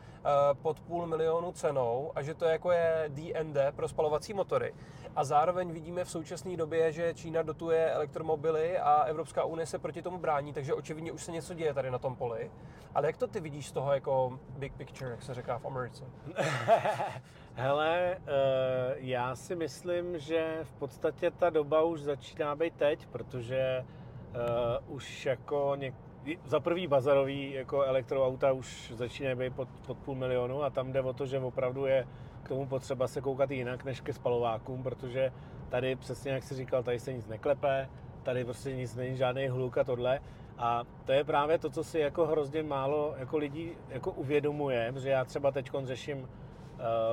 pod 0.62 0.80
půl 0.80 1.08
milionu 1.08 1.52
cenou 1.52 2.12
a 2.16 2.22
že 2.22 2.34
to 2.34 2.46
jako 2.46 2.72
je 2.72 3.06
DND 3.08 3.58
pro 3.76 3.88
spalovací 3.88 4.34
motory. 4.34 4.74
A 5.16 5.24
zároveň 5.24 5.72
vidíme 5.72 6.06
v 6.06 6.10
současné 6.10 6.58
době, 6.58 6.92
že 6.92 7.14
Čína 7.14 7.42
dotuje 7.42 7.92
elektromobily 7.92 8.78
a 8.78 9.02
Evropská 9.02 9.44
unie 9.44 9.66
se 9.66 9.80
proti 9.80 10.02
tomu 10.02 10.18
brání, 10.18 10.54
takže 10.54 10.74
očividně 10.74 11.12
už 11.12 11.24
se 11.24 11.32
něco 11.32 11.54
děje 11.54 11.74
tady 11.74 11.92
na 11.92 12.00
tom 12.00 12.16
poli. 12.16 12.52
Ale 12.96 13.08
jak 13.08 13.18
to 13.18 13.28
ty 13.28 13.40
vidíš 13.40 13.68
z 13.68 13.72
toho 13.72 13.94
jako 13.94 14.40
big 14.58 14.74
picture, 14.74 15.12
jak 15.12 15.24
se 15.24 15.34
říká 15.34 15.60
v 15.60 15.66
Americe? 15.66 16.04
Hele, 17.56 18.18
eh, 18.18 18.96
já 18.98 19.36
si 19.36 19.56
myslím, 19.56 20.20
že 20.20 20.60
v 20.64 20.74
podstatě 20.74 21.32
ta 21.32 21.50
doba 21.50 21.84
už 21.84 22.02
začíná 22.02 22.56
být 22.56 22.74
teď, 22.74 23.06
protože 23.08 23.58
eh, 23.58 23.86
už 24.88 25.26
jako 25.26 25.74
něk... 25.76 25.94
za 26.46 26.60
prvý 26.60 26.88
bazarový 26.88 27.54
jako 27.54 27.84
elektroauta 27.84 28.52
už 28.52 28.92
začínají 28.96 29.36
být 29.36 29.56
pod, 29.56 29.70
pod 29.88 29.98
půl 29.98 30.16
milionu 30.16 30.64
a 30.64 30.70
tam 30.70 30.92
jde 30.92 31.02
o 31.02 31.14
to, 31.14 31.26
že 31.26 31.40
opravdu 31.40 31.86
je 31.86 32.08
k 32.44 32.50
tomu 32.50 32.68
potřeba 32.68 33.08
se 33.08 33.22
koukat 33.22 33.52
jinak 33.52 33.84
než 33.84 34.02
ke 34.02 34.14
spalovákům, 34.14 34.84
protože 34.84 35.32
tady 35.70 35.96
přesně 35.96 36.32
jak 36.32 36.44
jsi 36.44 36.56
říkal, 36.56 36.84
tady 36.84 37.00
se 37.00 37.14
nic 37.14 37.28
neklepe, 37.28 37.90
tady 38.24 38.46
prostě 38.46 38.76
nic 38.76 38.96
není 38.96 39.18
žádný 39.18 39.48
hluk 39.48 39.78
a 39.78 39.84
tohle. 39.84 40.20
A 40.58 40.84
to 41.06 41.12
je 41.12 41.24
právě 41.24 41.58
to, 41.58 41.70
co 41.70 41.84
si 41.84 42.00
jako 42.00 42.26
hrozně 42.26 42.64
málo 42.64 43.14
jako 43.18 43.38
lidí 43.38 43.72
jako 43.90 44.12
uvědomuje, 44.12 44.94
že 44.96 45.10
já 45.10 45.26
třeba 45.26 45.52
teď 45.52 45.72
řeším 45.84 46.28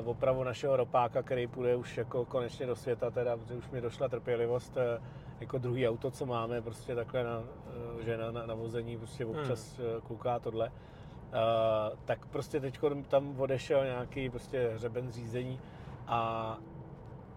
uh, 0.00 0.08
opravu 0.08 0.44
našeho 0.44 0.76
ropáka, 0.76 1.22
který 1.22 1.46
půjde 1.46 1.76
už 1.76 1.98
jako 1.98 2.24
konečně 2.24 2.66
do 2.66 2.76
světa, 2.76 3.10
teda, 3.10 3.36
protože 3.36 3.54
už 3.54 3.70
mi 3.70 3.80
došla 3.80 4.08
trpělivost, 4.08 4.76
uh, 4.76 5.04
jako 5.40 5.58
druhý 5.58 5.88
auto, 5.88 6.10
co 6.10 6.26
máme, 6.26 6.62
prostě 6.62 6.94
takhle 6.94 7.24
na, 7.24 7.38
uh, 7.38 8.00
že 8.00 8.16
na, 8.16 8.30
na, 8.30 8.46
na 8.46 8.54
vození 8.54 8.98
prostě 8.98 9.26
občas 9.26 9.78
hmm. 9.78 10.00
kouká 10.00 10.38
tohle. 10.38 10.68
Uh, 10.68 11.98
tak 12.04 12.26
prostě 12.26 12.60
teď 12.60 12.78
tam 13.08 13.40
odešel 13.40 13.84
nějaký 13.84 14.30
prostě 14.30 14.70
hřeben 14.74 15.12
řízení 15.12 15.60
a 16.06 16.58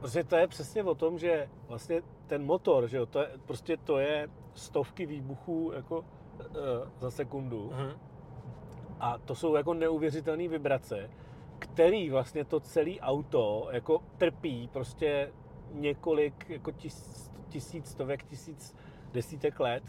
Prostě 0.03 0.23
to 0.23 0.35
je 0.35 0.47
přesně 0.47 0.83
o 0.83 0.95
tom, 0.95 1.19
že 1.19 1.49
vlastně 1.67 2.01
ten 2.27 2.45
motor, 2.45 2.87
že 2.87 2.97
jo, 2.97 3.05
to 3.05 3.19
je, 3.19 3.27
prostě 3.45 3.77
to 3.77 3.99
je 3.99 4.27
stovky 4.53 5.05
výbuchů 5.05 5.71
jako 5.75 5.99
uh, 5.99 6.05
za 6.99 7.11
sekundu 7.11 7.71
Mhm. 7.73 7.91
a 8.99 9.17
to 9.17 9.35
jsou 9.35 9.55
jako 9.55 9.73
neuvěřitelné 9.73 10.47
vibrace, 10.47 11.09
který 11.59 12.09
vlastně 12.09 12.45
to 12.45 12.59
celé 12.59 12.91
auto 13.01 13.67
jako 13.71 14.01
trpí 14.17 14.69
prostě 14.73 15.31
několik 15.71 16.49
jako 16.49 16.71
tis, 16.71 17.31
tisíc, 17.49 17.89
stovek, 17.89 18.23
tisíc, 18.23 18.75
desítek 19.13 19.59
let. 19.59 19.83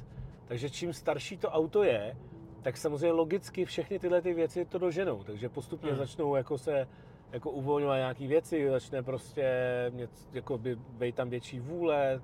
Takže 0.44 0.70
čím 0.70 0.92
starší 0.92 1.36
to 1.36 1.50
auto 1.50 1.82
je, 1.82 2.16
tak 2.62 2.76
samozřejmě 2.76 3.12
logicky 3.12 3.64
všechny 3.64 3.98
tyhle 3.98 4.22
ty 4.22 4.34
věci 4.34 4.64
to 4.64 4.78
doženou. 4.78 5.24
Takže 5.24 5.48
postupně 5.48 5.90
Hmm. 5.90 5.98
začnou 5.98 6.36
jako 6.36 6.58
se 6.58 6.88
jako 7.32 7.50
uvolňovat 7.50 7.96
nějaké 7.96 8.26
věci, 8.26 8.70
začne 8.70 9.02
prostě 9.02 9.46
něco, 9.94 10.26
jako 10.32 10.58
by 10.58 10.76
být 10.76 11.14
tam 11.14 11.30
větší 11.30 11.60
vůle, 11.60 12.20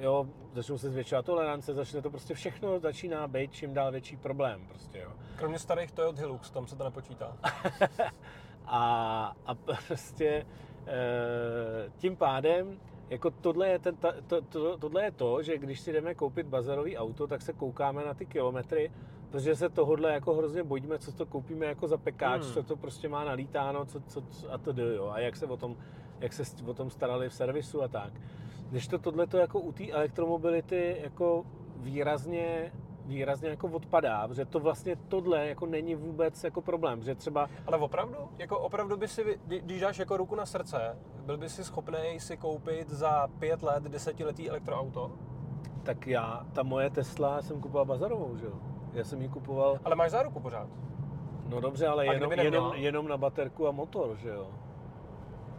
jo, 0.00 0.26
začnou 0.54 0.78
se 0.78 0.90
zvětšovat 0.90 1.24
tolerance, 1.24 1.74
začne 1.74 2.02
to 2.02 2.10
prostě 2.10 2.34
všechno 2.34 2.80
začíná 2.80 3.28
být 3.28 3.52
čím 3.52 3.74
dál 3.74 3.92
větší 3.92 4.16
problém 4.16 4.66
prostě, 4.68 4.98
jo. 4.98 5.12
Kromě 5.36 5.58
starých 5.58 5.92
Toyota 5.92 6.20
Hilux, 6.20 6.50
tam 6.50 6.66
se 6.66 6.76
to 6.76 6.84
nepočítá. 6.84 7.36
A, 8.68 9.36
a 9.46 9.54
prostě 9.86 10.46
e, 10.86 11.90
tím 11.98 12.16
pádem, 12.16 12.78
jako 13.10 13.30
tohle 13.30 13.68
je, 13.68 13.78
ten, 13.78 13.96
to, 14.26 14.42
to, 14.42 14.78
tohle 14.78 15.04
je 15.04 15.10
to, 15.10 15.42
že 15.42 15.58
když 15.58 15.80
si 15.80 15.92
jdeme 15.92 16.14
koupit 16.14 16.46
bazarový 16.46 16.96
auto, 16.98 17.26
tak 17.26 17.42
se 17.42 17.52
koukáme 17.52 18.04
na 18.04 18.14
ty 18.14 18.26
kilometry, 18.26 18.90
protože 19.30 19.56
se 19.56 19.68
tohodle 19.68 20.12
jako 20.12 20.34
hrozně 20.34 20.62
bojíme, 20.64 20.98
co 20.98 21.12
to 21.12 21.26
koupíme 21.26 21.66
jako 21.66 21.88
za 21.88 21.96
pekáč, 21.96 22.42
Hmm. 22.42 22.52
co 22.52 22.62
to 22.62 22.76
prostě 22.76 23.08
má 23.08 23.24
nalítáno, 23.24 23.84
co, 23.84 24.00
co, 24.00 24.22
co 24.22 24.52
a 24.52 24.58
to 24.58 24.80
jo, 24.80 25.08
a 25.12 25.18
jak 25.18 25.36
se 25.36 25.46
o 25.46 25.56
tom, 25.56 25.76
jak 26.20 26.32
se 26.32 26.42
o 26.66 26.74
tom 26.74 26.90
starali 26.90 27.28
v 27.28 27.34
servisu 27.34 27.82
a 27.82 27.88
tak. 27.88 28.12
Když 28.70 28.88
to 28.88 28.98
tohle 28.98 29.26
to 29.26 29.38
jako 29.38 29.60
u 29.60 29.72
té 29.72 29.90
elektromobility 29.90 30.96
jako 31.02 31.44
výrazně 31.76 32.72
výrazně 33.08 33.48
jako 33.48 33.68
odpadá, 33.68 34.28
protože 34.28 34.44
to 34.44 34.60
vlastně 34.60 34.96
tohle 34.96 35.46
jako 35.48 35.66
není 35.66 35.94
vůbec 35.94 36.44
jako 36.44 36.60
problém, 36.62 37.02
že 37.02 37.14
třeba 37.14 37.48
Ale 37.66 37.78
opravdu? 37.78 38.16
Jako 38.38 38.58
opravdu 38.58 38.96
by 38.96 39.08
si, 39.08 39.38
když 39.46 39.80
dáš 39.80 39.98
jako 39.98 40.16
ruku 40.16 40.34
na 40.34 40.46
srdce, 40.46 40.98
byl 41.26 41.36
by 41.36 41.48
si 41.48 41.64
schopný 41.64 42.20
si 42.20 42.36
koupit 42.36 42.90
za 42.90 43.28
pět 43.38 43.62
let 43.62 43.82
desetiletý 43.82 44.50
elektroauto? 44.50 45.12
tak 45.82 46.06
já, 46.06 46.46
ta 46.52 46.62
moje 46.62 46.90
Tesla 46.90 47.42
jsem 47.42 47.60
kupoval 47.60 47.84
bazarovou, 47.84 48.36
že 48.36 48.46
jo? 48.46 48.52
Já 48.92 49.04
jsem 49.04 49.22
ji 49.22 49.28
kupoval, 49.28 49.78
Ale 49.84 49.94
máš 49.96 50.10
záruku 50.10 50.40
pořád. 50.40 50.68
no 51.48 51.60
dobře, 51.60 51.86
ale 51.86 52.06
A 52.06 52.12
jenom, 52.12 52.32
jenom, 52.32 52.72
jenom 52.74 53.08
na 53.08 53.16
baterku 53.16 53.68
a 53.68 53.70
motor, 53.70 54.16
že 54.16 54.28
jo? 54.28 54.46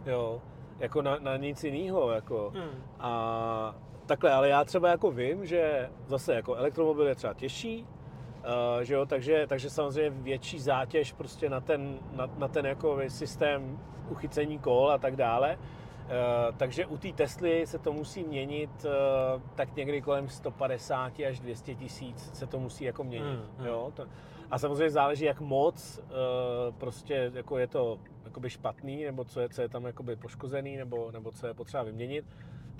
Jo, 0.06 0.40
jako 0.78 1.02
na, 1.02 1.18
na 1.18 1.36
nic 1.36 1.64
jiného, 1.64 2.10
jako. 2.10 2.52
Hmm. 2.54 2.82
A 3.00 3.74
takhle, 4.10 4.32
ale 4.32 4.48
já 4.48 4.64
třeba 4.64 4.88
jako 4.88 5.10
vím, 5.10 5.46
že 5.46 5.90
zase 6.06 6.34
jako 6.34 6.54
elektromobil 6.54 7.06
je 7.06 7.14
třeba 7.14 7.34
těžší, 7.34 7.86
uh, 7.86 8.82
že 8.82 8.94
jo, 8.94 9.06
takže, 9.06 9.46
takže 9.46 9.70
samozřejmě 9.70 10.10
větší 10.10 10.58
zátěž 10.58 11.12
prostě 11.12 11.50
na 11.50 11.60
ten, 11.60 11.98
na, 12.12 12.26
na 12.38 12.48
ten 12.48 12.66
jako 12.66 12.98
systém 13.08 13.78
uchycení 14.08 14.58
kol 14.58 14.90
a 14.90 14.98
tak 14.98 15.16
dále. 15.16 15.56
Uh, 15.56 16.56
takže 16.56 16.86
u 16.86 16.96
té 16.96 17.12
Tesly 17.12 17.66
se 17.66 17.78
to 17.78 17.92
musí 17.92 18.24
měnit 18.24 18.70
uh, 18.84 19.42
tak 19.54 19.76
někdy 19.76 20.02
kolem 20.02 20.28
150 20.28 21.12
až 21.28 21.40
200 21.40 21.74
tisíc 21.74 22.30
se 22.34 22.46
to 22.46 22.58
musí 22.58 22.84
jako 22.84 23.04
měnit. 23.04 23.40
Hmm. 23.58 23.66
Jo? 23.66 23.92
To, 23.94 24.06
a 24.50 24.58
samozřejmě 24.58 24.90
záleží, 24.90 25.24
jak 25.24 25.40
moc 25.40 25.98
uh, 25.98 26.74
prostě 26.74 27.30
jako 27.34 27.58
je 27.58 27.66
to 27.66 27.98
jakoby 28.24 28.50
špatný, 28.50 29.04
nebo 29.04 29.24
co 29.24 29.40
je, 29.40 29.48
co 29.48 29.62
je 29.62 29.68
tam 29.68 29.84
jakoby 29.84 30.16
poškozený, 30.16 30.76
nebo, 30.76 31.10
nebo 31.10 31.30
co 31.30 31.46
je 31.46 31.54
potřeba 31.54 31.82
vyměnit, 31.82 32.24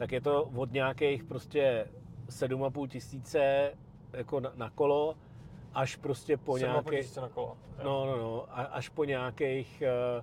tak 0.01 0.12
je 0.12 0.20
to 0.20 0.42
od 0.57 0.72
nějakých 0.72 1.24
prostě 1.24 1.86
7,5 2.28 2.88
tisíce 2.88 3.72
jako 4.12 4.40
na, 4.40 4.53
na 4.55 4.70
kolo, 4.70 5.14
až 5.74 5.96
prostě 5.96 6.36
po 6.36 6.59
nějakých... 6.59 7.16
na 7.16 7.28
kolo. 7.28 7.57
No, 7.84 8.07
no, 8.07 8.16
no, 8.16 8.44
a- 8.51 8.62
až 8.64 8.88
po 8.88 9.05
nějakých, 9.05 9.82
eh, 9.82 10.22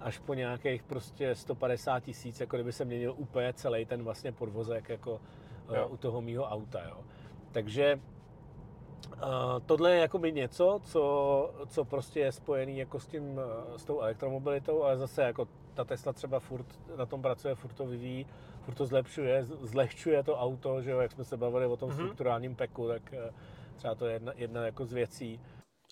až 0.00 0.18
po 0.18 0.34
nějakých 0.34 0.82
prostě 0.82 1.34
150 1.34 2.00
tisíc, 2.00 2.40
jako 2.40 2.56
kdyby 2.56 2.72
se 2.72 2.84
měnil 2.84 3.14
úplně 3.16 3.52
celý 3.52 3.84
ten 3.84 4.02
vlastně 4.04 4.32
podvozek 4.32 4.88
jako 4.88 5.20
eh, 5.72 5.76
Jo. 5.78 5.88
u 5.88 5.96
toho 5.96 6.20
mýho 6.22 6.44
auta, 6.44 6.80
jo. 6.88 6.96
Takže 7.52 8.00
eh, 9.14 9.18
tohle 9.66 9.90
je 9.94 10.00
jakoby 10.00 10.32
něco, 10.32 10.80
co, 10.84 11.50
co 11.66 11.84
prostě 11.84 12.20
je 12.20 12.32
spojený 12.32 12.78
jako 12.78 13.00
s 13.00 13.06
tím, 13.06 13.40
s 13.76 13.84
tou 13.84 14.00
elektromobilitou, 14.00 14.82
ale 14.82 14.96
zase 14.96 15.22
jako 15.22 15.48
ta 15.74 15.84
Tesla 15.84 16.12
třeba 16.12 16.40
furt 16.40 16.66
na 16.96 17.06
tom 17.06 17.22
pracuje, 17.22 17.54
furt 17.54 17.72
to 17.74 17.86
vyvíjí, 17.86 18.26
furt 18.66 18.74
to 18.74 18.86
zlepšuje, 18.86 19.44
zlehčuje 19.44 20.22
to 20.22 20.36
auto, 20.36 20.82
že 20.82 20.90
jo, 20.90 20.98
jak 20.98 21.12
jsme 21.12 21.24
se 21.24 21.36
bavili 21.36 21.66
o 21.66 21.76
tom 21.76 21.88
Mhm. 21.88 21.98
strukturálním 21.98 22.54
peku, 22.56 22.88
tak 22.88 23.12
eh, 23.12 23.30
třeba 23.76 23.94
to 23.94 24.06
je 24.06 24.12
jedna, 24.12 24.32
jedna 24.36 24.66
jako 24.66 24.84
z 24.86 24.92
věcí. 24.92 25.40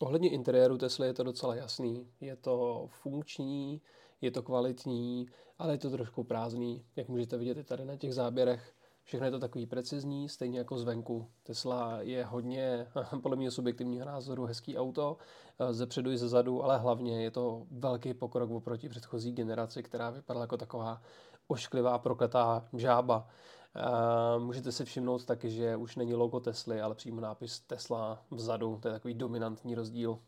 Ohledně 0.01 0.31
interiéru 0.31 0.79
Tesly 0.79 1.07
je 1.07 1.15
to 1.15 1.23
docela 1.23 1.55
jasný. 1.55 2.07
Je 2.21 2.37
to 2.37 2.87
funkční, 2.89 3.81
je 4.21 4.31
to 4.31 4.43
kvalitní, 4.43 5.27
ale 5.59 5.75
je 5.75 5.79
to 5.79 5.91
trošku 5.91 6.25
prázdný, 6.25 6.85
jak 6.97 7.09
můžete 7.09 7.37
vidět 7.39 7.57
i 7.59 7.65
tady 7.65 7.85
na 7.85 7.97
těch 7.97 8.15
záběrech. 8.15 8.73
Všechno 9.05 9.27
je 9.27 9.31
to 9.31 9.39
takový 9.39 9.67
precizní, 9.67 10.29
stejně 10.29 10.59
jako 10.59 10.79
zvenku. 10.79 11.29
Tesla 11.43 11.99
je 12.01 12.25
hodně, 12.25 12.87
podle 13.23 13.37
mého 13.37 13.51
subjektivního 13.51 14.07
názoru, 14.07 14.45
hezký 14.45 14.79
auto, 14.79 15.17
eh, 15.59 15.75
ze 15.75 15.87
předu 15.87 16.11
i 16.11 16.19
ze 16.19 16.29
zadu, 16.29 16.65
ale 16.65 16.79
hlavně 16.79 17.23
je 17.25 17.31
to 17.31 17.67
velký 17.71 18.15
pokrok 18.15 18.51
oproti 18.51 18.89
předchozí 18.89 19.33
generaci, 19.33 19.83
která 19.83 20.11
vypadala 20.11 20.43
jako 20.45 20.57
taková 20.57 21.03
ošklivá, 21.49 21.99
prokletá 21.99 22.69
žába. 22.73 23.27
Eh, 23.77 24.39
Můžete 24.39 24.73
si 24.73 24.85
všimnout 24.85 25.25
taky, 25.25 25.51
že 25.51 25.77
už 25.77 25.97
není 25.97 26.15
logo 26.15 26.41
Tesly, 26.41 26.81
ale 26.81 26.95
přímo 26.95 27.21
nápis 27.21 27.61
Tesla 27.61 28.23
vzadu. 28.31 28.79
To 28.83 28.89
je 28.89 28.95
takový 28.95 29.15
dominantní 29.15 29.75
rozdíl. 29.75 30.19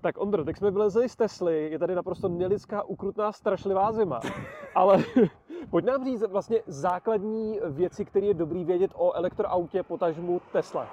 Tak 0.00 0.18
Ondro, 0.18 0.44
tak 0.44 0.56
jsme 0.56 0.70
vylezli 0.70 1.08
z 1.08 1.16
Tesly, 1.16 1.70
je 1.70 1.78
tady 1.78 1.94
naprosto 1.94 2.28
nelidská, 2.28 2.82
ukrutná, 2.82 3.32
strašlivá 3.32 3.92
zima. 3.92 4.20
Ale 4.74 5.04
pojď 5.70 5.84
nám 5.84 6.04
říct 6.04 6.22
vlastně 6.22 6.62
základní 6.66 7.60
věci, 7.70 8.04
které 8.04 8.26
je 8.26 8.34
dobrý 8.34 8.64
vědět 8.64 8.90
o 8.94 9.12
elektroautě, 9.12 9.82
potažmu 9.82 10.40
Tesla. 10.52 10.88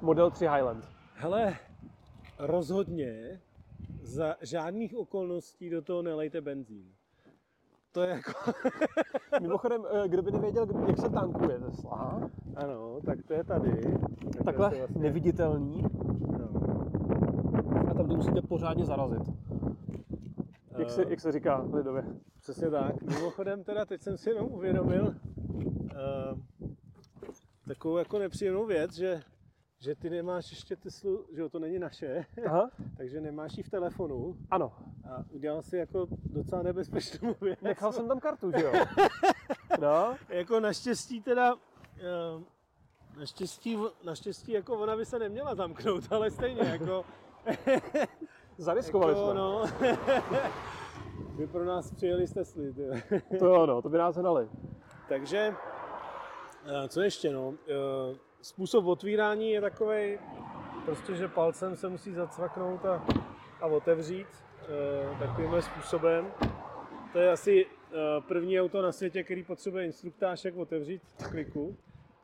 Model 0.00 0.30
3 0.30 0.48
Highland. 0.48 0.84
Hele, 1.14 1.56
rozhodně 2.38 3.40
za 4.06 4.36
žádných 4.42 4.96
okolností 4.96 5.70
do 5.70 5.82
toho 5.82 6.02
nelejte 6.02 6.40
benzín. 6.40 6.92
To 7.92 8.02
je 8.02 8.08
jako, 8.08 8.32
Mimochodem, 9.40 9.84
eh, 9.90 10.08
kdo 10.08 10.22
by 10.22 10.30
nevěděl, 10.30 10.66
jak 10.86 10.98
se 10.98 11.10
tankuje 11.10 11.58
Tesla, 11.58 12.30
ano, 12.56 13.00
tak 13.06 13.18
to 13.22 13.34
je 13.34 13.44
tady. 13.44 13.82
Tak 14.32 14.44
takhle 14.44 14.68
to 14.68 14.74
je 14.74 14.80
vlastně, 14.80 15.02
neviditelný 15.02 15.82
no. 16.38 16.48
a 17.90 17.94
tam 17.94 18.08
to 18.08 18.16
musíte 18.16 18.42
pořádně 18.42 18.84
zarazit. 18.84 19.22
Jak 20.78 20.90
se, 20.90 21.04
jak 21.08 21.20
se 21.20 21.32
říká 21.32 21.64
lidově. 21.72 22.04
Přesně 22.40 22.70
tak. 22.70 23.02
Mimochodem 23.02 23.64
teda 23.64 23.84
teď 23.84 24.02
jsem 24.02 24.18
si 24.18 24.30
jenom 24.30 24.52
uvědomil 24.52 25.06
uh, 25.06 26.38
takovou 27.68 27.96
jako 27.96 28.18
nepříjemnou 28.18 28.66
věc, 28.66 28.92
že, 28.92 29.22
že 29.78 29.94
ty 29.94 30.10
nemáš 30.10 30.50
ještě 30.50 30.76
Teslu, 30.76 31.26
že 31.34 31.40
jo, 31.40 31.48
to 31.48 31.58
není 31.58 31.78
naše, 31.78 32.26
Aha, 32.46 32.70
takže 32.96 33.20
nemáš 33.20 33.56
ji 33.56 33.62
v 33.62 33.70
telefonu 33.70 34.36
ano. 34.50 34.72
a 35.10 35.24
udělal 35.30 35.62
si 35.62 35.76
jako 35.76 36.06
docela 36.24 36.62
nebezpečnou 36.62 37.34
věc. 37.40 37.60
Nechal 37.60 37.92
jsem 37.92 38.08
tam 38.08 38.20
kartu, 38.20 38.50
že 38.58 38.64
jo? 38.64 38.72
No, 39.80 40.16
Jako 40.28 40.60
naštěstí 40.60 41.22
teda, 41.22 41.54
eh, 41.98 42.42
naštěstí, 43.18 43.78
naštěstí 44.04 44.52
jako 44.52 44.78
ona 44.78 44.96
by 44.96 45.04
se 45.06 45.18
neměla 45.18 45.54
zamknout, 45.54 46.12
ale 46.12 46.30
stejně 46.30 46.60
jako, 46.62 47.04
zariskovali 48.58 49.12
jako 49.12 49.24
jsme. 49.24 49.34
no, 49.34 49.64
by 51.36 51.46
pro 51.46 51.64
nás 51.64 51.90
přijeli 51.90 52.26
z 52.26 52.32
Tesly. 52.32 52.74
To 53.38 53.46
jo, 53.46 53.66
no, 53.66 53.82
to 53.82 53.88
by 53.88 53.98
nás 53.98 54.16
hnali. 54.16 54.48
Takže, 55.08 55.54
eh, 56.66 56.88
co 56.88 57.00
ještě 57.00 57.32
no, 57.32 57.54
eh, 57.68 58.16
způsob 58.46 58.86
otvírání 58.86 59.50
je 59.50 59.60
takový, 59.60 60.18
prostě, 60.84 61.14
že 61.14 61.28
palcem 61.28 61.76
se 61.76 61.88
musí 61.88 62.12
zacvaknout 62.12 62.84
a, 62.84 63.06
a 63.60 63.66
otevřít 63.66 64.26
eh, 64.62 65.18
takovýmhle 65.18 65.62
způsobem. 65.62 66.32
To 67.12 67.18
je 67.18 67.30
asi 67.30 67.66
eh, 67.66 67.96
první 68.28 68.60
auto 68.60 68.82
na 68.82 68.92
světě, 68.92 69.24
který 69.24 69.42
potřebuje 69.44 69.84
instruktáž, 69.84 70.44
jak 70.44 70.56
otevřít 70.56 71.02
v 71.18 71.28
kliku. 71.30 71.76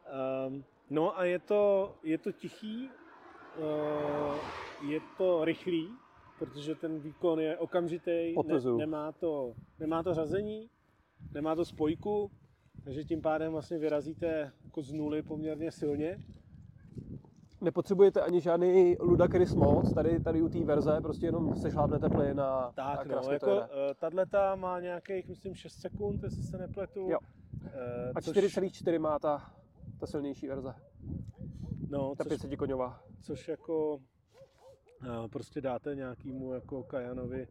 Ehm, 0.07 0.64
No 0.93 1.18
a 1.18 1.25
je 1.25 1.39
to, 1.39 1.95
je 2.03 2.18
to 2.18 2.33
tichý, 2.33 2.91
eh, 3.57 4.39
je 4.89 5.01
to 5.18 5.45
rychlý, 5.45 5.89
protože 6.39 6.75
ten 6.75 7.01
výkon 7.01 7.41
je 7.41 7.59
okamžitý, 7.59 8.35
ne, 8.47 8.61
nemá, 8.77 9.12
to, 9.12 9.55
nemá 9.79 10.03
to 10.03 10.14
řazení, 10.14 10.70
nemá 11.33 11.55
to 11.55 11.64
spojku, 11.64 12.31
takže 12.85 13.05
tím 13.05 13.22
pádem 13.22 13.53
vlastně 13.53 13.78
vyrazíte 13.78 14.53
jako 14.64 14.83
z 14.83 14.93
nuly 14.93 15.22
poměrně 15.22 15.72
silně. 15.72 16.18
Nepotřebujete 17.61 18.20
ani 18.20 18.41
žádný 18.41 18.97
Ludacris 19.01 19.55
moc, 19.55 19.95
tady, 19.95 20.20
tady 20.20 20.43
u 20.43 20.49
té 20.49 20.64
verze, 20.64 21.01
prostě 21.03 21.26
jenom 21.26 21.57
sešlápnete 21.57 22.09
plyn 22.09 22.41
a, 22.41 22.45
a 22.47 22.72
Tak 22.97 23.07
no, 23.07 23.12
krásně 23.12 23.39
to 23.39 23.51
jako 23.51 23.72
jede. 24.01 24.26
tato 24.26 24.57
má 24.57 24.80
nějakých, 24.80 25.28
myslím, 25.28 25.55
6 25.55 25.72
sekund, 25.80 26.22
jestli 26.22 26.43
se 26.43 26.59
nepletu. 26.59 27.09
Jo. 27.11 27.18
Eh, 27.66 28.12
A 28.14 28.20
což- 28.20 28.37
4,4 28.37 28.99
má 28.99 29.18
ta, 29.18 29.51
ta 30.01 30.07
silnější 30.07 30.49
verze, 30.49 30.74
No, 31.89 32.14
ta 32.16 32.24
což, 32.24 32.28
500 32.28 32.57
koňová. 32.57 33.01
což 33.20 33.49
jako 33.49 33.99
eh, 35.05 35.28
prostě 35.28 35.61
dáte 35.61 35.95
nějakýmu 35.95 36.53
jako 36.53 36.83
Kajanovi 36.83 37.47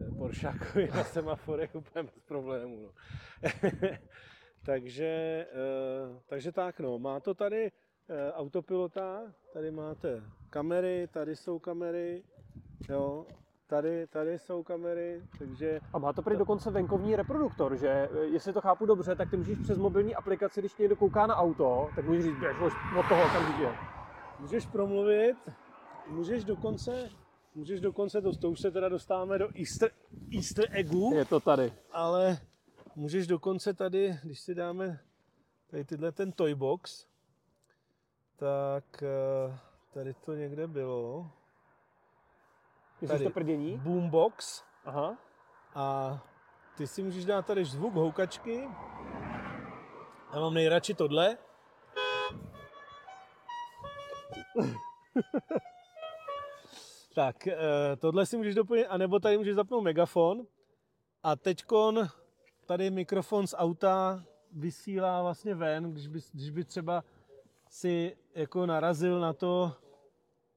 eh, 0.00 0.10
Poršákovi 0.18 0.88
na 0.94 1.04
semaforech 1.04 1.74
úplně 1.74 2.02
bez 2.02 2.18
problémů. 2.28 2.82
No. 2.82 2.90
takže, 4.64 5.06
eh, 5.52 6.20
takže 6.26 6.52
tak, 6.52 6.80
no. 6.80 6.98
Má 6.98 7.20
to 7.20 7.34
tady 7.34 7.70
eh, 8.08 8.32
autopilota, 8.32 9.20
tady 9.52 9.70
máte 9.70 10.22
kamery, 10.50 11.08
tady 11.12 11.36
jsou 11.36 11.58
kamery, 11.58 12.22
jo, 12.88 13.26
tady, 13.66 14.06
tady 14.06 14.38
jsou 14.38 14.62
kamery, 14.62 15.22
takže 15.38 15.80
A 15.92 15.98
má 15.98 16.12
to 16.12 16.22
prý 16.22 16.36
dokonce 16.36 16.70
venkovní 16.70 17.16
reproduktor, 17.16 17.76
že 17.76 17.88
eh, 17.88 18.24
jestli 18.24 18.52
to 18.52 18.60
chápu 18.60 18.86
dobře, 18.86 19.16
tak 19.16 19.30
ty 19.30 19.36
můžeš 19.36 19.58
přes 19.58 19.78
mobilní 19.78 20.14
aplikaci, 20.14 20.60
když 20.60 20.76
někdo 20.76 20.96
kouká 20.96 21.26
na 21.26 21.36
auto, 21.36 21.88
tak 21.96 22.04
můžeš 22.04 22.24
říct, 22.24 22.38
běž 22.38 22.56
od 22.60 22.72
od 22.98 23.08
toho 23.08 23.24
okamžitě. 23.24 23.68
můžeš 24.40 24.66
promluvit, 24.66 25.36
můžeš 26.08 26.44
dokonce, 26.44 27.10
můžeš 27.54 27.80
dokonce, 27.80 28.22
to, 28.22 28.32
to 28.36 28.50
už 28.50 28.60
se 28.60 28.70
teda 28.70 28.88
dostáváme 28.88 29.38
do 29.38 29.48
easter, 29.58 29.90
easter 30.36 30.66
eggu, 30.72 31.10
Je 31.14 31.24
to 31.24 31.40
tady. 31.40 31.72
ale 31.92 32.38
můžeš 32.96 33.26
dokonce 33.26 33.74
tady, 33.74 34.18
když 34.22 34.40
si 34.40 34.54
dáme 34.54 35.00
tady 35.66 35.84
tyhle 35.84 36.12
ten 36.12 36.32
toy 36.32 36.54
box, 36.54 37.06
tak 38.36 39.02
eh, 39.02 39.58
tady 39.94 40.14
to 40.14 40.34
někde 40.34 40.66
bylo. 40.66 41.30
Tady. 43.08 43.24
to 43.24 43.30
prdění? 43.30 43.78
Boombox 43.78 44.64
Aha. 44.84 45.16
a 45.74 46.18
ty 46.76 46.86
si 46.86 47.02
můžeš 47.02 47.24
dát 47.24 47.46
tady 47.46 47.64
zvuk 47.64 47.94
houkačky. 47.94 48.68
Já 50.34 50.40
mám 50.40 50.54
nejradši 50.54 50.94
tohle. 50.94 51.38
tak, 57.14 57.46
eh, 57.46 57.56
tohle 57.98 58.26
si 58.26 58.36
můžeš 58.36 58.54
doplnit, 58.54 58.86
anebo 58.86 59.20
tady 59.20 59.38
můžeš 59.38 59.54
zapnout 59.54 59.84
megafon. 59.84 60.46
A 61.22 61.36
teďkon 61.36 62.08
tady 62.70 62.90
mikrofon 62.90 63.46
z 63.46 63.54
auta 63.58 64.24
vysílá 64.52 65.22
vlastně 65.22 65.54
ven, 65.54 65.92
když 65.92 66.06
by, 66.06 66.20
když 66.32 66.50
by 66.50 66.64
třeba 66.64 67.04
si 67.68 68.16
jako 68.34 68.66
narazil 68.66 69.20
na 69.20 69.32
to, 69.32 69.72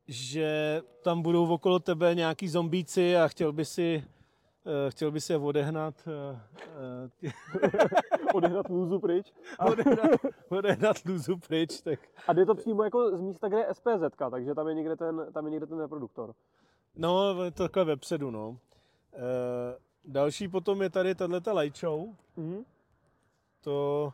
že 0.07 0.81
tam 1.01 1.21
budou 1.21 1.53
okolo 1.53 1.79
tebe 1.79 2.15
nějaký 2.15 2.47
zombíci 2.47 3.17
a 3.17 3.27
chtěl 3.27 3.51
by 3.53 3.65
si, 3.65 4.03
eh, 4.65 4.91
chtěl 4.91 5.11
by 5.11 5.21
si 5.21 5.33
je 5.33 5.37
odehnat, 5.37 6.07
eh, 6.07 6.39
eh, 7.23 7.31
Odehnat 8.33 8.69
lůzu 8.69 8.99
pryč. 8.99 9.33
A, 9.59 9.65
odehnat, 9.71 10.11
odehnat 10.49 10.97
lůzu 11.05 11.37
pryč, 11.37 11.81
tak 11.81 11.99
a 12.27 12.33
jde 12.33 12.45
to 12.45 12.55
přímo 12.55 12.83
jako 12.83 13.17
z 13.17 13.21
místa, 13.21 13.47
kde 13.47 13.57
je 13.57 13.73
SPZ, 13.73 14.17
takže 14.31 14.55
tam 14.55 14.67
je 14.67 14.73
někde 14.73 14.95
ten, 14.95 15.27
tam 15.33 15.45
je 15.45 15.51
někde 15.51 15.67
ten 15.67 15.79
reproduktor. 15.79 16.33
No, 16.95 17.43
je 17.43 17.51
to 17.51 17.63
takhle 17.63 17.85
vepředu, 17.85 18.31
no. 18.31 18.57
E, 19.13 19.92
další 20.05 20.47
potom 20.47 20.81
je 20.81 20.89
tady 20.89 21.15
tato 21.15 21.57
light 21.57 21.77
show. 21.77 22.07
Mhm. 22.37 22.63
To, 23.61 24.13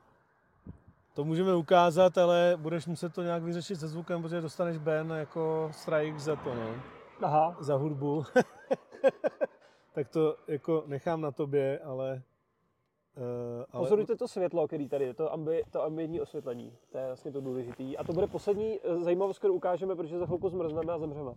to 1.13 1.23
můžeme 1.25 1.55
ukázat, 1.55 2.17
ale 2.17 2.53
budeš 2.57 2.85
muset 2.85 3.13
to 3.13 3.23
nějak 3.23 3.43
vyřešit 3.43 3.75
se 3.75 3.87
zvukem, 3.87 4.21
protože 4.21 4.41
dostaneš 4.41 4.77
Ben 4.77 5.09
jako 5.09 5.69
strike 5.73 6.19
za 6.19 6.35
to, 6.35 6.55
no. 6.55 6.75
Aha. 7.21 7.57
Za 7.59 7.75
hudbu. 7.75 8.23
tak 9.93 10.09
to 10.09 10.35
jako 10.47 10.83
nechám 10.87 11.21
na 11.21 11.31
tobě, 11.31 11.79
ale... 11.79 12.21
Uh, 13.17 13.65
ale 13.71 13.83
Pozorujte 13.83 14.15
to 14.15 14.27
světlo, 14.27 14.67
který 14.67 14.89
tady 14.89 15.05
je, 15.05 15.13
to, 15.13 15.33
ambi, 15.33 15.63
to 15.71 15.83
ambientní 15.83 16.21
osvětlení. 16.21 16.73
To 16.91 16.97
je 16.97 17.05
vlastně 17.05 17.31
to 17.31 17.41
důležité. 17.41 17.83
A 17.97 18.03
to 18.03 18.13
bude 18.13 18.27
poslední 18.27 18.79
eh, 18.83 18.99
zajímavost, 18.99 19.39
kterou 19.39 19.53
ukážeme, 19.53 19.95
protože 19.95 20.19
za 20.19 20.25
chvilku 20.25 20.49
zmrzneme 20.49 20.93
a 20.93 20.99
zemřeme. 20.99 21.31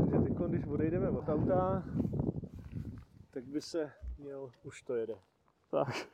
Takže 0.00 0.18
teď, 0.18 0.32
když 0.48 0.66
odejdeme 0.66 1.10
od 1.10 1.28
auta, 1.28 1.82
tak 3.32 3.44
by 3.44 3.60
se 3.60 3.92
měl, 4.18 4.50
už 4.64 4.82
to 4.82 4.94
jede. 4.94 5.18
Tak. 5.70 6.08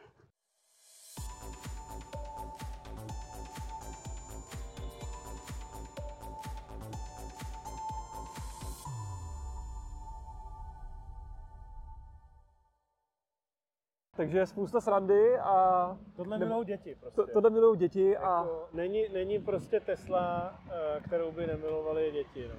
Takže 14.17 14.39
je 14.39 14.47
spousta 14.47 14.81
srandy 14.81 15.39
a 15.39 15.97
Tohle 16.17 16.39
Ne- 16.39 16.47
milují 16.47 16.67
děti 16.67 16.95
prostě. 17.01 17.17
to, 17.17 17.27
tohle 17.27 17.51
milují 17.51 17.79
děti 17.79 18.17
a 18.17 18.39
Jako, 18.39 18.69
není, 18.73 19.09
není 19.09 19.39
prostě 19.39 19.81
Tesla, 19.81 20.55
eh, 20.71 21.01
kterou 21.01 21.33
by 21.33 21.47
nemilovali 21.47 22.13
děti. 22.13 22.49
No. 22.49 22.55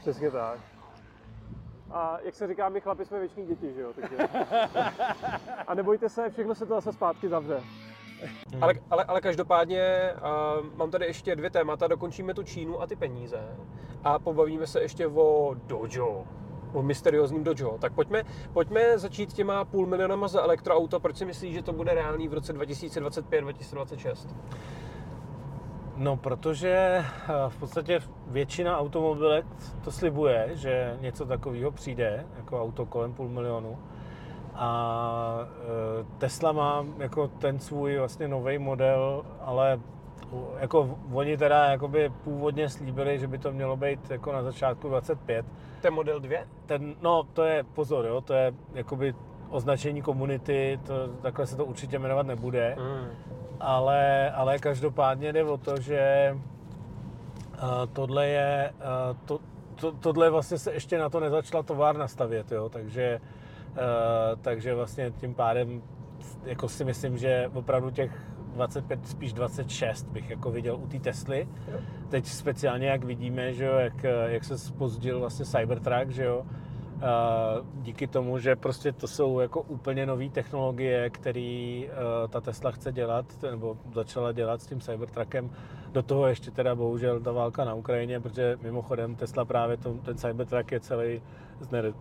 přesně 0.00 0.30
tak. 0.30 0.60
A 1.92 2.18
jak 2.22 2.34
se 2.34 2.46
říká, 2.46 2.68
my 2.68 2.80
chlapi 2.80 3.04
jsme 3.04 3.20
věční 3.20 3.46
děti, 3.46 3.72
že 3.74 3.80
jo? 3.80 3.92
Takže... 4.00 4.16
A 5.66 5.74
nebojte 5.74 6.08
se, 6.08 6.30
všechno 6.30 6.54
se 6.54 6.66
to 6.66 6.74
zase 6.74 6.92
zpátky 6.92 7.28
zavře. 7.28 7.62
Ale, 8.60 8.74
ale, 8.90 9.04
ale 9.04 9.20
každopádně 9.20 10.12
uh, 10.14 10.66
mám 10.76 10.90
tady 10.90 11.06
ještě 11.06 11.36
dvě 11.36 11.50
témata, 11.50 11.86
dokončíme 11.86 12.34
tu 12.34 12.42
Čínu 12.42 12.82
a 12.82 12.86
ty 12.86 12.96
peníze 12.96 13.56
a 14.04 14.18
pobavíme 14.18 14.66
se 14.66 14.80
ještě 14.80 15.06
o 15.06 15.54
Dojo, 15.66 16.24
o 16.72 16.82
mysteriózním 16.82 17.44
Dojo. 17.44 17.78
Tak 17.78 17.92
pojďme, 17.92 18.24
pojďme 18.52 18.98
začít 18.98 19.32
těma 19.32 19.64
půl 19.64 19.86
milionama 19.86 20.28
za 20.28 20.40
elektroauto, 20.40 21.00
proč 21.00 21.16
si 21.16 21.24
myslíš, 21.24 21.54
že 21.54 21.62
to 21.62 21.72
bude 21.72 21.94
reálný 21.94 22.28
v 22.28 22.34
roce 22.34 22.54
2025-2026? 22.54 24.28
No, 26.00 26.16
protože 26.16 27.04
eh, 27.04 27.04
v 27.48 27.56
podstatě 27.56 28.00
většina 28.26 28.78
automobilek 28.78 29.46
to 29.84 29.90
slibuje, 29.90 30.50
že 30.52 30.96
něco 31.00 31.26
takového 31.26 31.70
přijde, 31.70 32.26
jako 32.36 32.62
auto 32.62 32.86
kolem 32.86 33.12
půl 33.12 33.28
milionu. 33.28 33.78
A 34.54 35.38
eh, 35.40 36.04
Tesla 36.18 36.52
má 36.52 36.86
jako 36.98 37.28
ten 37.28 37.58
svůj 37.58 37.98
vlastně 37.98 38.28
nový 38.28 38.58
model, 38.58 39.24
ale 39.40 39.80
jako 40.58 40.98
oni 41.12 41.36
teda 41.36 41.64
jakoby 41.64 42.12
původně 42.24 42.68
slíbili, 42.68 43.18
že 43.18 43.26
by 43.26 43.38
to 43.38 43.52
mělo 43.52 43.76
být 43.76 44.10
jako 44.10 44.32
na 44.32 44.42
začátku 44.42 44.88
25. 44.88 45.46
To 45.80 45.86
je 45.86 45.90
model 45.90 46.20
2? 46.20 46.38
Ten, 46.66 46.94
no, 47.00 47.22
to 47.32 47.44
je, 47.44 47.62
pozor, 47.62 48.06
jo, 48.06 48.20
to 48.20 48.34
je 48.34 48.54
jakoby 48.74 49.14
označení 49.50 50.02
komunity, 50.02 50.80
to, 50.86 51.08
takhle 51.08 51.46
se 51.46 51.56
to 51.56 51.64
určitě 51.64 51.98
jmenovat 51.98 52.26
nebude 52.26 52.76
Mm. 52.78 53.39
Ale, 53.60 54.30
ale 54.30 54.58
každopádně 54.58 55.32
jde 55.32 55.44
o 55.44 55.56
to, 55.56 55.80
že 55.80 56.32
uh, 56.34 57.68
tohle 57.92 58.28
je, 58.28 58.72
uh, 58.76 59.16
to, 59.24 59.40
to, 59.74 59.92
tohle 59.92 60.30
vlastně 60.30 60.58
se 60.58 60.72
ještě 60.72 60.98
na 60.98 61.08
to 61.08 61.20
nezačala 61.20 61.62
továrna 61.62 62.08
stavět, 62.08 62.52
jo, 62.52 62.68
takže, 62.68 63.20
uh, 63.70 63.76
takže 64.42 64.74
vlastně 64.74 65.10
tím 65.10 65.34
pádem 65.34 65.82
jako 66.44 66.68
si 66.68 66.84
myslím, 66.84 67.18
že 67.18 67.50
opravdu 67.54 67.90
těch 67.90 68.10
25, 68.54 69.08
spíš 69.08 69.32
26 69.32 70.06
bych 70.06 70.30
jako 70.30 70.50
viděl 70.50 70.76
u 70.76 70.86
té 70.86 70.98
Tesly. 70.98 71.48
Teď 72.08 72.26
speciálně, 72.26 72.88
jak 72.88 73.04
vidíme, 73.04 73.52
že 73.52 73.64
jo, 73.64 73.74
jak, 73.74 74.04
jak 74.26 74.44
se 74.44 74.58
spozdil 74.58 75.20
vlastně 75.20 75.44
Cybertruck, 75.44 76.10
že 76.10 76.24
jo, 76.24 76.46
díky 77.74 78.06
tomu, 78.06 78.38
že 78.38 78.56
prostě 78.56 78.92
to 78.92 79.08
jsou 79.08 79.40
jako 79.40 79.60
úplně 79.60 80.06
nové 80.06 80.28
technologie, 80.28 81.10
které 81.10 81.82
uh, 81.84 82.28
ta 82.30 82.40
Tesla 82.40 82.70
chce 82.70 82.92
dělat, 82.92 83.26
nebo 83.50 83.76
začala 83.94 84.32
dělat 84.32 84.62
s 84.62 84.66
tím 84.66 84.80
Cybertruckem. 84.80 85.50
Do 85.92 86.02
toho 86.02 86.26
ještě 86.26 86.50
teda 86.50 86.74
bohužel 86.74 87.20
ta 87.20 87.32
válka 87.32 87.64
na 87.64 87.74
Ukrajině, 87.74 88.20
protože 88.20 88.58
mimochodem 88.62 89.16
Tesla 89.16 89.44
právě 89.44 89.76
to, 89.76 89.94
ten 89.94 90.16
Cybertruck 90.16 90.72
je 90.72 90.80
celý 90.80 91.22
z, 91.60 91.70
nere, 91.70 91.92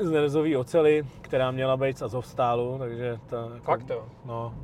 z 0.00 0.10
nerezový 0.10 0.56
ocely, 0.56 1.06
která 1.20 1.50
měla 1.50 1.76
být 1.76 1.98
z 1.98 2.02
Azovstálu, 2.02 2.78
takže 2.78 3.18
ta, 3.26 3.36
jako, 3.54 3.64
Fakt 3.64 3.90
jo. 3.90 4.04
No, 4.24 4.54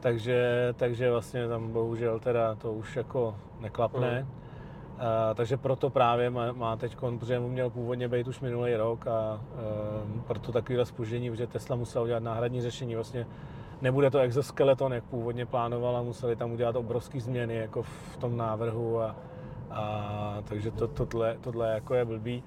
takže, 0.00 0.68
takže 0.76 1.10
vlastně 1.10 1.48
tam 1.48 1.72
bohužel 1.72 2.18
teda 2.18 2.54
to 2.54 2.72
už 2.72 2.96
jako 2.96 3.34
neklapne. 3.60 4.20
Mhm. 4.20 4.47
Uh, 4.98 5.04
takže 5.34 5.56
proto 5.56 5.90
právě 5.90 6.30
má, 6.30 6.52
má 6.52 6.76
teď, 6.76 6.96
protože 7.18 7.40
mu 7.40 7.48
měl 7.48 7.70
původně 7.70 8.08
být 8.08 8.28
už 8.28 8.40
minulý 8.40 8.76
rok 8.76 9.06
a 9.06 9.40
uh, 10.14 10.20
proto 10.20 10.52
takovýhle 10.52 10.86
spoždění, 10.86 11.30
protože 11.30 11.46
Tesla 11.46 11.76
musela 11.76 12.04
udělat 12.04 12.22
náhradní 12.22 12.62
řešení. 12.62 12.94
Vlastně 12.94 13.26
nebude 13.80 14.10
to 14.10 14.18
exoskeleton, 14.18 14.92
jak 14.92 15.04
původně 15.04 15.46
plánovala, 15.46 16.02
museli 16.02 16.36
tam 16.36 16.52
udělat 16.52 16.76
obrovské 16.76 17.20
změny 17.20 17.56
jako 17.56 17.82
v 17.82 18.16
tom 18.18 18.36
návrhu 18.36 19.00
a, 19.00 19.16
a 19.70 20.42
takže 20.44 20.70
to, 20.70 20.88
tohle, 20.88 21.36
tohle 21.40 21.70
jako 21.70 21.94
je 21.94 22.04
blbý. 22.04 22.42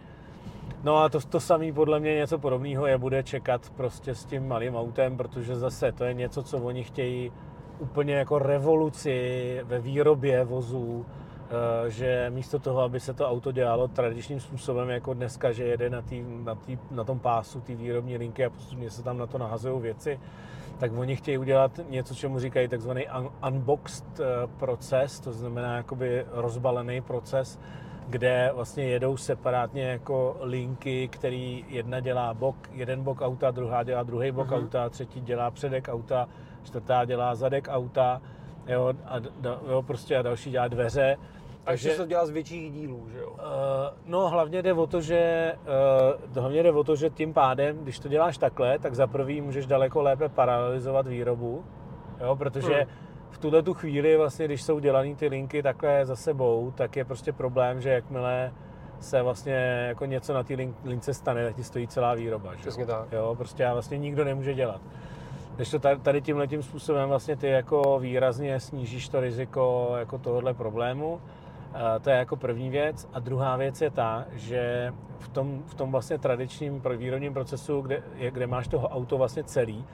No 0.84 0.98
a 0.98 1.10
to, 1.10 1.19
to 1.19 1.40
samé 1.40 1.73
podle 1.73 1.99
mě 1.99 2.15
něco 2.15 2.38
podobného 2.38 2.88
je 2.88 2.98
bude 2.98 3.23
čekat 3.23 3.69
prostě 3.69 4.15
s 4.15 4.26
tím 4.26 4.48
malým 4.48 4.76
autem, 4.76 5.18
protože 5.18 5.56
zase 5.56 5.91
to 5.91 6.03
je 6.03 6.14
něco, 6.14 6.44
co 6.44 6.57
oni 6.57 6.84
chtějí 6.84 7.32
úplně 7.80 8.14
jako 8.14 8.40
revoluci 8.40 9.60
ve 9.64 9.80
výrobě 9.80 10.44
vozů, 10.44 11.06
eh, 11.07 11.30
že 11.88 12.30
místo 12.30 12.60
toho, 12.60 12.82
aby 12.82 12.99
se 12.99 13.14
to 13.14 13.30
auto 13.30 13.52
dělalo 13.52 13.88
tradičním 13.88 14.40
způsobem, 14.40 14.90
jako 14.90 15.14
dneska, 15.14 15.52
že 15.52 15.64
jede 15.64 15.90
na, 15.90 16.02
tý, 16.02 16.23
na, 16.44 16.56
tý, 16.56 16.78
na 16.91 17.03
tom 17.03 17.19
pásu 17.19 17.61
té 17.61 17.76
výrobní 17.76 18.18
linky 18.18 18.45
a 18.45 18.49
postupně 18.49 18.90
se 18.90 19.03
tam 19.03 19.18
na 19.18 19.28
to 19.28 19.38
nahazují 19.38 19.82
věci, 19.82 20.19
tak 20.80 20.91
oni 20.98 21.15
chtějí 21.15 21.38
udělat 21.38 21.80
něco, 21.90 22.15
čemu 22.15 22.40
říkají 22.40 22.68
takzvaný 22.68 23.07
un- 23.07 23.32
unboxed 23.48 24.19
eh, 24.19 24.23
proces, 24.60 25.19
to 25.19 25.32
znamená 25.32 25.76
jakoby 25.76 26.26
rozbalený 26.32 27.02
proces, 27.02 27.60
kde 28.10 28.52
vlastně 28.56 28.84
jedou 28.84 29.18
separátně 29.18 29.84
jako 29.84 30.38
linky, 30.41 31.07
který 31.07 31.65
jedna 31.69 31.99
dělá 31.99 32.34
bok, 32.34 32.56
jeden 32.72 33.03
bok 33.03 33.22
auta, 33.22 33.52
druhá 33.52 33.84
dělá 33.84 34.03
druhý 34.03 34.32
bok 34.32 34.48
Mhm. 34.48 34.56
auta, 34.56 34.90
třetí 34.90 35.22
dělá 35.22 35.52
předek 35.52 35.90
auta, 35.91 36.28
čtvrtá 36.64 37.06
dělá 37.06 37.36
zadek 37.36 37.68
auta, 37.72 38.22
jo, 38.68 38.94
a, 39.06 39.19
da, 39.19 39.60
jo, 39.69 39.82
prostě 39.82 40.18
a 40.18 40.22
další 40.22 40.52
dělá 40.52 40.68
dveře. 40.68 41.18
Takže 41.63 41.89
se 41.91 41.97
to 41.97 42.05
dělá 42.05 42.25
z 42.25 42.29
větších 42.29 42.71
dílů, 42.71 43.07
že 43.11 43.19
jo? 43.19 43.29
Uh, 43.31 43.38
no 44.05 44.29
hlavně 44.29 44.61
jde 44.61 44.73
o 44.73 44.88
to, 44.88 45.01
že 45.01 45.53
uh, 46.33 46.38
hlavně 46.41 46.63
jde 46.63 46.71
o 46.71 46.83
to, 46.83 46.95
že 46.95 47.09
tím 47.09 47.33
pádem, 47.33 47.77
když 47.77 47.99
to 47.99 48.07
děláš 48.07 48.38
takhle, 48.38 48.79
tak 48.79 48.95
za 48.95 49.07
prvý 49.07 49.41
můžeš 49.41 49.65
daleko 49.65 50.01
lépe 50.01 50.29
paralelizovat 50.29 51.07
výrobu, 51.07 51.65
jo, 52.21 52.35
protože 52.35 52.73
Hmm. 52.73 52.85
v 53.29 53.38
tuhle 53.38 53.63
tu 53.63 53.73
chvíli 53.73 54.17
vlastně, 54.17 54.45
když 54.45 54.63
jsou 54.63 54.79
dělané 54.79 55.15
ty 55.15 55.27
linky 55.27 55.63
takhle 55.63 56.05
za 56.05 56.15
sebou, 56.15 56.73
tak 56.75 56.95
je 56.95 57.05
prostě 57.05 57.33
problém, 57.33 57.81
že 57.81 57.89
jakmile 57.89 58.53
se 58.99 59.21
vlastně 59.21 59.85
jako 59.88 60.05
něco 60.05 60.33
na 60.33 60.43
té 60.43 60.53
lin- 60.53 60.73
lince 60.85 61.13
stane, 61.13 61.45
tak 61.45 61.55
ti 61.55 61.63
stojí 61.63 61.88
celá 61.88 62.13
výroba. 62.13 62.49
Že? 62.51 62.55
jo? 62.55 62.61
Přesně 62.61 62.85
tak. 62.85 63.11
Jo, 63.11 63.35
prostě 63.38 63.65
a 63.65 63.73
vlastně 63.73 63.97
nikdo 63.97 64.25
nemůže 64.25 64.53
dělat. 64.53 64.81
Když 65.55 65.69
to 65.71 65.79
tady, 65.79 65.99
tady 65.99 66.21
tímhle 66.21 66.47
tím 66.47 66.63
způsobem 66.63 67.09
vlastně 67.09 67.35
ty 67.35 67.47
jako 67.47 67.99
výrazně 67.99 68.59
snížíš 68.59 69.09
to 69.09 69.19
riziko 69.19 69.93
jako 69.97 70.17
tohohle 70.17 70.53
problému, 70.53 71.21
to 72.02 72.10
je 72.10 72.15
jako 72.15 72.35
první 72.35 72.69
věc. 72.69 73.10
A 73.14 73.19
druhá 73.19 73.56
věc 73.57 73.81
je 73.81 73.89
ta, 73.91 74.26
že 74.34 74.93
v 75.19 75.30
tom, 75.30 75.64
v 75.65 75.73
tom 75.76 75.91
vlastně 75.91 76.18
tradičním 76.18 76.81
výrobním 76.98 77.34
procesu, 77.34 77.81
kde, 77.81 78.03
kde 78.30 78.48
máš 78.48 78.68
toho 78.68 78.88
auto 78.88 79.18
vlastně 79.18 79.43
celý, 79.43 79.85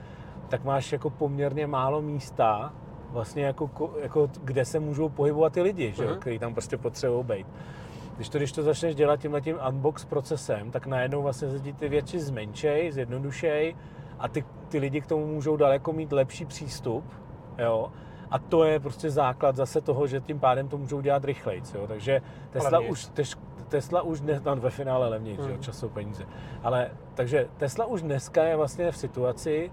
tak 0.48 0.64
máš 0.64 0.92
jako 0.92 1.10
poměrně 1.10 1.66
málo 1.66 2.02
místa, 2.02 2.72
vlastně 3.10 3.44
jako, 3.44 3.66
ko- 3.66 3.90
jako 4.02 4.30
kde 4.44 4.64
se 4.64 4.80
můžou 4.80 5.08
pohybovat 5.08 5.52
ty 5.52 5.62
lidi, 5.62 5.92
že, 5.96 6.06
Mhm. 6.06 6.16
který 6.18 6.38
tam 6.38 6.52
prostě 6.52 6.76
potřebují 6.76 7.24
být. 7.24 7.46
Když 8.16 8.28
to, 8.28 8.38
když 8.38 8.52
to 8.52 8.62
začneš 8.62 8.94
dělat 8.94 9.20
tímhle 9.20 9.40
tím 9.40 9.56
unbox 9.68 10.04
procesem, 10.04 10.70
tak 10.70 10.86
najednou 10.86 11.22
vlastně 11.22 11.50
se 11.50 11.60
ti 11.60 11.72
ty 11.72 11.88
věci 11.88 12.18
zmenšej, 12.20 12.92
zjednodušej 12.92 13.76
a 14.18 14.28
ty, 14.28 14.44
ty 14.68 14.78
lidi 14.78 15.00
k 15.00 15.06
tomu 15.06 15.26
můžou 15.26 15.56
daleko 15.56 15.92
mít 15.92 16.12
lepší 16.12 16.44
přístup, 16.44 17.04
jo. 17.58 17.92
A 18.30 18.38
to 18.38 18.64
je 18.64 18.80
prostě 18.80 19.10
základ 19.10 19.56
zase 19.56 19.80
toho, 19.80 20.06
že 20.06 20.20
tím 20.20 20.38
pádem 20.40 20.68
to 20.68 20.78
můžou 20.78 21.00
dělat 21.00 21.24
rychleji, 21.24 21.62
jo. 21.74 21.86
Takže 21.86 22.22
Tesla 22.50 22.78
už, 22.80 23.06
tež, 23.06 23.36
Tesla 23.68 24.02
už 24.02 24.20
dnes, 24.20 24.42
no, 24.42 24.56
ve 24.56 24.70
finále 24.70 25.08
levněji, 25.08 25.36
mm. 25.38 25.44
jo, 25.44 25.50
Mhm. 25.52 25.62
čas 25.62 25.78
jsou 25.78 25.88
peníze. 25.88 26.24
Ale, 26.62 26.90
takže 27.14 27.48
Tesla 27.56 27.84
už 27.86 28.02
dneska 28.02 28.44
je 28.44 28.56
vlastně 28.56 28.92
v 28.92 28.96
situaci, 28.96 29.70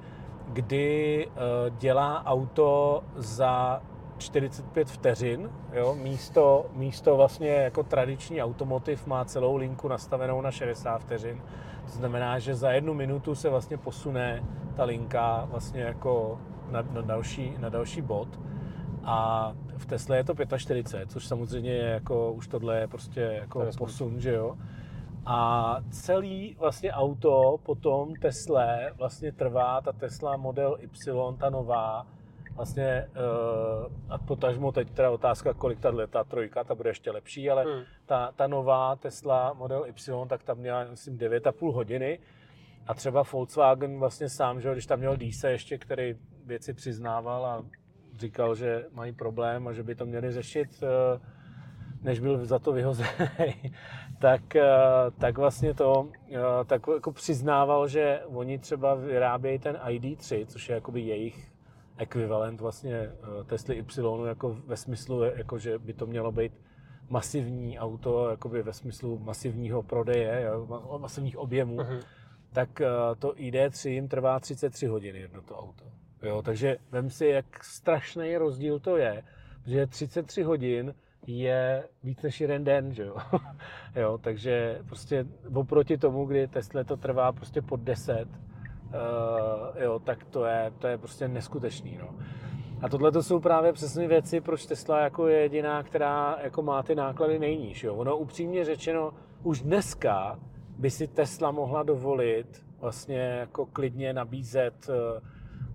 kdy 0.48 1.28
uh, 1.28 1.78
dělá 1.78 2.26
auto 2.26 3.04
za 3.16 3.82
45 4.18 4.90
vteřin, 4.90 5.50
jo, 5.74 5.96
místo, 5.96 6.66
místo 6.74 7.18
vlastně 7.18 7.50
jako 7.50 7.84
tradiční 7.84 8.42
automotiv 8.44 9.08
má 9.08 9.26
celou 9.26 9.56
linku 9.56 9.88
nastavenou 9.88 10.42
na 10.42 10.52
60 10.52 11.02
vteřin, 11.02 11.42
To 11.86 11.92
znamená, 11.92 12.40
že 12.40 12.56
za 12.56 12.72
jednu 12.72 12.94
minutu 12.94 13.36
se 13.36 13.50
vlastně 13.50 13.78
posune 13.78 14.44
ta 14.76 14.84
linka 14.84 15.48
vlastně 15.52 15.82
jako 15.82 16.40
na, 16.72 16.82
na, 16.82 17.02
další, 17.02 17.56
na 17.60 17.70
další 17.70 18.02
bod. 18.02 18.40
A 19.04 19.52
v 19.78 19.86
Tesle 19.86 20.18
je 20.18 20.24
to 20.24 20.58
45, 20.58 21.12
což 21.12 21.28
samozřejmě 21.28 21.72
je 21.72 21.90
jako, 21.90 22.32
už 22.32 22.48
tohle 22.48 22.80
je 22.80 22.88
prostě 22.88 23.22
jako 23.22 23.60
To 23.60 23.66
je 23.66 23.72
posun, 23.78 24.20
že 24.20 24.34
jo. 24.34 24.58
A 25.26 25.78
celý 25.90 26.56
vlastně 26.60 26.92
auto 26.92 27.58
potom 27.64 28.16
Tesle 28.16 28.92
vlastně 28.98 29.32
trvá, 29.32 29.82
ta 29.82 29.92
Tesla 29.92 30.38
Model 30.38 30.78
Y, 30.82 31.38
ta 31.38 31.50
nová, 31.50 32.08
vlastně, 32.56 33.08
uh, 33.16 33.94
a 34.10 34.18
potažmo 34.18 34.72
teď 34.72 34.92
teda 34.92 35.12
otázka, 35.12 35.54
kolik 35.54 35.80
ta, 35.80 35.92
ta 36.08 36.24
trojka, 36.24 36.64
ta 36.64 36.76
bude 36.76 36.90
ještě 36.90 37.12
lepší, 37.12 37.50
ale 37.50 37.64
Hmm. 37.64 37.84
ta, 38.06 38.32
ta 38.36 38.48
nová 38.48 38.96
Tesla 38.96 39.54
Model 39.54 39.86
Y, 39.86 40.28
tak 40.28 40.44
tam 40.44 40.58
měla, 40.58 40.84
myslím, 40.84 41.18
9,5 41.18 41.74
hodiny. 41.74 42.20
A 42.88 42.94
třeba 42.94 43.24
Volkswagen 43.32 44.00
vlastně 44.00 44.30
sám, 44.30 44.62
že 44.62 44.72
když 44.72 44.86
tam 44.86 45.00
měl 45.00 45.18
Dise 45.18 45.52
ještě, 45.52 45.78
který 45.78 46.16
věci 46.46 46.74
přiznával 46.74 47.46
a 47.46 47.66
říkal, 48.18 48.56
že 48.56 48.86
mají 48.92 49.12
problém 49.14 49.68
a 49.68 49.74
že 49.74 49.84
by 49.84 49.96
to 49.96 50.06
měli 50.06 50.32
řešit, 50.32 50.84
eh, 50.84 51.20
než 52.02 52.20
byl 52.20 52.46
za 52.46 52.60
to 52.60 52.72
vyhozený, 52.72 53.74
tak, 54.20 54.56
eh, 54.56 54.66
tak 55.20 55.38
vlastně 55.38 55.74
to 55.74 56.10
eh, 56.32 56.38
tak 56.66 56.82
jako 56.94 57.12
přiznával, 57.12 57.88
že 57.88 58.22
oni 58.26 58.60
třeba 58.60 58.96
vyrábějí 58.96 59.60
ten 59.60 59.76
ID3, 59.76 60.46
což 60.46 60.70
je 60.70 60.76
jakoby 60.76 61.02
jejich 61.02 61.52
ekvivalent 61.98 62.62
vlastně 62.62 63.10
Tesly 63.46 63.76
Y, 63.78 64.28
jako 64.28 64.58
ve 64.66 64.78
smyslu, 64.78 65.24
jako 65.24 65.58
že 65.60 65.80
by 65.80 65.94
to 65.94 66.06
mělo 66.06 66.32
být 66.32 66.54
masivní 67.10 67.80
auto, 67.80 68.30
jakoby 68.30 68.64
ve 68.64 68.74
smyslu 68.74 69.20
masivního 69.20 69.84
prodeje, 69.84 70.48
masivních 70.98 71.38
objemů, 71.38 71.76
Mhm. 71.78 72.00
tak 72.54 72.82
to 73.20 73.34
ID3 73.34 73.90
jim 73.90 74.08
trvá 74.08 74.40
33 74.40 74.88
hodin 74.88 75.16
jedno 75.16 75.42
to 75.42 75.56
auto. 75.58 75.86
Jo, 76.24 76.42
takže 76.42 76.78
vem 76.92 77.10
si, 77.10 77.26
jak 77.26 77.64
strašný 77.64 78.38
rozdíl 78.38 78.80
to 78.80 78.98
je, 78.98 79.24
že 79.66 79.88
33 79.88 80.44
hodin 80.44 80.96
je 81.28 81.84
víc 82.04 82.22
než 82.22 82.42
jeden 82.42 82.64
den, 82.64 82.94
že 82.94 83.04
jo? 83.04 83.18
jo 83.96 84.18
takže 84.18 84.80
prostě 84.88 85.26
oproti 85.54 85.98
tomu, 85.98 86.26
kdy 86.26 86.48
Tesla 86.48 86.84
to 86.84 86.98
trvá 86.98 87.32
prostě 87.32 87.62
pod 87.62 87.80
10, 87.80 88.28
uh, 88.28 89.82
jo, 89.84 90.00
tak 90.00 90.24
to 90.24 90.46
je, 90.46 90.72
to 90.80 90.88
je 90.88 90.98
prostě 90.98 91.28
neskutečný, 91.28 91.98
no. 92.02 92.16
A 92.82 92.90
tohle 92.90 93.12
to 93.12 93.24
jsou 93.24 93.40
právě 93.40 93.74
přesně 93.74 94.08
věci, 94.08 94.42
proč 94.42 94.66
Tesla 94.66 95.00
jako 95.00 95.28
je 95.28 95.40
jediná, 95.40 95.84
která 95.84 96.38
jako 96.44 96.62
má 96.62 96.84
ty 96.84 96.96
náklady 96.96 97.40
nejníž. 97.40 97.84
Jo. 97.84 97.96
Ono 97.96 98.18
upřímně 98.18 98.66
řečeno, 98.66 99.14
už 99.44 99.62
dneska 99.62 100.40
by 100.78 100.90
si 100.90 101.08
Tesla 101.08 101.52
mohla 101.52 101.84
dovolit 101.84 102.66
vlastně 102.80 103.20
jako 103.20 103.66
klidně 103.66 104.14
nabízet 104.14 104.90
eh, 104.90 105.22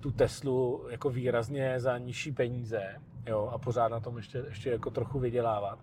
tu 0.01 0.11
Teslu 0.11 0.87
jako 0.91 1.11
výrazně 1.11 1.81
za 1.81 1.99
nižší 1.99 2.33
peníze 2.33 2.83
jo, 3.27 3.51
a 3.53 3.59
pořád 3.59 3.89
na 3.89 4.01
tom 4.01 4.17
ještě, 4.17 4.39
ještě 4.39 4.71
jako 4.71 4.91
trochu 4.91 5.19
vydělávat. 5.19 5.79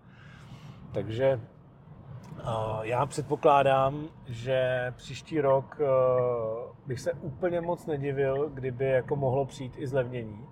Takže 0.92 1.40
já 2.82 3.06
předpokládám, 3.06 4.08
že 4.26 4.92
příští 4.96 5.40
rok 5.40 5.80
bych 6.86 7.00
se 7.00 7.12
úplně 7.12 7.60
moc 7.60 7.86
nedivil, 7.86 8.48
kdyby 8.48 8.84
jako 8.84 9.16
mohlo 9.16 9.46
přijít 9.46 9.72
i 9.76 9.86
zlevnění. 9.86 10.46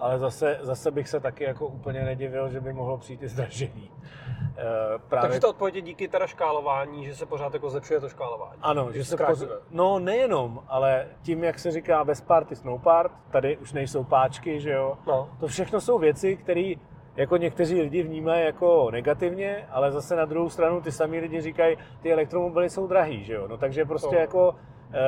Ale 0.00 0.18
zase, 0.18 0.58
zase 0.60 0.90
bych 0.90 1.08
se 1.08 1.20
taky 1.20 1.44
jako 1.44 1.66
úplně 1.66 2.04
nedivil, 2.04 2.48
že 2.48 2.60
by 2.60 2.72
mohlo 2.72 2.98
přijít 2.98 3.22
i 3.22 3.28
zdražení. 3.28 3.90
Uh, 3.90 5.02
právě 5.08 5.28
Takže 5.28 5.40
to 5.40 5.50
odpověď 5.50 5.74
je 5.74 5.82
díky 5.82 6.08
teda 6.08 6.26
škálování, 6.26 7.04
že 7.04 7.14
se 7.14 7.26
pořád 7.26 7.54
jako 7.54 7.70
zlepšuje 7.70 8.00
to 8.00 8.08
škálování. 8.08 8.60
ano, 8.62 8.92
že 8.92 9.04
se 9.04 9.16
poz... 9.16 9.44
No 9.70 9.98
nejenom, 9.98 10.62
ale 10.68 11.06
tím, 11.22 11.44
jak 11.44 11.58
se 11.58 11.70
říká 11.70 12.04
bez 12.04 12.20
party 12.20 12.56
snow 12.56 12.82
part, 12.82 13.12
tady 13.30 13.56
už 13.56 13.72
nejsou 13.72 14.04
páčky, 14.04 14.60
že 14.60 14.70
jo. 14.70 14.98
No, 15.06 15.28
To 15.40 15.46
všechno 15.46 15.80
jsou 15.80 15.98
věci, 15.98 16.36
které 16.36 16.72
jako 17.16 17.36
někteří 17.36 17.80
lidi 17.80 18.02
vnímají 18.02 18.44
jako 18.44 18.90
negativně, 18.90 19.66
ale 19.70 19.92
zase 19.92 20.16
na 20.16 20.24
druhou 20.24 20.48
stranu 20.50 20.80
ty 20.80 20.92
samý 20.92 21.18
lidi 21.20 21.40
říkají, 21.40 21.76
ty 22.02 22.12
elektromobily 22.12 22.70
jsou 22.70 22.86
drahý, 22.86 23.24
že 23.24 23.34
jo. 23.34 23.48
No 23.48 23.56
takže 23.56 23.84
prostě 23.84 24.16
To. 24.16 24.20
jako 24.20 24.54
eh, 24.92 24.98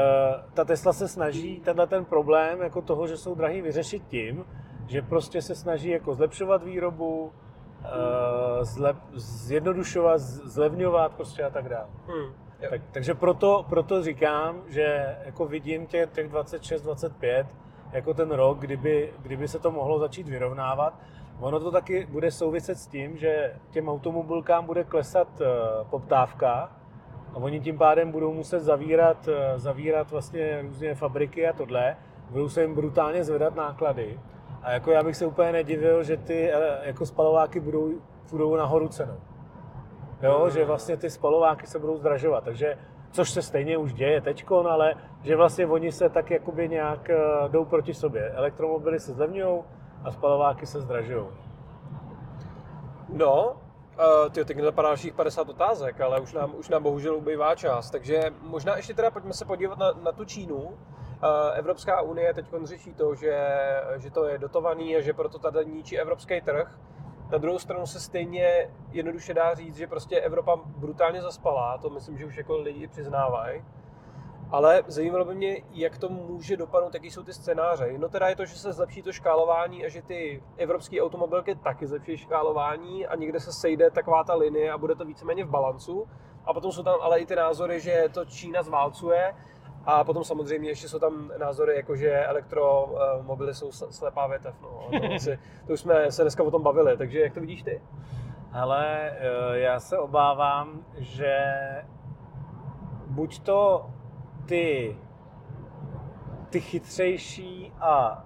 ta 0.54 0.64
Tesla 0.64 0.92
se 0.92 1.08
snaží 1.08 1.60
tenhle 1.60 1.86
ten 1.86 2.04
problém 2.04 2.62
jako 2.62 2.82
toho, 2.82 3.06
že 3.06 3.16
jsou 3.16 3.34
drahý, 3.34 3.62
vyřešit 3.62 4.02
tím, 4.08 4.44
že 4.88 5.02
prostě 5.02 5.42
se 5.42 5.54
snaží 5.54 5.88
jako 5.88 6.14
zlepšovat 6.14 6.62
výrobu, 6.62 7.32
eh, 7.84 8.64
zlep, 8.64 8.96
zjednodušovat, 9.14 10.20
zlevňovat 10.20 11.12
prostě 11.14 11.44
a 11.44 11.50
tak 11.50 11.68
dále. 11.68 11.88
hmm. 12.06 12.32
Tak, 12.70 12.80
takže 12.92 13.14
proto, 13.14 13.66
proto 13.68 14.02
říkám, 14.02 14.62
že 14.68 15.16
jako 15.24 15.46
vidím 15.46 15.86
tě, 15.86 16.08
těch 16.12 16.30
26-25 16.30 17.46
jako 17.92 18.14
ten 18.14 18.30
rok, 18.30 18.58
kdyby, 18.58 19.12
kdyby 19.22 19.48
se 19.48 19.58
to 19.58 19.70
mohlo 19.70 19.98
začít 19.98 20.28
vyrovnávat. 20.28 20.94
Ono 21.40 21.60
to 21.60 21.70
taky 21.70 22.06
bude 22.10 22.30
souviset 22.30 22.78
s 22.78 22.86
tím, 22.86 23.16
že 23.16 23.56
těm 23.70 23.88
automobilkám 23.88 24.66
bude 24.66 24.84
klesat 24.84 25.40
uh, 25.40 25.46
poptávka 25.90 26.72
a 27.32 27.36
oni 27.36 27.60
tím 27.60 27.78
pádem 27.78 28.12
budou 28.12 28.34
muset 28.34 28.60
zavírat, 28.60 29.28
uh, 29.28 29.34
zavírat 29.56 30.10
vlastně 30.10 30.62
různé 30.62 30.94
fabriky 30.94 31.48
a 31.48 31.52
tohle. 31.52 31.96
Budou 32.30 32.48
se 32.48 32.62
jim 32.62 32.74
brutálně 32.74 33.24
zvedat 33.24 33.54
náklady. 33.54 34.20
A 34.62 34.72
jako 34.72 34.90
já 34.90 35.02
bych 35.02 35.16
se 35.16 35.26
úplně 35.26 35.52
nedivil, 35.52 36.02
že 36.02 36.16
ty 36.16 36.50
eh, 36.52 36.80
jako 36.82 37.06
spalováky 37.06 37.60
budou, 37.60 37.90
budou 38.30 38.56
nahoru 38.56 38.88
cenou. 38.88 39.20
Jo, 40.22 40.50
že 40.50 40.64
vlastně 40.64 40.96
ty 40.96 41.10
spalováky 41.10 41.66
se 41.66 41.78
budou 41.78 41.96
zdražovat, 41.96 42.44
takže 42.44 42.78
což 43.10 43.30
se 43.30 43.42
stejně 43.42 43.78
už 43.78 43.92
děje 43.92 44.20
teďkon, 44.20 44.68
ale 44.68 44.94
že 45.22 45.36
vlastně 45.36 45.66
oni 45.66 45.92
se 45.92 46.08
tak 46.08 46.30
jakoby 46.30 46.68
nějak 46.68 47.10
eh, 47.10 47.16
jdou 47.48 47.64
proti 47.64 47.94
sobě. 47.94 48.30
Elektromobily 48.30 49.00
se 49.00 49.12
zlevňují 49.12 49.62
a 50.04 50.10
spalováky 50.10 50.66
se 50.66 50.80
zdražují. 50.80 51.26
No, 53.08 53.56
uh, 53.98 54.30
ty 54.30 54.44
teď 54.44 54.56
napadá 54.56 54.88
dalších 54.88 55.14
50 55.14 55.48
otázek, 55.48 56.00
ale 56.00 56.20
už 56.20 56.32
nám, 56.32 56.52
už 56.58 56.68
nám 56.68 56.82
bohužel 56.82 57.16
ubývá 57.16 57.54
čas, 57.54 57.90
takže 57.90 58.32
možná 58.42 58.76
ještě 58.76 58.94
teda 58.94 59.10
pojďme 59.10 59.32
se 59.32 59.44
podívat 59.44 59.78
na, 59.78 59.92
na 59.92 60.12
tu 60.12 60.24
Čínu. 60.24 60.78
Uh, 61.22 61.58
Evropská 61.58 62.00
unie 62.00 62.34
teď 62.34 62.46
řeší 62.64 62.94
to, 62.94 63.14
že, 63.14 63.46
že 63.96 64.10
to 64.10 64.24
je 64.24 64.38
dotovaný 64.38 64.96
a 64.96 65.00
že 65.00 65.12
proto 65.12 65.38
tady 65.38 65.66
ničí 65.66 65.98
evropský 65.98 66.40
trh. 66.40 66.78
Na 67.30 67.38
druhou 67.38 67.58
stranu 67.58 67.86
se 67.86 68.00
stejně 68.00 68.70
jednoduše 68.90 69.34
dá 69.34 69.54
říct, 69.54 69.76
že 69.76 69.86
prostě 69.86 70.20
Evropa 70.20 70.56
brutálně 70.56 71.22
zaspala, 71.22 71.78
to 71.78 71.90
myslím, 71.90 72.18
že 72.18 72.26
už 72.26 72.36
jako 72.36 72.56
lidi 72.56 72.88
přiznávají. 72.88 73.64
Ale 74.50 74.82
zajímalo 74.86 75.24
by 75.24 75.34
mě, 75.34 75.62
jak 75.70 75.98
to 75.98 76.08
může 76.08 76.56
dopadnout, 76.56 76.94
jaký 76.94 77.10
jsou 77.10 77.22
ty 77.22 77.32
scénáře. 77.32 77.98
No 77.98 78.08
teda 78.08 78.28
je 78.28 78.36
to, 78.36 78.44
že 78.44 78.58
se 78.58 78.72
zlepší 78.72 79.02
to 79.02 79.12
škálování 79.12 79.84
a 79.84 79.88
že 79.88 80.02
ty 80.02 80.42
evropské 80.56 81.02
automobilky 81.02 81.54
taky 81.54 81.86
zlepší 81.86 82.16
škálování 82.16 83.06
a 83.06 83.16
někde 83.16 83.40
se 83.40 83.52
sejde 83.52 83.90
taková 83.90 84.24
ta 84.24 84.34
linie 84.34 84.72
a 84.72 84.78
bude 84.78 84.94
to 84.94 85.04
víceméně 85.04 85.44
v 85.44 85.50
balancu. 85.50 86.08
A 86.44 86.52
potom 86.52 86.72
jsou 86.72 86.82
tam 86.82 86.98
ale 87.00 87.20
i 87.20 87.26
ty 87.26 87.36
názory, 87.36 87.80
že 87.80 88.04
to 88.14 88.24
Čína 88.24 88.62
zválcuje 88.62 89.34
a 89.90 90.04
potom 90.04 90.24
samozřejmě 90.24 90.68
ještě 90.68 90.88
jsou 90.88 90.98
tam 90.98 91.30
názory, 91.38 91.76
jako 91.76 91.96
že 91.96 92.24
elektromobily 92.26 93.54
jsou 93.54 93.72
slepá 93.72 94.26
větev. 94.26 94.54
No. 94.62 95.00
To, 95.00 95.14
asi, 95.14 95.38
to 95.66 95.72
už 95.72 95.80
jsme 95.80 96.12
se 96.12 96.22
dneska 96.22 96.42
o 96.42 96.50
tom 96.50 96.62
bavili, 96.62 96.96
takže 96.96 97.20
jak 97.20 97.34
to 97.34 97.40
vidíš 97.40 97.62
ty? 97.62 97.82
Ale 98.52 99.10
eh, 99.10 99.58
já 99.58 99.80
se 99.80 99.98
obávám, 99.98 100.84
že 100.98 101.36
buď 103.06 103.40
to 103.40 103.90
ty, 104.46 104.96
ty 106.50 106.60
chytřejší 106.60 107.72
a 107.80 108.24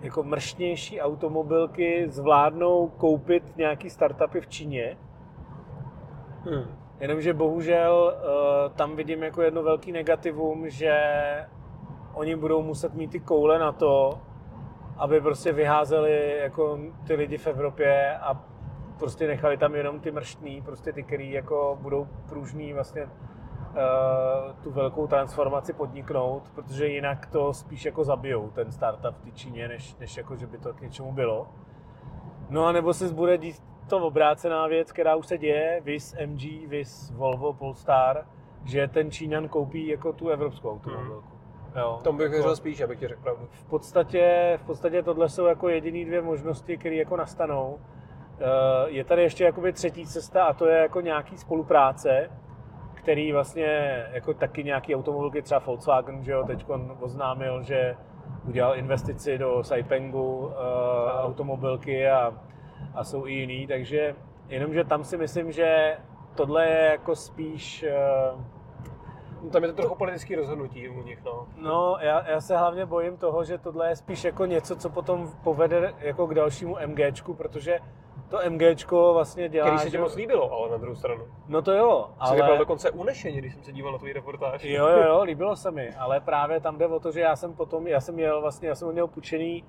jako 0.00 0.22
mršnější 0.22 1.00
automobilky 1.00 2.08
zvládnou 2.08 2.88
koupit 2.88 3.56
nějaký 3.56 3.90
startupy 3.90 4.40
v 4.40 4.46
Číně, 4.46 4.96
Hmm. 6.44 6.81
Jenomže 7.02 7.34
bohužel 7.34 8.14
eh, 8.14 8.70
tam 8.70 8.96
vidím 8.96 9.22
jako 9.22 9.42
jedno 9.42 9.62
velký 9.62 9.92
negativum, 9.92 10.70
že 10.70 10.94
oni 12.14 12.36
budou 12.36 12.62
muset 12.62 12.94
mít 12.94 13.10
ty 13.10 13.20
koule 13.20 13.58
na 13.58 13.72
to, 13.72 14.20
aby 14.96 15.20
prostě 15.20 15.52
vyházeli 15.52 16.38
jako 16.38 16.78
ty 17.06 17.14
lidi 17.14 17.38
v 17.38 17.46
Evropě 17.46 18.18
a 18.18 18.44
prostě 18.98 19.26
nechali 19.26 19.56
tam 19.56 19.74
jenom 19.74 20.00
ty 20.00 20.10
mrštný, 20.10 20.62
prostě 20.62 20.92
ty, 20.92 21.02
který 21.02 21.30
jako 21.30 21.78
budou 21.80 22.08
pružný 22.28 22.72
vlastně 22.72 23.02
eh, 23.02 23.08
tu 24.62 24.70
velkou 24.70 25.06
transformaci 25.06 25.72
podniknout, 25.72 26.50
protože 26.54 26.86
jinak 26.86 27.26
to 27.26 27.54
spíš 27.54 27.84
jako 27.84 28.04
zabijou 28.04 28.50
ten 28.50 28.72
startup 28.72 29.14
v 29.24 29.34
Číně, 29.34 29.68
než, 29.68 29.96
než 29.96 30.16
jako, 30.16 30.36
že 30.36 30.46
by 30.46 30.58
to 30.58 30.74
k 30.74 30.80
něčemu 30.80 31.12
bylo. 31.12 31.48
No 32.50 32.66
a 32.66 32.72
nebo 32.72 32.94
se 32.94 33.14
bude 33.14 33.38
dít 33.38 33.71
to 33.88 33.98
obrácená 33.98 34.66
věc, 34.66 34.92
která 34.92 35.16
už 35.16 35.26
se 35.26 35.38
děje, 35.38 35.80
vis 35.84 36.14
MG, 36.26 36.68
vis 36.68 37.10
Volvo, 37.10 37.52
Polestar, 37.52 38.26
že 38.64 38.88
ten 38.88 39.10
Číňan 39.10 39.48
koupí 39.48 39.86
jako 39.88 40.12
tu 40.12 40.28
evropskou 40.28 40.70
automobilku. 40.70 41.28
Jo, 41.76 41.98
Tomu 42.04 42.18
bych 42.18 42.24
jako 42.24 42.32
věřil 42.34 42.56
spíš, 42.56 42.80
abych 42.80 42.98
ti 42.98 43.08
řekl 43.08 43.22
pravdu. 43.22 43.48
v 43.50 43.64
podstatě, 43.64 44.58
v 44.62 44.66
podstatě 44.66 45.02
tohle 45.02 45.28
jsou 45.28 45.44
jako 45.46 45.68
jediný 45.68 46.04
dvě 46.04 46.22
možnosti, 46.22 46.76
které 46.76 46.94
jako 46.94 47.16
nastanou. 47.16 47.78
Eh, 48.40 48.44
Je 48.90 49.04
tady 49.04 49.22
ještě 49.22 49.44
jakoby 49.44 49.72
třetí 49.72 50.06
cesta 50.06 50.44
a 50.44 50.52
to 50.52 50.66
je 50.66 50.78
jako 50.78 51.00
nějaký 51.00 51.38
spolupráce, 51.38 52.30
který 52.94 53.32
vlastně 53.32 54.06
jako 54.12 54.34
taky 54.34 54.64
nějaký 54.64 54.96
automobilky, 54.96 55.42
třeba 55.42 55.60
Volkswagen, 55.66 56.24
že 56.24 56.32
jo, 56.32 56.44
teď 56.46 56.66
oznámil, 57.00 57.62
že 57.62 57.96
udělal 58.48 58.76
investici 58.76 59.38
do 59.38 59.64
Saipengu 59.64 60.36
uh, 60.36 60.52
automobilky 61.20 62.08
a, 62.08 62.34
a 62.94 63.04
jsou 63.04 63.26
i 63.26 63.32
jiný, 63.32 63.66
takže 63.66 64.14
jenomže 64.48 64.84
tam 64.84 65.04
si 65.04 65.16
myslím, 65.16 65.52
že 65.52 65.96
tohle 66.34 66.66
je 66.66 66.90
jako 66.90 67.16
spíš 67.16 67.84
No, 69.42 69.50
tam 69.50 69.62
je 69.62 69.68
to 69.68 69.76
trochu 69.76 69.94
politický 69.94 70.36
rozhodnutí 70.36 70.88
u 70.88 71.02
nich, 71.02 71.24
no. 71.24 71.46
No, 71.56 71.96
já, 72.00 72.30
já 72.30 72.40
se 72.40 72.56
hlavně 72.56 72.86
bojím 72.86 73.16
toho, 73.16 73.44
že 73.44 73.58
tohle 73.58 73.88
je 73.88 73.96
spíš 73.96 74.24
jako 74.24 74.44
něco, 74.46 74.76
co 74.76 74.90
potom 74.90 75.30
povede 75.44 75.94
jako 75.98 76.26
k 76.26 76.34
dalšímu 76.34 76.76
MGčku, 76.86 77.34
protože 77.34 77.78
to 78.28 78.38
MGčko 78.50 79.14
vlastně 79.14 79.48
dělá... 79.48 79.66
Který 79.66 79.78
se 79.78 79.84
ti 79.84 79.90
že- 79.90 80.00
moc 80.00 80.14
líbilo, 80.14 80.52
ale 80.52 80.70
na 80.70 80.76
druhou 80.76 80.96
stranu. 80.96 81.24
No 81.48 81.62
to 81.62 81.72
jo, 81.72 82.10
Ale... 82.18 82.38
Jsi 82.38 82.58
dokonce 82.58 82.90
unešeně, 82.90 83.38
když 83.38 83.54
jsem 83.54 83.62
se 83.62 83.72
díval 83.72 83.92
na 83.92 83.98
tvůj 83.98 84.12
reportáž. 84.12 84.64
Jo, 84.64 84.86
jo, 84.88 85.02
jo, 85.02 85.22
líbilo 85.24 85.56
se 85.56 85.70
mi, 85.70 85.94
ale 85.94 86.20
právě 86.20 86.60
tam 86.60 86.78
jde 86.78 86.86
o 86.86 87.00
to, 87.00 87.12
že 87.12 87.20
já 87.20 87.36
jsem 87.36 87.54
potom, 87.54 87.86
já 87.86 88.00
jsem 88.00 88.14
měl 88.14 88.40
vlastně, 88.40 88.68
já 88.68 88.74
jsem 88.74 88.92
měl 88.92 89.06
půjčený 89.06 89.64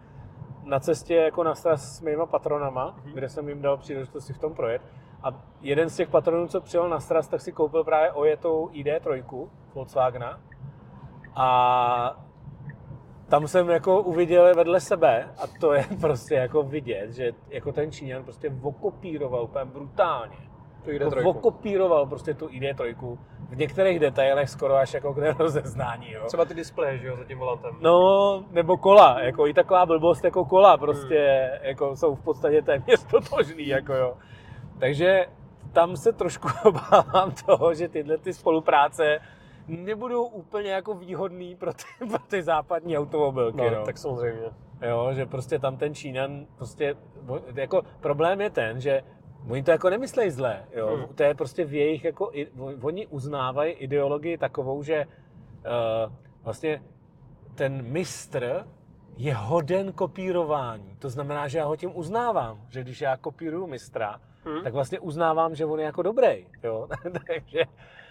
na 0.65 0.79
cestě 0.79 1.15
jako 1.15 1.43
na 1.43 1.55
stras 1.55 1.95
s 1.97 2.01
mýma 2.01 2.25
patronama, 2.25 2.95
Mhm. 3.03 3.13
kde 3.13 3.29
jsem 3.29 3.49
jim 3.49 3.61
dal 3.61 3.77
příležitost 3.77 4.25
si 4.25 4.33
v 4.33 4.39
tom 4.39 4.53
projet. 4.53 4.81
A 5.23 5.27
jeden 5.61 5.89
z 5.89 5.95
těch 5.95 6.09
patronů, 6.09 6.47
co 6.47 6.61
přijel 6.61 6.89
na 6.89 6.99
stras, 6.99 7.27
tak 7.27 7.41
si 7.41 7.51
koupil 7.51 7.83
právě 7.83 8.11
ojetou 8.11 8.69
ID3 8.73 9.49
Volkswagena. 9.75 10.39
A 11.35 12.23
tam 13.29 13.47
jsem 13.47 13.69
jako 13.69 14.01
uviděl 14.01 14.55
vedle 14.55 14.79
sebe 14.79 15.29
a 15.37 15.47
to 15.59 15.73
je 15.73 15.85
prostě 16.01 16.35
jako 16.35 16.63
vidět, 16.63 17.11
že 17.11 17.31
jako 17.49 17.71
ten 17.71 17.91
Číňan 17.91 18.23
prostě 18.23 18.53
okopíroval 18.61 19.43
úplně 19.43 19.65
brutálně. 19.65 20.37
To 20.83 20.89
jde 20.91 20.97
Jako 20.97 21.09
trojku. 21.09 21.29
okopíroval 21.29 22.05
prostě 22.05 22.33
tu 22.33 22.47
ID3 22.47 23.17
v 23.53 23.57
některých 23.57 23.99
detailech 23.99 24.49
skoro 24.49 24.75
až 24.75 24.93
jako 24.93 25.13
k 25.13 25.17
nerozeznání, 25.17 26.11
jo. 26.11 26.23
Třeba 26.27 26.45
ty 26.45 26.53
displeje, 26.53 26.97
že 26.97 27.07
jo, 27.07 27.17
za 27.17 27.23
tím 27.23 27.37
volantem. 27.37 27.71
No, 27.81 28.45
nebo 28.51 28.77
kola, 28.77 29.21
jako 29.21 29.47
i 29.47 29.53
taková 29.53 29.85
blbost 29.85 30.23
jako 30.23 30.45
kola 30.45 30.77
prostě, 30.77 31.51
jako 31.61 31.95
jsou 31.95 32.15
v 32.15 32.23
podstatě 32.23 32.61
téměř 32.61 33.03
totožný, 33.11 33.67
jako 33.67 33.93
jo. 33.93 34.17
Takže 34.79 35.25
tam 35.73 35.97
se 35.97 36.13
trošku 36.13 36.47
obávám 36.63 37.31
toho, 37.45 37.73
že 37.73 37.87
tyhle 37.87 38.17
ty 38.17 38.33
spolupráce 38.33 39.19
nebudou 39.67 40.25
úplně 40.25 40.71
jako 40.71 40.93
výhodný 40.93 41.55
pro 41.55 41.73
ty, 41.73 41.83
pro 42.09 42.19
ty 42.19 42.43
západní 42.43 42.97
automobilky, 42.97 43.57
no, 43.57 43.69
no. 43.69 43.85
tak 43.85 43.97
samozřejmě. 43.97 44.49
Jo, 44.81 45.09
že 45.13 45.25
prostě 45.25 45.59
tam 45.59 45.77
ten 45.77 45.95
Číňan, 45.95 46.45
prostě, 46.55 46.95
jako 47.55 47.81
problém 47.99 48.41
je 48.41 48.49
ten, 48.49 48.81
že 48.81 49.01
oni 49.49 49.63
to 49.63 49.71
jako 49.71 49.89
nemyslejí 49.89 50.31
zle, 50.31 50.65
jo. 50.75 50.95
Hmm. 50.95 51.15
To 51.15 51.23
je 51.23 51.33
prostě 51.35 51.65
v 51.65 51.73
jejich, 51.73 52.03
jako, 52.03 52.31
oni 52.81 53.07
uznávají 53.07 53.73
ideologii 53.73 54.37
takovou, 54.37 54.83
že 54.83 55.05
uh, 55.05 56.13
vlastně 56.43 56.81
ten 57.55 57.81
mistr 57.81 58.67
je 59.17 59.33
hoden 59.33 59.91
kopírování. 59.91 60.95
To 60.99 61.09
znamená, 61.09 61.47
že 61.47 61.57
já 61.57 61.65
ho 61.65 61.75
tím 61.75 61.91
uznávám, 61.97 62.61
že 62.69 62.81
když 62.81 63.01
já 63.01 63.17
kopíruju 63.17 63.67
mistra, 63.67 64.19
Hmm. 64.45 64.63
tak 64.63 64.73
vlastně 64.73 64.99
uznávám, 64.99 65.55
že 65.55 65.65
on 65.65 65.79
je 65.79 65.85
jako 65.85 66.01
dobrý, 66.01 66.47
jo. 66.63 66.87
Takže 67.27 67.63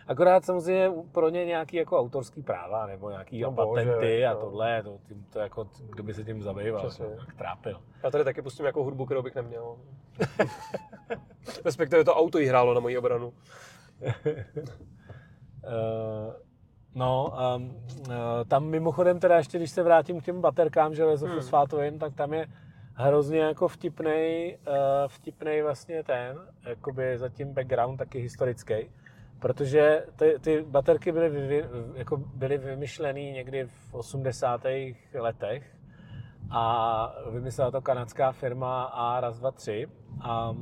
akorát 0.06 0.44
samozřejmě 0.44 0.90
pro 1.12 1.28
ně 1.28 1.44
nějaký 1.44 1.76
jako 1.76 1.98
autorský 1.98 2.42
práva 2.42 2.86
nebo 2.86 3.10
nějaký 3.10 3.40
No 3.40 3.50
no 3.50 3.66
bože, 3.66 3.84
patenty 3.84 4.26
a 4.26 4.34
no. 4.34 4.40
tohle, 4.40 4.82
to, 4.82 4.98
tím, 5.08 5.26
to 5.32 5.38
jako, 5.38 5.68
kdo 5.90 6.02
by 6.02 6.14
se 6.14 6.24
tím 6.24 6.42
zabýval, 6.42 6.86
Přesně. 6.86 7.04
to 7.04 7.16
tak 7.26 7.34
trápil. 7.34 7.80
Já 8.02 8.10
tady 8.10 8.24
taky 8.24 8.42
pustím 8.42 8.66
jako 8.66 8.84
hudbu, 8.84 9.06
kterou 9.06 9.22
bych 9.22 9.34
neměl. 9.34 9.76
Respektive 11.64 12.04
to 12.04 12.14
auto 12.14 12.38
jí 12.38 12.46
hrálo 12.46 12.74
na 12.74 12.80
moji 12.80 12.98
obranu. 12.98 13.32
Uh, 14.02 14.12
no, 16.94 17.34
um, 17.56 17.64
uh, 17.64 18.14
tam 18.48 18.64
mimochodem 18.64 19.20
teda 19.20 19.36
ještě, 19.36 19.58
když 19.58 19.70
se 19.70 19.82
vrátím 19.82 20.20
k 20.20 20.24
těm 20.24 20.40
baterkám 20.40 20.94
železofosfátovým, 20.94 21.98
tak 21.98 22.14
tam 22.14 22.34
je 22.34 22.46
hrozně 22.94 23.40
jako 23.40 23.68
vtipnej, 23.68 24.58
uh, 24.68 24.74
vtipnej 25.08 25.62
vlastně 25.62 26.02
ten, 26.02 26.38
jakoby 26.66 27.18
zatím 27.18 27.54
background 27.54 27.98
taky 27.98 28.18
historický, 28.18 28.74
protože 29.42 30.06
ty, 30.16 30.38
ty 30.40 30.62
baterky 30.62 31.12
byly, 31.12 31.28
vyvi, 31.28 31.64
jako 31.94 32.16
byly 32.16 32.58
vymyšlený 32.58 33.32
někdy 33.32 33.64
v 33.64 33.94
80. 33.94 34.60
letech 35.14 35.76
a 36.50 37.14
vymyslela 37.30 37.70
to 37.70 37.80
kanadská 37.80 38.32
firma 38.32 38.84
A 38.84 39.20
raz, 39.20 39.38
dva, 39.38 39.50
tři 39.50 39.86
a 40.20 40.50
uh, 40.50 40.56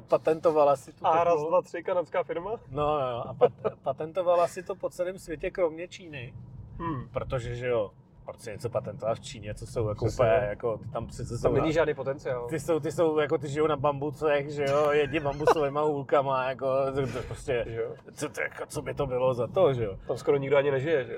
patentovala 0.08 0.76
si 0.76 0.92
tu 0.92 1.06
A 1.06 1.24
raz, 1.24 1.40
dva, 1.48 1.62
tři, 1.62 1.82
kanadská 1.82 2.22
firma? 2.22 2.50
No, 2.50 3.00
no, 3.00 3.28
a 3.28 3.34
pat, 3.34 3.52
patentovala 3.82 4.48
si 4.48 4.62
to 4.62 4.74
po 4.74 4.90
celém 4.90 5.18
světě, 5.18 5.50
kromě 5.50 5.88
Číny, 5.88 6.34
Hmm. 6.78 7.08
protože, 7.12 7.54
že 7.54 7.68
jo, 7.68 7.90
proč 8.28 8.40
si 8.40 8.50
něco 8.50 8.70
patentovat 8.70 9.14
v 9.14 9.20
Číně, 9.20 9.54
co 9.54 9.66
jsou 9.66 9.88
jako 9.88 10.04
Přesně, 10.06 10.24
úplně, 10.24 10.46
jako, 10.48 10.78
ty 10.78 10.88
tam 10.90 11.10
jsou, 11.10 11.38
Tam 11.42 11.54
není 11.54 11.66
na- 11.66 11.72
žádný 11.72 11.94
potenciál. 11.94 12.46
ty 12.48 12.60
jsou, 12.60 12.80
ty 12.80 12.92
jsou, 12.92 13.18
jako 13.18 13.38
ty 13.38 13.48
žijou 13.48 13.66
na 13.66 13.76
bambucech, 13.76 14.50
že 14.50 14.64
jo, 14.64 14.90
jedni 14.90 15.20
bambusovýma 15.20 15.82
hůlkama, 15.82 16.48
jako, 16.48 16.66
to, 16.94 17.06
to 17.06 17.22
prostě, 17.26 17.64
co, 18.12 18.28
to, 18.28 18.40
jako, 18.40 18.66
co 18.68 18.82
by 18.82 18.94
to 18.94 19.06
bylo 19.06 19.34
za 19.34 19.46
to, 19.46 19.74
že 19.74 19.84
jo. 19.84 19.96
Tam 20.06 20.16
skoro 20.16 20.36
nikdo 20.36 20.56
ani 20.56 20.70
nežije, 20.70 21.04
že? 21.04 21.14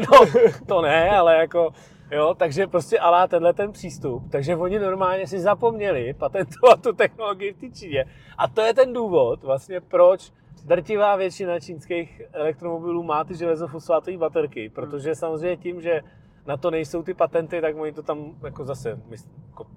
no, 0.12 0.18
to 0.66 0.82
ne, 0.82 1.10
ale 1.10 1.36
jako, 1.36 1.70
jo, 2.10 2.34
takže 2.34 2.66
prostě 2.66 2.98
alá 2.98 3.26
tenhle 3.26 3.52
ten 3.52 3.72
přístup, 3.72 4.22
takže 4.30 4.56
oni 4.56 4.78
normálně 4.78 5.26
si 5.26 5.40
zapomněli 5.40 6.14
patentovat 6.14 6.82
tu 6.82 6.92
technologii 6.92 7.52
v 7.52 7.60
té 7.60 7.70
Číně. 7.70 8.04
A 8.38 8.48
to 8.48 8.60
je 8.60 8.74
ten 8.74 8.92
důvod, 8.92 9.42
vlastně 9.42 9.80
proč 9.80 10.32
drtivá 10.64 11.16
většina 11.16 11.60
čínských 11.60 12.22
elektromobilů 12.32 13.02
má 13.02 13.24
ty 13.24 13.34
železofosfátové 13.34 14.16
baterky, 14.16 14.70
protože 14.74 15.14
samozřejmě 15.14 15.56
tím, 15.56 15.80
že 15.80 16.00
na 16.46 16.56
to 16.56 16.70
nejsou 16.70 17.02
ty 17.02 17.14
patenty, 17.14 17.60
tak 17.60 17.76
oni 17.76 17.92
to 17.92 18.02
tam 18.02 18.34
jako 18.44 18.64
zase, 18.64 18.98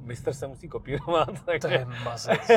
mistr 0.01 0.33
se 0.33 0.47
musí 0.47 0.67
kopírovat, 0.67 1.29
To 1.45 1.51
je 1.51 1.59
takže, 1.59 1.85
mazec, 2.05 2.47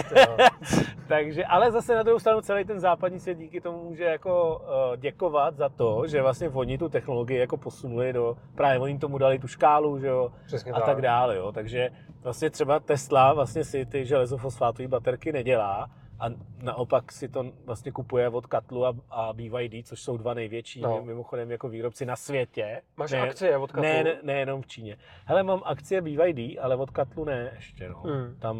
takže, 1.08 1.44
ale 1.44 1.72
zase 1.72 1.94
na 1.94 2.02
druhou 2.02 2.18
stranu 2.18 2.40
celý 2.40 2.64
ten 2.64 2.80
západní 2.80 3.20
svět 3.20 3.38
díky 3.38 3.60
tomu 3.60 3.84
může 3.84 4.04
jako 4.04 4.56
uh, 4.56 4.96
děkovat 4.96 5.56
za 5.56 5.68
to, 5.68 6.06
že 6.06 6.22
vlastně 6.22 6.48
oni 6.48 6.78
tu 6.78 6.88
technologii 6.88 7.38
jako 7.38 7.56
posunuli 7.56 8.12
do, 8.12 8.36
právě 8.54 8.78
oni 8.78 8.98
tomu 8.98 9.18
dali 9.18 9.38
tu 9.38 9.46
škálu, 9.46 9.98
že 9.98 10.06
jo, 10.06 10.32
Přesně 10.46 10.72
a 10.72 10.80
tak 10.80 11.02
dále, 11.02 11.36
jo. 11.36 11.52
Takže 11.52 11.90
vlastně 12.22 12.50
třeba 12.50 12.80
Tesla 12.80 13.34
vlastně 13.34 13.64
si 13.64 13.86
ty 13.86 14.06
železofosfátové 14.06 14.88
baterky 14.88 15.32
nedělá 15.32 15.90
a 16.20 16.30
naopak 16.62 17.12
si 17.12 17.28
to 17.28 17.44
vlastně 17.64 17.92
kupuje 17.92 18.28
od 18.28 18.47
Katlu 18.47 18.86
a, 18.86 18.92
a 19.10 19.32
BYD, 19.32 19.86
což 19.86 20.02
jsou 20.02 20.16
dva 20.16 20.34
největší 20.34 20.80
No. 20.80 21.02
mimochodem 21.02 21.51
jako 21.51 21.68
výrobci 21.68 22.06
na 22.06 22.16
světě. 22.16 22.82
Máš 22.97 23.12
ne, 23.12 23.20
akcie 23.20 23.56
od 23.56 23.72
Katlu? 23.72 23.82
Ne, 23.82 24.05
ne, 24.05 24.18
nejenom 24.22 24.62
v 24.62 24.66
Číně. 24.66 24.97
Hele, 25.24 25.42
mám 25.42 25.62
akcie 25.64 26.01
BYD, 26.02 26.59
ale 26.60 26.76
od 26.76 26.90
Katlu 26.90 27.24
ne 27.24 27.52
ještě, 27.56 27.88
no. 27.88 28.01
Hmm. 28.01 28.36
Tam, 28.38 28.59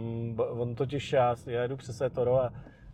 on 0.49 0.75
totiž, 0.75 1.13
já, 1.13 1.37
já 1.47 1.63
jedu 1.63 1.77
přes 1.77 2.01
Etoro 2.01 2.43
a 2.43 2.53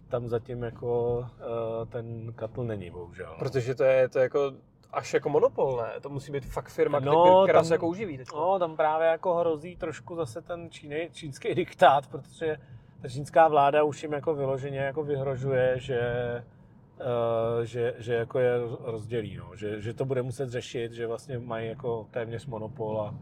tam 0.09 0.29
zatím 0.29 0.63
jako 0.63 1.19
uh, 1.19 1.89
ten 1.89 2.33
Katl 2.33 2.65
není, 2.65 2.91
bohužel. 2.91 3.35
Protože 3.39 3.75
to 3.75 3.85
je, 3.85 4.09
to 4.09 4.19
je 4.19 4.23
jako 4.23 4.53
až 4.93 5.15
jako 5.15 5.29
monopol, 5.29 5.77
ne? 5.77 6.01
To 6.01 6.09
musí 6.09 6.33
být 6.33 6.45
fakt 6.47 6.69
firma, 6.69 7.01
No, 7.01 7.45
která 7.45 7.65
se 7.65 7.75
jako 7.75 7.87
uživí 7.89 8.19
teď. 8.19 8.29
No, 8.35 8.59
tam 8.59 8.77
právě 8.77 9.07
jako 9.09 9.35
hrozí 9.35 9.77
trošku 9.77 10.17
zase 10.17 10.43
ten 10.43 10.71
číny, 10.71 11.11
čínský 11.13 11.55
diktát, 11.55 12.07
protože 12.07 12.57
ta 13.03 13.09
čínská 13.09 13.49
vláda 13.49 13.83
už 13.83 14.03
jim 14.03 14.13
jako 14.13 14.35
vyloženě 14.35 14.79
jako 14.79 15.05
vyhrožuje, 15.05 15.79
že, 15.79 16.01
uh, 17.01 17.65
že, 17.65 17.95
že 17.99 18.15
jako 18.15 18.39
je 18.39 18.53
rozdělí, 18.81 19.37
no. 19.37 19.57
že, 19.57 19.81
že 19.81 19.95
to 19.95 20.05
bude 20.05 20.23
muset 20.23 20.51
řešit, 20.51 20.93
že 20.93 21.07
vlastně 21.07 21.39
mají 21.39 21.69
jako 21.69 22.07
téměř 22.11 22.47
monopol 22.47 23.01
a, 23.01 23.15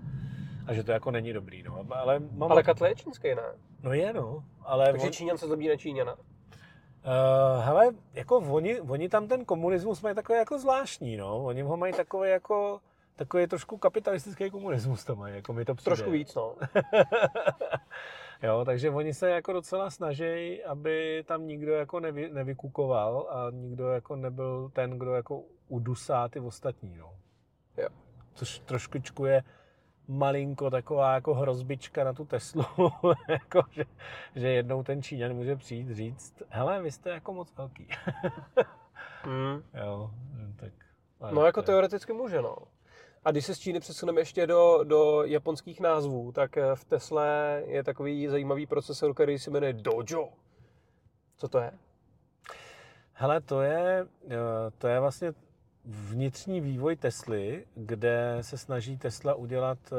a 0.67 0.75
že 0.75 0.85
to 0.85 0.93
jako 0.93 1.11
není 1.11 1.33
dobrý. 1.33 1.63
No. 1.63 1.87
Ale, 1.91 2.21
mám, 2.33 2.53
Ale 2.53 2.63
Katla 2.63 2.89
je 2.89 2.95
čínský, 2.95 3.29
ne? 3.35 3.43
No 3.83 3.93
je, 3.93 4.13
no. 4.13 4.45
Ale 4.63 4.91
Takže 4.91 5.07
on, 5.07 5.13
Číňan 5.13 5.39
se 5.39 5.47
zlobí 5.47 5.69
na 5.69 5.77
Číňana. 5.77 6.15
Uh, 6.15 7.65
hele, 7.65 7.95
jako 8.15 8.37
oni, 8.39 8.81
oni 8.81 9.09
tam 9.09 9.29
ten 9.29 9.45
komunismus 9.45 10.03
mají 10.03 10.15
takový 10.15 10.39
jako 10.39 10.59
zvláštní, 10.59 11.17
no. 11.17 11.45
Oni 11.45 11.63
ho 11.63 11.77
mají 11.77 11.93
takový 11.93 12.31
jako, 12.31 12.81
takový 13.17 13.47
trošku 13.47 13.77
kapitalistický 13.77 14.51
komunismus 14.51 15.05
tam 15.05 15.19
mají, 15.19 15.35
jako 15.35 15.53
mi 15.53 15.65
to 15.65 15.75
přijde. 15.75 15.97
Trošku 15.97 16.11
víc, 16.11 16.35
no. 16.35 16.55
jo, 18.45 18.65
takže 18.65 18.91
oni 18.91 19.15
se 19.15 19.31
jako 19.31 19.53
docela 19.53 19.91
snaží, 19.91 20.65
aby 20.65 21.25
tam 21.27 21.47
nikdo 21.47 21.73
jako 21.73 22.01
nevy, 22.01 22.29
nevykukoval 22.33 23.29
a 23.31 23.51
nikdo 23.51 23.89
jako 23.89 24.17
nebyl 24.17 24.71
ten, 24.73 24.99
kdo 24.99 25.15
jako 25.15 25.43
udusá 25.69 26.29
ty 26.29 26.41
ostatní, 26.41 26.97
no. 26.97 27.15
Jo. 27.77 27.89
Což 28.35 28.59
trošičku 28.59 29.25
je 29.25 29.43
malinko 30.09 30.71
taková 30.71 31.15
jako 31.15 31.35
hrozbička 31.35 32.05
na 32.05 32.13
tu 32.13 32.25
Teslu, 32.25 32.65
jako, 33.29 33.63
že, 33.71 33.85
že 34.35 34.49
jednou 34.49 34.83
ten 34.83 35.03
Číňan 35.03 35.35
může 35.35 35.57
přijít 35.57 35.91
říct, 35.91 36.43
hele, 36.49 36.83
vy 36.83 36.91
jste 36.91 37.11
jako 37.11 37.35
moc 37.35 37.57
velký. 37.57 37.89
Hmm. 39.27 39.63
jo, 39.75 40.11
tak... 40.57 40.73
No 41.33 41.47
jako 41.47 41.63
teoreticky 41.63 42.13
může, 42.13 42.43
no. 42.43 42.57
A 43.25 43.31
když 43.31 43.47
se 43.47 43.55
z 43.55 43.59
Číny 43.59 43.81
přesuneme 43.81 44.21
ještě 44.21 44.47
do, 44.47 44.81
do 44.85 45.23
japonských 45.25 45.81
názvů, 45.81 46.33
tak 46.33 46.57
eh, 46.57 46.63
v 46.75 46.85
Tesle 46.85 47.63
je 47.67 47.85
takový 47.85 48.29
zajímavý 48.29 48.67
procesor, 48.67 49.15
který 49.15 49.39
se 49.39 49.51
jmenuje 49.51 49.73
Dojo. 49.73 50.29
Co 51.37 51.49
to 51.49 51.59
je? 51.59 51.73
Hele, 53.13 53.41
to 53.41 53.63
je, 53.63 54.07
eh, 54.27 54.37
to 54.79 54.89
je 54.89 55.01
vlastně 55.01 55.33
vnitřní 55.85 56.61
vývoj 56.61 56.97
Tesly, 56.97 57.67
kde 57.75 58.39
se 58.41 58.59
snaží 58.59 58.99
Tesla 58.99 59.35
udělat 59.35 59.79
eh, 59.93 59.97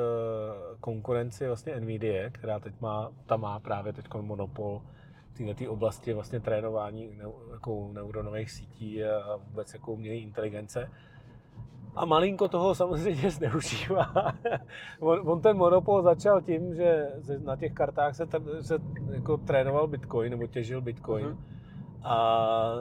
konkurenci 0.79 1.47
vlastně 1.47 1.79
NVIDIA, 1.79 2.29
která 2.29 2.59
teď 2.59 2.81
má, 2.81 3.11
ta 3.25 3.37
má 3.37 3.59
právě 3.59 3.93
teď 3.93 4.05
monopol 4.13 4.81
v 5.33 5.37
této 5.37 5.71
oblasti 5.71 6.13
vlastně 6.13 6.39
trénování 6.39 7.19
jako 7.51 7.89
neuronových 7.93 8.51
sítí 8.51 9.03
a 9.03 9.35
vůbec 9.35 9.73
jako 9.73 9.93
umělé 9.93 10.15
inteligence. 10.15 10.89
A 11.95 12.05
malinko 12.05 12.47
toho 12.47 12.75
samozřejmě 12.75 13.31
zneužívá. 13.37 14.33
on, 14.99 15.29
on, 15.29 15.41
ten 15.41 15.57
monopol 15.57 16.01
začal 16.01 16.41
tím, 16.41 16.75
že 16.75 17.07
na 17.43 17.55
těch 17.55 17.73
kartách 17.73 18.15
se, 18.15 18.27
se 18.61 18.75
jako 19.11 19.37
trénoval 19.37 19.87
Bitcoin 19.87 20.31
nebo 20.31 20.47
těžil 20.47 20.81
Bitcoin. 20.81 21.25
Uh-huh. 21.25 21.37
A, 22.03 22.71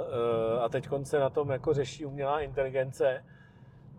eh, 0.56 0.60
a 0.60 0.68
teď 0.68 0.88
se 1.02 1.18
na 1.18 1.30
tom 1.30 1.50
jako 1.50 1.74
řeší 1.74 2.06
umělá 2.06 2.40
inteligence. 2.40 3.24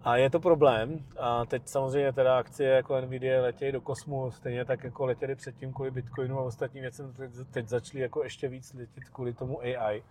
A 0.04 0.18
je 0.18 0.30
to 0.30 0.40
problém. 0.40 1.00
A 1.20 1.46
teď 1.46 1.62
samozřejmě 1.66 2.14
teda 2.14 2.38
akcie 2.38 2.70
jako 2.70 3.02
Nvidia 3.02 3.42
letějí 3.42 3.72
do 3.72 3.82
kosmu, 3.82 4.32
stejně 4.32 4.66
tak 4.66 4.84
jako 4.84 5.06
letěli 5.06 5.36
předtím 5.36 5.74
kvůli 5.74 5.92
Bitcoinu 5.92 6.40
a 6.40 6.44
ostatním 6.44 6.82
věcem, 6.82 7.14
teď 7.52 7.68
začali 7.68 8.02
jako 8.02 8.24
ještě 8.24 8.48
víc 8.48 8.74
letět 8.74 9.04
kvůli 9.14 9.34
tomu 9.34 9.62
AI. 9.62 10.04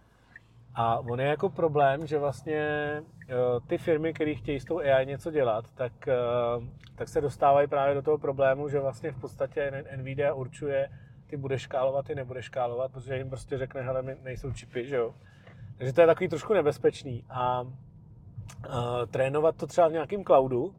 A 0.74 0.98
on 0.98 1.20
je 1.20 1.26
jako 1.26 1.48
problém, 1.48 2.06
že 2.06 2.18
vlastně 2.18 2.60
eh, 3.28 3.34
ty 3.66 3.78
firmy, 3.78 4.14
které 4.14 4.34
chtějí 4.34 4.60
s 4.60 4.64
tou 4.64 4.78
AI 4.78 5.06
něco 5.06 5.30
dělat, 5.30 5.64
tak, 5.74 6.08
eh, 6.08 6.14
tak 6.94 7.08
se 7.08 7.20
dostávají 7.20 7.68
právě 7.68 7.94
do 7.94 8.02
toho 8.02 8.18
problému, 8.18 8.68
že 8.68 8.80
vlastně 8.80 9.12
v 9.12 9.20
podstatě 9.20 9.84
Nvidia 9.96 10.34
určuje, 10.34 10.90
ty 11.26 11.36
budeš 11.36 11.62
škálovat, 11.62 12.06
ty 12.06 12.14
nebudeš 12.14 12.44
škálovat, 12.44 12.92
protože 12.92 13.16
jim 13.16 13.28
prostě 13.28 13.58
řekne, 13.58 13.82
hele, 13.82 14.16
nejsou 14.22 14.52
čipy, 14.52 14.86
že 14.86 14.96
jo. 14.96 15.14
Takže 15.78 15.92
to 15.92 16.00
je 16.00 16.06
takový 16.06 16.28
trošku 16.28 16.54
nebezpečný. 16.54 17.24
A, 17.30 17.40
a 17.40 17.66
trénovat 19.10 19.56
to 19.56 19.66
třeba 19.66 19.88
v 19.88 19.92
nějakém 19.92 20.24
cloudu, 20.24 20.74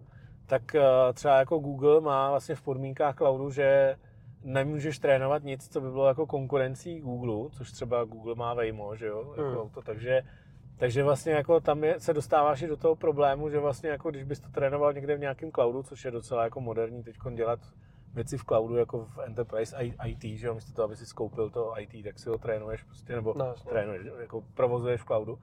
tak 0.45 0.75
třeba 1.13 1.39
jako 1.39 1.59
Google 1.59 2.01
má 2.01 2.29
vlastně 2.29 2.55
v 2.55 2.61
podmínkách 2.61 3.15
cloudu, 3.15 3.49
že 3.49 3.95
nemůžeš 4.45 4.99
trénovat 4.99 5.43
nic, 5.43 5.67
co 5.69 5.81
by 5.81 5.91
bylo 5.91 6.07
jako 6.07 6.25
konkurencí 6.25 6.99
Google, 6.99 7.49
což 7.51 7.71
třeba 7.71 8.03
Google 8.03 8.35
má 8.35 8.53
Waymo, 8.53 8.95
že 8.95 9.07
jo, 9.07 9.33
jako 9.37 9.49
hmm. 9.49 9.57
auto, 9.57 9.81
takže 9.81 10.21
takže 10.77 11.03
vlastně 11.03 11.33
jako 11.33 11.59
tam 11.59 11.83
je, 11.83 11.99
se 11.99 12.13
dostáváš 12.13 12.61
i 12.61 12.67
do 12.67 12.77
toho 12.77 12.95
problému, 12.95 13.49
že 13.49 13.59
vlastně 13.59 13.89
jako 13.89 14.09
když 14.09 14.23
bys 14.23 14.39
to 14.39 14.49
trénoval 14.49 14.93
někde 14.93 15.15
v 15.15 15.19
nějakém 15.19 15.51
cloudu, 15.51 15.83
což 15.83 16.05
je 16.05 16.11
docela 16.11 16.43
jako 16.43 16.61
moderní 16.61 17.03
teď 17.03 17.15
dělat 17.35 17.59
věci 18.13 18.37
v 18.37 18.43
cloudu, 18.43 18.75
jako 18.75 19.05
v 19.05 19.19
Enterprise 19.19 19.75
IT, 20.05 20.23
že 20.23 20.47
jo, 20.47 20.55
místo 20.55 20.73
toho, 20.73 20.85
aby 20.85 20.95
si 20.95 21.05
skoupil 21.05 21.49
to 21.49 21.73
IT, 21.79 22.03
tak 22.03 22.19
si 22.19 22.29
ho 22.29 22.37
trénuješ 22.37 22.83
prostě, 22.83 23.15
nebo 23.15 23.33
no, 23.37 23.53
trénuješ, 23.69 24.07
jako 24.19 24.43
provozuješ 24.53 25.01
v 25.01 25.05
cloudu. 25.05 25.39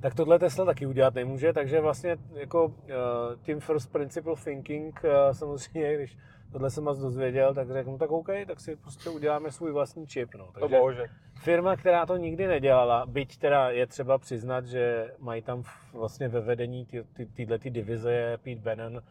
Tak 0.00 0.14
tohle 0.14 0.38
Tesla 0.38 0.64
taky 0.64 0.86
udělat 0.86 1.14
nemůže, 1.14 1.52
takže 1.52 1.80
vlastně 1.80 2.16
jako 2.32 2.74
eh, 2.88 2.94
tím 3.42 3.60
first 3.60 3.92
principle 3.92 4.34
thinking 4.44 5.00
eh, 5.04 5.34
samozřejmě, 5.34 5.94
když 5.94 6.18
tohle 6.52 6.70
jsem 6.70 6.84
vás 6.84 6.98
dozvěděl, 6.98 7.54
tak 7.54 7.70
řeknu, 7.70 7.98
tak 7.98 8.10
OK, 8.10 8.28
tak 8.46 8.60
si 8.60 8.76
prostě 8.76 9.10
uděláme 9.10 9.50
svůj 9.50 9.72
vlastní 9.72 10.06
čip. 10.06 10.34
No. 10.34 10.48
Takže 10.52 10.74
to 10.74 10.80
bože. 10.80 11.04
Firma, 11.34 11.76
která 11.76 12.06
to 12.06 12.16
nikdy 12.16 12.46
nedělala, 12.46 13.06
byť 13.06 13.38
teda 13.38 13.70
je 13.70 13.86
třeba 13.86 14.18
přiznat, 14.18 14.66
že 14.66 15.14
mají 15.18 15.42
tam 15.42 15.62
vlastně 15.92 16.28
ve 16.28 16.40
vedení 16.40 16.86
ty, 16.86 17.04
ty, 17.12 17.26
tyhle 17.26 17.58
ty 17.58 17.70
divize 17.70 18.12
je 18.12 18.38
Pete 18.38 18.60
Bannon, 18.60 19.02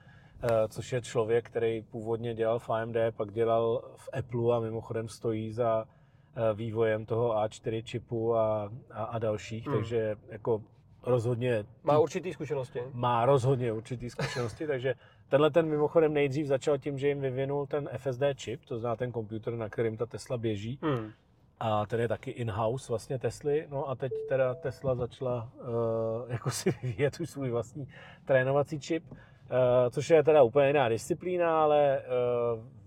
Eh, 0.44 0.68
což 0.68 0.94
je 0.94 1.02
člověk, 1.02 1.46
který 1.46 1.82
původně 1.82 2.34
dělal 2.34 2.60
v 2.60 2.70
AMD, 2.70 2.96
pak 3.18 3.32
dělal 3.32 3.84
v 3.96 4.10
Apple 4.14 4.56
a 4.56 4.60
mimochodem 4.60 5.10
stojí 5.10 5.52
za 5.52 5.86
eh, 5.86 6.54
vývojem 6.54 7.06
toho 7.06 7.34
A4 7.34 7.84
čipu 7.84 8.36
a, 8.36 8.72
a, 8.92 9.04
a 9.04 9.20
dalších, 9.20 9.68
hmm. 9.68 9.76
takže 9.76 10.16
jako 10.30 10.64
rozhodně... 11.04 11.66
Má 11.84 12.00
určitý 12.00 12.34
zkušenosti. 12.34 12.82
Má 12.94 13.26
rozhodně 13.26 13.74
určitý 13.74 14.10
zkušenosti, 14.10 14.68
takže 14.74 14.96
tenhle 15.30 15.52
ten 15.52 15.66
mimochodem 15.66 16.14
nejdřív 16.14 16.48
začal 16.48 16.78
tím, 16.78 16.98
že 16.98 17.08
jim 17.08 17.22
vyvinul 17.22 17.66
ten 17.66 17.90
FSD 17.98 18.24
čip, 18.36 18.66
to 18.66 18.80
znamená 18.80 18.96
ten 18.96 19.12
počítač, 19.12 19.54
na 19.58 19.70
kterým 19.70 19.98
ta 19.98 20.06
Tesla 20.06 20.38
běží. 20.38 20.80
Hmm. 20.82 21.12
A 21.60 21.86
ten 21.86 22.00
je 22.00 22.08
taky 22.08 22.32
in-house 22.32 22.90
vlastně 22.90 23.20
Tesly. 23.20 23.68
No 23.70 23.90
a 23.90 23.96
teď 23.96 24.12
teda 24.30 24.56
Tesla 24.56 24.96
začala 24.96 25.50
uh, 25.56 26.32
jako 26.32 26.52
si 26.52 26.74
vyvíjet 26.84 27.20
už 27.20 27.30
svůj 27.30 27.50
vlastní 27.50 27.88
trénovací 28.26 28.80
čip. 28.80 29.04
Eh, 29.52 29.90
což 29.90 30.10
je 30.10 30.24
teda 30.24 30.44
úplně 30.44 30.68
jiná 30.68 30.90
disciplína, 30.90 31.64
ale 31.64 32.02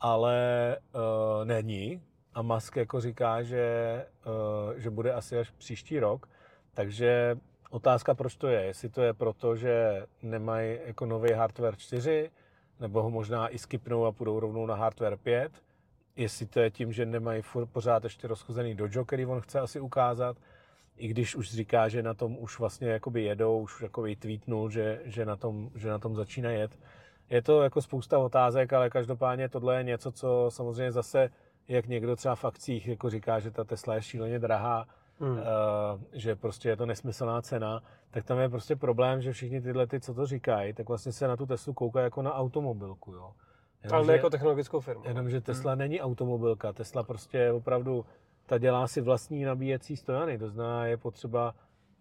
ale 0.00 0.76
uh, 0.94 1.00
není, 1.44 2.02
a 2.34 2.42
Musk 2.42 2.76
jako 2.76 3.00
říká, 3.00 3.42
že, 3.42 4.06
uh, 4.26 4.78
že 4.78 4.90
bude 4.90 5.12
asi 5.12 5.38
až 5.38 5.50
příští 5.50 6.00
rok. 6.00 6.28
Takže 6.74 7.36
otázka, 7.70 8.14
proč 8.14 8.36
to 8.36 8.48
je. 8.48 8.62
Jestli 8.62 8.88
to 8.88 9.02
je 9.02 9.14
proto, 9.14 9.56
že 9.56 10.06
nemají 10.22 10.78
jako 10.84 11.06
nový 11.06 11.32
hardware 11.32 11.76
4, 11.76 12.30
nebo 12.80 13.02
ho 13.02 13.10
možná 13.10 13.48
i 13.48 13.58
skipnou 13.58 14.04
a 14.04 14.12
půjdou 14.12 14.40
rovnou 14.40 14.66
na 14.66 14.74
hardware 14.74 15.16
5. 15.16 15.52
Jestli 16.20 16.46
to 16.46 16.60
je 16.60 16.70
tím, 16.70 16.92
že 16.92 17.06
nemají 17.06 17.42
furt 17.42 17.66
pořád 17.66 18.04
ještě 18.04 18.28
rozchozený 18.28 18.74
dojo, 18.74 19.04
který 19.04 19.26
on 19.26 19.40
chce 19.40 19.60
asi 19.60 19.80
ukázat. 19.80 20.36
I 20.96 21.08
když 21.08 21.36
už 21.36 21.50
říká, 21.50 21.88
že 21.88 22.02
na 22.02 22.14
tom 22.14 22.36
už 22.38 22.58
vlastně 22.58 22.88
jakoby 22.88 23.22
jedou, 23.22 23.60
už 23.60 23.82
jakoby 23.82 24.16
tweetnul, 24.16 24.70
že, 24.70 25.00
že, 25.04 25.24
na 25.24 25.36
tom, 25.36 25.70
že 25.74 25.88
na 25.88 25.98
tom 25.98 26.16
začíná 26.16 26.50
jet. 26.50 26.78
Je 27.30 27.42
to 27.42 27.62
jako 27.62 27.82
spousta 27.82 28.18
otázek, 28.18 28.72
ale 28.72 28.90
každopádně 28.90 29.48
tohle 29.48 29.76
je 29.76 29.82
něco, 29.82 30.12
co 30.12 30.46
samozřejmě 30.48 30.92
zase 30.92 31.30
jak 31.68 31.86
někdo 31.86 32.16
třeba 32.16 32.34
v 32.34 32.44
akcích 32.44 32.88
jako 32.88 33.10
říká, 33.10 33.40
že 33.40 33.50
ta 33.50 33.64
Tesla 33.64 33.94
je 33.94 34.02
šíleně 34.02 34.38
drahá, 34.38 34.86
hmm. 35.20 35.32
uh, 35.32 35.38
že 36.12 36.36
prostě 36.36 36.68
je 36.68 36.76
to 36.76 36.86
nesmyslná 36.86 37.42
cena, 37.42 37.82
tak 38.10 38.24
tam 38.24 38.38
je 38.38 38.48
prostě 38.48 38.76
problém, 38.76 39.22
že 39.22 39.32
všichni 39.32 39.60
tyhle, 39.60 39.86
ty, 39.86 40.00
co 40.00 40.14
to 40.14 40.26
říkají, 40.26 40.72
tak 40.72 40.88
vlastně 40.88 41.12
se 41.12 41.28
na 41.28 41.36
tu 41.36 41.46
Teslu 41.46 41.72
koukají 41.72 42.04
jako 42.04 42.22
na 42.22 42.34
automobilku. 42.34 43.12
Jo. 43.12 43.32
Jenom, 43.82 43.96
Ale 43.96 44.06
ne 44.06 44.12
jako 44.12 44.30
technologickou 44.30 44.80
firmu. 44.80 45.02
Jenomže 45.06 45.40
Tesla 45.40 45.72
hmm. 45.72 45.78
není 45.78 46.00
automobilka, 46.00 46.72
Tesla 46.72 47.02
prostě 47.02 47.52
opravdu, 47.52 48.06
ta 48.46 48.58
dělá 48.58 48.86
si 48.86 49.00
vlastní 49.00 49.44
nabíjecí 49.44 49.96
stojany, 49.96 50.38
to 50.38 50.50
znamená, 50.50 50.86
je 50.86 50.96
potřeba, 50.96 51.54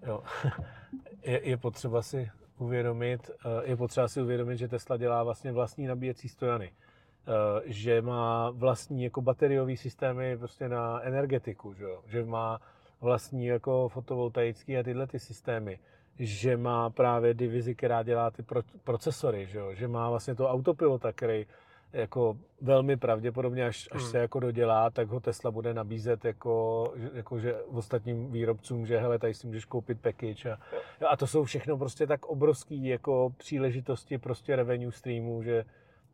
jo, 0.08 0.24
je, 1.24 1.50
je 1.50 1.58
potřeba 1.58 2.02
si 2.02 2.32
uvědomit, 2.58 3.32
eh, 3.46 3.70
je 3.70 3.76
potřeba 3.76 4.08
si 4.08 4.22
uvědomit, 4.22 4.58
že 4.58 4.68
Tesla 4.68 4.98
dělá 4.98 5.24
vlastně 5.24 5.52
vlastní 5.52 5.88
nabíjecí 5.88 6.30
stojany. 6.30 6.72
Eh, 7.30 7.62
že 7.66 8.02
má 8.02 8.50
vlastní 8.50 9.04
jako 9.04 9.22
bateriové 9.22 9.78
systémy 9.78 10.38
prostě 10.38 10.70
na 10.70 11.02
energetiku, 11.02 11.74
že, 11.74 11.84
jo? 11.84 12.02
že 12.06 12.26
má 12.26 12.60
vlastní 13.02 13.46
jako 13.46 13.90
fotovoltaický 13.90 14.78
a 14.78 14.84
tyhle 14.84 15.08
ty 15.08 15.20
systémy, 15.20 15.80
že 16.20 16.58
má 16.58 16.90
právě 16.90 17.34
divizi, 17.34 17.76
která 17.76 18.04
dělá 18.04 18.32
ty 18.32 18.44
procesory, 18.84 19.48
že, 19.48 19.60
jo? 19.60 19.74
že 19.74 19.88
má 19.88 20.10
vlastně 20.10 20.36
to 20.36 20.50
autopilota, 20.50 21.14
který 21.14 21.46
jako 21.94 22.38
velmi 22.62 22.98
pravděpodobně, 22.98 23.66
až, 23.66 23.90
až 23.92 24.02
hmm. 24.02 24.12
se 24.12 24.18
jako 24.18 24.40
dodělá, 24.40 24.90
tak 24.90 25.08
ho 25.08 25.20
Tesla 25.20 25.52
bude 25.52 25.74
nabízet 25.74 26.26
jako, 26.26 26.94
jako 27.14 27.40
že 27.40 27.56
ostatním 27.56 28.32
výrobcům, 28.32 28.86
že 28.86 29.00
hele, 29.00 29.20
tady 29.20 29.34
si 29.34 29.48
můžeš 29.48 29.66
koupit 29.66 30.02
package 30.02 30.52
a, 30.52 30.58
a 31.10 31.18
to 31.18 31.28
jsou 31.28 31.44
všechno 31.44 31.78
prostě 31.78 32.08
tak 32.08 32.26
obrovský 32.26 32.88
jako 32.88 33.34
příležitosti 33.38 34.18
prostě 34.18 34.56
revenue 34.56 34.92
streamů, 34.92 35.44
že, 35.44 35.66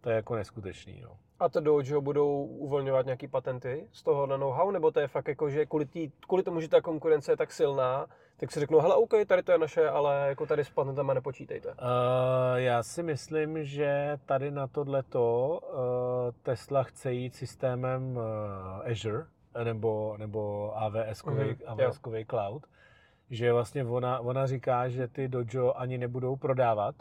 to 0.02 0.10
je 0.10 0.15
jako 0.15 0.35
neskutečný. 0.35 1.02
No. 1.03 1.18
A 1.39 1.49
to 1.49 1.60
Dojo 1.60 2.02
budou 2.02 2.45
uvolňovat 2.45 3.06
nějaký 3.06 3.27
patenty 3.27 3.88
z 3.91 4.03
toho 4.03 4.27
na 4.27 4.38
know-how, 4.38 4.72
nebo 4.72 4.91
to 4.91 4.99
je 4.99 5.07
fakt 5.07 5.27
jako, 5.27 5.49
že 5.49 5.65
kvůli, 5.65 5.85
tý, 5.85 6.11
kvůli 6.27 6.43
tomu, 6.43 6.61
že 6.61 6.69
ta 6.69 6.81
konkurence 6.81 7.31
je 7.31 7.38
tak 7.38 7.52
silná, 7.52 8.07
tak 8.38 8.52
si 8.52 8.60
řeknou, 8.60 8.80
hele, 8.80 8.95
OK, 8.95 9.14
tady 9.28 9.44
to 9.44 9.52
je 9.52 9.57
naše, 9.57 9.90
ale 9.90 10.26
jako 10.28 10.45
tady 10.45 10.66
s 10.66 10.70
patentama 10.70 11.14
nepočítejte. 11.14 11.70
Uh, 11.70 11.76
já 12.56 12.84
si 12.84 13.03
myslím, 13.03 13.64
že 13.64 14.18
tady 14.26 14.52
na 14.52 14.68
tohleto 14.68 15.60
uh, 15.64 15.78
Tesla 16.44 16.84
chce 16.84 17.14
jít 17.14 17.36
systémem 17.36 18.18
uh, 18.18 18.91
Azure, 18.91 19.26
nebo, 19.64 20.16
nebo 20.18 20.74
AWS-kový, 20.76 21.56
mm-hmm, 21.56 21.88
AWS 21.88 21.99
cloud, 22.30 22.64
že 23.30 23.53
vlastně 23.53 23.84
ona, 23.84 24.20
ona 24.20 24.48
říká, 24.48 24.90
že 24.90 25.07
ty 25.07 25.28
Dojo 25.28 25.74
ani 25.74 25.98
nebudou 25.98 26.36
prodávat, 26.36 26.95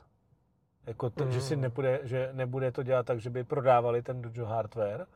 jako 0.86 1.10
to, 1.10 1.24
mm. 1.24 1.32
že 1.32 1.40
si 1.40 1.56
nebude, 1.56 2.00
že 2.02 2.28
nebude 2.32 2.72
to 2.72 2.82
dělat 2.82 3.06
tak, 3.06 3.20
že 3.20 3.30
by 3.30 3.44
prodávali 3.44 4.02
ten 4.02 4.22
Dojo 4.22 4.46
hardware, 4.46 5.06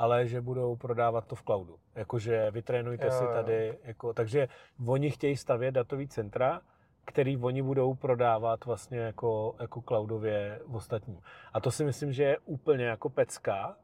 ale 0.00 0.26
že 0.26 0.40
budou 0.40 0.76
prodávat 0.76 1.26
to 1.26 1.34
v 1.34 1.42
cloudu. 1.42 1.76
Jakože 1.94 2.50
vytrénujte 2.50 3.06
jo, 3.06 3.12
si 3.12 3.24
tady, 3.24 3.78
jako, 3.84 4.12
takže 4.12 4.48
oni 4.86 5.10
chtějí 5.10 5.36
stavět 5.36 5.72
datový 5.72 6.08
centra, 6.08 6.60
který 7.04 7.36
oni 7.36 7.62
budou 7.62 7.94
prodávat 7.94 8.64
vlastně 8.64 8.98
jako, 8.98 9.54
jako 9.60 9.82
cloudově 9.82 10.60
v 10.66 10.76
ostatním. 10.76 11.20
A 11.52 11.60
to 11.60 11.70
si 11.70 11.84
myslím, 11.84 12.12
že 12.12 12.22
je 12.22 12.38
úplně 12.44 12.84
jako 12.84 13.08
pecka, 13.08 13.76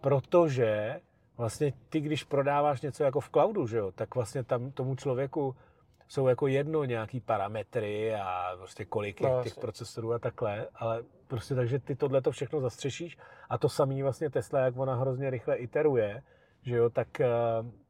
protože 0.00 1.00
vlastně 1.36 1.72
ty, 1.88 2.00
když 2.00 2.24
prodáváš 2.24 2.80
něco 2.80 3.04
jako 3.04 3.20
v 3.20 3.30
cloudu, 3.30 3.66
že 3.66 3.78
jo, 3.78 3.92
tak 3.92 4.14
vlastně 4.14 4.44
tam 4.44 4.70
tomu 4.70 4.96
člověku 4.96 5.56
jsou 6.12 6.26
jako 6.28 6.46
jedno 6.46 6.84
nějaký 6.84 7.20
parametry 7.20 8.14
a 8.14 8.52
prostě 8.56 8.84
kolik 8.84 9.20
je 9.20 9.28
No, 9.28 9.42
těch 9.42 9.54
procesorů 9.54 10.12
a 10.12 10.18
takhle, 10.18 10.68
ale 10.74 11.02
prostě 11.26 11.54
takže 11.54 11.78
ty 11.78 11.96
tohle 11.96 12.22
to 12.22 12.30
všechno 12.30 12.60
zastřešíš 12.60 13.18
a 13.50 13.58
to 13.58 13.68
samý 13.68 14.02
vlastně 14.02 14.30
Tesla, 14.30 14.60
jak 14.60 14.78
ona 14.78 14.94
hrozně 14.94 15.30
rychle 15.30 15.56
iteruje, 15.56 16.22
že 16.62 16.76
jo, 16.76 16.90
tak, 16.90 17.20
eh, 17.20 17.28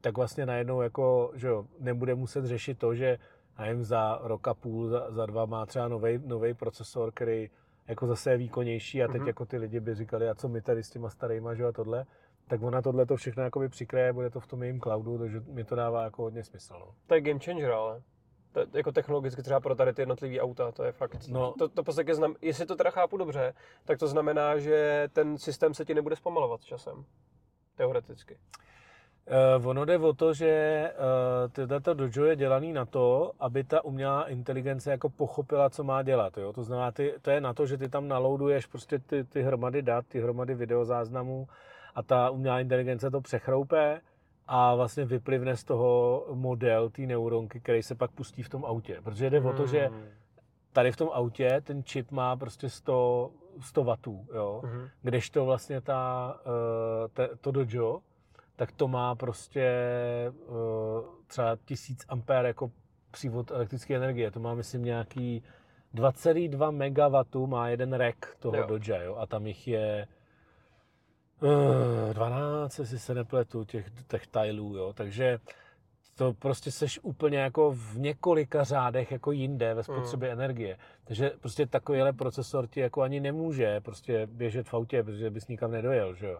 tak 0.00 0.16
vlastně 0.16 0.46
najednou 0.46 0.82
jako, 0.82 1.32
že 1.34 1.48
jo, 1.48 1.64
nebude 1.78 2.14
muset 2.14 2.44
řešit 2.44 2.78
to, 2.78 2.94
že 2.94 3.18
nevím, 3.58 3.84
za 3.84 4.18
rok 4.22 4.48
a 4.48 4.54
půl, 4.54 4.88
za, 4.88 5.10
za 5.10 5.26
dva 5.26 5.46
má 5.46 5.66
třeba 5.66 5.88
nový 6.24 6.54
procesor, 6.54 7.12
který 7.14 7.50
jako 7.88 8.06
zase 8.06 8.30
je 8.30 8.36
výkonnější 8.36 9.02
a 9.02 9.06
teď 9.08 9.18
Mhm. 9.20 9.28
jako 9.28 9.46
ty 9.46 9.56
lidi 9.58 9.80
by 9.80 9.94
říkali, 9.94 10.28
a 10.28 10.34
co 10.34 10.48
my 10.48 10.62
tady 10.62 10.82
s 10.82 10.90
těma 10.90 11.10
starýma, 11.10 11.54
že 11.54 11.62
jo, 11.62 11.68
a 11.68 11.72
tohle, 11.72 12.04
tak 12.48 12.62
ona 12.62 12.82
tohle 12.82 13.06
to 13.06 13.16
všechno 13.16 13.42
jakoby 13.42 13.68
přikryje, 13.68 14.12
bude 14.12 14.30
to 14.30 14.40
v 14.40 14.46
tom 14.46 14.62
jejím 14.62 14.80
cloudu, 14.80 15.18
takže 15.18 15.40
mi 15.40 15.64
to 15.64 15.74
dává 15.74 16.02
jako 16.04 16.22
hodně 16.22 16.44
smysl. 16.44 16.74
No. 16.78 16.94
To 17.06 17.14
je 17.14 17.20
game 17.20 17.40
changer, 17.40 17.70
ale. 17.70 18.02
To, 18.52 18.60
jako 18.72 18.92
technologicky 18.92 19.42
třeba 19.42 19.60
pro 19.60 19.74
tady 19.74 19.92
ty 19.92 20.02
jednotlivé 20.02 20.40
auta, 20.40 20.72
to 20.72 20.84
je 20.84 20.92
fakt. 20.92 21.28
No. 21.28 21.54
To, 21.58 21.68
to 21.68 21.82
podstatě 21.82 22.14
znam, 22.14 22.34
jestli 22.42 22.66
to 22.66 22.76
teda 22.76 22.90
chápu 22.90 23.16
dobře, 23.16 23.54
tak 23.84 23.98
to 23.98 24.08
znamená, 24.08 24.58
že 24.58 25.08
ten 25.12 25.38
systém 25.38 25.74
se 25.74 25.84
ti 25.84 25.94
nebude 25.94 26.16
zpomalovat 26.16 26.64
časem. 26.64 27.04
Teoreticky. 27.76 28.38
Uh, 29.58 29.66
ono 29.66 29.84
jde 29.84 29.98
o 29.98 30.12
to, 30.12 30.34
že 30.34 30.90
uh, 30.94 31.52
tohleto 31.52 31.94
dojo 31.94 32.24
je 32.24 32.36
dělaný 32.36 32.72
na 32.72 32.84
to, 32.84 33.32
aby 33.40 33.64
ta 33.64 33.84
umělá 33.84 34.28
inteligence 34.28 34.90
jako 34.90 35.08
pochopila, 35.08 35.70
co 35.70 35.84
má 35.84 36.02
dělat. 36.02 36.38
Jo? 36.38 36.52
To 36.52 36.62
znamená, 36.62 36.92
ty, 36.92 37.14
to 37.22 37.30
je 37.30 37.40
na 37.40 37.54
to, 37.54 37.66
že 37.66 37.78
ty 37.78 37.88
tam 37.88 38.08
naloaduješ 38.08 38.66
prostě 38.66 38.98
ty, 38.98 39.24
ty 39.24 39.42
hromady 39.42 39.82
dat, 39.82 40.06
ty 40.06 40.20
hromady 40.20 40.54
videozáznamů 40.54 41.48
a 41.94 42.02
ta 42.02 42.30
umělá 42.30 42.60
inteligence 42.60 43.10
to 43.10 43.20
přechroupe 43.20 44.00
a 44.46 44.74
vlastně 44.74 45.04
vyplivne 45.04 45.56
z 45.56 45.64
toho 45.64 46.24
model 46.32 46.90
té 46.90 47.02
neuronky, 47.02 47.60
který 47.60 47.82
se 47.82 47.94
pak 47.94 48.10
pustí 48.10 48.42
v 48.42 48.48
tom 48.48 48.64
autě. 48.64 49.00
Protože 49.04 49.30
jde 49.30 49.40
o 49.40 49.52
to, 49.52 49.66
že 49.66 49.86
Hmm. 49.86 50.02
tady 50.72 50.92
v 50.92 50.96
tom 50.96 51.08
autě 51.12 51.60
ten 51.64 51.84
čip 51.84 52.10
má 52.10 52.36
prostě 52.36 52.70
100, 52.70 53.30
100 53.60 53.84
W, 53.84 53.96
jo? 54.34 54.60
Mhm. 54.64 54.88
kdežto 55.02 55.44
vlastně 55.44 55.80
ta, 55.80 56.34
eh, 56.40 57.08
te, 57.08 57.28
to 57.40 57.50
dojo, 57.50 58.00
tak 58.56 58.72
to 58.72 58.88
má 58.88 59.14
prostě 59.14 59.62
eh, 59.62 60.32
třeba 61.26 61.56
1000 61.64 62.04
ampér 62.08 62.44
jako 62.46 62.70
přívod 63.10 63.50
elektrické 63.50 63.96
energie. 63.96 64.30
To 64.30 64.40
má, 64.40 64.54
myslím, 64.54 64.84
nějaký 64.84 65.42
2,2 65.94 66.70
MW 66.70 67.46
má 67.46 67.68
jeden 67.68 67.92
rack 67.92 68.36
toho 68.38 68.56
Jo. 68.56 68.62
jo. 68.68 68.78
Doja, 68.78 69.02
jo? 69.02 69.16
a 69.16 69.26
tam 69.26 69.46
jich 69.46 69.68
je 69.68 70.06
12, 72.12 72.78
jestli 72.78 72.98
se 72.98 73.14
nepletu, 73.14 73.64
těch, 73.64 73.86
těch 74.08 74.26
tajlů, 74.26 74.76
jo? 74.76 74.92
takže 74.92 75.38
to 76.14 76.32
prostě 76.32 76.70
seš 76.70 77.00
úplně 77.02 77.38
jako 77.38 77.72
v 77.72 77.98
několika 77.98 78.64
řádech 78.64 79.12
jako 79.12 79.32
jinde 79.32 79.74
ve 79.74 79.82
spotřebě 79.82 80.28
Hmm. 80.28 80.40
energie. 80.40 80.78
Takže 81.04 81.30
prostě 81.40 81.66
takovýhle 81.66 82.12
procesor 82.12 82.66
ti 82.66 82.80
jako 82.80 83.02
ani 83.02 83.20
nemůže 83.20 83.80
prostě 83.80 84.26
běžet 84.26 84.68
v 84.68 84.74
autě, 84.74 85.02
protože 85.02 85.30
bys 85.30 85.48
nikam 85.48 85.70
nedojel, 85.70 86.14
že 86.14 86.26
jo. 86.26 86.38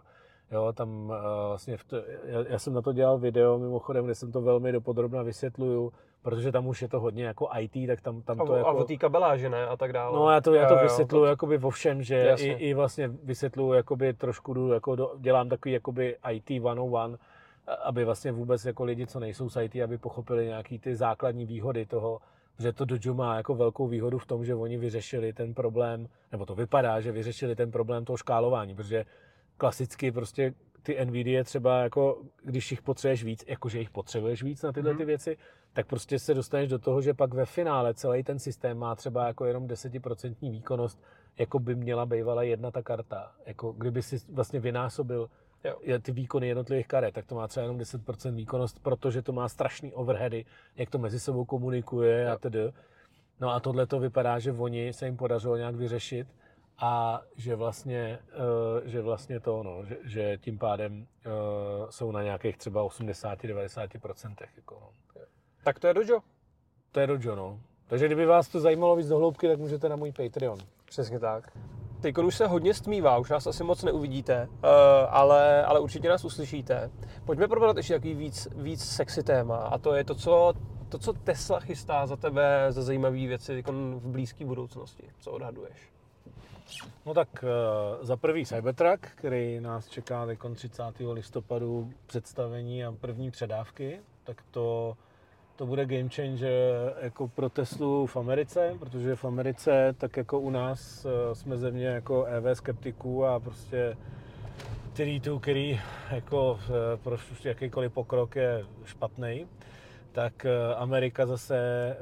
Jo, 0.51 0.73
tam 0.73 0.89
uh, 0.89 1.15
vlastně, 1.47 1.77
v 1.77 1.83
to, 1.83 1.97
já, 2.25 2.45
já, 2.47 2.59
jsem 2.59 2.73
na 2.73 2.81
to 2.81 2.93
dělal 2.93 3.17
video 3.17 3.59
mimochodem, 3.59 4.05
kde 4.05 4.15
jsem 4.15 4.31
to 4.31 4.41
velmi 4.41 4.71
dopodrobna 4.71 5.23
vysvětluju, 5.23 5.93
protože 6.23 6.51
tam 6.51 6.67
už 6.67 6.81
je 6.81 6.87
to 6.87 6.99
hodně 6.99 7.25
jako 7.25 7.49
IT, 7.59 7.87
tak 7.87 8.01
tam, 8.01 8.21
tam 8.21 8.41
A, 8.41 8.45
to 8.45 8.51
o- 8.51 8.55
jako... 8.55 8.69
a 8.69 8.71
o 8.73 8.83
té 8.83 8.97
kabeláži, 8.97 9.49
ne? 9.49 9.65
A 9.67 9.77
tak 9.77 9.93
dále. 9.93 10.17
No 10.19 10.29
já 10.29 10.41
to, 10.41 10.53
já 10.53 10.67
to 10.67 10.75
vysvětluju 10.83 11.25
jakoby 11.25 11.57
vo 11.57 11.69
všem, 11.69 12.03
že 12.03 12.23
i, 12.23 12.27
Jasně. 12.27 12.57
i 12.57 12.73
vlastně 12.73 13.07
vysvětluju 13.07 13.73
jakoby 13.73 14.13
trošku, 14.13 14.53
jdu, 14.53 14.71
jako 14.73 14.95
do, 14.95 15.11
dělám 15.19 15.49
takový 15.49 15.73
jakoby 15.73 16.17
IT 16.31 16.49
101, 16.59 17.17
a- 17.67 17.73
aby 17.73 18.05
vlastně 18.05 18.31
vůbec 18.31 18.65
jako 18.65 18.83
lidi, 18.83 19.07
co 19.07 19.19
nejsou 19.19 19.49
z 19.49 19.61
IT, 19.63 19.75
aby 19.83 19.97
pochopili 19.97 20.45
nějaký 20.45 20.79
ty 20.79 20.95
základní 20.95 21.45
výhody 21.45 21.85
toho, 21.85 22.19
že 22.59 22.73
to 22.73 22.85
Dojo 22.85 23.13
má 23.13 23.35
jako 23.35 23.55
velkou 23.55 23.87
výhodu 23.87 24.17
v 24.17 24.25
tom, 24.25 24.45
že 24.45 24.55
oni 24.55 24.77
vyřešili 24.77 25.33
ten 25.33 25.53
problém, 25.53 26.07
nebo 26.31 26.45
to 26.45 26.55
vypadá, 26.55 27.01
že 27.01 27.11
vyřešili 27.11 27.55
ten 27.55 27.71
problém 27.71 28.05
toho 28.05 28.17
škálování, 28.17 28.75
protože 28.75 29.05
klasicky 29.57 30.11
prostě 30.11 30.53
ty 30.83 31.05
NVIDIA 31.05 31.43
třeba 31.43 31.79
jako, 31.79 32.17
když 32.43 32.71
jich 32.71 32.81
potřebuješ 32.81 33.23
víc, 33.23 33.43
jakože 33.47 33.79
jich 33.79 33.89
potřebuješ 33.89 34.43
víc 34.43 34.61
na 34.63 34.71
tyhle 34.71 34.91
Mhm. 34.91 34.97
ty 34.97 35.05
věci, 35.05 35.37
tak 35.73 35.87
prostě 35.87 36.19
se 36.19 36.33
dostaneš 36.33 36.69
do 36.69 36.79
toho, 36.79 37.01
že 37.01 37.13
pak 37.13 37.33
ve 37.33 37.45
finále 37.45 37.93
celý 37.93 38.23
ten 38.23 38.39
systém 38.39 38.77
má 38.77 38.95
třeba 38.95 39.27
jako 39.27 39.45
jenom 39.45 39.67
10% 39.67 40.35
výkonnost, 40.51 41.03
jako 41.37 41.59
by 41.59 41.75
měla 41.75 42.05
bývala 42.05 42.43
jedna 42.43 42.71
ta 42.71 42.81
karta. 42.83 43.31
Jako 43.45 43.71
kdyby 43.71 44.01
si 44.01 44.17
vlastně 44.33 44.59
vynásobil 44.59 45.29
Jo. 45.63 45.75
je- 45.81 45.99
ty 45.99 46.11
výkony 46.11 46.47
jednotlivých 46.47 46.87
karet, 46.87 47.13
tak 47.15 47.25
to 47.25 47.35
má 47.35 47.47
třeba 47.47 47.61
jenom 47.63 47.77
10% 47.77 48.35
výkonnost, 48.35 48.79
protože 48.83 49.21
to 49.21 49.31
má 49.33 49.49
strašný 49.49 49.93
overheady, 49.93 50.45
jak 50.75 50.89
to 50.89 50.97
mezi 50.97 51.19
sebou 51.19 51.45
komunikuje 51.45 52.27
a 52.27 52.31
Jo. 52.31 52.37
tedy. 52.37 52.73
No 53.39 53.49
a 53.49 53.59
tohle 53.59 53.87
to 53.87 53.99
vypadá, 53.99 54.39
že 54.39 54.51
oni 54.51 54.93
se 54.93 55.05
jim 55.05 55.17
podařilo 55.17 55.57
nějak 55.57 55.75
vyřešit 55.75 56.27
a 56.77 57.21
že 57.35 57.55
vlastně, 57.55 58.19
eh, 58.31 58.89
že 58.89 59.01
vlastně 59.01 59.39
to, 59.39 59.63
no, 59.63 59.85
že, 59.85 59.97
že 60.03 60.37
tím 60.37 60.57
pádem 60.57 61.07
eh, 61.25 61.29
jsou 61.89 62.11
na 62.11 62.23
nějakých 62.23 62.57
třeba 62.57 62.83
80-90%. 62.83 64.47
Jako, 64.55 64.77
no. 64.81 64.89
Tak 65.63 65.79
to 65.79 65.87
je 65.87 65.93
Dojo. 65.93 66.19
To 66.91 66.99
je 66.99 67.07
dojo, 67.07 67.35
no. 67.35 67.59
Takže 67.87 68.05
kdyby 68.05 68.25
vás 68.25 68.47
to 68.47 68.59
zajímalo 68.59 68.95
víc 68.95 69.07
do 69.07 69.17
hloubky, 69.17 69.47
tak 69.47 69.59
můžete 69.59 69.89
na 69.89 69.95
můj 69.95 70.11
Patreon. 70.11 70.59
Přesně 70.85 71.19
tak. 71.19 71.57
Teď 72.01 72.17
už 72.17 72.35
se 72.35 72.47
hodně 72.47 72.73
stmívá, 72.73 73.17
už 73.17 73.29
nás 73.29 73.47
asi 73.47 73.63
moc 73.63 73.83
neuvidíte, 73.83 74.47
uh, 74.49 74.69
ale, 75.09 75.65
ale 75.65 75.79
určitě 75.79 76.09
nás 76.09 76.25
uslyšíte. 76.25 76.91
Pojďme 77.25 77.47
probrat 77.47 77.77
ještě 77.77 77.93
takový 77.93 78.13
víc, 78.13 78.47
víc 78.55 78.85
sexy 78.85 79.23
téma 79.23 79.57
a 79.57 79.77
to 79.77 79.95
je 79.95 80.03
to, 80.03 80.15
co, 80.15 80.53
to, 80.89 80.97
co 80.97 81.13
Tesla 81.13 81.59
chystá 81.59 82.07
za 82.07 82.15
tebe 82.15 82.65
za 82.69 82.81
zajímavé 82.81 83.15
věci 83.17 83.55
teď 83.55 83.75
v 83.95 84.07
blízké 84.07 84.45
budoucnosti. 84.45 85.03
Co 85.19 85.31
odhaduješ? 85.31 85.91
No 87.05 87.13
tak 87.13 87.43
uh, 87.43 88.05
za 88.05 88.17
prvý 88.17 88.45
Cybertruck, 88.45 89.07
který 89.15 89.59
nás 89.59 89.87
čeká 89.87 90.25
teď 90.25 90.39
30. 90.55 90.83
listopadu 91.11 91.91
představení 92.05 92.85
a 92.85 92.91
první 92.91 93.31
předávky, 93.31 93.99
tak 94.23 94.41
to, 94.51 94.97
to 95.63 95.67
bude 95.67 95.85
game 95.85 96.09
changer 96.09 96.93
jako 97.01 97.27
pro 97.27 97.49
Teslu 97.49 98.07
v 98.07 98.17
Americe, 98.17 98.75
protože 98.79 99.15
v 99.15 99.25
Americe, 99.25 99.95
tak 99.97 100.17
jako 100.17 100.39
u 100.39 100.49
nás, 100.49 101.05
uh, 101.05 101.11
jsme 101.33 101.57
země 101.57 101.85
jako 101.85 102.25
EV 102.25 102.57
skeptiků 102.57 103.25
a 103.25 103.39
prostě 103.39 103.97
který 104.93 105.19
tu, 105.19 105.39
který 105.39 105.81
jako 106.11 106.59
eh, 106.63 106.97
pro 106.97 107.17
jakýkoliv 107.43 107.93
pokrok 107.93 108.35
je 108.35 108.65
špatný, 108.85 109.47
tak 110.11 110.45
eh, 110.45 110.75
Amerika 110.75 111.25
zase 111.25 111.57
eh, 111.57 111.95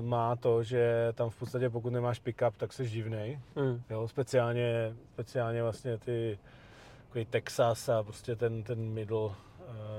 má 0.00 0.36
to, 0.36 0.62
že 0.62 1.08
tam 1.14 1.30
v 1.30 1.38
podstatě 1.38 1.70
pokud 1.70 1.90
nemáš 1.90 2.20
pick-up, 2.20 2.52
tak 2.56 2.72
jsi 2.72 2.88
divnej. 2.88 3.40
Hmm. 3.56 3.82
Jo, 3.90 4.08
speciálně, 4.08 4.94
speciálně 5.12 5.62
vlastně 5.62 5.98
ty 5.98 6.38
takový 7.06 7.24
Texas 7.24 7.88
a 7.88 8.02
prostě 8.02 8.36
ten, 8.36 8.62
ten 8.62 8.78
middle 8.78 9.30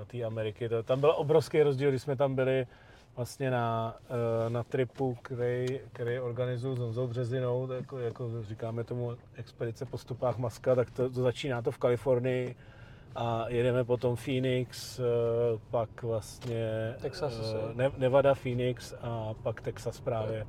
té 0.07 0.23
Ameriky. 0.23 0.69
To, 0.69 0.83
tam 0.83 0.99
byl 0.99 1.13
obrovský 1.17 1.63
rozdíl, 1.63 1.89
když 1.89 2.01
jsme 2.01 2.15
tam 2.15 2.35
byli 2.35 2.67
vlastně 3.15 3.51
na, 3.51 3.95
uh, 4.09 4.49
na 4.49 4.63
tripu, 4.63 5.17
který, 5.21 5.79
který 5.93 6.19
organizuju 6.19 6.75
s 6.75 6.79
Honzou 6.79 7.07
Březinou, 7.07 7.67
tak 7.67 7.77
jako, 7.77 7.99
jako 7.99 8.43
říkáme 8.43 8.83
tomu 8.83 9.15
expedice 9.35 9.85
po 9.85 9.97
stopách 9.97 10.37
Maska, 10.37 10.75
tak 10.75 10.91
to, 10.91 11.09
to 11.09 11.21
začíná 11.21 11.61
to 11.61 11.71
v 11.71 11.77
Kalifornii 11.77 12.55
a 13.15 13.45
jedeme 13.47 13.83
potom 13.83 14.15
Phoenix, 14.15 14.99
uh, 14.99 15.05
pak 15.71 16.03
vlastně 16.03 16.95
Texas 17.01 17.39
uh, 17.39 17.75
Ne- 17.75 17.91
Nevada, 17.97 18.33
Phoenix 18.33 18.93
a 19.01 19.33
pak 19.43 19.61
Texas 19.61 19.99
právě 19.99 20.47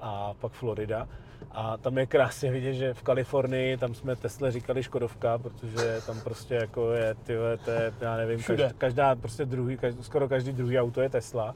a 0.00 0.34
pak 0.34 0.52
Florida. 0.52 1.08
A 1.50 1.76
tam 1.76 1.98
je 1.98 2.06
krásně 2.06 2.50
vidět, 2.50 2.74
že 2.74 2.94
v 2.94 3.02
Kalifornii, 3.02 3.76
tam 3.76 3.94
jsme 3.94 4.16
Tesla 4.16 4.50
říkali 4.50 4.82
Škodovka, 4.82 5.38
protože 5.38 6.00
tam 6.06 6.20
prostě 6.20 6.54
jako 6.54 6.92
je, 6.92 7.14
tyhle, 7.14 7.56
to 7.56 7.70
je, 7.70 7.92
já 8.00 8.16
nevím, 8.16 8.42
každá, 8.42 8.70
každá 8.78 9.16
prostě 9.16 9.44
druhý, 9.44 9.76
každý, 9.76 10.02
skoro 10.02 10.28
každý 10.28 10.52
druhý 10.52 10.78
auto 10.80 11.00
je 11.00 11.08
Tesla. 11.08 11.54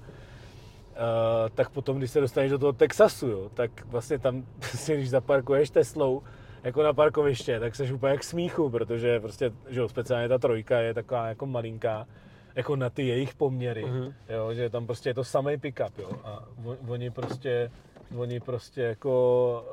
Uh, 0.93 1.49
tak 1.55 1.71
potom, 1.71 1.99
když 1.99 2.11
se 2.11 2.21
dostaneš 2.21 2.51
do 2.51 2.59
toho 2.59 2.73
Texasu, 2.73 3.27
jo, 3.29 3.51
tak 3.55 3.85
vlastně 3.87 4.19
tam, 4.19 4.47
prostě, 4.59 4.97
když 4.97 5.11
zaparkuješ 5.11 5.71
Teslou, 5.71 6.23
jako 6.65 6.83
na 6.83 6.93
parkoviště, 6.93 7.61
tak 7.61 7.75
seš 7.75 7.91
úplně 7.93 8.13
jak 8.13 8.25
smíchu, 8.25 8.71
protože 8.71 9.21
prostě, 9.21 9.53
že 9.69 9.81
jo, 9.81 9.89
speciálně 9.89 10.29
ta 10.29 10.39
trojka 10.39 10.79
je 10.81 10.95
taková 10.95 11.29
jako 11.29 11.47
malinká, 11.47 12.07
jako 12.55 12.77
na 12.77 12.91
ty 12.91 13.07
jejich 13.07 13.35
poměry, 13.35 13.85
Mhm. 13.85 14.13
jo, 14.29 14.55
že 14.55 14.71
tam 14.71 14.87
prostě 14.87 15.11
je 15.11 15.15
to 15.15 15.25
samý 15.25 15.57
pick-up, 15.59 15.99
jo, 15.99 16.11
a 16.25 16.45
on- 16.65 16.77
oni 16.89 17.11
prostě, 17.11 17.71
oni 18.17 18.41
prostě 18.41 18.83
jako 18.83 19.65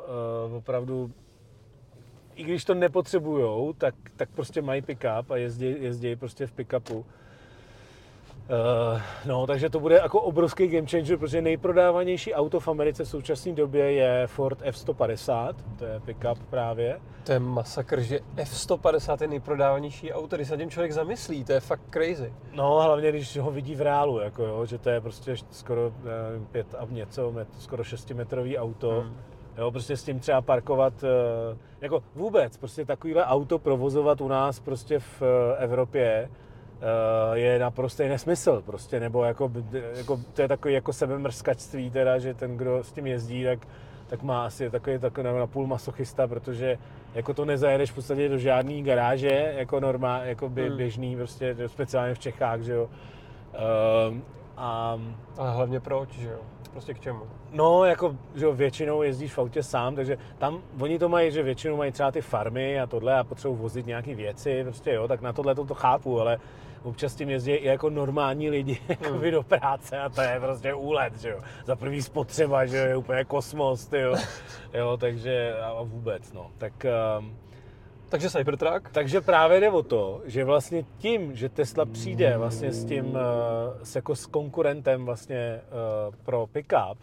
uh, 0.50 0.56
opravdu, 0.56 1.12
i 2.36 2.44
když 2.44 2.66
to 2.66 2.74
nepotřebujou, 2.74 3.74
tak, 3.74 3.96
tak 4.16 4.30
prostě 4.30 4.62
mají 4.62 4.82
pick-up 4.82 5.32
a 5.32 5.38
jezdí, 5.38 5.76
jezdí 5.80 6.16
prostě 6.16 6.48
v 6.48 6.52
pick-upu. 6.52 7.06
Uh, 8.50 9.02
no, 9.26 9.48
takže 9.48 9.70
to 9.70 9.80
bude 9.80 9.96
jako 9.96 10.22
obrovský 10.22 10.68
game 10.68 10.88
changer, 10.88 11.18
protože 11.18 11.42
nejprodávanější 11.42 12.34
auto 12.34 12.60
v 12.60 12.68
Americe 12.68 13.04
v 13.04 13.10
současné 13.10 13.52
době 13.52 13.92
je 13.92 14.28
Ford 14.28 14.60
F-150, 14.62 15.54
to 15.80 15.86
je 15.86 16.00
pickup 16.00 16.44
právě. 16.50 17.00
To 17.24 17.32
je 17.32 17.40
masakr, 17.40 18.02
že 18.02 18.20
F-150 18.36 19.18
je 19.22 19.28
nejprodávanější 19.28 20.14
auto, 20.14 20.36
když 20.36 20.48
se 20.48 20.58
tím 20.58 20.70
člověk 20.70 20.92
zamyslí, 20.92 21.44
to 21.44 21.52
je 21.52 21.60
fakt 21.60 21.82
crazy. 21.94 22.34
No, 22.54 22.82
hlavně 22.82 23.10
když 23.10 23.38
ho 23.38 23.52
vidí 23.52 23.76
v 23.76 23.82
reálu, 23.82 24.20
jako 24.20 24.44
jo, 24.44 24.66
že 24.66 24.78
to 24.78 24.90
je 24.90 25.02
prostě 25.02 25.36
skoro 25.52 25.92
nevím, 26.04 26.46
pět 26.46 26.76
a 26.76 26.88
něco, 26.90 27.32
met, 27.32 27.48
skoro 27.60 27.84
šestimetrový 27.84 28.58
auto. 28.58 29.02
Hmm. 29.02 29.18
Jo, 29.58 29.72
prostě 29.72 29.98
s 29.98 30.04
tím 30.04 30.20
třeba 30.20 30.42
parkovat, 30.42 30.94
eh, 31.04 31.58
jako 31.82 32.04
vůbec, 32.16 32.58
prostě 32.58 32.86
takovýhle 32.86 33.26
auto 33.26 33.60
provozovat 33.60 34.22
u 34.22 34.28
nás 34.28 34.60
prostě 34.60 35.00
v 35.00 35.22
eh, 35.22 35.58
Evropě, 35.64 36.30
je 37.34 37.60
naprostý 37.60 38.08
nesmysl 38.08 38.62
prostě, 38.66 39.00
nebo 39.00 39.24
jako, 39.24 39.52
jako, 39.96 40.20
to 40.34 40.42
je 40.42 40.48
takový 40.48 40.74
jako 40.74 40.94
sebemrskačství 40.94 41.92
teda, 41.92 42.20
že 42.20 42.34
ten, 42.34 42.58
kdo 42.58 42.84
s 42.84 42.92
tím 42.92 43.08
jezdí, 43.08 43.44
tak, 43.44 43.60
tak 44.08 44.24
má 44.24 44.46
asi 44.46 44.70
takový, 44.70 45.00
takový 45.00 45.28
na 45.28 45.48
půl 45.48 45.68
masochista, 45.68 46.28
protože 46.28 46.78
jako 47.14 47.34
to 47.34 47.46
nezajedeš 47.46 47.92
v 47.92 47.96
podstatě 47.96 48.30
do 48.30 48.38
žádné 48.38 48.82
garáže, 48.82 49.54
jako 49.58 49.80
normál, 49.80 50.22
jako 50.24 50.50
by, 50.50 50.68
hmm. 50.68 50.78
běžný, 50.78 51.16
prostě 51.16 51.56
speciálně 51.68 52.14
v 52.14 52.20
Čechách, 52.20 52.62
že 52.62 52.74
jo. 52.74 52.90
Uh, 54.10 54.18
a, 54.58 55.00
a 55.38 55.50
hlavně 55.50 55.80
proč, 55.80 56.10
že 56.10 56.30
jo? 56.30 56.40
Prostě 56.72 56.94
k 56.94 57.00
čemu? 57.00 57.20
No, 57.52 57.86
jako, 57.86 58.16
že 58.36 58.46
jo, 58.46 58.54
většinou 58.54 59.02
jezdíš 59.02 59.34
v 59.34 59.40
autě 59.40 59.64
sám, 59.64 59.96
takže 59.96 60.18
tam 60.38 60.62
oni 60.80 61.00
to 61.00 61.10
mají, 61.10 61.32
že 61.32 61.44
většinou 61.44 61.78
mají 61.78 61.92
třeba 61.92 62.12
ty 62.12 62.22
farmy 62.22 62.80
a 62.80 62.88
tohle 62.88 63.20
a 63.20 63.24
potřebují 63.24 63.60
vozit 63.60 63.86
nějaké 63.86 64.16
věci, 64.16 64.64
prostě 64.64 64.94
jo, 64.94 65.08
tak 65.08 65.22
na 65.22 65.34
tohle 65.34 65.56
to, 65.56 65.66
to 65.66 65.74
chápu, 65.74 66.22
ale 66.22 66.40
občas 66.84 67.16
tím 67.16 67.30
jezdí 67.30 67.52
i 67.52 67.68
jako 67.68 67.90
normální 67.90 68.50
lidi 68.50 68.80
hmm. 69.02 69.32
do 69.32 69.44
práce 69.44 70.00
a 70.00 70.10
to 70.10 70.22
je 70.22 70.40
prostě 70.40 70.74
úlet, 70.74 71.22
že 71.22 71.30
jo. 71.30 71.40
Za 71.66 71.76
první 71.76 72.02
spotřeba, 72.02 72.66
že 72.66 72.78
jo, 72.78 72.86
je 72.86 72.98
úplně 72.98 73.26
kosmos, 73.26 73.86
ty 73.86 74.00
jo. 74.00 74.16
jo 74.74 74.98
takže 74.98 75.54
a 75.62 75.84
vůbec, 75.84 76.34
no. 76.34 76.52
Tak, 76.58 76.86
um, 77.20 77.38
takže 78.10 78.30
Cybertruck? 78.30 78.90
Takže 78.92 79.22
právě 79.22 79.60
jde 79.60 79.70
o 79.70 79.84
to, 79.84 80.22
že 80.26 80.44
vlastně 80.44 80.86
tím, 80.98 81.36
že 81.36 81.50
Tesla 81.50 81.86
přijde 81.86 82.38
vlastně 82.38 82.72
s 82.72 82.86
tím, 82.86 83.06
uh, 83.06 83.18
s, 83.84 83.96
jako 83.96 84.16
s 84.16 84.26
konkurentem 84.26 85.06
vlastně 85.06 85.62
uh, 86.10 86.16
pro 86.26 86.48
pickup, 86.48 86.98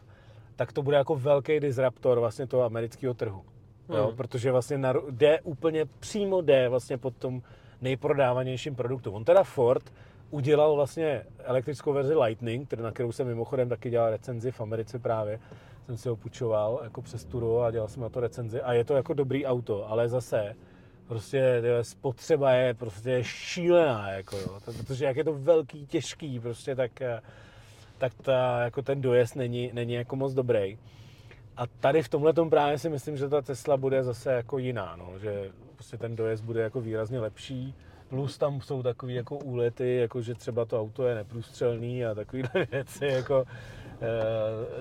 tak 0.56 0.72
to 0.72 0.82
bude 0.82 0.96
jako 0.96 1.14
velký 1.14 1.60
disruptor 1.60 2.20
vlastně 2.20 2.46
toho 2.46 2.62
amerického 2.62 3.14
trhu. 3.14 3.42
Hmm. 3.88 3.98
Jo, 3.98 4.12
protože 4.16 4.52
vlastně 4.52 4.80
jde 5.10 5.40
úplně 5.40 5.84
přímo 6.00 6.40
jde 6.40 6.68
vlastně 6.68 6.98
pod 6.98 7.16
tom 7.16 7.42
nejprodávanějším 7.80 8.74
produktu. 8.74 9.12
On 9.12 9.24
teda 9.24 9.42
Ford 9.44 9.92
udělal 10.30 10.74
vlastně 10.74 11.22
elektrickou 11.38 11.92
verzi 11.92 12.14
Lightning, 12.14 12.72
na 12.72 12.90
kterou 12.90 13.12
jsem 13.12 13.26
mimochodem 13.26 13.68
taky 13.68 13.90
dělal 13.90 14.10
recenzi 14.10 14.50
v 14.50 14.60
Americe 14.60 14.98
právě. 14.98 15.40
Jsem 15.86 15.96
si 15.96 16.08
ho 16.08 16.16
půjčoval 16.16 16.80
jako 16.82 17.02
přes 17.02 17.24
Turo 17.24 17.62
a 17.62 17.70
dělal 17.70 17.88
jsem 17.88 18.02
na 18.02 18.08
to 18.08 18.20
recenzi. 18.20 18.62
A 18.62 18.72
je 18.72 18.84
to 18.84 18.96
jako 18.96 19.14
dobrý 19.14 19.46
auto, 19.46 19.90
ale 19.90 20.08
zase 20.08 20.56
prostě 21.08 21.62
spotřeba 21.82 22.52
je 22.52 22.74
prostě 22.74 23.18
šílená, 23.22 24.10
jako 24.10 24.36
jo. 24.36 24.60
protože 24.76 25.04
jak 25.04 25.16
je 25.16 25.24
to 25.24 25.32
velký, 25.32 25.86
těžký, 25.86 26.40
prostě 26.40 26.74
tak, 26.74 27.02
tak 27.98 28.12
ta, 28.22 28.60
jako 28.60 28.82
ten 28.82 29.00
dojezd 29.00 29.36
není, 29.36 29.70
není 29.72 29.92
jako 29.94 30.16
moc 30.16 30.34
dobrý. 30.34 30.78
A 31.56 31.66
tady 31.66 32.02
v 32.02 32.08
tomhle 32.08 32.32
právě 32.50 32.78
si 32.78 32.88
myslím, 32.88 33.16
že 33.16 33.28
ta 33.28 33.42
Tesla 33.42 33.76
bude 33.76 34.04
zase 34.04 34.32
jako 34.32 34.58
jiná, 34.58 34.96
no, 34.96 35.18
že 35.18 35.50
prostě 35.74 35.96
ten 35.96 36.16
dojezd 36.16 36.44
bude 36.44 36.60
jako 36.60 36.80
výrazně 36.80 37.20
lepší. 37.20 37.74
Plus 38.08 38.38
tam 38.38 38.60
jsou 38.60 38.82
takové 38.82 39.12
jako 39.12 39.36
úlety, 39.36 39.96
jako 39.96 40.22
že 40.22 40.34
třeba 40.34 40.64
to 40.64 40.80
auto 40.80 41.06
je 41.06 41.14
neprůstřelný 41.14 42.04
a 42.04 42.14
takovéhle 42.14 42.66
věci, 42.70 43.06
jako, 43.06 43.44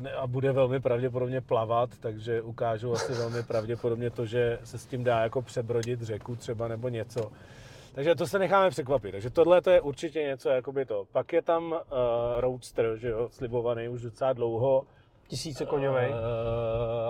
e, 0.06 0.12
a 0.12 0.28
bude 0.28 0.52
velmi 0.52 0.80
pravděpodobně 0.80 1.42
plavat, 1.42 1.90
takže 2.00 2.42
ukážou 2.42 2.94
asi 2.94 3.14
velmi 3.14 3.44
pravděpodobně 3.44 4.10
to, 4.10 4.26
že 4.26 4.60
se 4.64 4.78
s 4.78 4.86
tím 4.86 5.04
dá 5.04 5.20
jako 5.20 5.42
přebrodit 5.42 6.02
řeku 6.02 6.36
třeba 6.36 6.68
nebo 6.68 6.90
něco. 6.90 7.32
Takže 7.96 8.16
to 8.16 8.28
se 8.28 8.40
necháme 8.40 8.70
překvapit. 8.70 9.12
Takže 9.12 9.30
tohle 9.30 9.62
to 9.62 9.70
je 9.70 9.82
určitě 9.82 10.24
něco 10.24 10.50
by 10.72 10.86
to. 10.86 11.06
Pak 11.12 11.34
je 11.34 11.42
tam 11.42 11.72
uh, 11.72 11.78
Roadster, 12.38 12.96
že 12.96 13.10
jo, 13.10 13.30
slibovaný 13.32 13.88
už 13.90 14.02
docela 14.02 14.34
dlouho. 14.34 14.84
Tisíce 15.28 15.66
koňovej? 15.66 16.10
Uh, 16.10 16.18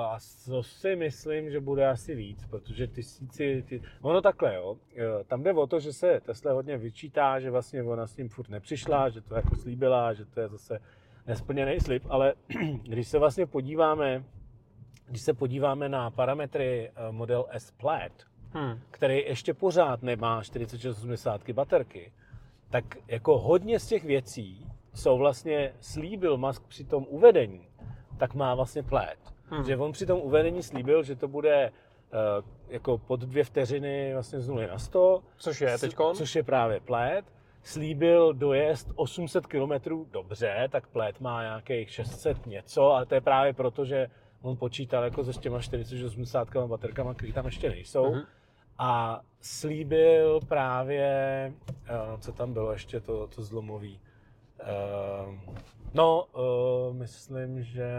a 0.06 0.18
to 0.46 0.64
si 0.64 0.96
myslím, 0.96 1.52
že 1.52 1.60
bude 1.60 1.88
asi 1.88 2.16
víc, 2.16 2.46
protože 2.50 2.88
tisíci... 2.88 3.64
Ty... 3.68 3.82
Ono 4.02 4.22
takhle, 4.22 4.56
jo. 4.56 4.78
Eh, 4.98 5.24
tam 5.24 5.44
jde 5.44 5.54
o 5.54 5.68
to, 5.68 5.80
že 5.80 5.94
se 5.94 6.22
Tesla 6.26 6.54
hodně 6.54 6.78
vyčítá, 6.78 7.40
že 7.40 7.52
vlastně 7.52 7.84
ona 7.84 8.08
s 8.08 8.16
tím 8.16 8.30
furt 8.30 8.50
nepřišla, 8.50 9.10
že 9.10 9.22
to 9.22 9.36
jako 9.36 9.56
slíbila, 9.56 10.14
že 10.14 10.26
to 10.26 10.40
je 10.40 10.48
zase 10.48 10.80
nesplněný 11.28 11.80
slib, 11.80 12.04
ale 12.10 12.34
když 12.84 13.08
se 13.08 13.20
vlastně 13.20 13.46
podíváme, 13.46 14.24
když 15.08 15.22
se 15.22 15.34
podíváme 15.34 15.90
na 15.90 16.12
parametry 16.12 16.90
eh, 16.90 17.12
model 17.12 17.46
S 17.52 17.72
Plaid, 17.72 18.14
hmm. 18.54 18.80
který 18.92 19.18
ještě 19.18 19.54
pořád 19.54 20.04
nemá 20.04 20.44
4680 20.44 21.50
baterky, 21.50 22.12
tak 22.70 22.86
jako 23.08 23.38
hodně 23.40 23.80
z 23.80 23.88
těch 23.88 24.04
věcí 24.04 24.72
jsou 24.94 25.18
vlastně 25.18 25.74
slíbil 25.80 26.38
Musk 26.38 26.68
při 26.68 26.84
tom 26.84 27.06
uvedení, 27.10 27.65
tak 28.18 28.34
má 28.34 28.56
vlastně 28.56 28.84
plét. 28.84 29.18
Hmm. 29.50 29.64
Že 29.64 29.78
on 29.78 29.92
při 29.92 30.06
tom 30.06 30.20
uvedení 30.20 30.64
slíbil, 30.64 31.04
že 31.04 31.16
to 31.16 31.28
bude 31.28 31.72
uh, 31.72 32.46
jako 32.70 32.98
pod 32.98 33.20
dvě 33.20 33.44
vteřiny 33.44 34.14
vlastně 34.14 34.40
z 34.40 34.50
0 34.50 34.68
na 34.68 34.80
100. 34.80 35.24
Což 35.38 35.62
je 35.62 35.78
teďkon? 35.78 36.16
Což 36.16 36.36
je 36.36 36.44
právě 36.44 36.80
plét. 36.80 37.26
Slíbil 37.64 38.34
dojezd 38.34 38.92
800 38.96 39.48
km, 39.48 39.72
dobře, 40.12 40.68
tak 40.72 40.88
plét 40.88 41.22
má 41.22 41.44
nějakých 41.44 41.90
600 41.90 42.46
něco, 42.46 42.92
ale 42.92 43.06
to 43.06 43.16
je 43.16 43.22
právě 43.22 43.54
proto, 43.54 43.86
že 43.86 44.08
on 44.42 44.58
počítal 44.58 45.04
jako 45.04 45.24
se 45.24 45.34
s 45.34 45.38
těma 45.38 45.62
480 45.62 46.48
baterkama, 46.68 47.14
které 47.14 47.34
tam 47.34 47.46
ještě 47.46 47.70
nejsou. 47.70 48.04
Uh-huh. 48.04 48.26
A 48.78 49.22
slíbil 49.42 50.40
právě, 50.48 51.54
uh, 51.70 52.20
co 52.20 52.32
tam 52.32 52.54
bylo 52.54 52.72
ještě 52.72 53.00
to, 53.00 53.28
to 53.28 53.44
zlomový, 53.44 54.00
uh, 54.62 55.36
No, 55.96 56.26
uh, 56.34 56.96
myslím, 56.96 57.64
že 57.64 57.90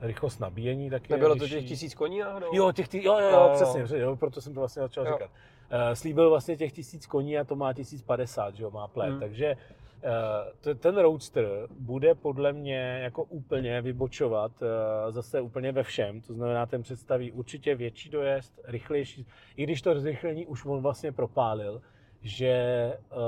rychlost 0.00 0.38
nabíjení 0.38 0.90
taky 0.90 1.12
Nebylo 1.12 1.36
to 1.36 1.48
těch 1.48 1.64
tisíc 1.64 1.94
koní 1.94 2.18
náhodou? 2.18 2.46
Jo, 2.52 2.72
těch 2.72 2.88
tí, 2.88 3.04
jo, 3.04 3.18
jo, 3.18 3.30
jo, 3.30 3.50
přesně, 3.54 3.98
jo, 3.98 4.16
proto 4.16 4.40
jsem 4.40 4.54
to 4.54 4.60
vlastně 4.60 4.82
začal 4.82 5.06
jo. 5.06 5.12
říkat. 5.12 5.30
Uh, 5.30 5.94
slíbil 5.94 6.30
vlastně 6.30 6.56
těch 6.56 6.72
tisíc 6.72 7.06
koní 7.06 7.38
a 7.38 7.44
to 7.44 7.56
má 7.56 7.72
1050, 7.72 8.54
že 8.54 8.62
jo, 8.62 8.70
má 8.70 8.88
plet, 8.88 9.10
hmm. 9.10 9.20
takže 9.20 9.56
uh, 10.64 10.74
ten 10.74 10.98
Roadster 10.98 11.46
bude 11.70 12.14
podle 12.14 12.52
mě 12.52 13.00
jako 13.02 13.24
úplně 13.24 13.82
vybočovat 13.82 14.52
uh, 14.62 14.68
zase 15.12 15.40
úplně 15.40 15.72
ve 15.72 15.82
všem, 15.82 16.20
to 16.20 16.34
znamená, 16.34 16.66
ten 16.66 16.82
představí 16.82 17.32
určitě 17.32 17.74
větší 17.74 18.10
dojezd, 18.10 18.60
rychlejší, 18.64 19.26
i 19.56 19.62
když 19.62 19.82
to 19.82 20.00
zrychlení 20.00 20.46
už 20.46 20.64
on 20.64 20.82
vlastně 20.82 21.12
propálil, 21.12 21.82
že 22.26 22.92
uh, 23.10 23.18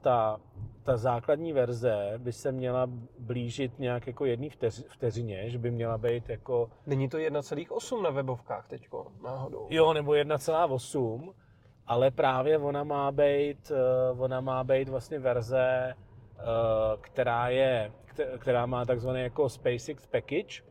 ta, 0.00 0.40
ta 0.82 0.96
základní 0.96 1.52
verze 1.52 2.12
by 2.18 2.32
se 2.32 2.52
měla 2.52 2.86
blížit 3.18 3.78
nějak 3.78 4.06
jako 4.06 4.24
jedný 4.24 4.50
vteř, 4.50 4.84
vteřině, 4.88 5.50
že 5.50 5.58
by 5.58 5.70
měla 5.70 5.98
být 5.98 6.28
jako... 6.28 6.70
Není 6.86 7.08
to 7.08 7.18
1,8 7.18 8.02
na 8.02 8.10
webovkách 8.10 8.68
teďko, 8.68 9.06
náhodou? 9.22 9.66
Jo, 9.70 9.92
nebo 9.92 10.12
1,8, 10.12 11.32
ale 11.86 12.10
právě 12.10 12.58
ona 12.58 12.84
má 12.84 13.12
být, 13.12 13.72
uh, 14.12 14.22
ona 14.22 14.40
má 14.40 14.64
být 14.64 14.88
vlastně 14.88 15.18
verze, 15.18 15.94
uh, 15.94 16.42
která 17.00 17.48
je, 17.48 17.92
která 18.38 18.66
má 18.66 18.84
takzvaný 18.84 19.20
jako 19.20 19.48
SpaceX 19.48 20.06
package, 20.06 20.62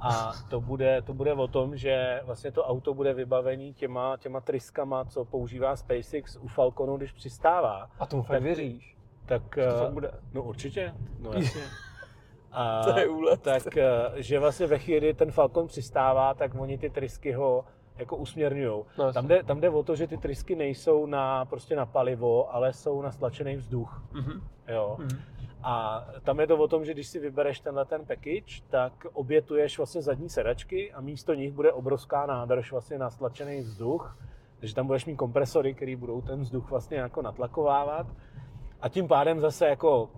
a 0.00 0.32
to 0.48 0.60
bude, 0.60 1.02
to 1.02 1.14
bude 1.14 1.32
o 1.32 1.48
tom, 1.48 1.76
že 1.76 2.20
vlastně 2.24 2.52
to 2.52 2.64
auto 2.64 2.94
bude 2.94 3.14
vybavený 3.14 3.74
těma, 3.74 4.16
těma 4.16 4.40
tryskama, 4.40 5.04
co 5.04 5.24
používá 5.24 5.76
SpaceX 5.76 6.36
u 6.36 6.48
Falconu, 6.48 6.96
když 6.96 7.12
přistává. 7.12 7.90
A 7.98 8.06
tomu 8.06 8.22
fakt 8.22 8.42
věříš? 8.42 8.96
Tak, 9.26 9.42
to 9.42 9.78
fakt 9.78 9.88
eh, 9.90 9.92
bude? 9.92 10.10
No 10.32 10.42
určitě, 10.42 10.94
no 11.18 11.32
jasně. 11.34 11.62
A, 12.52 12.84
to 12.84 12.98
je 12.98 13.08
úlet. 13.08 13.42
Tak, 13.42 13.76
eh, 13.76 13.86
že 14.16 14.38
vlastně 14.38 14.66
ve 14.66 14.78
chvíli 14.78 15.14
ten 15.14 15.30
Falcon 15.30 15.66
přistává, 15.66 16.34
tak 16.34 16.54
oni 16.54 16.78
ty 16.78 16.90
trysky 16.90 17.32
ho 17.32 17.64
jako 17.96 18.16
usměrňují. 18.16 18.84
No, 18.98 19.12
tam, 19.12 19.28
jde, 19.28 19.42
tam 19.42 19.60
jde 19.60 19.70
o 19.70 19.82
to, 19.82 19.96
že 19.96 20.06
ty 20.06 20.16
trysky 20.16 20.56
nejsou 20.56 21.06
na, 21.06 21.44
prostě 21.44 21.76
na 21.76 21.86
palivo, 21.86 22.54
ale 22.54 22.72
jsou 22.72 23.02
na 23.02 23.10
stlačený 23.10 23.56
vzduch. 23.56 24.02
Mm-hmm. 24.12 24.40
Jo. 24.68 24.96
Mm-hmm. 25.00 25.18
A 25.62 26.06
tam 26.22 26.40
je 26.40 26.46
to 26.46 26.56
o 26.56 26.68
tom, 26.68 26.84
že 26.84 26.94
když 26.94 27.06
si 27.06 27.18
vybereš 27.18 27.60
tenhle 27.60 27.84
ten 27.84 28.04
package, 28.06 28.62
tak 28.70 28.92
obětuješ 29.12 29.78
vlastně 29.78 30.02
zadní 30.02 30.28
sedačky 30.28 30.92
a 30.92 31.00
místo 31.00 31.34
nich 31.34 31.52
bude 31.52 31.72
obrovská 31.72 32.26
nádrž 32.26 32.72
vlastně 32.72 32.98
na 32.98 33.10
stlačený 33.10 33.60
vzduch. 33.60 34.18
Takže 34.58 34.74
tam 34.74 34.86
budeš 34.86 35.06
mít 35.06 35.16
kompresory, 35.16 35.74
které 35.74 35.96
budou 35.96 36.20
ten 36.20 36.40
vzduch 36.40 36.70
vlastně 36.70 36.96
jako 36.96 37.22
natlakovávat. 37.22 38.06
A 38.80 38.88
tím 38.88 39.08
pádem 39.08 39.40
zase 39.40 39.66
jako 39.66 40.10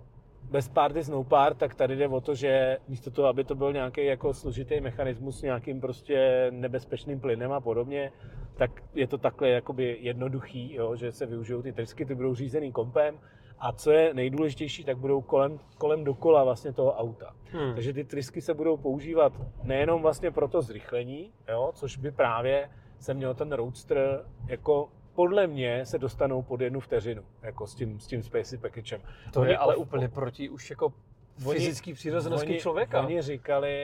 bez 0.51 0.69
party 0.69 1.01
no 1.11 1.25
part, 1.25 1.59
tak 1.59 1.75
tady 1.75 1.97
jde 1.97 2.09
o 2.09 2.21
to, 2.21 2.35
že 2.35 2.79
místo 2.89 3.11
toho, 3.11 3.29
aby 3.29 3.45
to 3.45 3.55
byl 3.55 3.73
nějaký 3.73 4.07
jako 4.07 4.35
složitý 4.35 4.81
mechanismus 4.81 5.39
s 5.39 5.43
nějakým 5.43 5.81
prostě 5.81 6.47
nebezpečným 6.51 7.21
plynem 7.21 7.53
a 7.53 7.61
podobně, 7.61 8.13
tak 8.55 8.71
je 8.95 9.07
to 9.07 9.19
takhle 9.19 9.49
jakoby 9.49 9.99
jednoduchý, 10.01 10.75
jo, 10.75 10.97
že 10.97 11.13
se 11.13 11.27
využijou 11.27 11.63
ty 11.63 11.73
trysky, 11.73 12.05
ty 12.05 12.15
budou 12.15 12.35
řízený 12.35 12.73
kompem 12.73 13.19
A 13.63 13.73
co 13.73 13.91
je 13.91 14.15
nejdůležitější, 14.15 14.85
tak 14.85 14.97
budou 14.97 15.21
kolem, 15.21 15.61
kolem 15.79 16.05
dokola 16.05 16.45
vlastně 16.45 16.73
toho 16.73 16.93
auta. 16.93 17.35
Hmm. 17.53 17.75
Takže 17.75 17.93
ty 17.93 18.05
trysky 18.05 18.41
se 18.41 18.55
budou 18.55 18.77
používat 18.77 19.33
nejenom 19.63 20.03
vlastně 20.03 20.31
pro 20.31 20.49
to 20.49 20.63
zrychlení, 20.63 21.33
jo, 21.49 21.71
což 21.75 21.97
by 21.97 22.11
právě 22.11 22.71
se 22.99 23.15
měl 23.15 23.35
ten 23.35 23.53
Roadster 23.53 24.25
jako 24.47 24.89
podle 25.15 25.47
mě 25.47 25.87
se 25.87 25.99
dostanou 25.99 26.43
pod 26.43 26.61
jednu 26.61 26.81
vteřinu, 26.81 27.23
jako 27.43 27.67
s 27.67 27.75
tím, 27.75 28.01
s 28.01 28.07
tím 28.07 28.23
Spacey 28.23 28.59
Packagem. 28.59 29.01
To 29.33 29.41
Oni 29.41 29.51
je 29.51 29.59
ale 29.59 29.77
úplně 29.77 30.09
proti 30.09 30.49
už 30.49 30.71
jako 30.71 30.93
fyzický 31.39 31.93
přirozenosti 31.93 32.59
člověka. 32.59 33.03
Oni 33.03 33.23
říkali, 33.23 33.75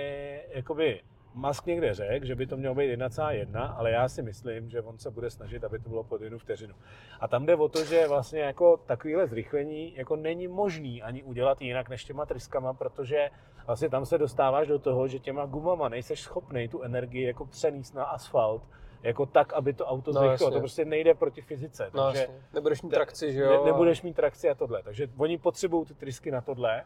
jakoby 0.49 1.01
Musk 1.35 1.67
někde 1.67 1.95
řekl, 1.95 2.27
že 2.27 2.35
by 2.35 2.47
to 2.47 2.57
mělo 2.57 2.75
být 2.75 2.97
1,1, 2.97 3.75
ale 3.77 3.91
já 3.91 4.09
si 4.09 4.23
myslím, 4.23 4.71
že 4.71 4.83
on 4.83 4.99
se 4.99 5.11
bude 5.11 5.31
snažit, 5.31 5.65
aby 5.65 5.79
to 5.79 5.89
bylo 5.89 6.05
pod 6.05 6.21
jednu 6.23 6.39
vteřinu. 6.39 6.75
A 7.21 7.29
tam 7.29 7.47
jde 7.47 7.57
o 7.57 7.69
to, 7.69 7.85
že 7.85 8.09
vlastně 8.09 8.41
jako 8.41 8.77
takovýhle 8.77 9.27
zrychlení 9.27 9.95
jako 9.97 10.17
není 10.17 10.49
možný 10.49 11.03
ani 11.03 11.23
udělat 11.23 11.63
jinak 11.63 11.89
než 11.89 12.05
těma 12.05 12.27
tryskama, 12.27 12.73
protože 12.75 13.31
vlastně 13.67 13.89
tam 13.91 14.07
se 14.07 14.19
dostáváš 14.19 14.67
do 14.69 14.79
toho, 14.79 15.09
že 15.09 15.19
těma 15.19 15.47
gumama 15.47 15.89
nejseš 15.89 16.21
schopný 16.21 16.69
tu 16.69 16.83
energii 16.83 17.27
jako 17.27 17.47
přenést 17.47 17.95
na 17.95 18.05
asfalt, 18.05 18.63
jako 19.03 19.27
tak, 19.27 19.53
aby 19.53 19.73
to 19.73 19.87
auto 19.87 20.13
No, 20.13 20.21
zrychlilo. 20.21 20.53
to 20.53 20.59
prostě 20.59 20.85
nejde 20.85 21.15
proti 21.15 21.41
fyzice. 21.41 21.91
No, 21.95 22.05
takže 22.05 22.21
jasně. 22.23 22.35
Nebudeš 22.55 22.83
mít 22.83 22.91
trakci, 22.91 23.33
že 23.33 23.41
ne, 23.47 23.55
jo? 23.55 23.65
nebudeš 23.65 24.03
mít 24.03 24.17
trakci 24.17 24.51
a 24.51 24.55
tohle. 24.55 24.83
Takže 24.83 25.09
oni 25.17 25.39
potřebují 25.39 25.87
ty 25.87 25.95
trysky 25.95 26.31
na 26.31 26.41
tohle. 26.41 26.85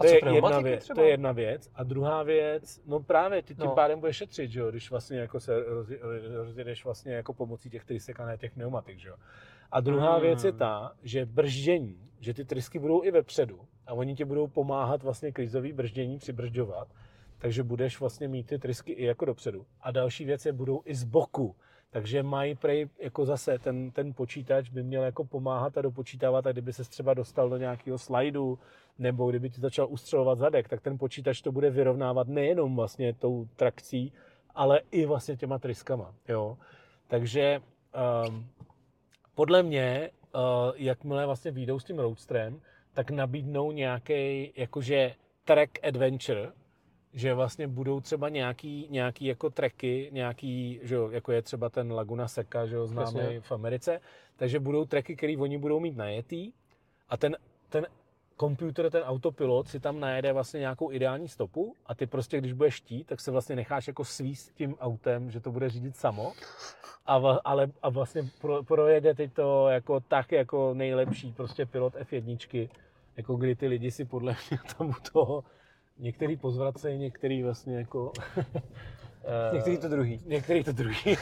A 0.00 0.04
To 0.04 0.08
co 0.08 0.14
je, 0.14 0.34
jedna 0.34 0.60
věc, 0.60 0.84
třeba? 0.84 0.94
to 0.94 1.00
je 1.02 1.10
jedna 1.10 1.32
věc. 1.32 1.70
A 1.74 1.82
druhá 1.82 2.22
věc, 2.22 2.82
no 2.86 3.00
právě 3.00 3.42
ty 3.42 3.54
tím 3.54 3.64
No. 3.66 3.74
pádem 3.74 4.00
budeš 4.00 4.16
šetřit, 4.16 4.50
že 4.50 4.60
jo, 4.60 4.70
když 4.70 4.90
vlastně 4.90 5.18
jako 5.18 5.40
se 5.40 5.56
rozje- 5.70 5.98
rozjedeš 6.36 6.84
vlastně 6.84 7.12
jako 7.14 7.34
pomocí 7.34 7.70
těch 7.70 7.84
trysek 7.84 8.20
a 8.20 8.26
ne 8.26 8.38
těch 8.38 8.52
pneumatik, 8.52 8.98
že 8.98 9.08
jo. 9.08 9.16
A 9.72 9.80
druhá 9.80 10.12
Hmm. 10.12 10.22
věc 10.22 10.44
je 10.44 10.52
ta, 10.52 10.92
že 11.02 11.26
brždění, 11.26 12.10
že 12.20 12.34
ty 12.34 12.44
trysky 12.44 12.78
budou 12.78 13.04
i 13.04 13.10
vepředu 13.10 13.60
a 13.86 13.92
oni 13.94 14.14
ti 14.14 14.24
budou 14.24 14.46
pomáhat 14.46 15.02
vlastně 15.02 15.32
krizový 15.32 15.72
brždění 15.72 16.18
přibržďovat, 16.18 16.88
takže 17.38 17.62
budeš 17.62 18.00
vlastně 18.00 18.28
mít 18.28 18.46
ty 18.46 18.58
trysky 18.58 18.92
i 18.92 19.04
jako 19.04 19.24
dopředu. 19.24 19.66
A 19.80 19.90
další 19.90 20.24
věc 20.24 20.46
je, 20.46 20.52
budou 20.52 20.82
i 20.84 20.94
z 20.94 21.04
boku. 21.04 21.56
Takže 21.90 22.22
mají 22.22 22.54
prej, 22.54 22.88
jako 22.98 23.24
zase 23.26 23.58
ten, 23.58 23.90
ten 23.90 24.14
počítač 24.14 24.68
by 24.68 24.82
měl 24.82 25.02
jako 25.02 25.24
pomáhat 25.24 25.78
a 25.78 25.82
dopočítávat, 25.82 26.46
a 26.46 26.52
kdyby 26.52 26.72
se 26.72 26.84
třeba 26.84 27.14
dostal 27.14 27.48
do 27.48 27.56
nějakého 27.56 27.98
slajdu, 27.98 28.58
nebo 28.98 29.30
kdyby 29.30 29.50
ti 29.50 29.60
začal 29.60 29.86
ustřelovat 29.90 30.38
zadek, 30.38 30.68
tak 30.68 30.80
ten 30.80 30.98
počítač 30.98 31.40
to 31.40 31.52
bude 31.52 31.70
vyrovnávat 31.70 32.28
nejenom 32.28 32.76
vlastně 32.76 33.12
tou 33.12 33.48
trakcí, 33.56 34.12
ale 34.54 34.80
i 34.90 35.06
vlastně 35.06 35.36
těma 35.36 35.58
tryskama. 35.58 36.14
Jo? 36.28 36.58
Takže 37.08 37.60
um, 38.28 38.46
podle 39.34 39.62
mě, 39.62 40.10
uh, 40.34 40.40
jakmile 40.74 41.26
vlastně 41.26 41.50
výjdou 41.50 41.78
s 41.78 41.84
tím 41.84 41.98
Roadstrem, 41.98 42.60
tak 42.92 43.10
nabídnou 43.10 43.72
nějaký 43.72 44.52
jakože 44.56 45.14
track 45.44 45.70
adventure, 45.82 46.52
že 47.14 47.34
vlastně 47.34 47.68
budou 47.68 48.00
třeba 48.00 48.28
nějaký, 48.28 48.86
nějaký 48.90 49.24
jako 49.24 49.50
tracky, 49.50 50.08
nějaký, 50.12 50.80
že 50.82 50.94
jo, 50.94 51.10
jako 51.10 51.32
je 51.32 51.42
třeba 51.42 51.68
ten 51.68 51.92
Laguna 51.92 52.28
Seca, 52.28 52.66
že 52.66 52.76
jo, 52.76 52.86
známý 52.86 53.20
v 53.40 53.52
Americe, 53.52 54.00
takže 54.36 54.60
budou 54.60 54.84
tracky, 54.84 55.16
které 55.16 55.36
oni 55.36 55.58
budou 55.58 55.80
mít 55.80 55.96
najetý 55.96 56.52
a 57.08 57.16
ten, 57.16 57.36
ten 57.68 57.86
komputer, 58.36 58.90
ten 58.90 59.02
autopilot 59.02 59.68
si 59.68 59.80
tam 59.80 60.00
najede 60.00 60.32
vlastně 60.32 60.60
nějakou 60.60 60.92
ideální 60.92 61.28
stopu 61.28 61.74
a 61.86 61.94
ty 61.94 62.06
prostě, 62.06 62.38
když 62.38 62.52
budeš 62.52 62.74
štít, 62.74 63.06
tak 63.06 63.20
se 63.20 63.30
vlastně 63.30 63.56
necháš 63.56 63.86
jako 63.86 64.04
svíst 64.04 64.54
tím 64.54 64.74
autem, 64.80 65.30
že 65.30 65.40
to 65.40 65.52
bude 65.52 65.68
řídit 65.68 65.96
samo. 65.96 66.32
A, 67.06 67.18
va, 67.18 67.40
ale, 67.44 67.68
a 67.82 67.88
vlastně 67.88 68.22
pro, 68.40 68.62
projede 68.62 69.14
ty 69.14 69.28
to 69.28 69.68
jako 69.68 70.00
tak 70.00 70.32
jako 70.32 70.74
nejlepší 70.74 71.32
prostě 71.32 71.66
pilot 71.66 71.94
F1, 71.94 72.68
jako 73.16 73.36
kdy 73.36 73.54
ty 73.54 73.66
lidi 73.66 73.90
si 73.90 74.04
podle 74.04 74.36
mě 74.50 74.58
tam 74.78 74.88
u 74.88 74.94
toho 75.12 75.44
některý 76.00 76.36
pozvracejí, 76.36 76.98
některý 76.98 77.42
vlastně 77.42 77.76
jako... 77.76 78.12
eh, 79.24 79.54
Některý 79.54 79.78
to 79.78 79.88
druhý. 79.88 80.20
Některý 80.26 80.64
to 80.64 80.72
druhý. 80.72 81.16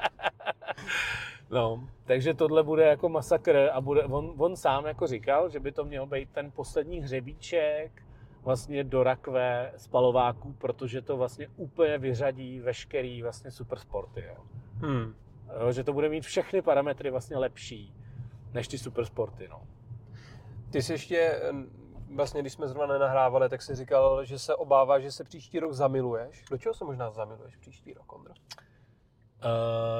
no, 1.50 1.88
takže 2.04 2.34
tohle 2.34 2.62
bude 2.62 2.84
jako 2.84 3.08
masakr 3.08 3.68
a 3.72 3.80
bude, 3.80 4.04
on, 4.04 4.34
on 4.36 4.56
sám 4.56 4.86
jako 4.86 5.06
říkal, 5.06 5.50
že 5.50 5.60
by 5.60 5.72
to 5.72 5.84
měl 5.84 6.06
být 6.06 6.30
ten 6.30 6.50
poslední 6.50 7.00
hřebíček 7.00 8.02
vlastně 8.42 8.84
do 8.84 9.02
rakve 9.02 9.72
spalováků, 9.76 10.52
protože 10.52 11.02
to 11.02 11.16
vlastně 11.16 11.48
úplně 11.56 11.98
vyřadí 11.98 12.60
veškerý 12.60 13.22
vlastně 13.22 13.50
supersporty. 13.50 14.24
Jo. 14.28 14.36
Hmm. 14.74 15.14
Jo, 15.60 15.72
že 15.72 15.84
to 15.84 15.92
bude 15.92 16.08
mít 16.08 16.24
všechny 16.24 16.62
parametry 16.62 17.10
vlastně 17.10 17.36
lepší 17.36 17.94
než 18.54 18.68
ty 18.68 18.78
supersporty. 18.78 19.48
No. 19.48 19.62
Ty 20.70 20.82
jsi 20.82 20.92
ještě, 20.92 21.40
vlastně 22.14 22.40
když 22.40 22.52
jsme 22.52 22.68
zrovna 22.68 22.86
nenahrávali, 22.86 23.48
tak 23.48 23.62
jsi 23.62 23.74
říkal, 23.74 24.24
že 24.24 24.38
se 24.38 24.54
obává, 24.54 25.00
že 25.00 25.12
se 25.12 25.24
příští 25.24 25.60
rok 25.60 25.72
zamiluješ. 25.72 26.44
Do 26.50 26.58
čeho 26.58 26.74
se 26.74 26.84
možná 26.84 27.10
zamiluješ 27.10 27.56
příští 27.56 27.94
rok, 27.94 28.12
Ondro? 28.12 28.34
Uh, 28.34 29.48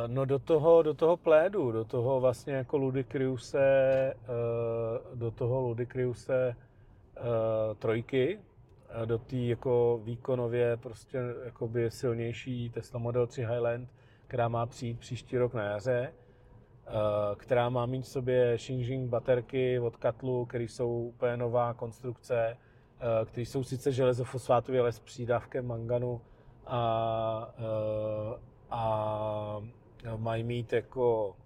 no 0.06 0.24
do 0.24 0.38
toho, 0.38 0.82
do 0.82 0.94
toho 0.94 1.16
plédu, 1.16 1.72
do 1.72 1.84
toho 1.84 2.20
vlastně 2.20 2.54
jako 2.54 2.76
Ludicriuse, 2.76 4.14
uh, 4.14 5.18
do 5.18 5.30
toho 5.30 5.60
Ludicriuse 5.60 6.56
uh, 6.56 7.24
trojky, 7.78 8.38
uh, 9.00 9.06
do 9.06 9.18
té 9.18 9.36
jako 9.36 10.00
výkonově 10.04 10.76
prostě 10.76 11.18
silnější 11.88 12.70
Tesla 12.70 12.98
Model 12.98 13.26
3 13.26 13.40
Highland, 13.40 13.88
která 14.26 14.48
má 14.48 14.66
přijít 14.66 15.00
příští 15.00 15.38
rok 15.38 15.54
na 15.54 15.62
jaře, 15.62 16.12
která 17.36 17.68
má 17.68 17.86
mít 17.86 18.02
v 18.02 18.08
sobě 18.08 18.56
Xinjiang 18.56 19.08
baterky 19.10 19.80
od 19.80 19.96
Katlu, 19.96 20.46
které 20.46 20.64
jsou 20.64 20.90
úplně 20.90 21.36
nová 21.36 21.74
konstrukce, 21.74 22.56
uh, 22.56 23.28
které 23.28 23.46
jsou 23.46 23.64
sice 23.64 23.92
železofosfátové, 23.92 24.80
ale 24.80 24.92
s 24.92 25.00
přídavkem 25.00 25.66
manganu 25.66 26.20
a, 26.66 27.54
uh, 27.58 28.34
a 28.70 29.62
mají 30.16 30.44
mít 30.44 30.72
jako 30.72 31.36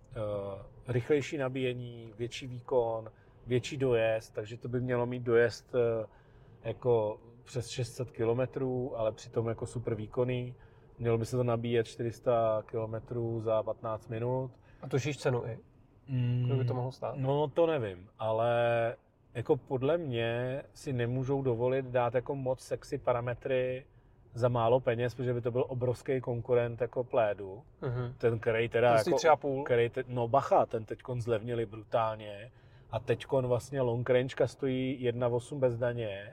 rychlejší 0.88 1.36
nabíjení, 1.36 2.12
větší 2.18 2.46
výkon, 2.46 3.10
větší 3.46 3.76
dojezd, 3.76 4.34
takže 4.34 4.56
to 4.56 4.68
by 4.68 4.80
mělo 4.80 5.06
mít 5.06 5.22
dojezd 5.22 5.74
jako 6.64 7.18
přes 7.44 7.68
600 7.68 8.10
km, 8.10 8.64
ale 8.96 9.12
přitom 9.12 9.48
jako 9.48 9.66
super 9.66 9.94
výkonný. 9.94 10.54
Mělo 10.98 11.18
by 11.18 11.26
se 11.26 11.36
to 11.36 11.44
nabíjet 11.44 11.86
400 11.86 12.62
km 12.66 12.94
za 13.40 13.62
15 13.62 14.08
minut. 14.08 14.50
A 14.82 14.88
tušíš 14.88 15.16
cenu 15.18 15.44
i? 15.46 15.58
Kolik 16.46 16.58
by 16.58 16.64
to 16.64 16.74
mohlo 16.74 16.92
stát? 16.92 17.14
No 17.16 17.48
to 17.48 17.66
nevím, 17.66 18.08
ale 18.18 18.50
jako 19.34 19.56
podle 19.56 19.98
mě 19.98 20.62
si 20.74 20.92
nemůžou 20.92 21.42
dovolit 21.42 21.86
dát 21.86 22.14
jako 22.14 22.34
moc 22.34 22.60
sexy 22.60 22.98
parametry 22.98 23.84
za 24.34 24.48
málo 24.48 24.80
peněz, 24.80 25.14
protože 25.14 25.34
by 25.34 25.40
to 25.40 25.50
byl 25.50 25.64
obrovský 25.68 26.20
konkurent 26.20 26.80
jako 26.80 27.04
plédu. 27.04 27.62
Mhm. 27.82 28.14
Ten, 28.18 28.38
který 28.38 28.68
teda 28.68 28.92
Prostě 28.92 29.10
jako, 29.10 29.18
tři 29.18 29.28
a 29.28 29.36
půl. 29.36 29.64
který 29.64 29.88
te, 29.88 30.04
no 30.08 30.28
bacha, 30.28 30.66
ten 30.66 30.84
teďkon 30.84 31.20
zlevnili 31.20 31.66
brutálně 31.66 32.50
a 32.90 32.98
teďkon 33.00 33.46
vlastně 33.46 33.80
long 33.80 34.10
rangeka 34.10 34.46
stojí 34.46 34.98
1,8 35.12 35.58
bez 35.58 35.78
daně 35.78 36.32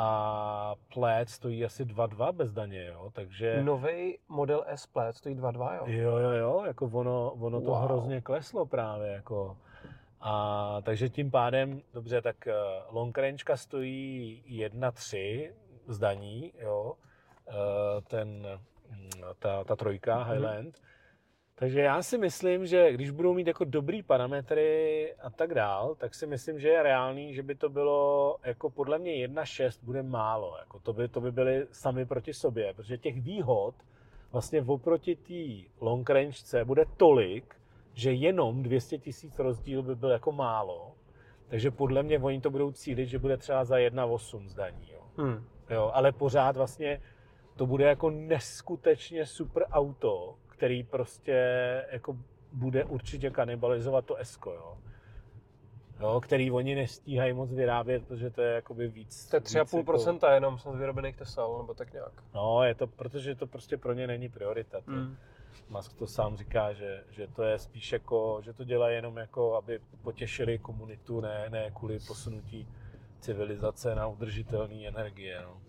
a 0.00 0.74
pléd 0.94 1.28
stojí 1.28 1.64
asi 1.64 1.84
2,2 1.84 2.32
bez 2.32 2.52
daně, 2.52 2.84
jo, 2.86 3.10
takže... 3.12 3.62
Nový 3.62 4.18
model 4.28 4.64
S 4.66 4.86
Plaid 4.86 5.16
stojí 5.16 5.34
2.2, 5.36 5.76
jo? 5.76 5.82
Jo, 5.86 6.16
jo, 6.18 6.30
jo, 6.30 6.62
jako 6.66 6.90
ono, 6.92 7.32
ono 7.32 7.60
to 7.60 7.70
Wow. 7.70 7.82
hrozně 7.82 8.20
kleslo 8.20 8.66
právě, 8.66 9.08
jako. 9.12 9.56
A 10.20 10.76
takže 10.82 11.08
tím 11.08 11.30
pádem, 11.30 11.82
dobře, 11.94 12.22
tak 12.22 12.46
eh, 12.46 12.54
long 12.90 13.18
rangeka 13.18 13.56
stojí 13.56 14.42
1,3 14.46 15.52
z 15.86 15.98
daní, 15.98 16.52
jo, 16.58 16.94
eh, 17.48 17.52
ten, 18.08 18.28
mm, 18.90 19.10
ta, 19.38 19.64
ta 19.64 19.76
trojka 19.76 20.18
Mhm. 20.18 20.30
Highland. 20.32 20.78
Takže 21.58 21.80
já 21.80 22.02
si 22.02 22.18
myslím, 22.18 22.66
že 22.66 22.92
když 22.92 23.10
budou 23.10 23.34
mít 23.34 23.46
jako 23.46 23.64
dobrý 23.64 24.02
parametry 24.02 25.14
a 25.22 25.30
tak 25.30 25.54
dál, 25.54 25.94
tak 25.94 26.14
si 26.14 26.26
myslím, 26.26 26.60
že 26.60 26.68
je 26.68 26.82
reálný, 26.82 27.34
že 27.34 27.42
by 27.42 27.54
to 27.54 27.68
bylo 27.68 28.36
jako 28.44 28.70
podle 28.70 28.98
mě 28.98 29.12
1,6 29.12 29.84
bude 29.84 30.02
málo. 30.02 30.56
Jako 30.58 30.78
to, 30.78 30.92
by, 30.92 31.08
to 31.08 31.20
by 31.20 31.32
byly 31.32 31.66
sami 31.70 32.06
proti 32.06 32.34
sobě, 32.34 32.74
protože 32.74 32.98
těch 32.98 33.20
výhod 33.20 33.74
vlastně 34.32 34.62
oproti 34.62 35.16
té 35.16 35.68
long 35.80 36.10
rangece 36.10 36.64
bude 36.64 36.84
tolik, 36.96 37.54
že 37.94 38.12
jenom 38.12 38.62
200 38.62 38.98
tisíc 38.98 39.38
rozdíl 39.38 39.82
by 39.82 39.94
byl 39.94 40.10
jako 40.10 40.32
málo. 40.32 40.94
Takže 41.48 41.70
podle 41.70 42.02
mě 42.02 42.18
oni 42.18 42.40
to 42.40 42.50
budou 42.50 42.72
cílit, 42.72 43.08
že 43.08 43.18
bude 43.18 43.36
třeba 43.36 43.64
za 43.64 43.76
1,8 43.76 44.48
zdaní. 44.48 44.90
Jo. 44.92 45.02
Hmm. 45.16 45.44
Jo, 45.70 45.90
ale 45.94 46.12
pořád 46.12 46.56
vlastně 46.56 47.00
to 47.56 47.66
bude 47.66 47.84
jako 47.84 48.10
neskutečně 48.10 49.26
super 49.26 49.64
auto, 49.70 50.36
který 50.58 50.82
prostě 50.82 51.36
jako 51.92 52.16
bude 52.52 52.84
určitě 52.84 53.30
kanibalizovat 53.30 54.04
to 54.04 54.16
Esko, 54.16 54.52
jo. 54.52 54.78
Jo, 56.00 56.20
který 56.20 56.50
oni 56.50 56.74
nestíhají 56.74 57.32
moc 57.32 57.52
vyrábět, 57.52 58.06
protože 58.06 58.30
to 58.30 58.42
je 58.42 58.54
jakoby 58.54 58.88
víc. 58.88 59.26
To 59.26 59.36
je 59.36 59.40
víc 59.40 59.54
3,5% 59.54 60.34
jenom 60.34 60.58
z 60.58 60.66
vyrobených 60.66 61.16
Tesel, 61.16 61.58
nebo 61.58 61.74
tak 61.74 61.92
nějak. 61.92 62.12
Jako, 62.16 62.22
no, 62.34 62.64
je 62.64 62.74
to, 62.74 62.86
protože 62.86 63.34
to 63.34 63.46
prostě 63.46 63.76
pro 63.76 63.92
ně 63.92 64.06
není 64.06 64.28
priorita. 64.28 64.80
To. 64.80 64.90
Hmm. 64.90 65.16
Musk 65.68 65.92
to 65.92 66.06
sám 66.06 66.36
říká, 66.36 66.72
že, 66.72 67.04
že 67.10 67.26
to 67.26 67.42
je 67.42 67.58
spíš 67.58 67.92
jako, 67.92 68.40
že 68.44 68.52
to 68.52 68.64
dělá 68.64 68.90
jenom 68.90 69.16
jako, 69.16 69.54
aby 69.54 69.80
potěšili 70.02 70.58
komunitu, 70.58 71.20
ne, 71.20 71.46
ne 71.48 71.70
kvůli 71.70 71.98
posunutí 72.06 72.68
civilizace 73.20 73.94
na 73.94 74.06
udržitelné 74.06 74.86
energie. 74.86 75.42
No. 75.42 75.60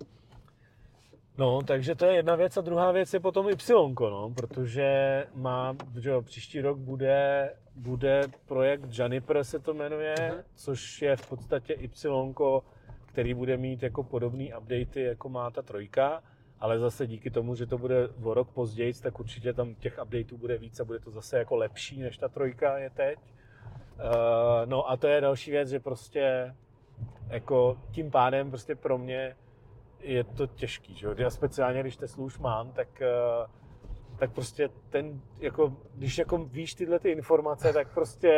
No, 1.39 1.61
takže 1.61 1.95
to 1.95 2.05
je 2.05 2.15
jedna 2.15 2.35
věc 2.35 2.57
a 2.57 2.61
druhá 2.61 2.91
věc 2.91 3.13
je 3.13 3.19
potom 3.19 3.49
Y, 3.49 3.55
no, 3.99 4.33
protože 4.35 5.25
má, 5.33 5.75
že 5.99 6.09
jo, 6.09 6.21
příští 6.21 6.61
rok 6.61 6.77
bude, 6.77 7.53
bude 7.75 8.23
projekt 8.45 8.81
Juniper 8.91 9.43
se 9.43 9.59
to 9.59 9.73
jmenuje, 9.73 10.15
uh-huh. 10.15 10.43
což 10.55 11.01
je 11.01 11.15
v 11.15 11.29
podstatě 11.29 11.73
Y, 11.73 12.61
který 13.05 13.33
bude 13.33 13.57
mít 13.57 13.83
jako 13.83 14.03
podobný 14.03 14.53
updaty, 14.53 15.01
jako 15.01 15.29
má 15.29 15.51
ta 15.51 15.61
trojka, 15.61 16.23
ale 16.59 16.79
zase 16.79 17.07
díky 17.07 17.29
tomu, 17.29 17.55
že 17.55 17.65
to 17.65 17.77
bude 17.77 18.09
o 18.23 18.33
rok 18.33 18.49
později, 18.51 18.93
tak 18.93 19.19
určitě 19.19 19.53
tam 19.53 19.75
těch 19.75 19.99
updateů 20.03 20.37
bude 20.37 20.57
víc 20.57 20.79
a 20.79 20.83
bude 20.83 20.99
to 20.99 21.11
zase 21.11 21.37
jako 21.37 21.55
lepší, 21.55 22.01
než 22.01 22.17
ta 22.17 22.27
trojka 22.27 22.77
je 22.77 22.89
teď. 22.89 23.19
Uh, 23.19 24.05
no 24.65 24.89
a 24.89 24.97
to 24.97 25.07
je 25.07 25.21
další 25.21 25.51
věc, 25.51 25.69
že 25.69 25.79
prostě 25.79 26.55
jako 27.29 27.77
tím 27.91 28.11
pádem 28.11 28.49
prostě 28.49 28.75
pro 28.75 28.97
mě 28.97 29.35
je 30.01 30.23
to 30.23 30.47
těžký, 30.47 30.95
že 30.95 31.07
jo? 31.07 31.15
Já 31.17 31.29
speciálně, 31.29 31.79
když 31.79 31.97
Teslu 31.97 32.23
už 32.23 32.37
mám, 32.37 32.71
tak, 32.71 33.01
eh, 33.01 33.47
tak 34.19 34.31
prostě 34.33 34.69
ten, 34.89 35.21
jako, 35.39 35.73
když 35.93 36.17
jako 36.17 36.37
víš 36.37 36.73
tyhle 36.73 36.99
ty 36.99 37.09
informace, 37.09 37.73
tak 37.73 37.93
prostě 37.93 38.33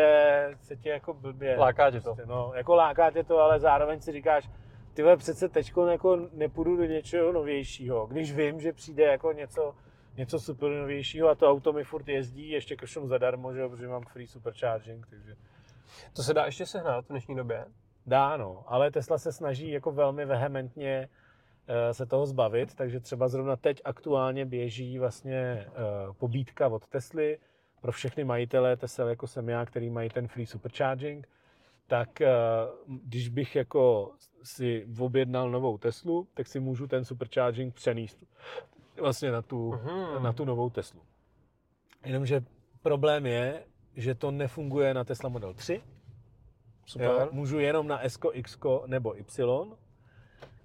se 0.62 0.76
tě 0.76 0.90
jako 0.90 1.14
blbě... 1.14 1.58
Láká 1.58 1.92
tě 1.92 2.02
to. 2.02 2.04
Prostě, 2.04 2.26
no, 2.26 2.52
jako 2.56 2.76
láká 2.76 3.12
tě 3.12 3.24
to, 3.24 3.38
ale 3.40 3.60
zároveň 3.60 4.02
si 4.02 4.12
říkáš, 4.12 4.50
ty 4.94 5.04
přece 5.18 5.50
teď 5.50 5.74
jako 5.90 6.28
nepůjdu 6.34 6.78
do 6.78 6.84
něčeho 6.84 7.32
novějšího, 7.32 8.08
když 8.08 8.34
vím, 8.34 8.62
že 8.62 8.74
přijde 8.74 9.04
jako 9.04 9.32
něco, 9.32 9.76
něco 10.18 10.40
super 10.40 10.70
novějšího 10.72 11.30
a 11.30 11.36
to 11.36 11.50
auto 11.50 11.74
mi 11.74 11.84
furt 11.84 12.08
jezdí, 12.08 12.50
ještě 12.50 12.76
košem 12.76 13.08
zadarmo, 13.08 13.54
že 13.54 13.60
jo, 13.60 13.70
protože 13.70 13.88
mám 13.88 14.04
free 14.04 14.28
supercharging, 14.28 15.08
takže... 15.10 15.36
To 16.16 16.24
se 16.24 16.34
dá 16.34 16.46
ještě 16.46 16.66
sehnat 16.66 17.06
v 17.06 17.10
dnešní 17.10 17.36
době? 17.36 17.66
Dá, 18.06 18.38
no, 18.38 18.64
ale 18.68 18.92
Tesla 18.92 19.18
se 19.18 19.32
snaží 19.32 19.72
jako 19.72 19.92
velmi 19.92 20.26
vehementně 20.26 21.10
Eh, 21.12 21.21
se 21.92 22.06
toho 22.06 22.26
zbavit, 22.26 22.76
takže 22.76 23.00
třeba 23.00 23.28
zrovna 23.28 23.56
teď 23.56 23.82
aktuálně 23.86 24.46
běží 24.46 25.00
vlastně 25.00 25.36
eh, 25.36 25.68
pobídka 26.18 26.68
od 26.68 26.88
Tesly 26.88 27.40
pro 27.82 27.92
všechny 27.92 28.24
majitele 28.24 28.78
Tesla, 28.78 29.10
jako 29.10 29.28
jsem 29.28 29.50
já, 29.50 29.66
který 29.66 29.90
mají 29.90 30.10
ten 30.10 30.28
free 30.28 30.46
supercharging, 30.46 31.28
tak 31.88 32.22
eh, 32.22 32.30
když 32.88 33.30
bych 33.30 33.56
jako 33.56 34.12
si 34.44 34.88
objednal 35.00 35.52
novou 35.52 35.78
Teslu, 35.78 36.28
tak 36.34 36.48
si 36.48 36.60
můžu 36.60 36.88
ten 36.88 37.06
supercharging 37.06 37.74
přenést 37.74 38.24
vlastně 39.02 39.32
na 39.32 39.42
tu, 39.42 39.72
uh-huh. 39.72 40.22
na 40.22 40.34
tu 40.34 40.46
novou 40.46 40.70
Teslu. 40.70 41.02
Jenomže 42.06 42.44
problém 42.82 43.26
je, 43.26 43.64
že 43.96 44.16
to 44.16 44.32
nefunguje 44.32 44.94
na 44.94 45.04
Tesla 45.04 45.30
Model 45.30 45.54
3. 45.54 45.82
Super. 46.86 47.08
Jo, 47.08 47.30
můžu 47.32 47.60
jenom 47.60 47.88
na 47.88 48.04
S, 48.04 48.20
X 48.34 48.58
nebo 48.86 49.18
Y, 49.20 49.78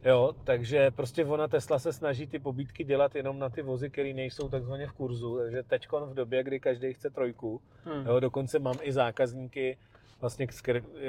Jo, 0.05 0.35
takže 0.45 0.91
prostě 0.91 1.25
ona 1.25 1.49
Tesla 1.49 1.79
se 1.79 1.93
snaží 1.93 2.27
ty 2.27 2.39
pobídky 2.39 2.85
dělat 2.85 3.15
jenom 3.15 3.39
na 3.39 3.49
ty 3.49 3.63
vozy, 3.63 3.91
které 3.91 4.13
nejsou 4.13 4.49
takzvaně 4.49 4.87
v 4.87 4.93
kurzu. 4.93 5.39
Takže 5.39 5.63
teď 5.63 5.89
v 5.93 6.15
době, 6.15 6.43
kdy 6.43 6.61
každý 6.61 6.93
chce 6.93 7.11
trojku, 7.11 7.61
hmm. 7.85 8.07
jo, 8.07 8.21
dokonce 8.21 8.59
mám 8.59 8.77
i 8.81 8.93
zákazníky, 8.93 9.79
vlastně, 10.21 10.47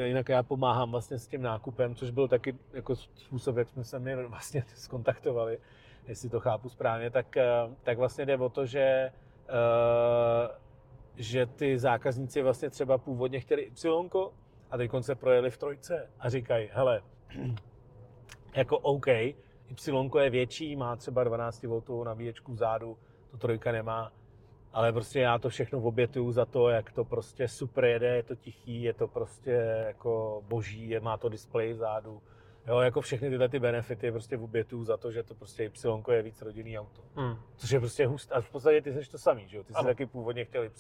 jinak 0.04 0.30
já 0.30 0.44
pomáhám 0.44 0.92
vlastně 0.92 1.18
s 1.18 1.28
tím 1.28 1.42
nákupem, 1.42 1.96
což 1.96 2.12
byl 2.12 2.28
taky 2.28 2.56
jako 2.74 2.96
způsob, 2.96 3.58
jak 3.58 3.70
jsme 3.70 3.84
se 3.84 4.00
mě 4.00 4.16
vlastně 4.16 4.64
skontaktovali, 4.76 5.60
jestli 6.08 6.30
to 6.30 6.40
chápu 6.40 6.70
správně, 6.70 7.10
tak, 7.10 7.38
eh, 7.38 7.46
tak 7.84 7.98
vlastně 7.98 8.26
jde 8.26 8.38
o 8.38 8.50
to, 8.50 8.66
že 8.66 9.12
uh, 9.50 10.56
že 11.18 11.46
ty 11.46 11.80
zákazníci 11.80 12.42
vlastně 12.42 12.70
třeba 12.70 12.98
původně 12.98 13.40
chtěli 13.40 13.62
Y 13.62 14.32
a 14.72 14.78
teď 14.78 14.92
se 15.02 15.16
projeli 15.16 15.52
v 15.52 15.58
trojce 15.58 16.10
a 16.20 16.30
říkají, 16.30 16.70
hele, 16.74 17.02
jako 18.58 18.78
OK, 18.80 19.08
Y 19.08 20.22
je 20.22 20.30
větší, 20.30 20.76
má 20.76 20.96
třeba 20.96 21.24
12 21.24 21.64
V 21.64 22.04
nabíječku 22.04 22.54
vzadu, 22.54 22.98
to 23.32 23.38
trojka 23.38 23.72
nemá, 23.72 24.12
ale 24.74 24.94
prostě 24.94 25.20
já 25.20 25.40
to 25.40 25.50
všechno 25.50 25.80
obětuju 25.80 26.32
za 26.32 26.46
to, 26.46 26.70
jak 26.70 26.92
to 26.92 27.06
prostě 27.06 27.48
super 27.48 27.86
jede, 27.86 28.16
je 28.16 28.24
to 28.24 28.36
tichý, 28.36 28.84
je 28.84 28.94
to 28.94 29.08
prostě 29.08 29.52
jako 29.88 30.44
boží, 30.48 30.90
je, 30.90 31.00
má 31.00 31.18
to 31.18 31.30
displej 31.30 31.74
vzadu. 31.74 32.22
Jo, 32.68 32.80
jako 32.80 33.02
všechny 33.02 33.30
tyhle 33.30 33.50
ty 33.50 33.60
benefity 33.60 34.12
prostě 34.12 34.38
obětuju 34.38 34.84
za 34.84 34.98
to, 34.98 35.12
že 35.12 35.24
to 35.24 35.36
prostě 35.36 35.64
Y 35.64 36.14
je 36.14 36.22
víc 36.22 36.42
rodinný 36.42 36.80
auto. 36.80 37.02
Hmm. 37.16 37.38
Což 37.56 37.70
je 37.72 37.80
prostě 37.80 38.08
hust. 38.08 38.32
A 38.32 38.42
v 38.42 38.50
podstatě 38.50 38.82
ty 38.82 38.94
jsi 38.94 39.12
to 39.12 39.18
samý, 39.18 39.48
že 39.48 39.58
jo? 39.58 39.64
Ty 39.64 39.74
jsi 39.74 39.80
ano. 39.80 39.88
taky 39.88 40.06
původně 40.06 40.46
chtěl 40.46 40.64
Y, 40.64 40.72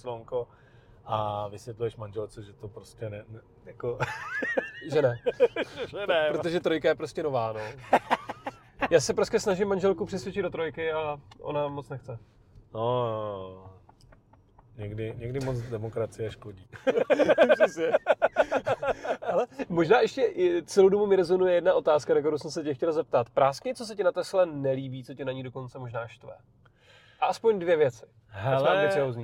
a 1.05 1.47
vysvětluješ 1.47 1.95
manželce, 1.95 2.43
že 2.43 2.53
to 2.53 2.67
prostě 2.67 3.09
ne, 3.09 3.25
ne 3.29 3.39
jako... 3.65 3.97
že 4.93 5.01
ne. 5.01 5.19
že 5.87 6.07
ne. 6.07 6.29
Protože 6.31 6.59
trojka 6.59 6.87
je 6.87 6.95
prostě 6.95 7.23
nová, 7.23 7.53
no. 7.53 7.59
Já 8.91 8.99
se 8.99 9.13
prostě 9.13 9.39
snažím 9.39 9.67
manželku 9.67 10.05
přesvědčit 10.05 10.41
do 10.41 10.49
trojky 10.49 10.91
a 10.91 11.17
ona 11.39 11.67
moc 11.67 11.89
nechce. 11.89 12.19
No, 12.73 13.71
někdy, 14.77 15.13
někdy 15.17 15.39
moc 15.39 15.57
demokracie 15.57 16.31
škodí. 16.31 16.67
Přesně. 17.53 17.91
Ale 19.21 19.47
možná 19.69 19.99
ještě 19.99 20.33
celou 20.65 20.89
dobu 20.89 21.07
mi 21.07 21.15
rezonuje 21.15 21.55
jedna 21.55 21.73
otázka, 21.73 22.13
na 22.13 22.19
kterou 22.19 22.37
jsem 22.37 22.51
se 22.51 22.63
tě 22.63 22.73
chtěl 22.73 22.93
zeptat. 22.93 23.29
Práskně, 23.29 23.75
co 23.75 23.85
se 23.85 23.95
ti 23.95 24.03
na 24.03 24.11
Tesla 24.11 24.45
nelíbí, 24.45 25.03
co 25.03 25.13
tě 25.13 25.25
na 25.25 25.31
ní 25.31 25.43
dokonce 25.43 25.79
možná 25.79 26.07
štve? 26.07 26.33
A 27.19 27.25
aspoň 27.25 27.59
dvě 27.59 27.77
věci. 27.77 28.05
Hele, 28.27 28.89
uh, 29.17 29.23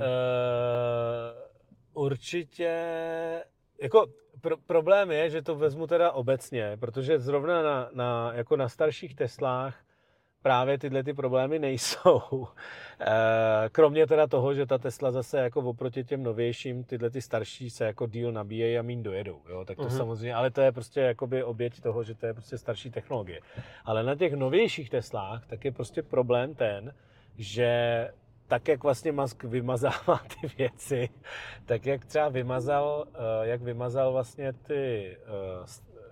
určitě, 1.93 2.73
jako 3.81 4.05
pro, 4.43 4.57
problém 4.57 5.11
je, 5.11 5.29
že 5.29 5.41
to 5.41 5.55
vezmu 5.55 5.87
teda 5.87 6.11
obecně, 6.11 6.77
protože 6.79 7.19
zrovna 7.19 7.61
na, 7.61 7.89
na, 7.93 8.31
jako 8.33 8.55
na 8.55 8.69
starších 8.69 9.15
Teslách 9.15 9.75
právě 10.41 10.77
tyhle 10.77 11.03
ty 11.03 11.13
problémy 11.13 11.59
nejsou. 11.59 12.21
Eh, 12.99 13.69
kromě 13.69 14.07
teda 14.07 14.27
toho, 14.27 14.53
že 14.53 14.65
ta 14.65 14.77
Tesla 14.77 15.11
zase 15.11 15.39
jako 15.39 15.59
oproti 15.59 16.03
těm 16.03 16.23
novějším, 16.23 16.83
tyhle 16.83 17.09
ty 17.09 17.21
starší 17.21 17.69
se 17.69 17.85
jako 17.85 18.07
díl 18.07 18.31
nabíjejí 18.31 18.77
a 18.77 18.81
mín 18.81 19.03
dojedou. 19.03 19.41
Jo? 19.49 19.65
Tak 19.65 19.77
to 19.77 19.83
uh-huh. 19.83 19.97
samozřejmě, 19.97 20.33
ale 20.33 20.51
to 20.51 20.61
je 20.61 20.71
prostě 20.71 20.99
jakoby 20.99 21.43
oběť 21.43 21.81
toho, 21.81 22.03
že 22.03 22.15
to 22.15 22.25
je 22.25 22.33
prostě 22.33 22.57
starší 22.57 22.91
technologie. 22.91 23.39
Ale 23.85 24.03
na 24.03 24.15
těch 24.15 24.33
novějších 24.33 24.89
Teslách 24.89 25.45
tak 25.47 25.65
je 25.65 25.71
prostě 25.71 26.03
problém 26.03 26.55
ten, 26.55 26.93
že 27.37 28.09
tak, 28.53 28.67
jak 28.67 28.83
vlastně 28.83 29.11
Musk 29.11 29.43
vymazává 29.43 30.21
ty 30.41 30.47
věci, 30.57 31.09
tak 31.65 31.85
jak 31.85 32.05
třeba 32.05 32.29
vymazal, 32.29 33.05
eh, 33.13 33.47
jak 33.47 33.61
vymazal 33.61 34.11
vlastně 34.11 34.53
ty 34.53 35.17
eh, 35.17 35.65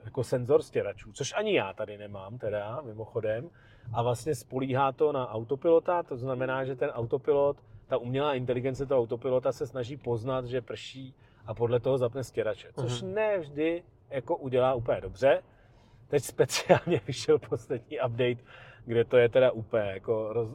jako 0.05 0.23
senzor 0.23 0.61
stěračů, 0.61 1.11
což 1.13 1.33
ani 1.37 1.55
já 1.55 1.73
tady 1.73 1.97
nemám 1.97 2.37
teda, 2.37 2.81
mimochodem, 2.81 3.49
a 3.93 4.03
vlastně 4.03 4.35
spolíhá 4.35 4.91
to 4.91 5.11
na 5.11 5.31
autopilota, 5.31 6.03
to 6.03 6.17
znamená, 6.17 6.65
že 6.65 6.75
ten 6.75 6.89
autopilot, 6.89 7.57
ta 7.87 7.97
umělá 7.97 8.33
inteligence 8.33 8.85
toho 8.85 9.01
autopilota 9.01 9.51
se 9.51 9.67
snaží 9.67 9.97
poznat, 9.97 10.45
že 10.45 10.61
prší 10.61 11.15
a 11.45 11.53
podle 11.53 11.79
toho 11.79 11.97
zapne 11.97 12.23
stěrače, 12.23 12.67
což 12.79 12.91
uh-huh. 12.91 13.13
ne 13.13 13.39
vždy 13.39 13.83
jako 14.09 14.37
udělá 14.37 14.73
úplně 14.73 15.01
dobře. 15.01 15.43
Teď 16.07 16.23
speciálně 16.23 17.01
vyšel 17.07 17.39
poslední 17.39 17.97
update 18.05 18.43
kde 18.85 19.05
to 19.05 19.17
je 19.17 19.29
teda 19.29 19.51
úplně 19.51 19.83
jako 19.83 20.33
roz, 20.33 20.49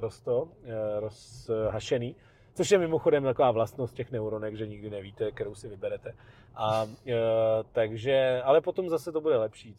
rozto, 0.00 0.48
eh, 0.64 1.00
rozhašený. 1.00 2.16
Což 2.54 2.70
je 2.70 2.78
mimochodem 2.78 3.24
taková 3.24 3.50
vlastnost 3.50 3.94
těch 3.94 4.10
neuronek, 4.10 4.56
že 4.56 4.66
nikdy 4.66 4.90
nevíte, 4.90 5.30
kterou 5.32 5.54
si 5.54 5.68
vyberete. 5.68 6.14
A, 6.56 6.86
e, 7.06 7.14
takže, 7.72 8.42
ale 8.44 8.60
potom 8.60 8.88
zase 8.88 9.12
to 9.12 9.20
bude 9.20 9.36
lepší. 9.36 9.74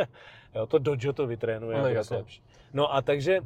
jo, 0.54 0.66
to 0.66 0.78
dojo 0.78 1.12
to 1.12 1.26
vytrénuje. 1.26 1.78
No, 1.78 2.04
to 2.04 2.14
lepší. 2.14 2.42
no 2.72 2.94
a 2.94 3.02
takže 3.02 3.36
e, 3.36 3.42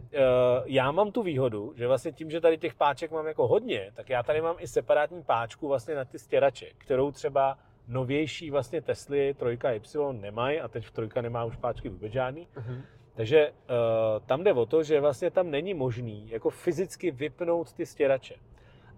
já 0.64 0.90
mám 0.90 1.12
tu 1.12 1.22
výhodu, 1.22 1.72
že 1.76 1.86
vlastně 1.86 2.12
tím, 2.12 2.30
že 2.30 2.40
tady 2.40 2.58
těch 2.58 2.74
páček 2.74 3.10
mám 3.10 3.26
jako 3.26 3.48
hodně, 3.48 3.90
tak 3.94 4.10
já 4.10 4.22
tady 4.22 4.40
mám 4.40 4.56
i 4.58 4.66
separátní 4.66 5.22
páčku 5.22 5.68
vlastně 5.68 5.94
na 5.94 6.04
ty 6.04 6.18
stěrače, 6.18 6.66
kterou 6.78 7.10
třeba 7.10 7.58
novější 7.88 8.50
vlastně 8.50 8.80
Tesly 8.80 9.34
3Y 9.38 10.20
nemají 10.20 10.60
a 10.60 10.68
teď 10.68 10.86
v 10.86 10.90
trojka 10.90 11.20
nemá 11.20 11.44
už 11.44 11.56
páčky 11.56 11.88
vůbec 11.88 12.12
žádný. 12.12 12.48
Uh-huh. 12.56 12.82
Takže 13.14 13.50
uh, 13.50 14.26
tam 14.26 14.44
jde 14.44 14.52
o 14.52 14.66
to, 14.66 14.82
že 14.82 15.00
vlastně 15.00 15.30
tam 15.30 15.50
není 15.50 15.74
možný 15.74 16.30
jako 16.30 16.50
fyzicky 16.50 17.10
vypnout 17.10 17.72
ty 17.72 17.86
stěrače. 17.86 18.34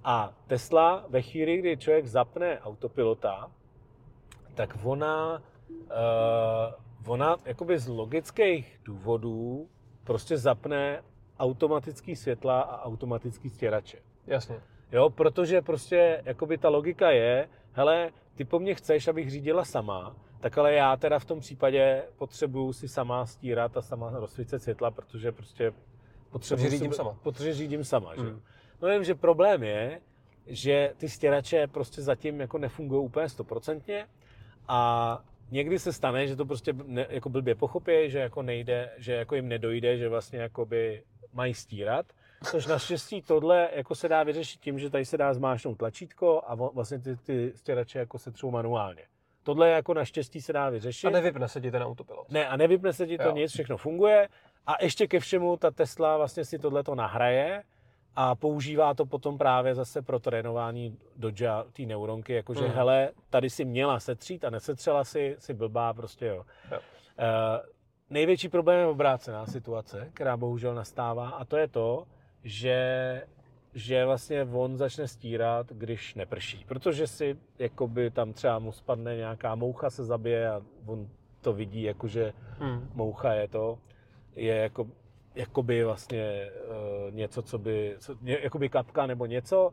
A 0.05 0.33
Tesla 0.47 1.05
ve 1.09 1.23
chvíli, 1.23 1.57
kdy 1.57 1.77
člověk 1.77 2.07
zapne 2.07 2.61
autopilota, 2.61 3.51
tak 4.55 4.79
ona, 4.83 5.43
uh, 5.71 7.13
ona 7.13 7.37
jakoby 7.45 7.79
z 7.79 7.89
logických 7.89 8.81
důvodů 8.85 9.69
prostě 10.05 10.39
zapne 10.39 11.03
automatický 11.39 12.17
světla 12.17 12.61
a 12.61 12.85
automatický 12.85 13.51
stěrače. 13.51 13.99
Jasně. 14.27 14.61
Jo, 14.93 15.11
protože 15.11 15.63
prostě 15.63 16.23
jakoby 16.25 16.59
ta 16.59 16.69
logika 16.69 17.11
je, 17.11 17.49
hele, 17.73 18.11
ty 18.35 18.45
po 18.45 18.59
mně 18.59 18.75
chceš, 18.75 19.09
abych 19.09 19.31
řídila 19.31 19.65
sama, 19.65 20.17
tak 20.45 20.59
ale 20.59 20.73
já 20.73 20.97
teda 20.97 21.19
v 21.19 21.25
tom 21.25 21.41
případě 21.41 22.03
potřebuju 22.17 22.73
si 22.73 22.89
sama 22.89 23.27
stírat 23.27 23.77
a 23.77 23.83
sama 23.83 24.11
rozsvícet 24.11 24.63
světla, 24.63 24.91
protože 24.91 25.33
prostě 25.33 25.73
potřebuji... 26.31 26.63
Protože 26.63 26.71
řídím 26.71 26.93
sebe, 26.93 26.97
sama. 26.97 27.17
Protože 27.23 27.55
řídím 27.55 27.85
sama, 27.85 28.17
že? 28.17 28.23
Mm. 28.23 28.43
No 28.83 28.89
vím, 28.89 29.05
že 29.05 29.15
problém 29.15 29.63
je, 29.63 30.01
že 30.47 30.93
ty 30.97 31.09
stěrače 31.09 31.67
prostě 31.67 32.03
zatím 32.03 32.41
jako 32.41 32.59
nefungují 32.59 33.05
úplně 33.05 33.29
stoprocentně 33.29 34.07
a 34.69 35.19
někdy 35.51 35.79
se 35.79 35.93
stane, 35.93 36.27
že 36.27 36.37
to 36.37 36.45
prostě 36.45 36.73
ne, 36.73 37.07
jako 37.11 37.29
blbě 37.29 37.55
pochopí, 37.55 38.11
že 38.11 38.19
jako 38.19 38.43
nejde, 38.43 38.91
že 38.97 39.13
jako 39.13 39.35
jim 39.35 39.49
nedojde, 39.49 39.99
že 39.99 40.09
vlastně 40.09 40.39
jakoby 40.39 41.03
mají 41.33 41.55
stírat. 41.55 42.07
Což 42.51 42.67
naštěstí 42.67 43.23
tohle 43.23 43.71
jako 43.75 43.95
se 43.95 44.09
dá 44.09 44.23
vyřešit 44.23 44.61
tím, 44.61 44.79
že 44.79 44.91
tady 44.91 45.05
se 45.05 45.19
dá 45.19 45.35
zmášnout 45.35 45.79
tlačítko 45.79 46.43
a 46.47 46.55
vlastně 46.55 46.99
ty, 46.99 47.17
ty 47.17 47.53
stěrače 47.55 47.99
jako 47.99 48.19
se 48.19 48.31
třou 48.31 48.51
manuálně. 48.51 49.03
Tohle 49.45 49.71
jako 49.71 49.95
naštěstí 49.95 50.41
se 50.41 50.53
dá 50.53 50.71
vyřešit. 50.71 51.07
A 51.07 51.11
nevypne 51.11 51.49
se 51.49 51.61
ti 51.61 51.71
ten 51.71 51.83
autopilot. 51.83 52.31
Ne, 52.31 52.49
a 52.49 52.57
nevypne 52.57 52.93
se 52.93 53.07
ti 53.07 53.19
to 53.19 53.25
jo. 53.25 53.33
nic, 53.33 53.53
všechno 53.53 53.77
funguje. 53.77 54.29
A 54.67 54.85
ještě 54.85 55.07
ke 55.07 55.21
všemu 55.21 55.57
ta 55.57 55.71
Tesla 55.71 56.17
vlastně 56.17 56.45
si 56.45 56.59
tohle 56.59 56.83
to 56.83 56.95
nahraje 56.95 57.63
a 58.17 58.35
používá 58.35 58.95
to 58.95 59.07
potom 59.07 59.39
právě 59.39 59.75
zase 59.75 60.03
pro 60.03 60.19
trénování 60.19 60.99
Dodge 61.17 61.49
té 61.73 61.83
neuronky, 61.83 62.33
jakože 62.33 62.65
mm. 62.65 62.73
hele, 62.73 63.11
tady 63.31 63.51
si 63.51 63.65
měla 63.65 64.01
setřít 64.01 64.45
a 64.45 64.51
nesetřela 64.51 65.05
si, 65.05 65.37
si 65.39 65.55
blbá 65.55 65.93
prostě 65.93 66.27
jo. 66.27 66.45
jo. 66.73 66.79
Uh, 66.79 67.25
největší 68.11 68.49
problém 68.49 68.79
je 68.79 68.87
obrácená 68.87 69.47
situace, 69.47 70.11
která 70.15 70.37
bohužel 70.37 70.75
nastává 70.75 71.29
a 71.29 71.45
to 71.45 71.57
je 71.57 71.69
to, 71.69 72.05
že 72.45 73.23
že 73.75 74.05
vlastně 74.05 74.45
on 74.53 74.77
začne 74.77 75.09
stírat, 75.09 75.67
když 75.73 76.15
neprší. 76.15 76.65
Protože 76.69 77.07
si 77.07 77.37
jakoby 77.59 78.11
tam 78.11 78.33
třeba 78.33 78.59
mu 78.59 78.73
spadne 78.73 79.17
nějaká 79.17 79.55
moucha 79.55 79.91
se 79.91 80.05
zabije 80.05 80.51
a 80.51 80.63
on 80.87 81.09
to 81.41 81.53
vidí, 81.53 81.83
jakože 81.83 82.33
hmm. 82.59 82.91
moucha 82.95 83.33
je 83.33 83.49
to, 83.49 83.79
je 84.37 84.57
jako, 84.57 84.87
jakoby 85.35 85.85
vlastně 85.85 86.51
uh, 86.69 87.15
něco, 87.15 87.43
co 87.43 87.59
by, 87.59 87.97
co, 87.99 88.17
jakoby 88.23 88.69
kapka 88.69 89.07
nebo 89.07 89.27
něco, 89.27 89.73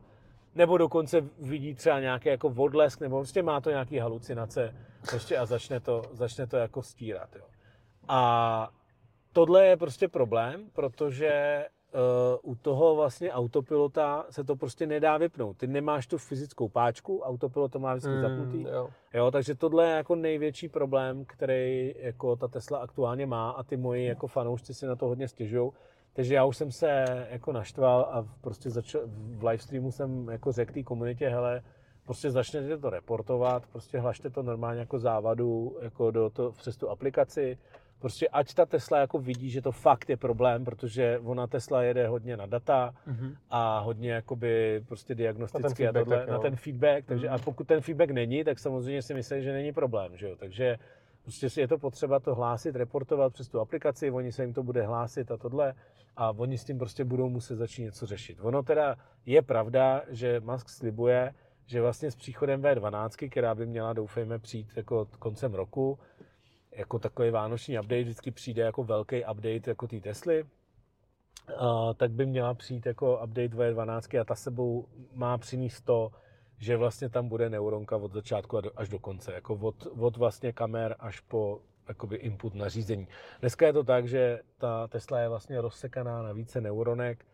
nebo 0.54 0.78
dokonce 0.78 1.20
vidí 1.38 1.74
třeba 1.74 2.00
nějaký 2.00 2.28
jako 2.28 2.48
odlesk, 2.48 3.00
nebo 3.00 3.18
prostě 3.18 3.42
má 3.42 3.60
to 3.60 3.70
nějaký 3.70 3.98
halucinace 3.98 4.74
prostě 5.08 5.38
a 5.38 5.46
začne 5.46 5.80
to, 5.80 6.02
začne 6.12 6.46
to 6.46 6.56
jako 6.56 6.82
stírat. 6.82 7.36
Jo. 7.36 7.44
A 8.08 8.70
tohle 9.32 9.66
je 9.66 9.76
prostě 9.76 10.08
problém, 10.08 10.70
protože 10.72 11.64
u 12.42 12.54
toho 12.54 12.94
vlastně 12.94 13.32
autopilota 13.32 14.26
se 14.30 14.44
to 14.44 14.56
prostě 14.56 14.86
nedá 14.86 15.16
vypnout. 15.16 15.56
Ty 15.56 15.66
nemáš 15.66 16.06
tu 16.06 16.18
fyzickou 16.18 16.68
páčku, 16.68 17.20
autopilot 17.20 17.72
to 17.72 17.78
má 17.78 17.94
vždycky 17.94 18.10
mm, 18.10 18.20
zapnutý. 18.20 18.62
Jo. 18.62 18.88
jo. 19.14 19.30
takže 19.30 19.54
tohle 19.54 19.86
je 19.86 19.96
jako 19.96 20.14
největší 20.14 20.68
problém, 20.68 21.24
který 21.24 21.94
jako 21.98 22.36
ta 22.36 22.48
Tesla 22.48 22.78
aktuálně 22.78 23.26
má 23.26 23.50
a 23.50 23.62
ty 23.62 23.76
moji 23.76 24.06
jako 24.06 24.26
fanoušci 24.26 24.74
si 24.74 24.86
na 24.86 24.96
to 24.96 25.06
hodně 25.06 25.28
stěžují. 25.28 25.70
Takže 26.12 26.34
já 26.34 26.44
už 26.44 26.56
jsem 26.56 26.72
se 26.72 27.04
jako 27.30 27.52
naštval 27.52 28.00
a 28.00 28.26
prostě 28.40 28.70
začal, 28.70 29.00
v 29.06 29.44
livestreamu 29.44 29.92
jsem 29.92 30.28
jako 30.28 30.52
řekl 30.52 30.72
té 30.72 30.82
komunitě, 30.82 31.28
hele, 31.28 31.62
prostě 32.04 32.30
začněte 32.30 32.78
to 32.78 32.90
reportovat, 32.90 33.66
prostě 33.66 33.98
hlašte 33.98 34.30
to 34.30 34.42
normálně 34.42 34.80
jako 34.80 34.98
závadu 34.98 35.76
jako 35.82 36.10
do 36.10 36.30
to, 36.30 36.52
přes 36.52 36.76
tu 36.76 36.88
aplikaci, 36.90 37.58
prostě 38.02 38.28
ať 38.28 38.54
ta 38.54 38.66
Tesla 38.66 38.98
jako 38.98 39.18
vidí, 39.18 39.50
že 39.50 39.62
to 39.62 39.72
fakt 39.72 40.10
je 40.10 40.16
problém, 40.16 40.64
protože 40.64 41.18
ona 41.24 41.46
Tesla 41.46 41.82
jede 41.82 42.08
hodně 42.08 42.36
na 42.36 42.46
data 42.46 42.94
mm-hmm. 43.08 43.36
a 43.50 43.78
hodně 43.78 44.10
jakoby 44.12 44.82
prostě 44.88 45.14
diagnosticky 45.14 45.88
a 45.88 45.92
tohle, 45.92 46.26
na 46.26 46.38
ten 46.38 46.56
feedback, 46.56 47.04
takže 47.06 47.26
mm-hmm. 47.26 47.34
a 47.34 47.38
pokud 47.38 47.66
ten 47.66 47.80
feedback 47.80 48.10
není, 48.10 48.44
tak 48.44 48.58
samozřejmě 48.58 49.02
si 49.02 49.14
myslí, 49.14 49.42
že 49.42 49.52
není 49.52 49.72
problém, 49.72 50.16
že 50.16 50.28
jo, 50.28 50.36
takže 50.36 50.78
prostě 51.22 51.60
je 51.60 51.68
to 51.68 51.78
potřeba 51.78 52.20
to 52.20 52.34
hlásit, 52.34 52.76
reportovat 52.76 53.32
přes 53.32 53.48
tu 53.48 53.60
aplikaci, 53.60 54.10
oni 54.10 54.32
se 54.32 54.42
jim 54.42 54.52
to 54.52 54.62
bude 54.62 54.82
hlásit 54.82 55.30
a 55.30 55.36
tohle 55.36 55.74
a 56.16 56.30
oni 56.30 56.58
s 56.58 56.64
tím 56.64 56.78
prostě 56.78 57.04
budou 57.04 57.28
muset 57.28 57.56
začít 57.56 57.82
něco 57.82 58.06
řešit. 58.06 58.38
Ono 58.40 58.62
teda 58.62 58.96
je 59.26 59.42
pravda, 59.42 60.02
že 60.08 60.40
Musk 60.40 60.68
slibuje, 60.68 61.34
že 61.66 61.80
vlastně 61.80 62.10
s 62.10 62.16
příchodem 62.16 62.62
V12, 62.62 63.30
která 63.30 63.54
by 63.54 63.66
měla 63.66 63.92
doufejme 63.92 64.38
přijít 64.38 64.68
jako 64.76 65.06
koncem 65.18 65.54
roku, 65.54 65.98
jako 66.72 66.98
takový 66.98 67.30
vánoční 67.30 67.78
update 67.78 68.02
vždycky 68.02 68.30
přijde 68.30 68.62
jako 68.62 68.84
velký 68.84 69.24
update 69.24 69.70
jako 69.70 69.86
té 69.86 70.00
Tesly, 70.00 70.42
uh, 70.42 70.48
tak 71.94 72.10
by 72.10 72.26
měla 72.26 72.54
přijít 72.54 72.86
jako 72.86 73.14
update 73.24 73.48
V12 73.48 74.20
a 74.20 74.24
ta 74.24 74.34
sebou 74.34 74.88
má 75.12 75.38
přinést 75.38 75.80
to, 75.80 76.10
že 76.58 76.76
vlastně 76.76 77.08
tam 77.08 77.28
bude 77.28 77.50
neuronka 77.50 77.96
od 77.96 78.12
začátku 78.12 78.58
až 78.76 78.88
do 78.88 78.98
konce, 78.98 79.32
jako 79.32 79.54
od, 79.54 79.86
od 79.98 80.16
vlastně 80.16 80.52
kamer 80.52 80.96
až 80.98 81.20
po 81.20 81.60
jakoby 81.88 82.16
input 82.16 82.54
nařízení. 82.54 83.08
Dneska 83.40 83.66
je 83.66 83.72
to 83.72 83.84
tak, 83.84 84.08
že 84.08 84.40
ta 84.58 84.88
Tesla 84.88 85.20
je 85.20 85.28
vlastně 85.28 85.60
rozsekaná 85.60 86.22
na 86.22 86.32
více 86.32 86.60
neuronek 86.60 87.24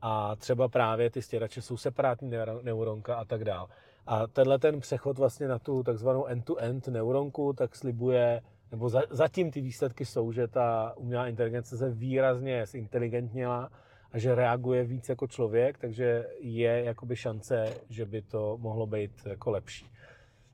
a 0.00 0.36
třeba 0.36 0.68
právě 0.68 1.10
ty 1.10 1.22
stěrače 1.22 1.62
jsou 1.62 1.76
separátní 1.76 2.30
neuronka 2.62 3.14
a 3.14 3.24
tak 3.24 3.44
dál. 3.44 3.68
A 4.06 4.26
tenhle 4.26 4.58
ten 4.58 4.80
přechod 4.80 5.18
vlastně 5.18 5.48
na 5.48 5.58
tu 5.58 5.82
takzvanou 5.82 6.26
end-to-end 6.26 6.88
neuronku 6.88 7.52
tak 7.52 7.76
slibuje 7.76 8.42
nebo 8.70 8.88
za, 8.88 9.02
zatím 9.10 9.50
ty 9.50 9.60
výsledky 9.60 10.04
jsou, 10.04 10.32
že 10.32 10.48
ta 10.48 10.92
umělá 10.96 11.28
inteligence 11.28 11.76
se 11.76 11.90
výrazně 11.90 12.66
zinteligentněla 12.66 13.70
a 14.12 14.18
že 14.18 14.34
reaguje 14.34 14.84
víc 14.84 15.08
jako 15.08 15.26
člověk, 15.26 15.78
takže 15.78 16.26
je 16.40 16.84
jakoby 16.84 17.16
šance, 17.16 17.74
že 17.88 18.06
by 18.06 18.22
to 18.22 18.58
mohlo 18.60 18.86
být 18.86 19.12
jako 19.26 19.50
lepší. 19.50 19.86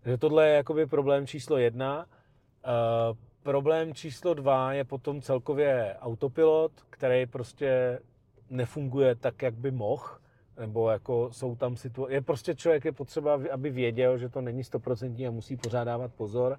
Takže 0.00 0.16
tohle 0.16 0.48
je 0.48 0.54
jakoby 0.54 0.86
problém 0.86 1.26
číslo 1.26 1.58
jedna. 1.58 2.06
Uh, 2.66 3.16
problém 3.42 3.94
číslo 3.94 4.34
dva 4.34 4.72
je 4.72 4.84
potom 4.84 5.20
celkově 5.20 5.96
autopilot, 6.00 6.72
který 6.90 7.26
prostě 7.26 7.98
nefunguje 8.50 9.14
tak, 9.14 9.42
jak 9.42 9.54
by 9.54 9.70
mohl, 9.70 10.04
nebo 10.60 10.90
jako 10.90 11.28
jsou 11.32 11.56
tam 11.56 11.76
situace, 11.76 12.14
je 12.14 12.20
prostě 12.20 12.54
člověk 12.54 12.84
je 12.84 12.92
potřeba, 12.92 13.40
aby 13.52 13.70
věděl, 13.70 14.18
že 14.18 14.28
to 14.28 14.40
není 14.40 14.64
stoprocentní 14.64 15.26
a 15.26 15.30
musí 15.30 15.56
pořád 15.56 15.84
dávat 15.84 16.14
pozor. 16.14 16.58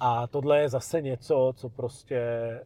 A 0.00 0.26
tohle 0.26 0.60
je 0.60 0.68
zase 0.68 1.02
něco, 1.02 1.52
co 1.56 1.68
prostě 1.68 2.20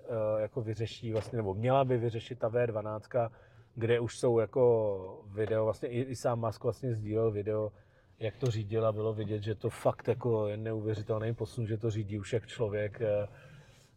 uh, 0.09 0.41
jako 0.41 0.61
vyřeší 0.61 1.13
vlastně, 1.13 1.37
nebo 1.37 1.55
měla 1.55 1.85
by 1.85 1.99
vyřešit 1.99 2.39
ta 2.39 2.49
V12, 2.49 3.31
kde 3.75 4.01
už 4.01 4.19
jsou 4.19 4.39
jako 4.39 5.25
video, 5.27 5.65
vlastně 5.65 5.89
i, 5.89 6.01
i 6.01 6.17
sám 6.17 6.41
Musk 6.41 6.65
vlastně 6.65 6.95
sdílel 6.95 7.31
video, 7.31 7.73
jak 8.19 8.37
to 8.37 8.47
řídil 8.47 8.87
a 8.87 8.93
bylo 8.93 9.13
vidět, 9.13 9.43
že 9.43 9.55
to 9.55 9.71
fakt 9.71 10.09
jako 10.09 10.49
je 10.49 10.57
neuvěřitelný 10.57 11.35
posun, 11.35 11.67
že 11.67 11.77
to 11.79 11.91
řídí 11.91 12.19
už 12.19 12.33
jak 12.33 12.47
člověk, 12.47 13.01
uh, 13.01 13.29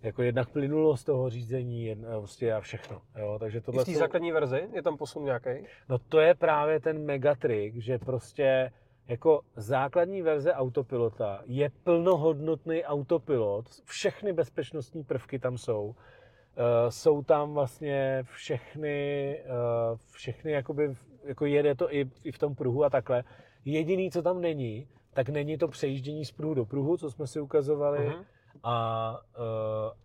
jako 0.01 0.23
jednak 0.23 0.49
plynulo 0.49 0.97
z 0.97 1.03
toho 1.03 1.29
řízení 1.29 1.85
jedna, 1.85 2.17
prostě 2.17 2.53
a 2.53 2.61
všechno. 2.61 3.01
Jo? 3.19 3.37
Takže 3.39 3.61
tohle 3.61 3.83
I 3.83 3.85
v 3.85 3.93
té 3.93 3.99
základní 3.99 4.31
verzi 4.31 4.69
je 4.73 4.81
tam 4.81 4.97
posun 4.97 5.23
nějaký? 5.23 5.49
No 5.89 5.97
to 5.97 6.19
je 6.19 6.35
právě 6.35 6.79
ten 6.79 7.05
megatrik, 7.05 7.75
že 7.75 7.99
prostě 7.99 8.71
jako 9.07 9.41
základní 9.55 10.21
verze 10.21 10.53
autopilota 10.53 11.41
je 11.45 11.69
plnohodnotný 11.83 12.83
autopilot, 12.83 13.65
všechny 13.83 14.33
bezpečnostní 14.33 15.03
prvky 15.03 15.39
tam 15.39 15.57
jsou. 15.57 15.85
Uh, 15.85 16.89
jsou 16.89 17.23
tam 17.23 17.53
vlastně 17.53 18.23
všechny, 18.31 19.39
uh, 19.45 19.97
všechny 20.11 20.51
jakoby, 20.51 20.95
jako 21.23 21.45
jede 21.45 21.75
to 21.75 21.93
i, 21.93 22.11
i 22.23 22.31
v 22.31 22.37
tom 22.37 22.55
pruhu 22.55 22.83
a 22.83 22.89
takhle. 22.89 23.23
Jediný, 23.65 24.11
co 24.11 24.21
tam 24.21 24.41
není, 24.41 24.87
tak 25.13 25.29
není 25.29 25.57
to 25.57 25.67
přejíždění 25.67 26.25
z 26.25 26.31
pruhu 26.31 26.53
do 26.53 26.65
pruhu, 26.65 26.97
co 26.97 27.11
jsme 27.11 27.27
si 27.27 27.39
ukazovali, 27.39 28.07
uh-huh. 28.07 28.25
a, 28.63 29.19
uh, 29.37 29.45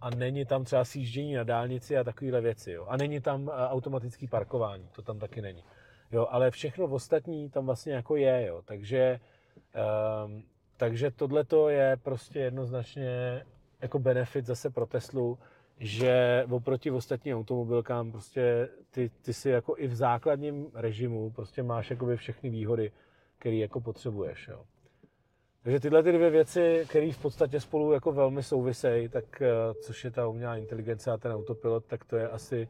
a 0.01 0.11
není 0.11 0.45
tam 0.45 0.65
třeba 0.65 0.85
sjíždění 0.85 1.35
na 1.35 1.45
dálnici 1.45 1.99
a 1.99 2.05
takovéhle 2.05 2.41
věci. 2.41 2.73
Jo. 2.73 2.87
A 2.89 2.97
není 2.97 3.21
tam 3.21 3.49
automatický 3.49 4.29
parkování, 4.29 4.89
to 4.93 5.03
tam 5.03 5.19
taky 5.19 5.43
není. 5.43 5.65
Jo, 6.13 6.27
ale 6.31 6.51
všechno 6.51 6.85
ostatní 6.85 7.51
tam 7.51 7.67
vlastně 7.67 7.93
jako 7.93 8.17
je, 8.17 8.47
jo. 8.47 8.63
Takže, 8.65 9.21
um, 10.25 10.43
takže 10.77 11.11
tohle 11.11 11.45
je 11.69 11.97
prostě 12.03 12.39
jednoznačně 12.39 13.43
jako 13.81 13.99
benefit 13.99 14.47
zase 14.47 14.71
pro 14.71 14.87
Teslu, 14.87 15.39
že 15.79 16.45
oproti 16.51 16.91
ostatním 16.91 17.37
automobilkám 17.37 18.13
prostě 18.13 18.69
ty, 18.91 19.11
ty 19.23 19.35
si 19.35 19.51
jako 19.51 19.75
i 19.79 19.87
v 19.87 19.95
základním 19.95 20.71
režimu 20.75 21.31
prostě 21.31 21.63
máš 21.63 21.91
jakoby 21.91 22.17
všechny 22.17 22.51
výhody, 22.51 22.93
které 23.39 23.57
jako 23.57 23.81
potřebuješ, 23.81 24.49
jo. 24.49 24.65
Takže 25.63 25.81
tyhle 25.81 26.03
ty 26.03 26.13
dvě 26.13 26.31
věci, 26.31 26.85
které 26.89 27.13
v 27.13 27.19
podstatě 27.19 27.61
spolu 27.61 27.93
jako 27.93 28.13
velmi 28.13 28.43
souvisejí, 28.43 29.09
tak 29.09 29.43
eh, 29.43 29.49
což 29.83 30.05
je 30.05 30.11
ta 30.11 30.29
umělá 30.29 30.57
inteligence 30.57 31.11
a 31.11 31.17
ten 31.17 31.33
autopilot, 31.33 31.85
tak 31.85 32.05
to 32.05 32.17
je 32.17 32.29
asi 32.29 32.69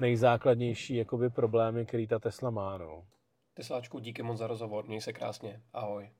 nejzákladnější 0.00 0.96
jakoby 0.96 1.30
problémy, 1.30 1.86
který 1.86 2.06
ta 2.06 2.18
Tesla 2.18 2.50
má. 2.50 2.78
No. 2.78 3.04
Tesláčku, 3.54 3.98
díky 3.98 4.22
moc 4.22 4.38
za 4.38 4.46
rozhovor, 4.46 4.86
měj 4.86 5.00
se 5.00 5.12
krásně, 5.12 5.62
ahoj. 5.72 6.10